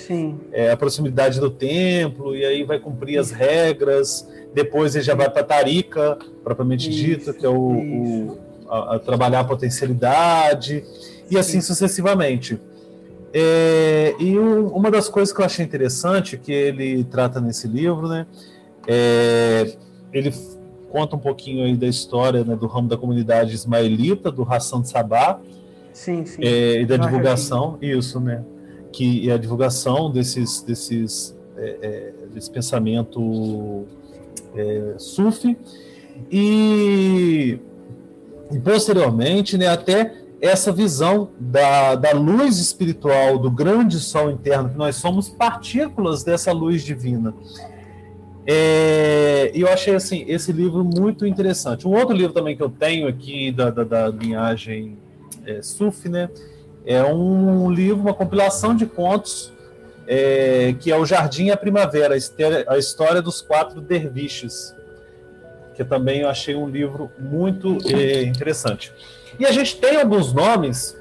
é, 0.52 0.70
a 0.70 0.76
proximidade 0.76 1.40
do 1.40 1.50
templo, 1.50 2.36
e 2.36 2.44
aí 2.44 2.64
vai 2.64 2.78
cumprir 2.78 3.18
as 3.18 3.30
regras 3.30 4.26
depois 4.54 4.94
ele 4.94 5.04
já 5.04 5.14
vai 5.14 5.28
para 5.28 5.42
Tarika, 5.42 6.16
propriamente 6.42 6.88
Isso, 6.88 6.98
dita, 6.98 7.32
que 7.32 7.44
é 7.44 7.48
o, 7.48 7.54
o 7.54 8.38
a, 8.68 8.94
a 8.94 8.98
trabalhar 8.98 9.40
a 9.40 9.44
potencialidade, 9.44 10.84
e 11.28 11.36
assim 11.36 11.60
sucessivamente. 11.60 12.58
É, 13.32 14.14
e 14.20 14.38
um, 14.38 14.68
uma 14.68 14.92
das 14.92 15.08
coisas 15.08 15.34
que 15.34 15.40
eu 15.40 15.44
achei 15.44 15.64
interessante 15.64 16.38
que 16.38 16.52
ele 16.52 17.02
trata 17.02 17.40
nesse 17.40 17.66
livro, 17.66 18.06
né, 18.06 18.26
é, 18.86 19.76
ele 20.12 20.32
conta 20.94 21.16
um 21.16 21.18
pouquinho 21.18 21.64
aí 21.64 21.76
da 21.76 21.88
história 21.88 22.44
né, 22.44 22.54
do 22.54 22.68
ramo 22.68 22.86
da 22.86 22.96
comunidade 22.96 23.52
ismaelita, 23.52 24.30
do 24.30 24.44
Hassan 24.44 24.80
de 24.80 24.90
Sabá, 24.90 25.40
Sim, 25.92 26.24
sim. 26.24 26.40
é, 26.40 26.82
e 26.82 26.86
da 26.86 26.96
divulgação, 26.96 27.76
isso, 27.82 28.20
né? 28.20 28.44
Que 28.92 29.28
é 29.28 29.32
a 29.32 29.36
divulgação 29.36 30.08
desses, 30.08 30.62
desses 30.62 31.36
é, 31.56 31.78
é, 31.82 32.12
desse 32.32 32.48
pensamento 32.48 33.86
é, 34.54 34.94
sufi 34.96 35.58
e, 36.30 37.58
e 38.52 38.58
posteriormente, 38.60 39.58
né, 39.58 39.66
até 39.66 40.14
essa 40.40 40.70
visão 40.70 41.30
da, 41.40 41.96
da 41.96 42.12
luz 42.12 42.58
espiritual, 42.58 43.36
do 43.36 43.50
grande 43.50 43.98
sol 43.98 44.30
interno, 44.30 44.68
que 44.68 44.76
nós 44.76 44.94
somos 44.94 45.28
partículas 45.28 46.22
dessa 46.22 46.52
luz 46.52 46.84
divina. 46.84 47.34
É, 48.46 49.50
e 49.54 49.62
eu 49.62 49.68
achei 49.68 49.94
assim 49.94 50.24
esse 50.28 50.52
livro 50.52 50.84
muito 50.84 51.26
interessante. 51.26 51.88
Um 51.88 51.94
outro 51.94 52.14
livro 52.14 52.32
também 52.32 52.56
que 52.56 52.62
eu 52.62 52.68
tenho 52.68 53.08
aqui 53.08 53.50
da, 53.50 53.70
da, 53.70 53.84
da 53.84 54.08
linhagem 54.08 54.98
é, 55.46 55.60
né? 56.08 56.28
É 56.86 57.02
um 57.02 57.70
livro, 57.70 58.02
uma 58.02 58.12
compilação 58.12 58.76
de 58.76 58.84
contos 58.84 59.52
é, 60.06 60.74
que 60.78 60.90
é 60.90 60.96
o 60.96 61.06
Jardim 61.06 61.46
e 61.46 61.50
a 61.50 61.56
Primavera, 61.56 62.14
a 62.14 62.16
história, 62.16 62.64
a 62.68 62.78
história 62.78 63.22
dos 63.22 63.40
quatro 63.40 63.80
derviches, 63.80 64.74
que 65.74 65.84
também 65.84 66.20
eu 66.20 66.28
achei 66.28 66.54
um 66.54 66.68
livro 66.68 67.10
muito 67.18 67.78
é, 67.86 68.22
interessante. 68.22 68.92
E 69.38 69.46
a 69.46 69.52
gente 69.52 69.76
tem 69.76 69.96
alguns 69.96 70.32
nomes 70.32 70.96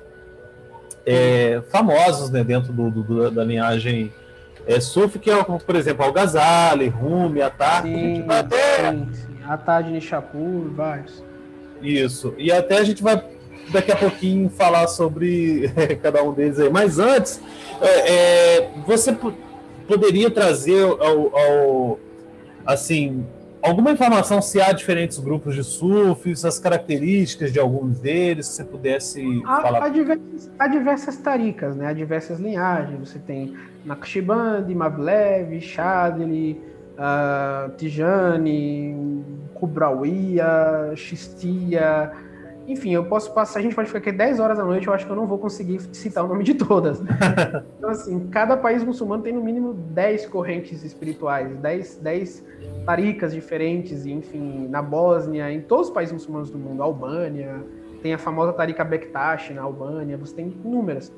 é, 1.05 1.61
famosos 1.69 2.29
né, 2.29 2.43
dentro 2.43 2.71
do, 2.71 2.89
do, 2.89 3.31
da 3.31 3.43
linhagem 3.43 4.11
é, 4.65 4.79
Sufi, 4.79 5.19
que 5.19 5.29
é, 5.29 5.43
por 5.43 5.75
exemplo, 5.75 6.05
Al-Ghazali, 6.05 6.87
Rumi, 6.87 7.41
Atar. 7.41 7.83
Sim, 7.83 8.25
até... 8.27 8.91
sim, 8.91 9.07
sim. 9.13 9.33
Atad 9.47 9.89
Nishapur, 9.89 10.69
vários. 10.73 11.23
Isso. 11.81 12.33
E 12.37 12.51
até 12.51 12.77
a 12.77 12.83
gente 12.83 13.03
vai 13.03 13.21
daqui 13.71 13.91
a 13.91 13.95
pouquinho 13.95 14.49
falar 14.49 14.87
sobre 14.87 15.69
cada 16.01 16.23
um 16.23 16.33
deles 16.33 16.59
aí. 16.59 16.69
Mas 16.69 16.97
antes, 16.97 17.41
é, 17.81 18.13
é, 18.57 18.71
você 18.85 19.15
poderia 19.87 20.29
trazer 20.29 20.83
ao, 20.83 21.37
ao, 21.37 21.99
assim 22.65 23.25
alguma 23.63 23.91
informação 23.91 24.41
se 24.41 24.61
há 24.61 24.71
diferentes 24.71 25.17
grupos 25.17 25.55
de 25.55 25.63
sufis, 25.63 26.43
as 26.43 26.59
características 26.59 27.51
de 27.51 27.59
alguns 27.59 27.99
deles, 27.99 28.47
se 28.47 28.57
você 28.57 28.63
pudesse 28.65 29.41
há, 29.45 29.61
falar. 29.61 29.83
Há 29.83 29.89
diversas, 29.89 30.51
há 30.59 30.67
diversas 30.67 31.17
taricas, 31.17 31.75
né? 31.75 31.87
há 31.87 31.93
diversas 31.93 32.39
linhagens. 32.39 33.09
Você 33.09 33.19
tem 33.19 33.55
Naqshbandi, 33.85 34.75
Mavlev, 34.75 35.59
Shadili, 35.61 36.61
uh, 36.93 37.71
Tijani, 37.77 39.23
Kubrawiya, 39.53 40.93
Xistia. 40.95 42.11
Enfim, 42.65 42.91
eu 42.93 43.03
posso 43.05 43.33
passar, 43.33 43.59
a 43.59 43.61
gente 43.61 43.75
pode 43.75 43.87
ficar 43.87 43.99
aqui 43.99 44.11
10 44.11 44.39
horas 44.39 44.57
da 44.57 44.63
noite, 44.63 44.87
eu 44.87 44.93
acho 44.93 45.05
que 45.05 45.11
eu 45.11 45.15
não 45.15 45.27
vou 45.27 45.37
conseguir 45.37 45.81
citar 45.91 46.23
o 46.23 46.27
nome 46.27 46.43
de 46.45 46.53
todas. 46.53 47.01
então, 47.77 47.89
assim, 47.89 48.27
cada 48.27 48.55
país 48.55 48.83
muçulmano 48.83 49.21
tem 49.21 49.33
no 49.33 49.43
mínimo 49.43 49.73
10 49.73 50.27
correntes 50.27 50.81
espirituais, 50.83 51.57
10, 51.57 51.97
10 51.97 52.45
taricas 52.85 53.33
diferentes, 53.33 54.05
enfim, 54.05 54.67
na 54.69 54.81
Bósnia, 54.81 55.51
em 55.51 55.61
todos 55.61 55.87
os 55.87 55.93
países 55.93 56.13
muçulmanos 56.13 56.49
do 56.49 56.57
mundo, 56.57 56.81
Albânia, 56.81 57.61
tem 58.01 58.13
a 58.13 58.17
famosa 58.17 58.53
tarika 58.53 58.83
Bektash 58.83 59.49
na 59.51 59.61
Albânia, 59.61 60.17
você 60.17 60.35
tem 60.35 60.53
inúmeras. 60.63 61.11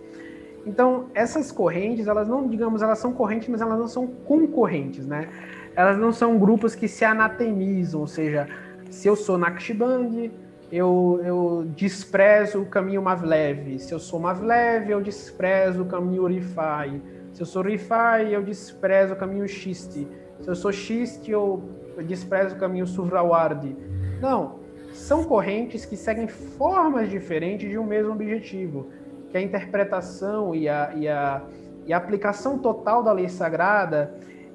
Então, 0.66 1.06
essas 1.14 1.52
correntes, 1.52 2.08
elas 2.08 2.28
não, 2.28 2.48
digamos, 2.48 2.82
elas 2.82 2.98
são 2.98 3.14
correntes, 3.14 3.48
mas 3.50 3.62
elas 3.62 3.78
não 3.78 3.88
são 3.88 4.08
concorrentes, 4.08 5.06
né? 5.06 5.30
Elas 5.76 5.98
não 5.98 6.12
são 6.12 6.40
grupos 6.40 6.74
que 6.74 6.88
se 6.88 7.06
anatemizam, 7.06 8.02
ou 8.02 8.08
seja, 8.08 8.48
se 8.90 9.08
eu 9.08 9.16
sou 9.16 9.38
Naqshbandi, 9.38 10.32
eu, 10.76 11.22
eu 11.24 11.66
desprezo 11.76 12.62
o 12.62 12.66
caminho 12.66 13.02
Mavlev. 13.02 13.80
Se 13.80 13.94
eu 13.94 14.00
sou 14.00 14.20
Mavlev, 14.20 14.90
eu 14.90 15.02
desprezo 15.02 15.84
o 15.84 15.86
caminho 15.86 16.26
Rifai. 16.26 17.02
Se 17.32 17.42
eu 17.42 17.46
sou 17.46 17.62
Rifai, 17.62 18.36
eu 18.36 18.44
desprezo 18.44 19.14
o 19.14 19.16
caminho 19.16 19.48
Shisti. 19.48 20.08
Se 20.42 20.50
eu 20.50 20.56
sou 20.56 20.72
Shisti, 20.72 21.32
eu, 21.32 21.64
desprezo 22.06 22.56
o 22.56 22.60
caminho 22.60 22.86
Suvrawardi. 22.86 23.76
Não, 24.22 24.60
são 24.92 25.24
correntes 25.24 25.86
que 25.86 25.96
seguem 25.96 26.28
formas 26.28 27.10
diferentes 27.10 27.70
de 27.70 27.78
um 27.78 27.86
mesmo 27.86 28.12
objetivo, 28.12 28.90
que 29.30 29.38
a 29.38 29.42
interpretação 29.42 30.54
e 30.54 30.68
a, 30.68 30.94
e 30.96 31.08
a, 31.08 31.42
e 31.86 31.94
a 31.94 31.98
aplicação 31.98 32.60
total 32.60 33.02
da 33.02 33.14
lei 33.14 33.30
sagrada 33.30 34.14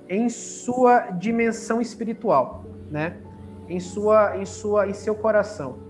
em 0.09 0.29
sua 0.29 1.13
dimensão 1.13 1.81
espiritual, 1.81 2.65
né? 2.91 3.17
Em 3.69 3.79
sua, 3.79 4.37
em 4.37 4.45
sua, 4.45 4.89
em 4.89 4.93
seu 4.93 5.15
coração. 5.15 5.90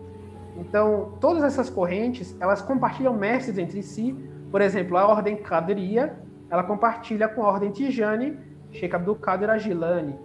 Então, 0.60 1.16
todas 1.20 1.42
essas 1.42 1.70
correntes, 1.70 2.36
elas 2.38 2.60
compartilham 2.60 3.14
mestres 3.14 3.56
entre 3.56 3.82
si. 3.82 4.14
Por 4.50 4.60
exemplo, 4.60 4.96
a 4.96 5.06
ordem 5.06 5.36
Qadiriya, 5.36 6.14
ela 6.50 6.62
compartilha 6.62 7.28
com 7.28 7.42
a 7.42 7.48
ordem 7.48 7.70
Tijani, 7.70 8.38
Sheikh 8.70 8.94
Abdul 8.94 9.16
Qadir 9.16 9.48
Agilani, 9.48 10.18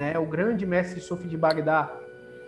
né, 0.00 0.18
o 0.18 0.24
grande 0.24 0.64
mestre 0.66 1.00
sufi 1.00 1.28
de 1.28 1.36
Bagdá. 1.36 1.92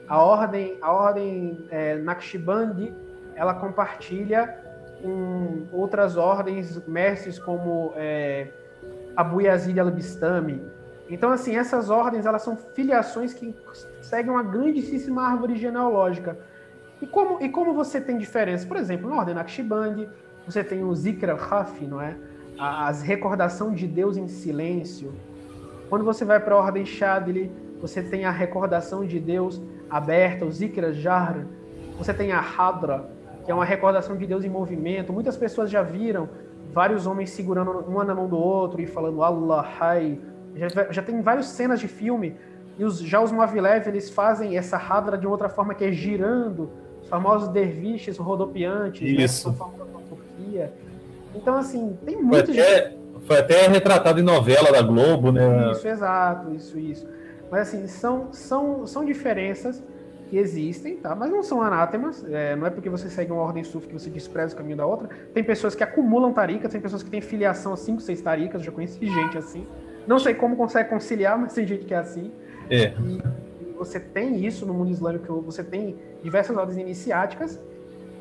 A 0.08 0.22
ordem, 0.22 0.78
a 0.80 0.92
ordem 0.92 1.66
é, 1.70 1.96
Naqshbandi, 1.96 2.92
ela 3.34 3.54
compartilha 3.54 4.64
com 5.02 5.66
outras 5.72 6.16
ordens, 6.16 6.80
mestres 6.86 7.38
como 7.38 7.92
é, 7.96 8.48
Abu 9.14 9.42
Yazid 9.42 9.78
al-Bistami. 9.78 10.62
Então, 11.08 11.30
assim, 11.30 11.56
essas 11.56 11.90
ordens, 11.90 12.24
elas 12.24 12.42
são 12.42 12.56
filiações 12.56 13.34
que 13.34 13.54
seguem 14.00 14.30
uma 14.30 14.42
grandíssima 14.42 15.22
árvore 15.22 15.54
genealógica. 15.56 16.38
E 17.06 17.08
como, 17.08 17.40
e 17.40 17.48
como 17.48 17.72
você 17.72 18.00
tem 18.00 18.18
diferença? 18.18 18.66
Por 18.66 18.76
exemplo, 18.76 19.08
na 19.08 19.16
ordem 19.16 19.32
Naqshbandi, 19.32 20.08
você 20.44 20.64
tem 20.64 20.82
o 20.82 20.92
Zikr 20.92 21.30
al-Khafi, 21.30 21.86
não 21.86 22.00
é? 22.00 22.16
As 22.58 23.00
recordação 23.00 23.72
de 23.72 23.86
Deus 23.86 24.16
em 24.16 24.26
silêncio. 24.26 25.12
Quando 25.88 26.04
você 26.04 26.24
vai 26.24 26.40
para 26.40 26.56
a 26.56 26.58
ordem 26.58 26.84
Shadili, 26.84 27.52
você 27.80 28.02
tem 28.02 28.24
a 28.24 28.32
recordação 28.32 29.06
de 29.06 29.20
Deus 29.20 29.62
aberta, 29.88 30.44
o 30.44 30.50
Zikr 30.50 30.84
al-Jahr. 30.84 31.46
Você 31.96 32.12
tem 32.12 32.32
a 32.32 32.40
Hadra, 32.40 33.08
que 33.44 33.52
é 33.52 33.54
uma 33.54 33.64
recordação 33.64 34.16
de 34.16 34.26
Deus 34.26 34.44
em 34.44 34.48
movimento. 34.48 35.12
Muitas 35.12 35.36
pessoas 35.36 35.70
já 35.70 35.82
viram 35.82 36.28
vários 36.72 37.06
homens 37.06 37.30
segurando 37.30 37.70
uma 37.70 38.02
na 38.02 38.16
mão 38.16 38.26
do 38.26 38.36
outro 38.36 38.80
e 38.80 38.86
falando 38.86 39.22
Allah, 39.22 39.64
Hai. 39.78 40.18
Já, 40.56 40.90
já 40.90 41.02
tem 41.02 41.22
várias 41.22 41.46
cenas 41.46 41.78
de 41.78 41.86
filme 41.86 42.34
e 42.76 42.84
os, 42.84 42.98
já 42.98 43.20
os 43.20 43.30
Mavilev, 43.30 43.86
eles 43.86 44.10
fazem 44.10 44.56
essa 44.58 44.76
Hadra 44.76 45.16
de 45.16 45.26
outra 45.26 45.48
forma 45.48 45.72
que 45.72 45.84
é 45.84 45.92
girando 45.92 46.84
os 47.06 47.08
famosos 47.08 47.48
derviches 47.48 48.18
rodopiantes, 48.18 49.08
Isso. 49.08 49.50
Né, 49.50 49.56
Turquia. 50.08 50.72
Então, 51.34 51.56
assim, 51.56 51.96
tem 52.04 52.20
muito. 52.20 52.52
Foi 52.52 52.60
até, 52.60 52.92
foi 53.26 53.38
até 53.38 53.68
retratado 53.68 54.18
em 54.20 54.22
novela 54.22 54.72
da 54.72 54.82
Globo, 54.82 55.30
né? 55.30 55.70
Isso, 55.70 55.86
exato, 55.86 56.52
isso, 56.52 56.78
isso. 56.78 57.06
Mas, 57.50 57.68
assim, 57.68 57.86
são, 57.86 58.32
são, 58.32 58.86
são 58.86 59.04
diferenças 59.04 59.82
que 60.28 60.36
existem, 60.36 60.96
tá? 60.96 61.14
Mas 61.14 61.30
não 61.30 61.42
são 61.42 61.62
anátemas. 61.62 62.24
É, 62.28 62.56
não 62.56 62.66
é 62.66 62.70
porque 62.70 62.90
você 62.90 63.08
segue 63.08 63.30
uma 63.30 63.42
ordem 63.42 63.62
sufi 63.62 63.86
que 63.86 63.92
você 63.92 64.10
despreza 64.10 64.54
o 64.54 64.56
caminho 64.56 64.78
da 64.78 64.86
outra. 64.86 65.08
Tem 65.32 65.44
pessoas 65.44 65.76
que 65.76 65.84
acumulam 65.84 66.32
taricas, 66.32 66.72
tem 66.72 66.80
pessoas 66.80 67.04
que 67.04 67.10
têm 67.10 67.20
filiação 67.20 67.72
a 67.72 67.76
cinco, 67.76 68.00
seis 68.00 68.20
taricas. 68.20 68.60
Eu 68.60 68.66
já 68.66 68.72
conheci 68.72 69.06
gente 69.06 69.38
assim. 69.38 69.64
Não 70.06 70.18
sei 70.18 70.34
como 70.34 70.56
consegue 70.56 70.88
conciliar, 70.88 71.38
mas 71.38 71.52
tem 71.52 71.64
gente 71.66 71.84
que 71.84 71.94
é 71.94 71.98
assim. 71.98 72.32
É. 72.68 72.94
E, 73.00 73.22
você 73.77 74.01
tem 74.01 74.44
isso 74.44 74.66
no 74.66 74.74
mundo 74.74 74.90
islâmico, 74.90 75.40
você 75.43 75.62
tem 75.62 75.97
diversas 76.23 76.57
ordens 76.57 76.78
iniciáticas 76.78 77.61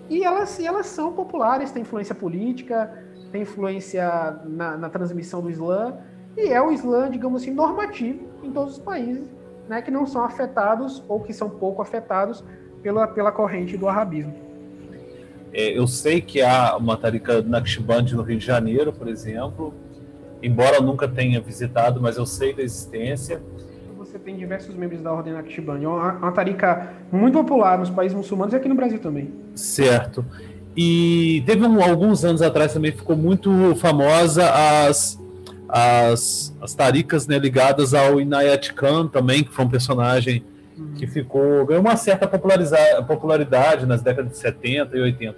e 0.10 0.24
elas, 0.24 0.60
e 0.60 0.68
elas 0.68 0.86
são 0.88 1.14
populares, 1.14 1.72
tem 1.72 1.82
influência 1.82 2.14
política, 2.14 3.04
tem 3.32 3.42
influência 3.42 4.40
na, 4.46 4.78
na, 4.78 4.90
transmissão 4.90 5.42
do 5.42 5.50
Islã 5.50 5.98
e 6.38 6.50
é 6.50 6.62
o 6.62 6.72
Islã, 6.72 7.10
digamos 7.10 7.42
assim, 7.42 7.52
normativo 7.52 8.28
em 8.44 8.52
todos 8.52 8.74
os 8.74 8.80
países, 8.80 9.28
né, 9.68 9.82
que 9.82 9.90
não 9.90 10.06
são 10.06 10.24
afetados 10.24 11.04
ou 11.08 11.22
que 11.22 11.34
são 11.34 11.50
pouco 11.50 11.82
afetados 11.82 12.44
pela, 12.84 13.08
pela 13.08 13.32
corrente 13.32 13.78
do 13.78 13.88
arabismo. 13.88 14.36
É, 15.52 15.78
eu 15.78 15.88
sei 15.88 16.22
que 16.22 16.42
há 16.42 16.76
uma 16.76 16.98
tarika 16.98 17.42
Naqshband 17.42 18.14
no 18.14 18.22
Rio 18.22 18.38
de 18.38 18.46
Janeiro, 18.46 18.92
por 18.92 19.08
exemplo, 19.08 19.74
embora 20.44 20.76
eu 20.76 20.84
nunca 20.84 21.08
tenha 21.08 21.40
visitado, 21.40 22.02
mas 22.02 22.18
eu 22.18 22.26
sei 22.26 22.54
da 22.54 22.62
existência 22.62 23.42
você 24.16 24.20
tem 24.20 24.38
diversos 24.38 24.74
membros 24.74 25.02
da 25.02 25.12
Ordem 25.12 25.34
Naqshband. 25.34 25.84
É 25.84 25.88
uma, 25.88 26.14
uma 26.14 26.32
tarika 26.32 26.90
muito 27.12 27.38
popular 27.38 27.78
nos 27.78 27.90
países 27.90 28.16
muçulmanos 28.16 28.54
e 28.54 28.56
aqui 28.56 28.70
no 28.70 28.76
Brasil 28.76 28.98
também. 28.98 29.30
Certo. 29.54 30.26
E 30.76 31.44
teve 31.46 31.66
um, 31.66 31.84
alguns 31.84 32.24
anos 32.24 32.42
atrás 32.42 32.74
também 32.74 32.94
ficou 32.94 33.18
muito 33.18 33.76
famosa 33.76 34.50
as 34.88 35.20
as, 35.68 36.56
as 36.62 36.74
taricas 36.76 37.28
né, 37.28 37.40
ligadas 37.40 37.94
ao 37.94 38.22
Inayat 38.22 38.72
Khan 38.74 39.08
também, 39.08 39.44
que 39.44 39.52
foi 39.52 39.66
um 39.66 39.70
personagem 39.70 40.46
uhum. 40.78 40.94
que 40.94 41.08
ficou 41.08 41.66
ganhou 41.66 41.82
uma 41.82 41.98
certa 41.98 42.26
popularidade 42.28 43.86
nas 43.86 44.02
décadas 44.02 44.32
de 44.32 44.38
70 44.38 44.96
e 44.96 45.02
80. 45.02 45.38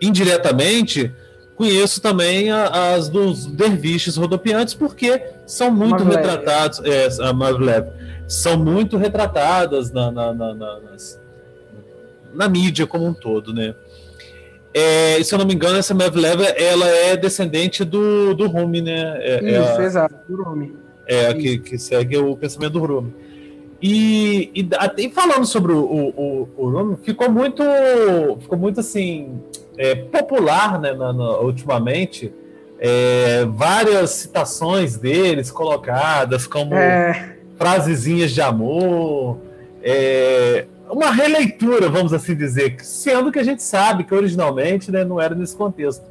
Indiretamente, 0.00 1.12
conheço 1.56 2.00
também 2.00 2.50
a, 2.50 2.94
as 2.94 3.08
dos 3.08 3.46
derviches 3.46 4.16
rodopiantes, 4.16 4.74
porque 4.74 5.22
são 5.46 5.70
muito 5.70 6.04
Maglev. 6.04 6.16
retratados. 6.16 6.80
É, 6.84 7.08
a 7.22 7.32
Maglev, 7.32 7.88
são 8.28 8.56
muito 8.58 8.96
retratadas 8.96 9.90
na, 9.90 10.10
na, 10.10 10.34
na, 10.34 10.54
na, 10.54 10.80
nas, 10.80 11.20
na 12.34 12.48
mídia 12.48 12.86
como 12.86 13.06
um 13.06 13.14
todo, 13.14 13.52
né? 13.52 13.74
É, 14.78 15.22
se 15.22 15.34
eu 15.34 15.38
não 15.38 15.46
me 15.46 15.54
engano, 15.54 15.78
essa 15.78 15.94
Mevlev, 15.94 16.42
ela 16.54 16.86
é 16.86 17.16
descendente 17.16 17.82
do, 17.82 18.34
do 18.34 18.46
Rumi, 18.46 18.82
né? 18.82 19.16
É, 19.20 19.36
Isso, 19.38 19.80
é 19.80 19.84
a, 19.84 19.86
exato, 19.86 20.14
do 20.28 20.42
Rumi. 20.42 20.76
É, 21.06 21.32
que, 21.32 21.58
que 21.58 21.78
segue 21.78 22.18
o 22.18 22.36
pensamento 22.36 22.72
do 22.72 22.84
Rumi. 22.84 23.14
E, 23.80 24.50
e, 24.54 24.68
e 24.98 25.10
falando 25.10 25.46
sobre 25.46 25.72
o, 25.72 25.78
o, 25.78 26.48
o, 26.58 26.68
Rumi, 26.68 26.98
ficou 27.02 27.30
muito, 27.30 27.62
ficou 28.40 28.58
muito 28.58 28.80
assim, 28.80 29.40
é, 29.76 29.94
popular 29.94 30.80
né, 30.80 30.92
na, 30.92 31.12
na, 31.12 31.38
ultimamente, 31.40 32.32
é, 32.78 33.44
várias 33.46 34.10
citações 34.10 34.96
deles 34.96 35.50
colocadas 35.50 36.46
como 36.46 36.74
é. 36.74 37.36
frasezinhas 37.56 38.32
de 38.32 38.40
amor, 38.40 39.38
é, 39.82 40.66
uma 40.90 41.10
releitura, 41.10 41.88
vamos 41.88 42.12
assim 42.12 42.34
dizer, 42.34 42.76
sendo 42.80 43.32
que 43.32 43.38
a 43.38 43.44
gente 43.44 43.62
sabe 43.62 44.04
que 44.04 44.14
originalmente 44.14 44.90
né, 44.90 45.04
não 45.04 45.20
era 45.20 45.34
nesse 45.34 45.56
contexto. 45.56 46.04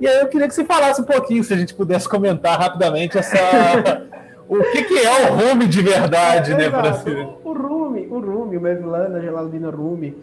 E 0.00 0.06
aí 0.06 0.20
eu 0.20 0.28
queria 0.28 0.46
que 0.46 0.54
você 0.54 0.64
falasse 0.64 1.00
um 1.00 1.04
pouquinho, 1.04 1.42
se 1.42 1.52
a 1.52 1.56
gente 1.56 1.74
pudesse 1.74 2.08
comentar 2.08 2.58
rapidamente 2.58 3.16
essa. 3.16 3.36
o 4.48 4.62
que, 4.70 4.84
que, 4.84 4.98
é 4.98 5.30
o 5.30 5.34
Rumi 5.34 5.66
de 5.66 5.82
verdade, 5.82 6.52
é, 6.52 6.56
né? 6.56 6.66
Assim... 6.66 7.26
O 7.44 7.52
Rumi, 7.52 8.06
o 8.08 8.18
Rumi, 8.20 8.56
o 8.56 8.60
Mevlana 8.60 9.20
Jalaluddin 9.20 9.64
Rumi, 9.64 10.14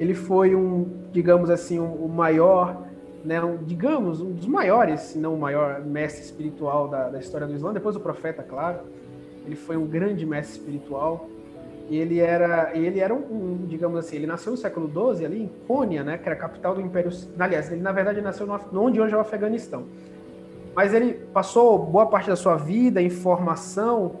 ele 0.00 0.14
foi 0.14 0.54
um, 0.56 0.88
digamos 1.12 1.50
assim, 1.50 1.78
o 1.78 1.82
um, 1.82 2.06
um 2.06 2.08
maior, 2.08 2.86
né, 3.22 3.38
um, 3.44 3.58
digamos, 3.58 4.22
um 4.22 4.32
dos 4.32 4.46
maiores, 4.46 5.02
se 5.02 5.18
não 5.18 5.34
o 5.34 5.38
maior 5.38 5.84
mestre 5.84 6.24
espiritual 6.24 6.88
da, 6.88 7.10
da 7.10 7.18
história 7.18 7.46
do 7.46 7.54
Islã, 7.54 7.70
depois 7.70 7.94
do 7.94 8.00
profeta, 8.00 8.42
claro. 8.42 8.78
Ele 9.44 9.56
foi 9.56 9.76
um 9.76 9.86
grande 9.86 10.24
mestre 10.24 10.58
espiritual 10.58 11.28
e 11.90 11.98
ele 11.98 12.18
era, 12.18 12.70
ele 12.74 12.98
era 12.98 13.12
um, 13.12 13.18
um, 13.18 13.66
digamos 13.66 13.98
assim, 13.98 14.16
ele 14.16 14.26
nasceu 14.26 14.52
no 14.52 14.56
século 14.56 14.88
XII 14.88 15.26
ali 15.26 15.42
em 15.42 15.50
Cônia, 15.68 16.02
né, 16.02 16.16
que 16.16 16.26
era 16.26 16.34
a 16.34 16.40
capital 16.40 16.74
do 16.74 16.80
Império. 16.80 17.10
Aliás, 17.38 17.70
ele 17.70 17.82
na 17.82 17.92
verdade 17.92 18.22
nasceu 18.22 18.46
no, 18.46 18.58
onde 18.80 18.98
hoje 18.98 19.12
é 19.12 19.16
o 19.18 19.20
Afeganistão. 19.20 19.84
Mas 20.74 20.94
ele 20.94 21.12
passou 21.12 21.78
boa 21.78 22.06
parte 22.06 22.30
da 22.30 22.36
sua 22.36 22.56
vida 22.56 23.02
em 23.02 23.10
formação 23.10 24.20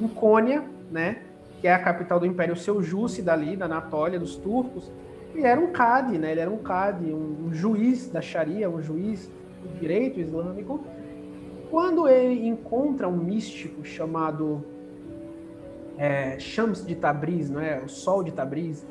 em 0.00 0.08
Cônia, 0.08 0.64
né, 0.90 1.18
que 1.60 1.68
é 1.68 1.74
a 1.74 1.78
capital 1.78 2.18
do 2.18 2.24
Império 2.24 2.56
Seljúcida 2.56 3.32
dali, 3.32 3.56
da 3.56 3.66
Anatólia, 3.66 4.18
dos 4.18 4.36
turcos. 4.36 4.90
Ele 5.38 5.46
era 5.46 5.60
um 5.60 5.68
cadi, 5.68 6.18
né, 6.18 6.32
ele 6.32 6.40
era 6.40 6.50
um 6.50 6.58
cadi, 6.58 7.12
um, 7.12 7.52
juiz 7.52 8.10
da 8.10 8.20
Sharia, 8.20 8.68
um 8.68 8.82
juiz 8.82 9.30
do 9.62 9.78
direito 9.78 10.18
islâmico. 10.18 10.80
Quando 11.70 12.08
ele 12.08 12.48
encontra 12.48 13.06
um 13.06 13.16
místico 13.16 13.84
chamado 13.84 14.64
é, 15.96 16.36
Shams 16.40 16.84
de 16.84 16.96
Tabriz, 16.96 17.48
não 17.48 17.60
é? 17.60 17.80
O 17.80 17.88
Sol 17.88 18.24
de 18.24 18.32
Tabriz, 18.32 18.84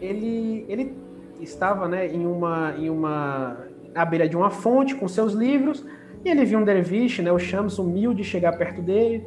ele, 0.00 0.64
ele 0.70 0.96
estava 1.38 1.86
né, 1.86 2.06
em 2.06 2.24
uma, 2.24 2.74
em 2.78 2.88
uma 2.88 3.58
à 3.94 4.06
beira 4.06 4.26
de 4.26 4.36
uma 4.38 4.48
fonte 4.48 4.94
com 4.94 5.06
seus 5.06 5.34
livros 5.34 5.84
e 6.24 6.30
ele 6.30 6.46
viu 6.46 6.60
um 6.60 6.64
derviche, 6.64 7.20
né, 7.20 7.30
o 7.30 7.38
Shams 7.38 7.78
humilde, 7.78 8.24
chegar 8.24 8.56
perto 8.56 8.80
dele 8.80 9.22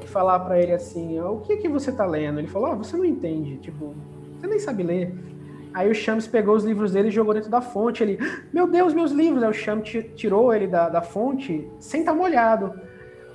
e 0.00 0.06
falar 0.06 0.38
para 0.38 0.62
ele 0.62 0.72
assim: 0.72 1.18
"O 1.18 1.40
que 1.40 1.56
que 1.56 1.68
você 1.68 1.90
está 1.90 2.06
lendo?" 2.06 2.38
Ele 2.38 2.46
falou: 2.46 2.74
oh, 2.74 2.76
"Você 2.76 2.96
não 2.96 3.04
entende, 3.04 3.56
tipo, 3.56 3.92
você 4.38 4.46
nem 4.46 4.60
sabe 4.60 4.84
ler." 4.84 5.35
Aí 5.76 5.90
o 5.90 5.94
Shams 5.94 6.26
pegou 6.26 6.56
os 6.56 6.64
livros 6.64 6.92
dele 6.92 7.08
e 7.08 7.10
jogou 7.10 7.34
dentro 7.34 7.50
da 7.50 7.60
fonte. 7.60 8.02
Ele, 8.02 8.18
meu 8.50 8.66
Deus, 8.66 8.94
meus 8.94 9.12
livros! 9.12 9.42
Aí 9.42 9.50
o 9.50 9.52
Shams 9.52 10.06
tirou 10.14 10.54
ele 10.54 10.66
da, 10.66 10.88
da 10.88 11.02
fonte 11.02 11.70
sem 11.78 12.00
estar 12.00 12.12
tá 12.12 12.18
molhado. 12.18 12.80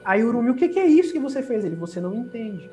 Aí 0.03 0.23
o 0.23 0.29
Urumi, 0.29 0.49
o 0.49 0.55
que, 0.55 0.67
que 0.67 0.79
é 0.79 0.87
isso 0.87 1.13
que 1.13 1.19
você 1.19 1.43
fez? 1.43 1.63
Ele, 1.63 1.75
você 1.75 2.01
não 2.01 2.15
entende. 2.15 2.67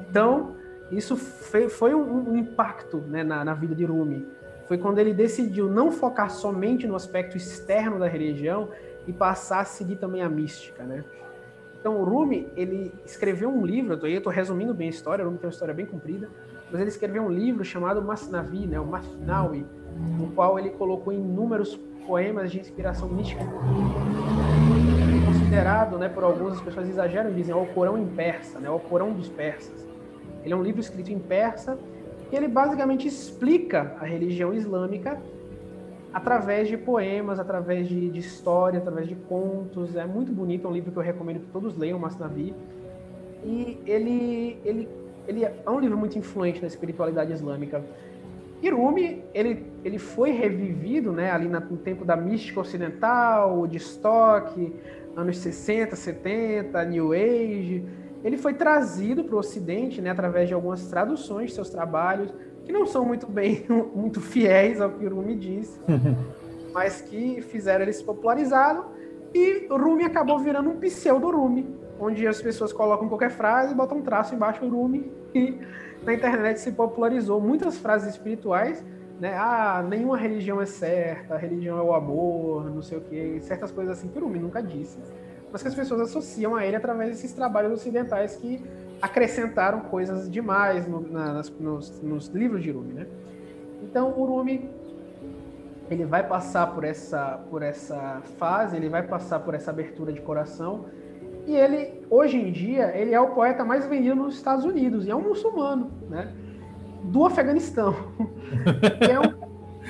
Então, 0.00 0.56
isso 0.90 1.16
foi 1.16 1.94
um, 1.94 2.30
um 2.30 2.36
impacto 2.36 2.96
né, 2.96 3.22
na, 3.22 3.44
na, 3.44 3.54
vida 3.54 3.72
de 3.72 3.84
Rumi. 3.84 4.26
Foi 4.66 4.76
quando 4.76 4.98
ele 4.98 5.14
decidiu 5.14 5.70
não 5.70 5.92
focar 5.92 6.28
somente 6.28 6.84
no 6.84 6.96
aspecto 6.96 7.36
externo 7.36 8.00
da 8.00 8.08
religião 8.08 8.68
e 9.06 9.12
passar 9.12 9.60
a 9.60 9.64
seguir 9.64 9.94
também 9.94 10.22
a 10.22 10.28
mística, 10.28 10.82
né? 10.82 11.04
Então, 11.78 12.02
Rumi, 12.02 12.48
ele 12.56 12.92
escreveu 13.06 13.48
um 13.48 13.64
livro, 13.64 13.94
eu 13.94 14.18
estou 14.18 14.32
resumindo 14.32 14.74
bem 14.74 14.88
a 14.88 14.90
história, 14.90 15.24
o 15.24 15.28
Rumi 15.28 15.38
tem 15.38 15.46
uma 15.46 15.52
história 15.52 15.72
bem 15.72 15.86
comprida, 15.86 16.28
mas 16.70 16.80
ele 16.80 16.90
escreveu 16.90 17.22
um 17.22 17.30
livro 17.30 17.64
chamado 17.64 18.02
Masnavi, 18.02 18.66
né, 18.66 18.78
o 18.78 18.86
Masnawi, 18.86 19.66
no 20.18 20.28
qual 20.28 20.58
ele 20.58 20.70
colocou 20.70 21.12
inúmeros 21.12 21.78
poemas 22.06 22.50
de 22.50 22.60
inspiração 22.60 23.08
mística. 23.08 23.44
Considerado, 25.26 25.98
né, 25.98 26.08
por 26.08 26.24
algumas 26.24 26.60
pessoas 26.60 26.88
exageram 26.88 27.30
e 27.30 27.34
dizem, 27.34 27.52
é 27.52 27.56
o 27.56 27.66
Corão 27.66 27.98
em 27.98 28.06
persa, 28.06 28.58
né, 28.58 28.70
o 28.70 28.78
Corão 28.78 29.12
dos 29.12 29.28
persas. 29.28 29.86
Ele 30.44 30.54
é 30.54 30.56
um 30.56 30.62
livro 30.62 30.80
escrito 30.80 31.10
em 31.10 31.18
persa 31.18 31.78
e 32.30 32.36
ele 32.36 32.48
basicamente 32.48 33.08
explica 33.08 33.96
a 34.00 34.04
religião 34.04 34.52
islâmica 34.54 35.20
através 36.12 36.68
de 36.68 36.76
poemas, 36.76 37.38
através 37.38 37.88
de, 37.88 38.08
de 38.10 38.18
história, 38.18 38.78
através 38.78 39.08
de 39.08 39.14
contos. 39.14 39.94
É 39.96 40.06
muito 40.06 40.32
bonito, 40.32 40.66
é 40.66 40.70
um 40.70 40.72
livro 40.72 40.90
que 40.90 40.98
eu 40.98 41.02
recomendo 41.02 41.40
que 41.40 41.52
todos 41.52 41.76
leiam, 41.76 41.98
Masnavi. 41.98 42.54
E 43.44 43.78
ele, 43.86 44.58
ele, 44.64 44.88
ele 45.28 45.44
é 45.44 45.70
um 45.70 45.78
livro 45.78 45.96
muito 45.96 46.18
influente 46.18 46.60
na 46.60 46.66
espiritualidade 46.66 47.32
islâmica. 47.32 47.84
E 48.60 48.68
Rumi, 48.70 49.22
ele, 49.32 49.66
ele 49.84 49.98
foi 49.98 50.32
revivido 50.32 51.12
né, 51.12 51.30
ali 51.30 51.46
no 51.46 51.76
tempo 51.76 52.04
da 52.04 52.16
mística 52.16 52.58
ocidental, 52.58 53.68
de 53.68 53.76
estoque, 53.76 54.74
anos 55.14 55.38
60, 55.38 55.94
70, 55.94 56.84
New 56.86 57.12
Age 57.12 57.84
ele 58.24 58.36
foi 58.36 58.54
trazido 58.54 59.24
para 59.24 59.36
o 59.36 59.38
Ocidente, 59.38 60.00
né, 60.00 60.10
através 60.10 60.48
de 60.48 60.54
algumas 60.54 60.86
traduções 60.88 61.50
de 61.50 61.54
seus 61.54 61.70
trabalhos, 61.70 62.32
que 62.64 62.72
não 62.72 62.86
são 62.86 63.04
muito 63.04 63.26
bem, 63.26 63.64
muito 63.94 64.20
fiéis 64.20 64.80
ao 64.80 64.90
que 64.90 65.06
Rumi 65.06 65.36
disse, 65.36 65.78
mas 66.72 67.00
que 67.00 67.40
fizeram 67.42 67.82
ele 67.82 67.92
se 67.92 68.04
popularizado. 68.04 68.86
E 69.34 69.66
o 69.70 69.76
Rumi 69.76 70.04
acabou 70.04 70.38
virando 70.38 70.70
um 70.70 70.76
pseudo-Rumi, 70.76 71.66
onde 72.00 72.26
as 72.26 72.40
pessoas 72.40 72.72
colocam 72.72 73.08
qualquer 73.08 73.30
frase 73.30 73.74
botam 73.74 73.98
um 73.98 74.02
traço 74.02 74.34
embaixo 74.34 74.60
do 74.60 74.76
Rumi, 74.76 75.10
e 75.34 75.58
na 76.04 76.14
internet 76.14 76.60
se 76.60 76.72
popularizou 76.72 77.40
muitas 77.40 77.78
frases 77.78 78.10
espirituais, 78.10 78.84
né? 79.20 79.34
Ah, 79.36 79.84
nenhuma 79.86 80.16
religião 80.16 80.60
é 80.60 80.66
certa, 80.66 81.34
a 81.34 81.38
religião 81.38 81.78
é 81.78 81.82
o 81.82 81.92
amor, 81.92 82.70
não 82.70 82.82
sei 82.82 82.98
o 82.98 83.00
quê, 83.00 83.38
certas 83.40 83.70
coisas 83.72 83.98
assim 83.98 84.08
que 84.08 84.18
o 84.18 84.22
Rumi 84.22 84.38
nunca 84.38 84.62
disse 84.62 84.98
mas 85.52 85.62
que 85.62 85.68
as 85.68 85.74
pessoas 85.74 86.02
associam 86.02 86.54
a 86.54 86.64
ele 86.64 86.76
através 86.76 87.10
desses 87.10 87.32
trabalhos 87.32 87.72
ocidentais 87.72 88.36
que 88.36 88.62
acrescentaram 89.00 89.80
coisas 89.80 90.30
demais 90.30 90.86
no, 90.86 91.00
na, 91.00 91.34
nas, 91.34 91.50
nos, 91.50 92.00
nos, 92.02 92.28
livros 92.28 92.62
de 92.62 92.70
Rumi, 92.70 92.92
né? 92.92 93.06
Então, 93.82 94.12
o 94.16 94.24
Rumi 94.24 94.68
ele 95.90 96.04
vai 96.04 96.26
passar 96.26 96.66
por 96.74 96.84
essa, 96.84 97.40
por 97.48 97.62
essa 97.62 98.20
fase, 98.36 98.76
ele 98.76 98.88
vai 98.88 99.02
passar 99.02 99.40
por 99.40 99.54
essa 99.54 99.70
abertura 99.70 100.12
de 100.12 100.20
coração, 100.20 100.86
e 101.48 101.56
ele, 101.56 102.04
hoje 102.10 102.36
em 102.36 102.52
dia, 102.52 102.92
ele 102.94 103.14
é 103.14 103.20
o 103.20 103.28
poeta 103.28 103.64
mais 103.64 103.86
vendido 103.86 104.14
nos 104.14 104.34
Estados 104.34 104.66
Unidos, 104.66 105.06
e 105.06 105.10
é 105.10 105.16
um 105.16 105.22
muçulmano, 105.22 105.90
né? 106.08 106.32
Do 107.04 107.24
Afeganistão. 107.24 107.94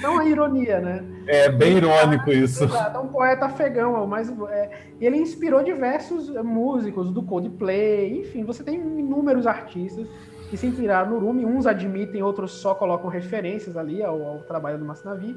é 0.01 0.09
um 0.09 0.19
a 0.21 0.25
ironia, 0.25 0.79
né? 0.81 1.05
É 1.27 1.51
bem 1.51 1.79
irônico 1.79 2.31
isso. 2.31 2.63
Exato, 2.63 2.97
é 2.97 3.01
um 3.01 3.09
poeta 3.09 3.47
afegão, 3.47 4.07
mas 4.07 4.33
é, 4.51 4.71
ele 5.01 5.17
inspirou 5.17 5.63
diversos 5.65 6.31
músicos 6.45 7.11
do 7.11 7.25
Coldplay, 7.25 8.21
enfim, 8.21 8.45
você 8.45 8.63
tem 8.63 8.77
inúmeros 8.77 9.45
artistas 9.45 10.07
que 10.49 10.57
se 10.57 10.67
inspiraram 10.67 11.11
no 11.11 11.19
Rumi, 11.19 11.45
uns 11.45 11.67
admitem, 11.67 12.23
outros 12.23 12.53
só 12.53 12.75
colocam 12.75 13.11
referências 13.11 13.77
ali 13.77 14.03
ao, 14.03 14.23
ao 14.23 14.39
trabalho 14.41 14.79
do 14.79 14.85
Masnavi. 14.85 15.37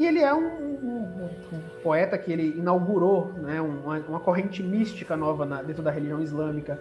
E 0.00 0.06
ele 0.06 0.18
é 0.18 0.34
um, 0.34 0.46
um, 0.46 1.28
um, 1.52 1.60
poeta 1.82 2.18
que 2.18 2.32
ele 2.32 2.58
inaugurou 2.58 3.32
né, 3.34 3.60
uma, 3.60 3.98
uma 4.08 4.20
corrente 4.20 4.62
mística 4.62 5.16
nova 5.16 5.44
na, 5.44 5.62
dentro 5.62 5.82
da 5.82 5.90
religião 5.90 6.20
islâmica, 6.20 6.80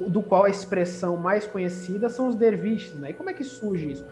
do 0.00 0.22
qual 0.22 0.44
a 0.44 0.48
expressão 0.48 1.16
mais 1.16 1.46
conhecida 1.46 2.08
são 2.08 2.28
os 2.28 2.34
derviches. 2.34 2.94
Né? 2.94 3.10
E 3.10 3.12
como 3.12 3.28
é 3.28 3.34
que 3.34 3.44
surge 3.44 3.90
isso? 3.90 4.06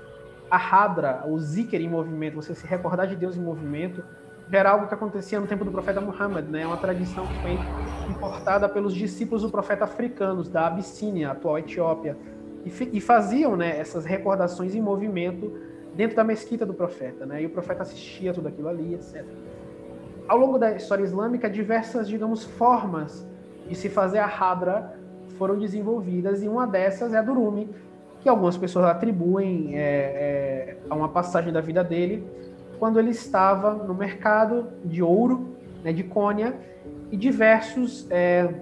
a 0.51 0.57
Hadra, 0.57 1.23
o 1.27 1.39
Zikr 1.39 1.77
em 1.77 1.89
movimento, 1.89 2.35
você 2.35 2.55
se 2.55 2.67
recordar 2.67 3.07
de 3.07 3.15
Deus 3.15 3.37
em 3.37 3.41
movimento, 3.41 4.03
era 4.51 4.71
algo 4.71 4.89
que 4.89 4.95
acontecia 4.95 5.39
no 5.39 5.47
tempo 5.47 5.65
do 5.65 5.71
profeta 5.71 6.01
Muhammad, 6.01 6.45
né? 6.49 6.63
É 6.63 6.67
uma 6.67 6.77
tradição 6.77 7.25
que 7.25 7.41
foi 7.41 7.57
importada 8.11 8.69
pelos 8.69 8.93
discípulos 8.93 9.43
do 9.43 9.49
profeta 9.49 9.85
africanos 9.85 10.49
da 10.49 10.67
Abissínia, 10.67 11.31
atual 11.31 11.57
Etiópia, 11.57 12.17
e, 12.67 12.69
e 12.93 13.01
faziam, 13.01 13.57
né, 13.57 13.79
essas 13.79 14.05
recordações 14.05 14.75
em 14.75 14.81
movimento 14.81 15.57
dentro 15.95 16.17
da 16.17 16.25
mesquita 16.25 16.65
do 16.65 16.75
profeta, 16.75 17.27
né? 17.27 17.43
E 17.43 17.47
o 17.47 17.51
profeta 17.51 17.83
assistia 17.83 18.33
tudo 18.33 18.49
aquilo 18.49 18.69
ali, 18.69 18.95
etc. 18.95 19.25
Ao 20.29 20.39
longo 20.39 20.59
da 20.59 20.73
história 20.73 21.03
islâmica, 21.03 21.51
diversas, 21.51 22.09
digamos, 22.09 22.45
formas 22.45 23.27
de 23.69 23.75
se 23.75 23.89
fazer 23.89 24.19
a 24.19 24.27
Hadra 24.27 24.99
foram 25.37 25.59
desenvolvidas, 25.59 26.43
e 26.43 26.49
uma 26.49 26.67
dessas 26.67 27.15
é 27.15 27.19
a 27.19 27.23
do 27.23 27.33
Rumi, 27.33 27.69
que 28.21 28.29
algumas 28.29 28.57
pessoas 28.57 28.85
atribuem 28.85 29.77
é, 29.77 29.81
é, 29.81 30.77
a 30.89 30.95
uma 30.95 31.09
passagem 31.09 31.53
da 31.53 31.61
vida 31.61 31.83
dele, 31.83 32.25
quando 32.79 32.99
ele 32.99 33.11
estava 33.11 33.73
no 33.73 33.95
mercado 33.95 34.69
de 34.85 35.03
ouro, 35.03 35.57
né, 35.83 35.93
de 35.93 36.05
Cônia, 36.05 36.55
e 37.11 37.17
diversos 37.17 38.07
é, 38.11 38.55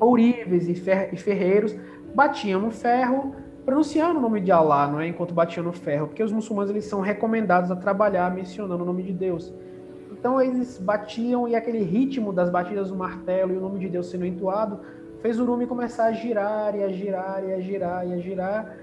ourives 0.00 0.68
e, 0.68 0.74
fer 0.74 1.10
e 1.12 1.16
ferreiros 1.16 1.74
batiam 2.14 2.60
no 2.60 2.70
ferro, 2.70 3.34
pronunciando 3.66 4.20
o 4.20 4.22
nome 4.22 4.40
de 4.40 4.52
Allah, 4.52 4.86
não 4.86 5.00
é? 5.00 5.08
Enquanto 5.08 5.34
batiam 5.34 5.64
no 5.64 5.72
ferro, 5.72 6.06
porque 6.06 6.22
os 6.22 6.30
muçulmanos 6.30 6.70
eles 6.70 6.84
são 6.84 7.00
recomendados 7.00 7.68
a 7.70 7.76
trabalhar 7.76 8.32
mencionando 8.32 8.84
o 8.84 8.86
nome 8.86 9.02
de 9.02 9.12
Deus. 9.12 9.52
Então 10.12 10.40
eles 10.40 10.78
batiam 10.78 11.48
e 11.48 11.56
aquele 11.56 11.82
ritmo 11.82 12.32
das 12.32 12.48
batidas 12.48 12.90
do 12.90 12.96
martelo 12.96 13.52
e 13.52 13.56
o 13.56 13.60
nome 13.60 13.80
de 13.80 13.88
Deus 13.88 14.08
sendo 14.08 14.24
entoado 14.24 14.80
fez 15.20 15.40
o 15.40 15.44
Rumi 15.44 15.66
começar 15.66 16.06
a 16.06 16.12
girar 16.12 16.76
e 16.76 16.84
a 16.84 16.88
girar 16.88 17.42
e 17.44 17.52
a 17.52 17.60
girar 17.60 18.06
e 18.06 18.12
a 18.12 18.18
girar 18.18 18.76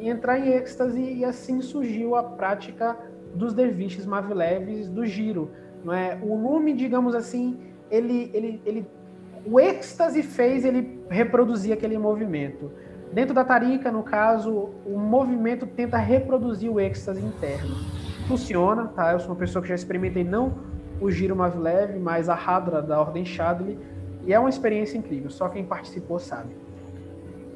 e 0.00 0.08
entrar 0.08 0.38
em 0.38 0.48
êxtase 0.48 1.00
e 1.00 1.24
assim 1.24 1.60
surgiu 1.60 2.16
a 2.16 2.22
prática 2.22 2.96
dos 3.34 3.52
derviches 3.52 4.06
mavleves 4.06 4.88
do 4.88 5.04
giro, 5.04 5.50
não 5.84 5.92
é? 5.92 6.18
O 6.22 6.34
Rumi, 6.36 6.72
digamos 6.72 7.14
assim, 7.14 7.58
ele, 7.90 8.30
ele, 8.32 8.62
ele 8.64 8.86
o 9.44 9.60
êxtase 9.60 10.22
fez 10.22 10.64
ele 10.64 11.00
reproduzir 11.10 11.72
aquele 11.72 11.98
movimento. 11.98 12.70
Dentro 13.12 13.34
da 13.34 13.44
tarika, 13.44 13.92
no 13.92 14.02
caso, 14.02 14.70
o 14.86 14.98
movimento 14.98 15.66
tenta 15.66 15.98
reproduzir 15.98 16.70
o 16.70 16.80
êxtase 16.80 17.20
interno. 17.20 17.76
Funciona, 18.26 18.86
tá? 18.86 19.12
Eu 19.12 19.20
sou 19.20 19.30
uma 19.30 19.36
pessoa 19.36 19.60
que 19.60 19.68
já 19.68 19.74
experimentei 19.74 20.24
não 20.24 20.54
o 20.98 21.10
giro 21.10 21.36
Mavlev, 21.36 21.98
mas 21.98 22.28
a 22.28 22.34
Hadra 22.34 22.80
da 22.80 22.98
Ordem 22.98 23.24
Shadley, 23.24 23.78
e 24.24 24.32
é 24.32 24.38
uma 24.38 24.48
experiência 24.48 24.96
incrível, 24.96 25.30
só 25.30 25.48
quem 25.48 25.64
participou 25.64 26.18
sabe. 26.18 26.50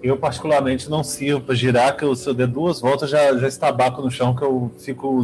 Eu, 0.02 0.18
particularmente, 0.18 0.90
não 0.90 1.02
sirvo 1.02 1.40
para 1.40 1.54
girar, 1.54 1.96
que 1.96 2.04
eu, 2.04 2.14
se 2.14 2.28
eu 2.28 2.34
der 2.34 2.48
duas 2.48 2.80
voltas 2.80 3.08
já, 3.08 3.34
já 3.38 3.48
estabaco 3.48 4.02
no 4.02 4.10
chão, 4.10 4.36
que 4.36 4.42
eu 4.42 4.70
fico 4.78 5.22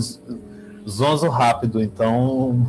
zonzo 0.88 1.28
rápido. 1.28 1.82
Então, 1.82 2.66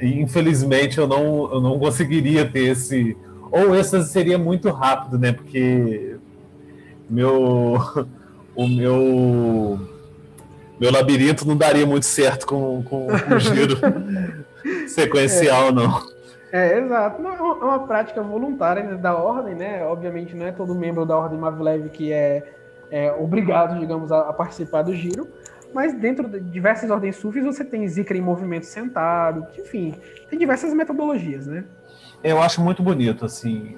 infelizmente, 0.00 0.98
eu 0.98 1.08
não, 1.08 1.52
eu 1.52 1.60
não 1.60 1.78
conseguiria 1.78 2.48
ter 2.48 2.68
esse. 2.68 3.16
Ou 3.50 3.74
esse 3.74 4.02
seria 4.04 4.38
muito 4.38 4.70
rápido, 4.70 5.18
né? 5.18 5.32
Porque 5.32 6.15
meu, 7.08 7.76
o 8.54 8.68
meu, 8.68 9.80
meu 10.80 10.92
labirinto 10.92 11.46
não 11.46 11.56
daria 11.56 11.86
muito 11.86 12.06
certo 12.06 12.46
com, 12.46 12.82
com, 12.82 13.06
com 13.06 13.34
o 13.34 13.38
giro 13.38 13.76
sequencial, 14.88 15.68
é. 15.68 15.72
não. 15.72 16.16
É, 16.52 16.78
exato. 16.78 17.20
Não, 17.20 17.34
é 17.34 17.64
uma 17.64 17.84
é 17.84 17.86
prática 17.86 18.22
voluntária 18.22 18.96
da 18.96 19.14
ordem, 19.14 19.54
né? 19.54 19.84
Obviamente 19.84 20.34
não 20.34 20.46
é 20.46 20.52
todo 20.52 20.74
membro 20.74 21.04
da 21.04 21.16
ordem 21.16 21.38
Mavlev 21.38 21.88
que 21.90 22.12
é, 22.12 22.42
é 22.90 23.12
obrigado, 23.12 23.78
digamos, 23.78 24.12
a, 24.12 24.20
a, 24.20 24.32
participar 24.32 24.82
do 24.82 24.94
giro, 24.94 25.28
mas 25.74 25.92
dentro 25.92 26.28
de 26.28 26.40
diversas 26.40 26.90
ordens 26.90 27.16
sufis 27.16 27.44
você 27.44 27.64
tem 27.64 27.86
zikra 27.86 28.16
em 28.16 28.22
movimento 28.22 28.64
sentado, 28.64 29.46
enfim, 29.58 29.94
tem 30.30 30.38
diversas 30.38 30.72
metodologias, 30.72 31.46
né? 31.46 31.64
Eu 32.26 32.42
acho 32.42 32.60
muito 32.60 32.82
bonito, 32.82 33.24
assim. 33.24 33.76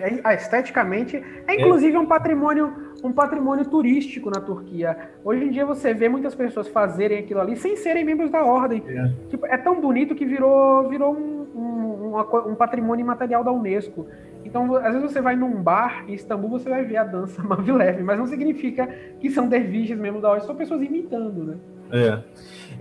É, 0.00 0.20
é, 0.24 0.34
esteticamente, 0.34 1.22
é 1.46 1.54
inclusive 1.54 1.96
um 1.98 2.06
patrimônio, 2.06 2.72
um 3.04 3.12
patrimônio 3.12 3.64
turístico 3.66 4.30
na 4.30 4.40
Turquia. 4.40 4.96
Hoje 5.22 5.44
em 5.44 5.50
dia 5.50 5.66
você 5.66 5.92
vê 5.92 6.08
muitas 6.08 6.34
pessoas 6.34 6.66
fazerem 6.68 7.18
aquilo 7.18 7.40
ali 7.40 7.56
sem 7.56 7.76
serem 7.76 8.04
membros 8.04 8.30
da 8.30 8.44
ordem. 8.44 8.82
É, 8.86 9.10
tipo, 9.28 9.46
é 9.46 9.58
tão 9.58 9.80
bonito 9.80 10.14
que 10.14 10.24
virou, 10.24 10.88
virou 10.88 11.14
um, 11.14 12.14
um, 12.14 12.50
um 12.50 12.54
patrimônio 12.54 13.02
imaterial 13.04 13.44
da 13.44 13.52
Unesco. 13.52 14.06
Então, 14.44 14.74
às 14.76 14.94
vezes 14.94 15.12
você 15.12 15.20
vai 15.20 15.36
num 15.36 15.62
bar 15.62 16.04
em 16.08 16.14
Istambul, 16.14 16.50
você 16.50 16.68
vai 16.68 16.84
ver 16.84 16.96
a 16.96 17.04
dança 17.04 17.42
Mavilev, 17.44 18.02
mas 18.02 18.18
não 18.18 18.26
significa 18.26 18.86
que 19.20 19.30
são 19.30 19.48
derviches 19.48 19.98
mesmo 19.98 20.20
da 20.20 20.30
ordem, 20.30 20.46
são 20.46 20.56
pessoas 20.56 20.82
imitando, 20.82 21.44
né? 21.44 21.56
É. 21.92 22.18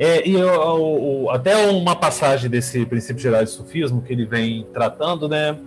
é 0.03 0.28
e 0.28 0.36
até 1.30 1.68
uma 1.69 1.95
passagem 1.95 2.49
desse 2.49 2.86
princípio 2.86 3.22
geral 3.22 3.44
de 3.44 3.52
sufismo 3.52 4.02
que 4.02 4.11
ele 4.11 4.26
vem 4.26 4.65
tratando, 4.73 5.30
né? 5.30 5.57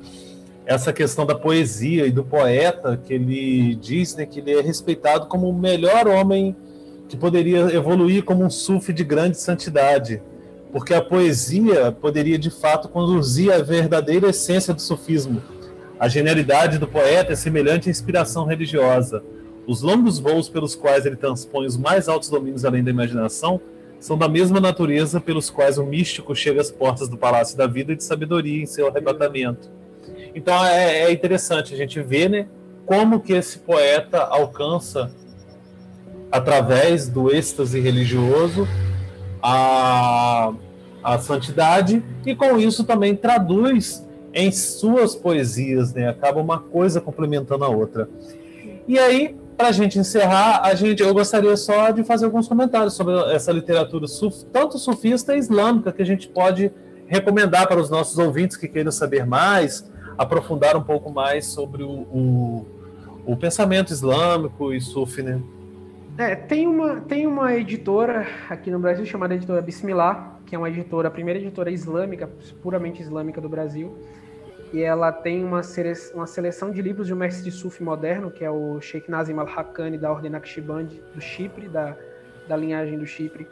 Essa 0.66 0.93
questão 0.93 1.24
da 1.24 1.35
poesia 1.35 2.06
e 2.06 2.11
do 2.11 2.24
poeta, 2.24 2.97
que 2.97 3.12
ele 3.12 3.74
diz 3.74 4.16
né, 4.16 4.24
que 4.27 4.40
ele 4.40 4.52
é 4.52 4.61
respeitado 4.61 5.27
como 5.27 5.48
o 5.48 5.52
melhor 5.52 6.09
homem 6.09 6.56
que 7.09 7.16
poderia 7.16 7.61
evoluir 7.73 8.24
como 8.24 8.43
um 8.43 8.51
sufi 8.51 8.93
de 8.93 9.05
grande 9.05 9.39
santidade 9.39 10.23
porque 10.74 10.93
a 10.93 11.01
poesia 11.01 11.93
poderia 11.93 12.36
de 12.36 12.51
fato 12.51 12.89
conduzir 12.89 13.52
à 13.52 13.62
verdadeira 13.62 14.31
essência 14.31 14.74
do 14.74 14.82
sufismo. 14.82 15.40
A 16.01 16.09
genialidade 16.09 16.78
do 16.78 16.89
poeta 16.89 17.32
é 17.32 17.36
semelhante 17.36 17.89
à 17.89 17.93
inspiração 17.93 18.44
religiosa. 18.44 19.23
Os 19.69 19.82
longos 19.82 20.19
voos 20.19 20.48
pelos 20.48 20.74
quais 20.74 21.06
ele 21.06 21.15
transpõe 21.15 21.65
os 21.65 21.77
mais 21.77 22.09
altos 22.09 22.28
domínios 22.28 22.65
além 22.65 22.82
da 22.82 22.90
imaginação 22.90 23.61
são 24.05 24.18
da 24.18 24.28
mesma 24.28 24.60
natureza 24.60 25.18
pelos 25.18 25.48
quais 25.48 25.78
o 25.78 25.82
místico 25.82 26.36
chega 26.36 26.60
às 26.60 26.70
portas 26.70 27.09
do 27.09 27.16
palácio 27.16 27.56
da 27.56 27.66
vida 27.66 27.94
e 27.94 27.97
de 27.97 28.05
sabedoria 28.05 28.62
em 28.62 28.66
seu 28.66 28.86
arrebatamento. 28.86 29.70
Então 30.35 30.62
é, 30.62 31.05
é 31.05 31.10
interessante 31.10 31.72
a 31.72 31.76
gente 31.78 32.02
ver, 32.02 32.28
né, 32.28 32.47
como 32.85 33.18
que 33.18 33.32
esse 33.32 33.59
poeta 33.60 34.18
alcança 34.18 35.10
através 36.31 37.09
do 37.09 37.35
êxtase 37.35 37.81
religioso 37.81 38.68
a, 39.43 40.52
a 41.02 41.18
santidade 41.18 42.05
e 42.26 42.35
com 42.35 42.59
isso 42.59 42.85
também 42.85 43.16
traduz 43.16 44.06
em 44.35 44.52
suas 44.52 45.14
poesias, 45.14 45.94
né? 45.94 46.10
Acaba 46.10 46.43
uma 46.43 46.59
coisa 46.59 47.01
complementando 47.01 47.64
a 47.64 47.68
outra. 47.68 48.06
E 48.86 48.98
aí, 48.98 49.35
para 49.56 49.68
a 49.68 49.72
gente 49.72 49.98
encerrar, 49.98 50.62
a 50.62 50.74
gente, 50.74 51.02
eu 51.02 51.12
gostaria 51.14 51.56
só 51.56 51.90
de 51.90 52.02
fazer 52.05 52.24
alguns 52.24 52.48
comentários 52.48 52.94
sobre 52.94 53.14
essa 53.32 53.52
literatura 53.52 54.06
suf, 54.06 54.44
tanto 54.47 54.78
sufista 54.78 55.35
e 55.35 55.39
islâmica 55.39 55.93
que 55.93 56.02
a 56.02 56.06
gente 56.06 56.28
pode 56.28 56.72
recomendar 57.06 57.66
para 57.68 57.81
os 57.81 57.90
nossos 57.90 58.18
ouvintes 58.18 58.56
que 58.56 58.66
queiram 58.66 58.90
saber 58.90 59.26
mais, 59.26 59.90
aprofundar 60.18 60.76
um 60.76 60.82
pouco 60.82 61.10
mais 61.10 61.47
sobre 61.47 61.82
o, 61.82 61.90
o, 61.90 62.66
o 63.26 63.36
pensamento 63.36 63.93
islâmico 63.93 64.72
e 64.72 64.81
sufi, 64.81 65.22
né? 65.22 65.40
É, 66.16 66.36
tem 66.36 66.66
uma, 66.66 67.01
tem 67.01 67.26
uma 67.26 67.55
editora 67.55 68.26
aqui 68.48 68.70
no 68.70 68.78
Brasil 68.78 69.05
chamada 69.05 69.35
Editora 69.35 69.60
Bismillah, 69.60 70.39
que 70.47 70.55
é 70.55 70.59
uma 70.59 70.68
editora, 70.68 71.09
a 71.09 71.10
primeira 71.10 71.40
editora 71.40 71.70
islâmica, 71.70 72.31
puramente 72.62 73.02
islâmica 73.02 73.40
do 73.40 73.48
Brasil. 73.48 73.97
E 74.74 74.82
ela 74.82 75.12
tem 75.12 75.44
uma, 75.44 75.62
sele, 75.62 75.92
uma 76.12 76.26
seleção 76.26 76.72
de 76.72 76.82
livros 76.82 77.06
de 77.06 77.14
um 77.14 77.16
mestre 77.16 77.44
de 77.44 77.52
Sufi 77.52 77.80
moderno, 77.80 78.28
que 78.28 78.44
é 78.44 78.51
o 78.51 78.80
Sheikh 78.80 79.09
Nazim 79.09 79.38
al-Haqqani, 79.38 79.96
da 79.96 80.10
Ordem 80.10 80.32
Naqshband, 80.32 80.88
do 81.14 81.20
Chipre, 81.20 81.68
da, 81.68 81.96
da 82.48 82.56
linhagem 82.56 82.98
do 82.98 83.06
Chipre. 83.06 83.46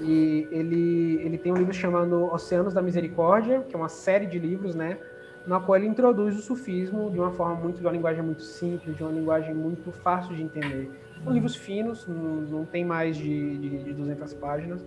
E 0.00 0.48
ele, 0.50 1.20
ele 1.22 1.38
tem 1.38 1.52
um 1.52 1.56
livro 1.56 1.72
chamado 1.72 2.24
Oceanos 2.34 2.74
da 2.74 2.82
Misericórdia, 2.82 3.60
que 3.60 3.76
é 3.76 3.78
uma 3.78 3.88
série 3.88 4.26
de 4.26 4.40
livros, 4.40 4.74
né? 4.74 4.98
Na 5.46 5.60
qual 5.60 5.76
ele 5.78 5.86
introduz 5.86 6.36
o 6.36 6.42
sufismo 6.42 7.12
de 7.12 7.20
uma 7.20 7.30
forma 7.30 7.54
muito, 7.54 7.78
de 7.78 7.86
uma 7.86 7.92
linguagem 7.92 8.20
muito 8.20 8.42
simples, 8.42 8.96
de 8.96 9.04
uma 9.04 9.12
linguagem 9.12 9.54
muito 9.54 9.92
fácil 9.92 10.34
de 10.34 10.42
entender. 10.42 10.90
São 11.22 11.32
livros 11.32 11.54
finos, 11.54 12.08
não, 12.08 12.40
não 12.40 12.64
tem 12.64 12.84
mais 12.84 13.16
de, 13.16 13.56
de, 13.56 13.84
de 13.84 13.92
200 13.92 14.34
páginas, 14.34 14.84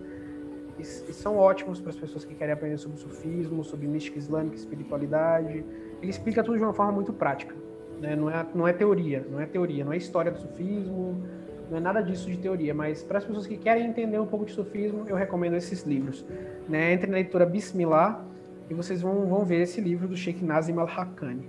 e, 0.78 0.84
são 0.84 1.36
ótimos 1.36 1.80
para 1.80 1.90
as 1.90 1.96
pessoas 1.96 2.24
que 2.24 2.34
querem 2.34 2.52
aprender 2.52 2.78
sobre 2.78 2.98
sufismo, 2.98 3.64
sobre 3.64 3.86
mística 3.86 4.18
islâmica, 4.18 4.56
espiritualidade. 4.56 5.64
Ele 6.02 6.10
explica 6.10 6.42
tudo 6.42 6.58
de 6.58 6.64
uma 6.64 6.74
forma 6.74 6.92
muito 6.92 7.12
prática. 7.12 7.54
Né? 8.00 8.16
Não, 8.16 8.30
é, 8.30 8.46
não 8.54 8.68
é 8.68 8.72
teoria, 8.72 9.26
não 9.30 9.40
é 9.40 9.46
teoria, 9.46 9.84
não 9.84 9.92
é 9.92 9.96
história 9.96 10.30
do 10.30 10.38
sufismo, 10.38 11.22
não 11.70 11.78
é 11.78 11.80
nada 11.80 12.02
disso 12.02 12.30
de 12.30 12.36
teoria, 12.36 12.74
mas 12.74 13.02
para 13.02 13.18
as 13.18 13.24
pessoas 13.24 13.46
que 13.46 13.56
querem 13.56 13.86
entender 13.86 14.18
um 14.18 14.26
pouco 14.26 14.44
de 14.44 14.52
sufismo, 14.52 15.04
eu 15.06 15.16
recomendo 15.16 15.54
esses 15.54 15.84
livros. 15.84 16.24
Né? 16.68 16.92
Entre 16.92 17.06
na 17.06 17.14
leitura 17.14 17.46
Bismillah 17.46 18.24
e 18.68 18.74
vocês 18.74 19.00
vão, 19.00 19.26
vão 19.26 19.44
ver 19.44 19.62
esse 19.62 19.80
livro 19.80 20.08
do 20.08 20.16
Sheikh 20.16 20.44
Nazim 20.44 20.78
al-Haqqani. 20.78 21.48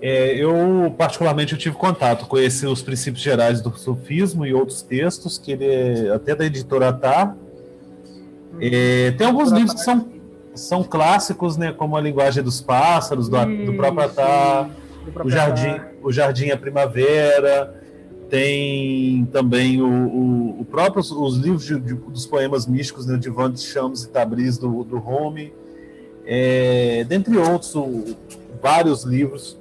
É, 0.00 0.34
eu, 0.34 0.94
particularmente, 0.96 1.54
eu 1.54 1.58
tive 1.58 1.76
contato, 1.76 2.26
conheci 2.26 2.66
os 2.66 2.82
princípios 2.82 3.22
gerais 3.22 3.60
do 3.60 3.76
sufismo 3.76 4.44
e 4.44 4.52
outros 4.52 4.82
textos, 4.82 5.38
que 5.38 5.52
ele 5.52 6.10
até 6.10 6.34
da 6.34 6.44
editora 6.44 6.92
Tá. 6.92 7.34
É, 8.60 9.10
tem 9.12 9.26
alguns 9.26 9.50
livros 9.50 9.74
que 9.74 9.80
são, 9.80 10.08
são 10.54 10.82
clássicos, 10.82 11.56
né, 11.56 11.72
como 11.72 11.96
A 11.96 12.00
Linguagem 12.00 12.42
dos 12.42 12.60
Pássaros, 12.60 13.28
do, 13.28 13.66
do 13.66 13.74
próprio 13.74 14.04
Atá, 14.04 14.68
o 15.24 15.30
Jardim, 15.30 15.80
o 16.02 16.12
Jardim 16.12 16.50
a 16.50 16.56
Primavera, 16.56 17.82
tem 18.28 19.26
também 19.32 19.80
o, 19.80 19.86
o, 19.86 20.60
o 20.60 20.64
próprio, 20.64 21.00
os 21.00 21.36
livros 21.36 21.64
de, 21.64 21.78
de, 21.78 21.94
dos 21.94 22.26
poemas 22.26 22.66
místicos 22.66 23.06
né, 23.06 23.16
de 23.16 23.30
Van 23.30 23.50
de 23.50 23.60
Chamos 23.60 24.04
e 24.04 24.08
Tabriz, 24.08 24.58
do, 24.58 24.84
do 24.84 24.98
Rome, 24.98 25.52
é, 26.24 27.04
dentre 27.08 27.36
outros, 27.36 27.74
o, 27.74 28.16
vários 28.60 29.04
livros 29.04 29.55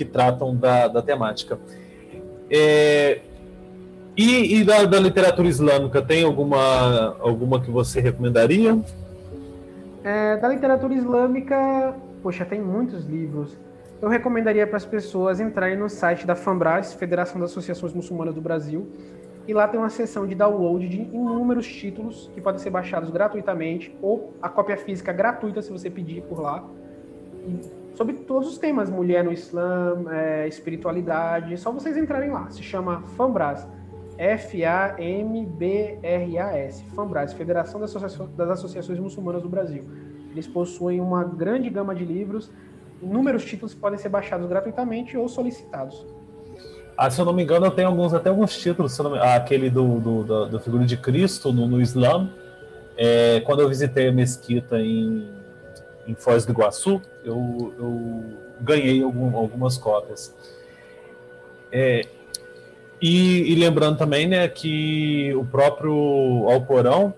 que 0.00 0.04
tratam 0.06 0.56
da, 0.56 0.88
da 0.88 1.02
temática. 1.02 1.58
É, 2.50 3.20
e, 4.16 4.56
e 4.56 4.64
da, 4.64 4.86
da, 4.86 4.98
literatura 4.98 5.46
islâmica, 5.46 6.00
tem 6.00 6.24
alguma, 6.24 7.16
alguma 7.20 7.60
que 7.60 7.70
você 7.70 8.00
recomendaria? 8.00 8.80
É, 10.02 10.38
da 10.38 10.48
literatura 10.48 10.94
islâmica, 10.94 11.94
poxa, 12.22 12.46
tem 12.46 12.62
muitos 12.62 13.04
livros. 13.04 13.58
Eu 14.00 14.08
recomendaria 14.08 14.66
para 14.66 14.78
as 14.78 14.86
pessoas 14.86 15.38
entrarem 15.38 15.76
no 15.76 15.90
site 15.90 16.26
da 16.26 16.34
FAMBRAS, 16.34 16.94
Federação 16.94 17.38
das 17.38 17.50
Associações 17.50 17.92
Muçulmanas 17.92 18.34
do 18.34 18.40
Brasil, 18.40 18.88
e 19.46 19.52
lá 19.52 19.68
tem 19.68 19.78
uma 19.78 19.90
seção 19.90 20.26
de 20.26 20.34
download 20.34 20.88
de 20.88 21.02
inúmeros 21.14 21.66
títulos 21.66 22.30
que 22.32 22.40
podem 22.40 22.58
ser 22.58 22.70
baixados 22.70 23.10
gratuitamente 23.10 23.94
ou 24.00 24.32
a 24.40 24.48
cópia 24.48 24.78
física 24.78 25.12
gratuita 25.12 25.60
se 25.60 25.70
você 25.70 25.90
pedir 25.90 26.22
por 26.22 26.40
lá. 26.40 26.64
E 27.46 27.79
sobre 27.94 28.14
todos 28.14 28.48
os 28.48 28.58
temas, 28.58 28.88
mulher 28.90 29.24
no 29.24 29.32
Islã, 29.32 30.04
é, 30.10 30.48
espiritualidade, 30.48 31.52
é 31.54 31.56
só 31.56 31.70
vocês 31.72 31.96
entrarem 31.96 32.30
lá. 32.30 32.50
Se 32.50 32.62
chama 32.62 33.02
FAMBRAS, 33.16 33.66
F-A-M-B-R-A-S, 34.16 35.34
FAMBRAS, 36.94 37.32
Federação 37.32 37.80
das 37.80 37.90
Associações, 37.90 38.30
das 38.36 38.50
Associações 38.50 38.98
Muçulmanas 38.98 39.42
do 39.42 39.48
Brasil. 39.48 39.84
Eles 40.30 40.46
possuem 40.46 41.00
uma 41.00 41.24
grande 41.24 41.70
gama 41.70 41.94
de 41.94 42.04
livros, 42.04 42.50
inúmeros 43.02 43.44
títulos 43.44 43.74
podem 43.74 43.98
ser 43.98 44.10
baixados 44.10 44.46
gratuitamente 44.46 45.16
ou 45.16 45.28
solicitados. 45.28 46.06
Ah, 46.96 47.08
se 47.08 47.18
eu 47.18 47.24
não 47.24 47.32
me 47.32 47.42
engano, 47.42 47.64
eu 47.64 47.70
tenho 47.70 47.88
alguns, 47.88 48.12
até 48.12 48.28
alguns 48.28 48.54
títulos, 48.58 48.98
me... 48.98 49.18
ah, 49.18 49.36
aquele 49.36 49.70
do, 49.70 49.98
do, 49.98 50.22
do, 50.22 50.46
do 50.48 50.60
figura 50.60 50.84
de 50.84 50.98
Cristo 50.98 51.50
no, 51.50 51.66
no 51.66 51.80
Islã. 51.80 52.30
É, 52.96 53.40
quando 53.40 53.60
eu 53.60 53.68
visitei 53.70 54.08
a 54.08 54.12
mesquita 54.12 54.78
em, 54.78 55.26
em 56.06 56.14
Foz 56.14 56.44
do 56.44 56.52
Iguaçu, 56.52 57.00
eu, 57.24 57.74
eu 57.78 58.24
ganhei 58.60 59.02
algum, 59.02 59.36
algumas 59.36 59.76
cópias. 59.78 60.34
É, 61.72 62.02
e, 63.00 63.52
e, 63.52 63.54
lembrando 63.54 63.96
também 63.96 64.26
né, 64.26 64.46
que 64.48 65.32
o 65.34 65.44
próprio 65.44 66.48
Alcorão, 66.50 67.14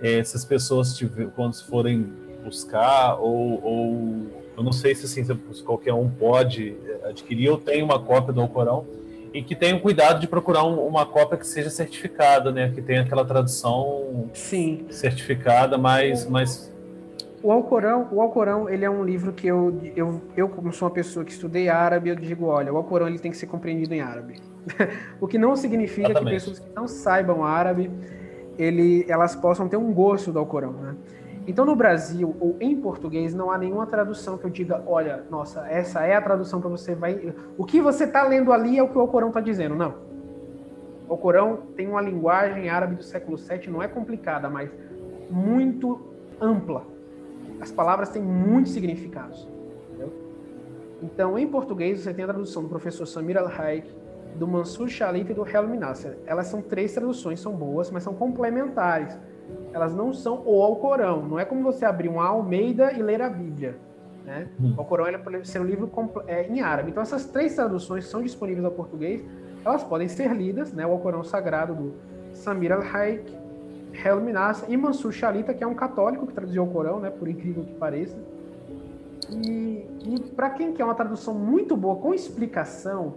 é, 0.00 0.22
se 0.22 0.36
as 0.36 0.44
pessoas 0.44 0.96
tiver, 0.96 1.28
quando 1.34 1.56
forem 1.64 2.12
buscar, 2.44 3.16
ou, 3.16 3.64
ou 3.64 4.26
eu 4.56 4.62
não 4.62 4.72
sei 4.72 4.94
se, 4.94 5.06
assim, 5.06 5.24
se 5.24 5.62
qualquer 5.62 5.92
um 5.92 6.08
pode 6.08 6.76
adquirir, 7.04 7.46
eu 7.46 7.58
tenho 7.58 7.84
uma 7.84 7.98
cópia 7.98 8.32
do 8.32 8.40
Alcorão, 8.40 8.86
e 9.36 9.42
que 9.42 9.54
tenham 9.54 9.78
cuidado 9.78 10.18
de 10.18 10.26
procurar 10.26 10.64
um, 10.64 10.86
uma 10.86 11.04
cópia 11.04 11.36
que 11.36 11.46
seja 11.46 11.68
certificada, 11.68 12.50
né? 12.50 12.72
Que 12.74 12.80
tenha 12.80 13.02
aquela 13.02 13.22
tradução 13.22 14.30
Sim. 14.32 14.86
certificada, 14.88 15.76
mais, 15.76 16.26
mais... 16.26 16.72
O 17.46 17.52
Alcorão, 17.52 18.08
o 18.10 18.20
Alcorão, 18.20 18.68
ele 18.68 18.84
é 18.84 18.90
um 18.90 19.04
livro 19.04 19.32
que 19.32 19.46
eu, 19.46 19.72
eu, 19.94 20.20
eu 20.36 20.48
como 20.48 20.72
sou 20.72 20.88
uma 20.88 20.92
pessoa 20.92 21.24
que 21.24 21.30
estudei 21.30 21.68
árabe, 21.68 22.10
eu 22.10 22.16
digo, 22.16 22.46
olha, 22.46 22.72
o 22.72 22.76
Alcorão 22.76 23.06
ele 23.06 23.20
tem 23.20 23.30
que 23.30 23.36
ser 23.36 23.46
compreendido 23.46 23.94
em 23.94 24.00
árabe. 24.00 24.40
o 25.20 25.28
que 25.28 25.38
não 25.38 25.54
significa 25.54 26.08
Exatamente. 26.08 26.28
que 26.28 26.34
pessoas 26.34 26.58
que 26.58 26.74
não 26.74 26.88
saibam 26.88 27.44
árabe, 27.44 27.88
ele, 28.58 29.06
elas 29.08 29.36
possam 29.36 29.68
ter 29.68 29.76
um 29.76 29.94
gosto 29.94 30.32
do 30.32 30.40
Alcorão, 30.40 30.72
né? 30.72 30.96
Então, 31.46 31.64
no 31.64 31.76
Brasil 31.76 32.34
ou 32.40 32.56
em 32.58 32.74
português, 32.80 33.32
não 33.32 33.48
há 33.52 33.56
nenhuma 33.56 33.86
tradução 33.86 34.36
que 34.36 34.44
eu 34.44 34.50
diga, 34.50 34.82
olha, 34.84 35.22
nossa, 35.30 35.68
essa 35.68 36.04
é 36.04 36.16
a 36.16 36.20
tradução 36.20 36.60
para 36.60 36.68
você 36.68 36.96
vai. 36.96 37.32
O 37.56 37.64
que 37.64 37.80
você 37.80 38.02
está 38.02 38.24
lendo 38.24 38.52
ali 38.52 38.76
é 38.76 38.82
o 38.82 38.88
que 38.88 38.98
o 38.98 39.00
Alcorão 39.00 39.28
está 39.28 39.40
dizendo. 39.40 39.76
Não. 39.76 39.94
O 41.08 41.12
Alcorão 41.12 41.58
tem 41.76 41.86
uma 41.86 42.00
linguagem 42.00 42.68
árabe 42.68 42.96
do 42.96 43.04
século 43.04 43.36
VII, 43.36 43.70
não 43.70 43.80
é 43.80 43.86
complicada, 43.86 44.50
mas 44.50 44.68
muito 45.30 46.00
ampla. 46.40 46.95
As 47.60 47.70
palavras 47.70 48.08
têm 48.08 48.22
muitos 48.22 48.72
significados. 48.72 49.48
Entendeu? 49.88 50.12
Então, 51.02 51.38
em 51.38 51.46
português, 51.46 52.00
você 52.00 52.12
tem 52.12 52.24
a 52.24 52.28
tradução 52.28 52.62
do 52.62 52.68
professor 52.68 53.06
Samir 53.06 53.36
Al-Haik, 53.38 53.90
do 54.36 54.46
Mansur 54.46 54.88
Shalit 54.88 55.30
e 55.30 55.34
do 55.34 55.46
Helmi 55.46 55.78
Nasser. 55.78 56.18
Elas 56.26 56.46
são 56.46 56.60
três 56.60 56.92
traduções, 56.92 57.40
são 57.40 57.52
boas, 57.52 57.90
mas 57.90 58.02
são 58.02 58.14
complementares 58.14 59.18
elas 59.72 59.94
não 59.94 60.12
são 60.12 60.42
o 60.44 60.62
Alcorão. 60.62 61.26
Não 61.26 61.38
é 61.38 61.44
como 61.44 61.62
você 61.62 61.84
abrir 61.84 62.08
uma 62.08 62.26
Almeida 62.26 62.92
e 62.92 63.02
ler 63.02 63.20
a 63.22 63.28
Bíblia. 63.28 63.76
Né? 64.24 64.48
Hum. 64.60 64.74
O 64.76 64.80
Alcorão 64.80 65.06
é 65.06 65.18
pode 65.18 65.46
ser 65.46 65.60
um 65.60 65.64
livro 65.64 65.90
é, 66.26 66.46
em 66.46 66.60
árabe. 66.60 66.90
Então, 66.90 67.02
essas 67.02 67.26
três 67.26 67.54
traduções 67.54 68.04
que 68.04 68.10
são 68.10 68.22
disponíveis 68.22 68.64
ao 68.64 68.72
português, 68.72 69.24
elas 69.64 69.84
podem 69.84 70.08
ser 70.08 70.32
lidas. 70.34 70.72
Né? 70.72 70.86
O 70.86 70.92
Alcorão 70.92 71.22
Sagrado 71.22 71.74
do 71.74 71.94
Samir 72.32 72.72
al-Haik, 72.72 73.36
Helmi 74.04 74.32
Nasser 74.32 74.70
e 74.70 74.76
Mansur 74.76 75.12
Shalita, 75.12 75.54
que 75.54 75.64
é 75.64 75.66
um 75.66 75.74
católico 75.74 76.26
que 76.26 76.32
traduziu 76.32 76.62
o 76.62 76.66
Alcorão, 76.66 77.00
né? 77.00 77.10
por 77.10 77.28
incrível 77.28 77.64
que 77.64 77.74
pareça. 77.74 78.16
E, 79.30 79.86
e 80.04 80.20
para 80.34 80.50
quem 80.50 80.72
quer 80.72 80.84
uma 80.84 80.94
tradução 80.94 81.34
muito 81.34 81.76
boa, 81.76 81.96
com 81.96 82.14
explicação, 82.14 83.14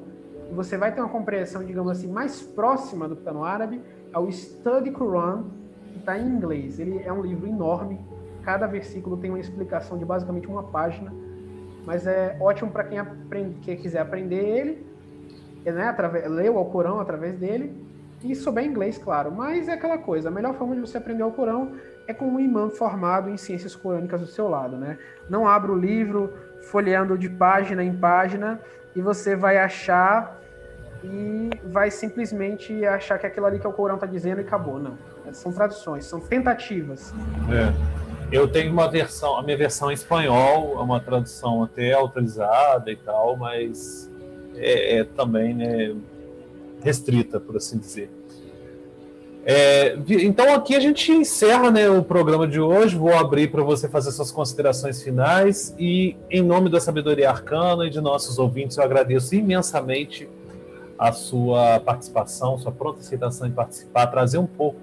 você 0.52 0.78
vai 0.78 0.94
ter 0.94 1.02
uma 1.02 1.10
compreensão, 1.10 1.64
digamos 1.64 1.92
assim, 1.92 2.08
mais 2.08 2.42
próxima 2.42 3.08
do 3.08 3.16
que 3.16 3.22
está 3.22 3.32
no 3.32 3.44
árabe, 3.44 3.82
é 4.12 4.18
o 4.18 4.32
Study 4.32 4.92
Quran, 4.92 5.44
está 5.98 6.18
em 6.18 6.28
inglês. 6.28 6.80
Ele 6.80 7.02
é 7.04 7.14
um 7.14 7.22
livro 7.22 7.48
enorme. 7.48 8.00
Cada 8.44 8.66
versículo 8.66 9.18
tem 9.18 9.30
uma 9.30 9.40
explicação 9.40 9.98
de 9.98 10.06
basicamente 10.06 10.48
uma 10.48 10.64
página, 10.64 11.14
mas 11.86 12.08
é 12.08 12.38
ótimo 12.40 12.72
para 12.72 12.84
quem, 12.86 12.98
aprende, 12.98 13.60
quem 13.62 13.78
quiser 13.78 14.00
aprender 14.00 14.44
ele, 14.44 14.88
né, 15.66 15.90
através, 15.90 16.30
ler 16.30 16.50
o 16.50 16.58
Alcorão 16.58 17.00
através 17.00 17.38
dele 17.38 17.89
e 18.24 18.36
souber 18.36 18.66
inglês, 18.66 18.98
claro. 18.98 19.32
Mas 19.32 19.68
é 19.68 19.74
aquela 19.74 19.98
coisa, 19.98 20.30
a 20.30 20.32
melhor 20.32 20.56
forma 20.56 20.76
de 20.76 20.82
você 20.82 20.98
aprender 20.98 21.24
o 21.24 21.28
Alcorão 21.28 21.74
é 22.08 22.14
com 22.14 22.28
um 22.28 22.40
imã 22.40 22.70
formado 22.70 23.30
em 23.30 23.38
ciências 23.38 23.76
corânicas 23.76 24.22
do 24.22 24.28
seu 24.28 24.48
lado, 24.48 24.76
né? 24.78 24.98
Não 25.30 25.48
abra 25.48 25.72
o 25.72 25.78
livro 25.78 26.34
folheando 26.64 27.18
de 27.18 27.30
página 27.30 27.84
em 27.84 27.96
página 27.96 28.60
e 28.96 29.02
você 29.02 29.36
vai 29.36 29.58
achar 29.58 30.40
e 31.04 31.50
vai 31.66 31.90
simplesmente 31.90 32.86
achar 32.86 33.18
que 33.18 33.26
aquilo 33.26 33.46
ali 33.46 33.60
que 33.60 33.68
o 33.68 33.72
Corão 33.72 33.96
está 33.96 34.08
dizendo 34.08 34.42
e 34.42 34.44
acabou. 34.44 34.80
Não. 34.80 34.98
São 35.32 35.52
traduções, 35.52 36.06
são 36.06 36.20
tentativas. 36.20 37.14
É. 37.52 38.10
Eu 38.32 38.48
tenho 38.48 38.72
uma 38.72 38.90
versão, 38.90 39.38
a 39.38 39.42
minha 39.42 39.58
versão 39.58 39.90
em 39.90 39.94
espanhol, 39.94 40.78
é 40.78 40.82
uma 40.82 41.00
tradução 41.00 41.64
até 41.64 41.94
autorizada 41.94 42.92
e 42.92 42.96
tal, 42.96 43.36
mas 43.36 44.12
é, 44.56 44.98
é 44.98 45.04
também 45.04 45.56
né, 45.56 45.96
restrita, 46.84 47.40
por 47.40 47.58
assim 47.58 47.78
dizer. 47.78 48.10
É, 49.46 49.98
então 50.08 50.54
aqui 50.54 50.76
a 50.76 50.80
gente 50.80 51.12
encerra 51.12 51.72
né, 51.72 51.90
o 51.90 52.04
programa 52.04 52.48
de 52.48 52.60
hoje. 52.60 52.96
Vou 52.96 53.14
abrir 53.14 53.50
para 53.50 53.64
você 53.64 53.88
fazer 53.88 54.12
suas 54.12 54.32
considerações 54.32 55.02
finais 55.02 55.74
e, 55.80 56.16
em 56.30 56.42
nome 56.42 56.70
da 56.70 56.80
sabedoria 56.80 57.30
arcana 57.30 57.86
e 57.86 57.90
de 57.90 58.02
nossos 58.02 58.38
ouvintes, 58.38 58.78
eu 58.78 58.84
agradeço 58.84 59.34
imensamente 59.36 60.30
a 60.98 61.14
sua 61.14 61.80
participação, 61.80 62.58
sua 62.58 62.74
pronta 62.74 63.00
aceitação 63.00 63.48
em 63.48 63.52
participar, 63.52 64.08
trazer 64.08 64.38
um 64.38 64.46
pouco 64.46 64.78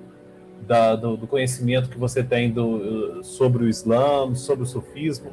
da, 0.66 0.96
do, 0.96 1.16
do, 1.16 1.26
conhecimento 1.26 1.90
que 1.90 1.98
você 1.98 2.22
tem 2.22 2.50
do, 2.50 3.22
sobre 3.22 3.64
o 3.64 3.68
Islã, 3.68 4.34
sobre 4.34 4.64
o 4.64 4.66
sufismo. 4.66 5.30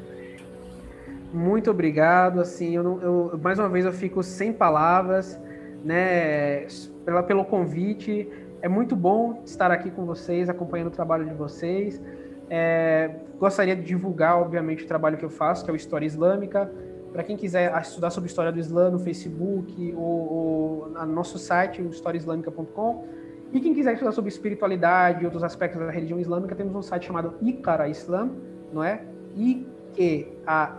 Muito 1.33 1.71
obrigado. 1.71 2.41
Assim, 2.41 2.75
eu, 2.75 2.99
eu, 3.01 3.39
mais 3.41 3.57
uma 3.57 3.69
vez 3.69 3.85
eu 3.85 3.93
fico 3.93 4.21
sem 4.21 4.51
palavras, 4.51 5.39
né, 5.83 6.65
pela, 7.05 7.21
pelo 7.23 7.45
convite. 7.45 8.29
É 8.61 8.69
muito 8.69 8.95
bom 8.95 9.41
estar 9.45 9.71
aqui 9.71 9.91
com 9.91 10.05
vocês, 10.05 10.49
acompanhando 10.49 10.87
o 10.87 10.91
trabalho 10.91 11.25
de 11.25 11.33
vocês. 11.33 12.01
É, 12.49 13.09
gostaria 13.37 13.75
de 13.75 13.83
divulgar, 13.83 14.39
obviamente, 14.39 14.83
o 14.83 14.87
trabalho 14.87 15.17
que 15.17 15.25
eu 15.25 15.29
faço, 15.29 15.65
que 15.65 15.71
é 15.71 15.73
o 15.73 15.75
História 15.75 16.05
Islâmica. 16.05 16.71
Para 17.11 17.23
quem 17.23 17.35
quiser 17.35 17.75
estudar 17.81 18.09
sobre 18.09 18.29
história 18.29 18.51
do 18.51 18.59
Islã 18.59 18.89
no 18.89 18.99
Facebook 18.99 19.93
ou, 19.95 20.33
ou 20.33 20.89
no 20.89 21.13
nosso 21.13 21.37
site, 21.37 21.81
historiaislâmica.com. 21.81 23.05
E 23.51 23.59
quem 23.59 23.73
quiser 23.73 23.93
estudar 23.93 24.11
sobre 24.13 24.29
espiritualidade 24.29 25.21
e 25.21 25.25
outros 25.25 25.43
aspectos 25.43 25.79
da 25.79 25.91
religião 25.91 26.19
islâmica, 26.19 26.55
temos 26.55 26.73
um 26.75 26.81
site 26.81 27.05
chamado 27.05 27.35
Ikara 27.39 27.87
Islam, 27.87 28.31
não 28.73 28.83
é? 28.83 29.03
I-Q-A-R-A, 29.35 30.71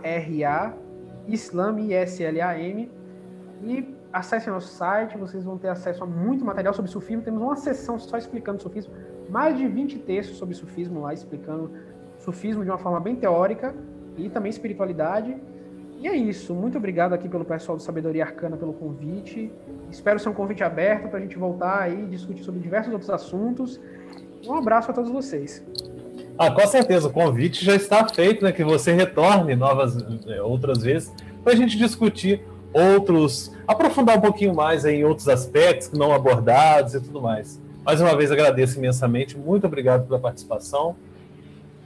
Islam, 1.25 1.79
I-S-L-A-M. 1.79 2.91
E 3.63 3.94
acessem 4.15 4.51
nosso 4.51 4.69
site, 4.69 5.17
vocês 5.17 5.43
vão 5.43 5.57
ter 5.57 5.67
acesso 5.67 6.01
a 6.01 6.07
muito 6.07 6.45
material 6.45 6.73
sobre 6.73 6.89
sufismo. 6.89 7.21
Temos 7.21 7.41
uma 7.41 7.57
sessão 7.57 7.99
só 7.99 8.17
explicando 8.17 8.61
sufismo, 8.61 8.93
mais 9.29 9.57
de 9.57 9.67
20 9.67 9.99
textos 9.99 10.37
sobre 10.37 10.55
sufismo 10.55 11.01
lá, 11.01 11.13
explicando 11.13 11.69
sufismo 12.19 12.63
de 12.63 12.69
uma 12.69 12.77
forma 12.77 13.01
bem 13.01 13.17
teórica 13.17 13.75
e 14.17 14.29
também 14.29 14.49
espiritualidade. 14.49 15.35
E 15.99 16.07
é 16.07 16.15
isso. 16.15 16.53
Muito 16.53 16.77
obrigado 16.77 17.11
aqui 17.11 17.27
pelo 17.27 17.43
pessoal 17.43 17.77
do 17.77 17.83
Sabedoria 17.83 18.23
Arcana 18.23 18.55
pelo 18.55 18.71
convite. 18.71 19.51
Espero 19.91 20.17
ser 20.17 20.29
um 20.29 20.33
convite 20.33 20.63
aberto 20.63 21.09
para 21.09 21.19
a 21.19 21.21
gente 21.21 21.37
voltar 21.37 21.81
aí 21.81 22.03
e 22.03 22.05
discutir 22.05 22.43
sobre 22.43 22.61
diversos 22.61 22.93
outros 22.93 23.09
assuntos. 23.09 23.81
Um 24.47 24.53
abraço 24.53 24.91
a 24.91 24.93
todos 24.93 25.11
vocês. 25.11 25.61
Ah, 26.37 26.51
com 26.51 26.65
certeza, 26.67 27.09
o 27.09 27.11
convite 27.11 27.65
já 27.65 27.75
está 27.75 28.07
feito, 28.07 28.45
né? 28.45 28.53
Que 28.53 28.63
você 28.63 28.93
retorne 28.93 29.55
novas 29.57 29.97
é, 30.27 30.41
outras 30.41 30.83
vezes 30.83 31.13
para 31.43 31.51
a 31.51 31.55
gente 31.55 31.77
discutir 31.77 32.45
outros, 32.73 33.54
aprofundar 33.67 34.17
um 34.17 34.21
pouquinho 34.21 34.53
mais 34.53 34.85
em 34.85 35.03
outros 35.03 35.27
aspectos 35.27 35.91
não 35.91 36.13
abordados 36.13 36.93
e 36.93 37.01
tudo 37.01 37.21
mais. 37.21 37.59
Mais 37.83 38.01
uma 38.01 38.15
vez 38.15 38.31
agradeço 38.31 38.77
imensamente, 38.77 39.37
muito 39.37 39.67
obrigado 39.67 40.07
pela 40.07 40.19
participação 40.19 40.95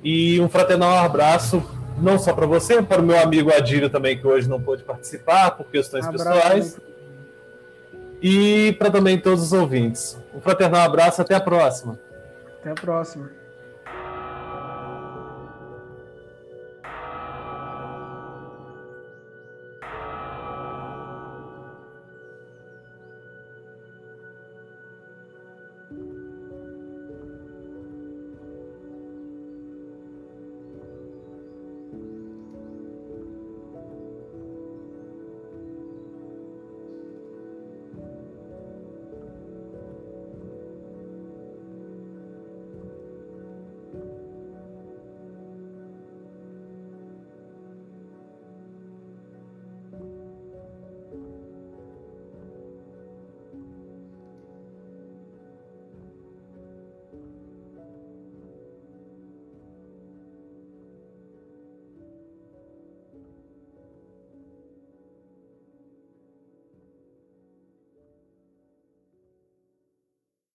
e 0.03 0.39
um 0.39 0.47
fraternal 0.47 1.06
abraço 1.06 1.61
não 2.01 2.18
só 2.18 2.34
para 2.34 2.45
você, 2.45 2.81
para 2.81 3.01
o 3.01 3.06
meu 3.06 3.19
amigo 3.19 3.53
Adílio 3.53 3.89
também, 3.89 4.18
que 4.18 4.26
hoje 4.26 4.47
não 4.49 4.61
pôde 4.61 4.84
participar 4.84 5.51
por 5.51 5.65
questões 5.65 6.07
um 6.07 6.11
pessoais. 6.11 6.80
E 8.22 8.73
para 8.80 8.91
também 8.91 9.18
todos 9.19 9.43
os 9.43 9.53
ouvintes. 9.53 10.18
Um 10.34 10.41
fraternal 10.41 10.81
abraço, 10.81 11.22
até 11.22 11.35
a 11.35 11.39
próxima. 11.39 11.99
Até 12.60 12.72
a 12.72 12.76
próxima. 12.76 13.38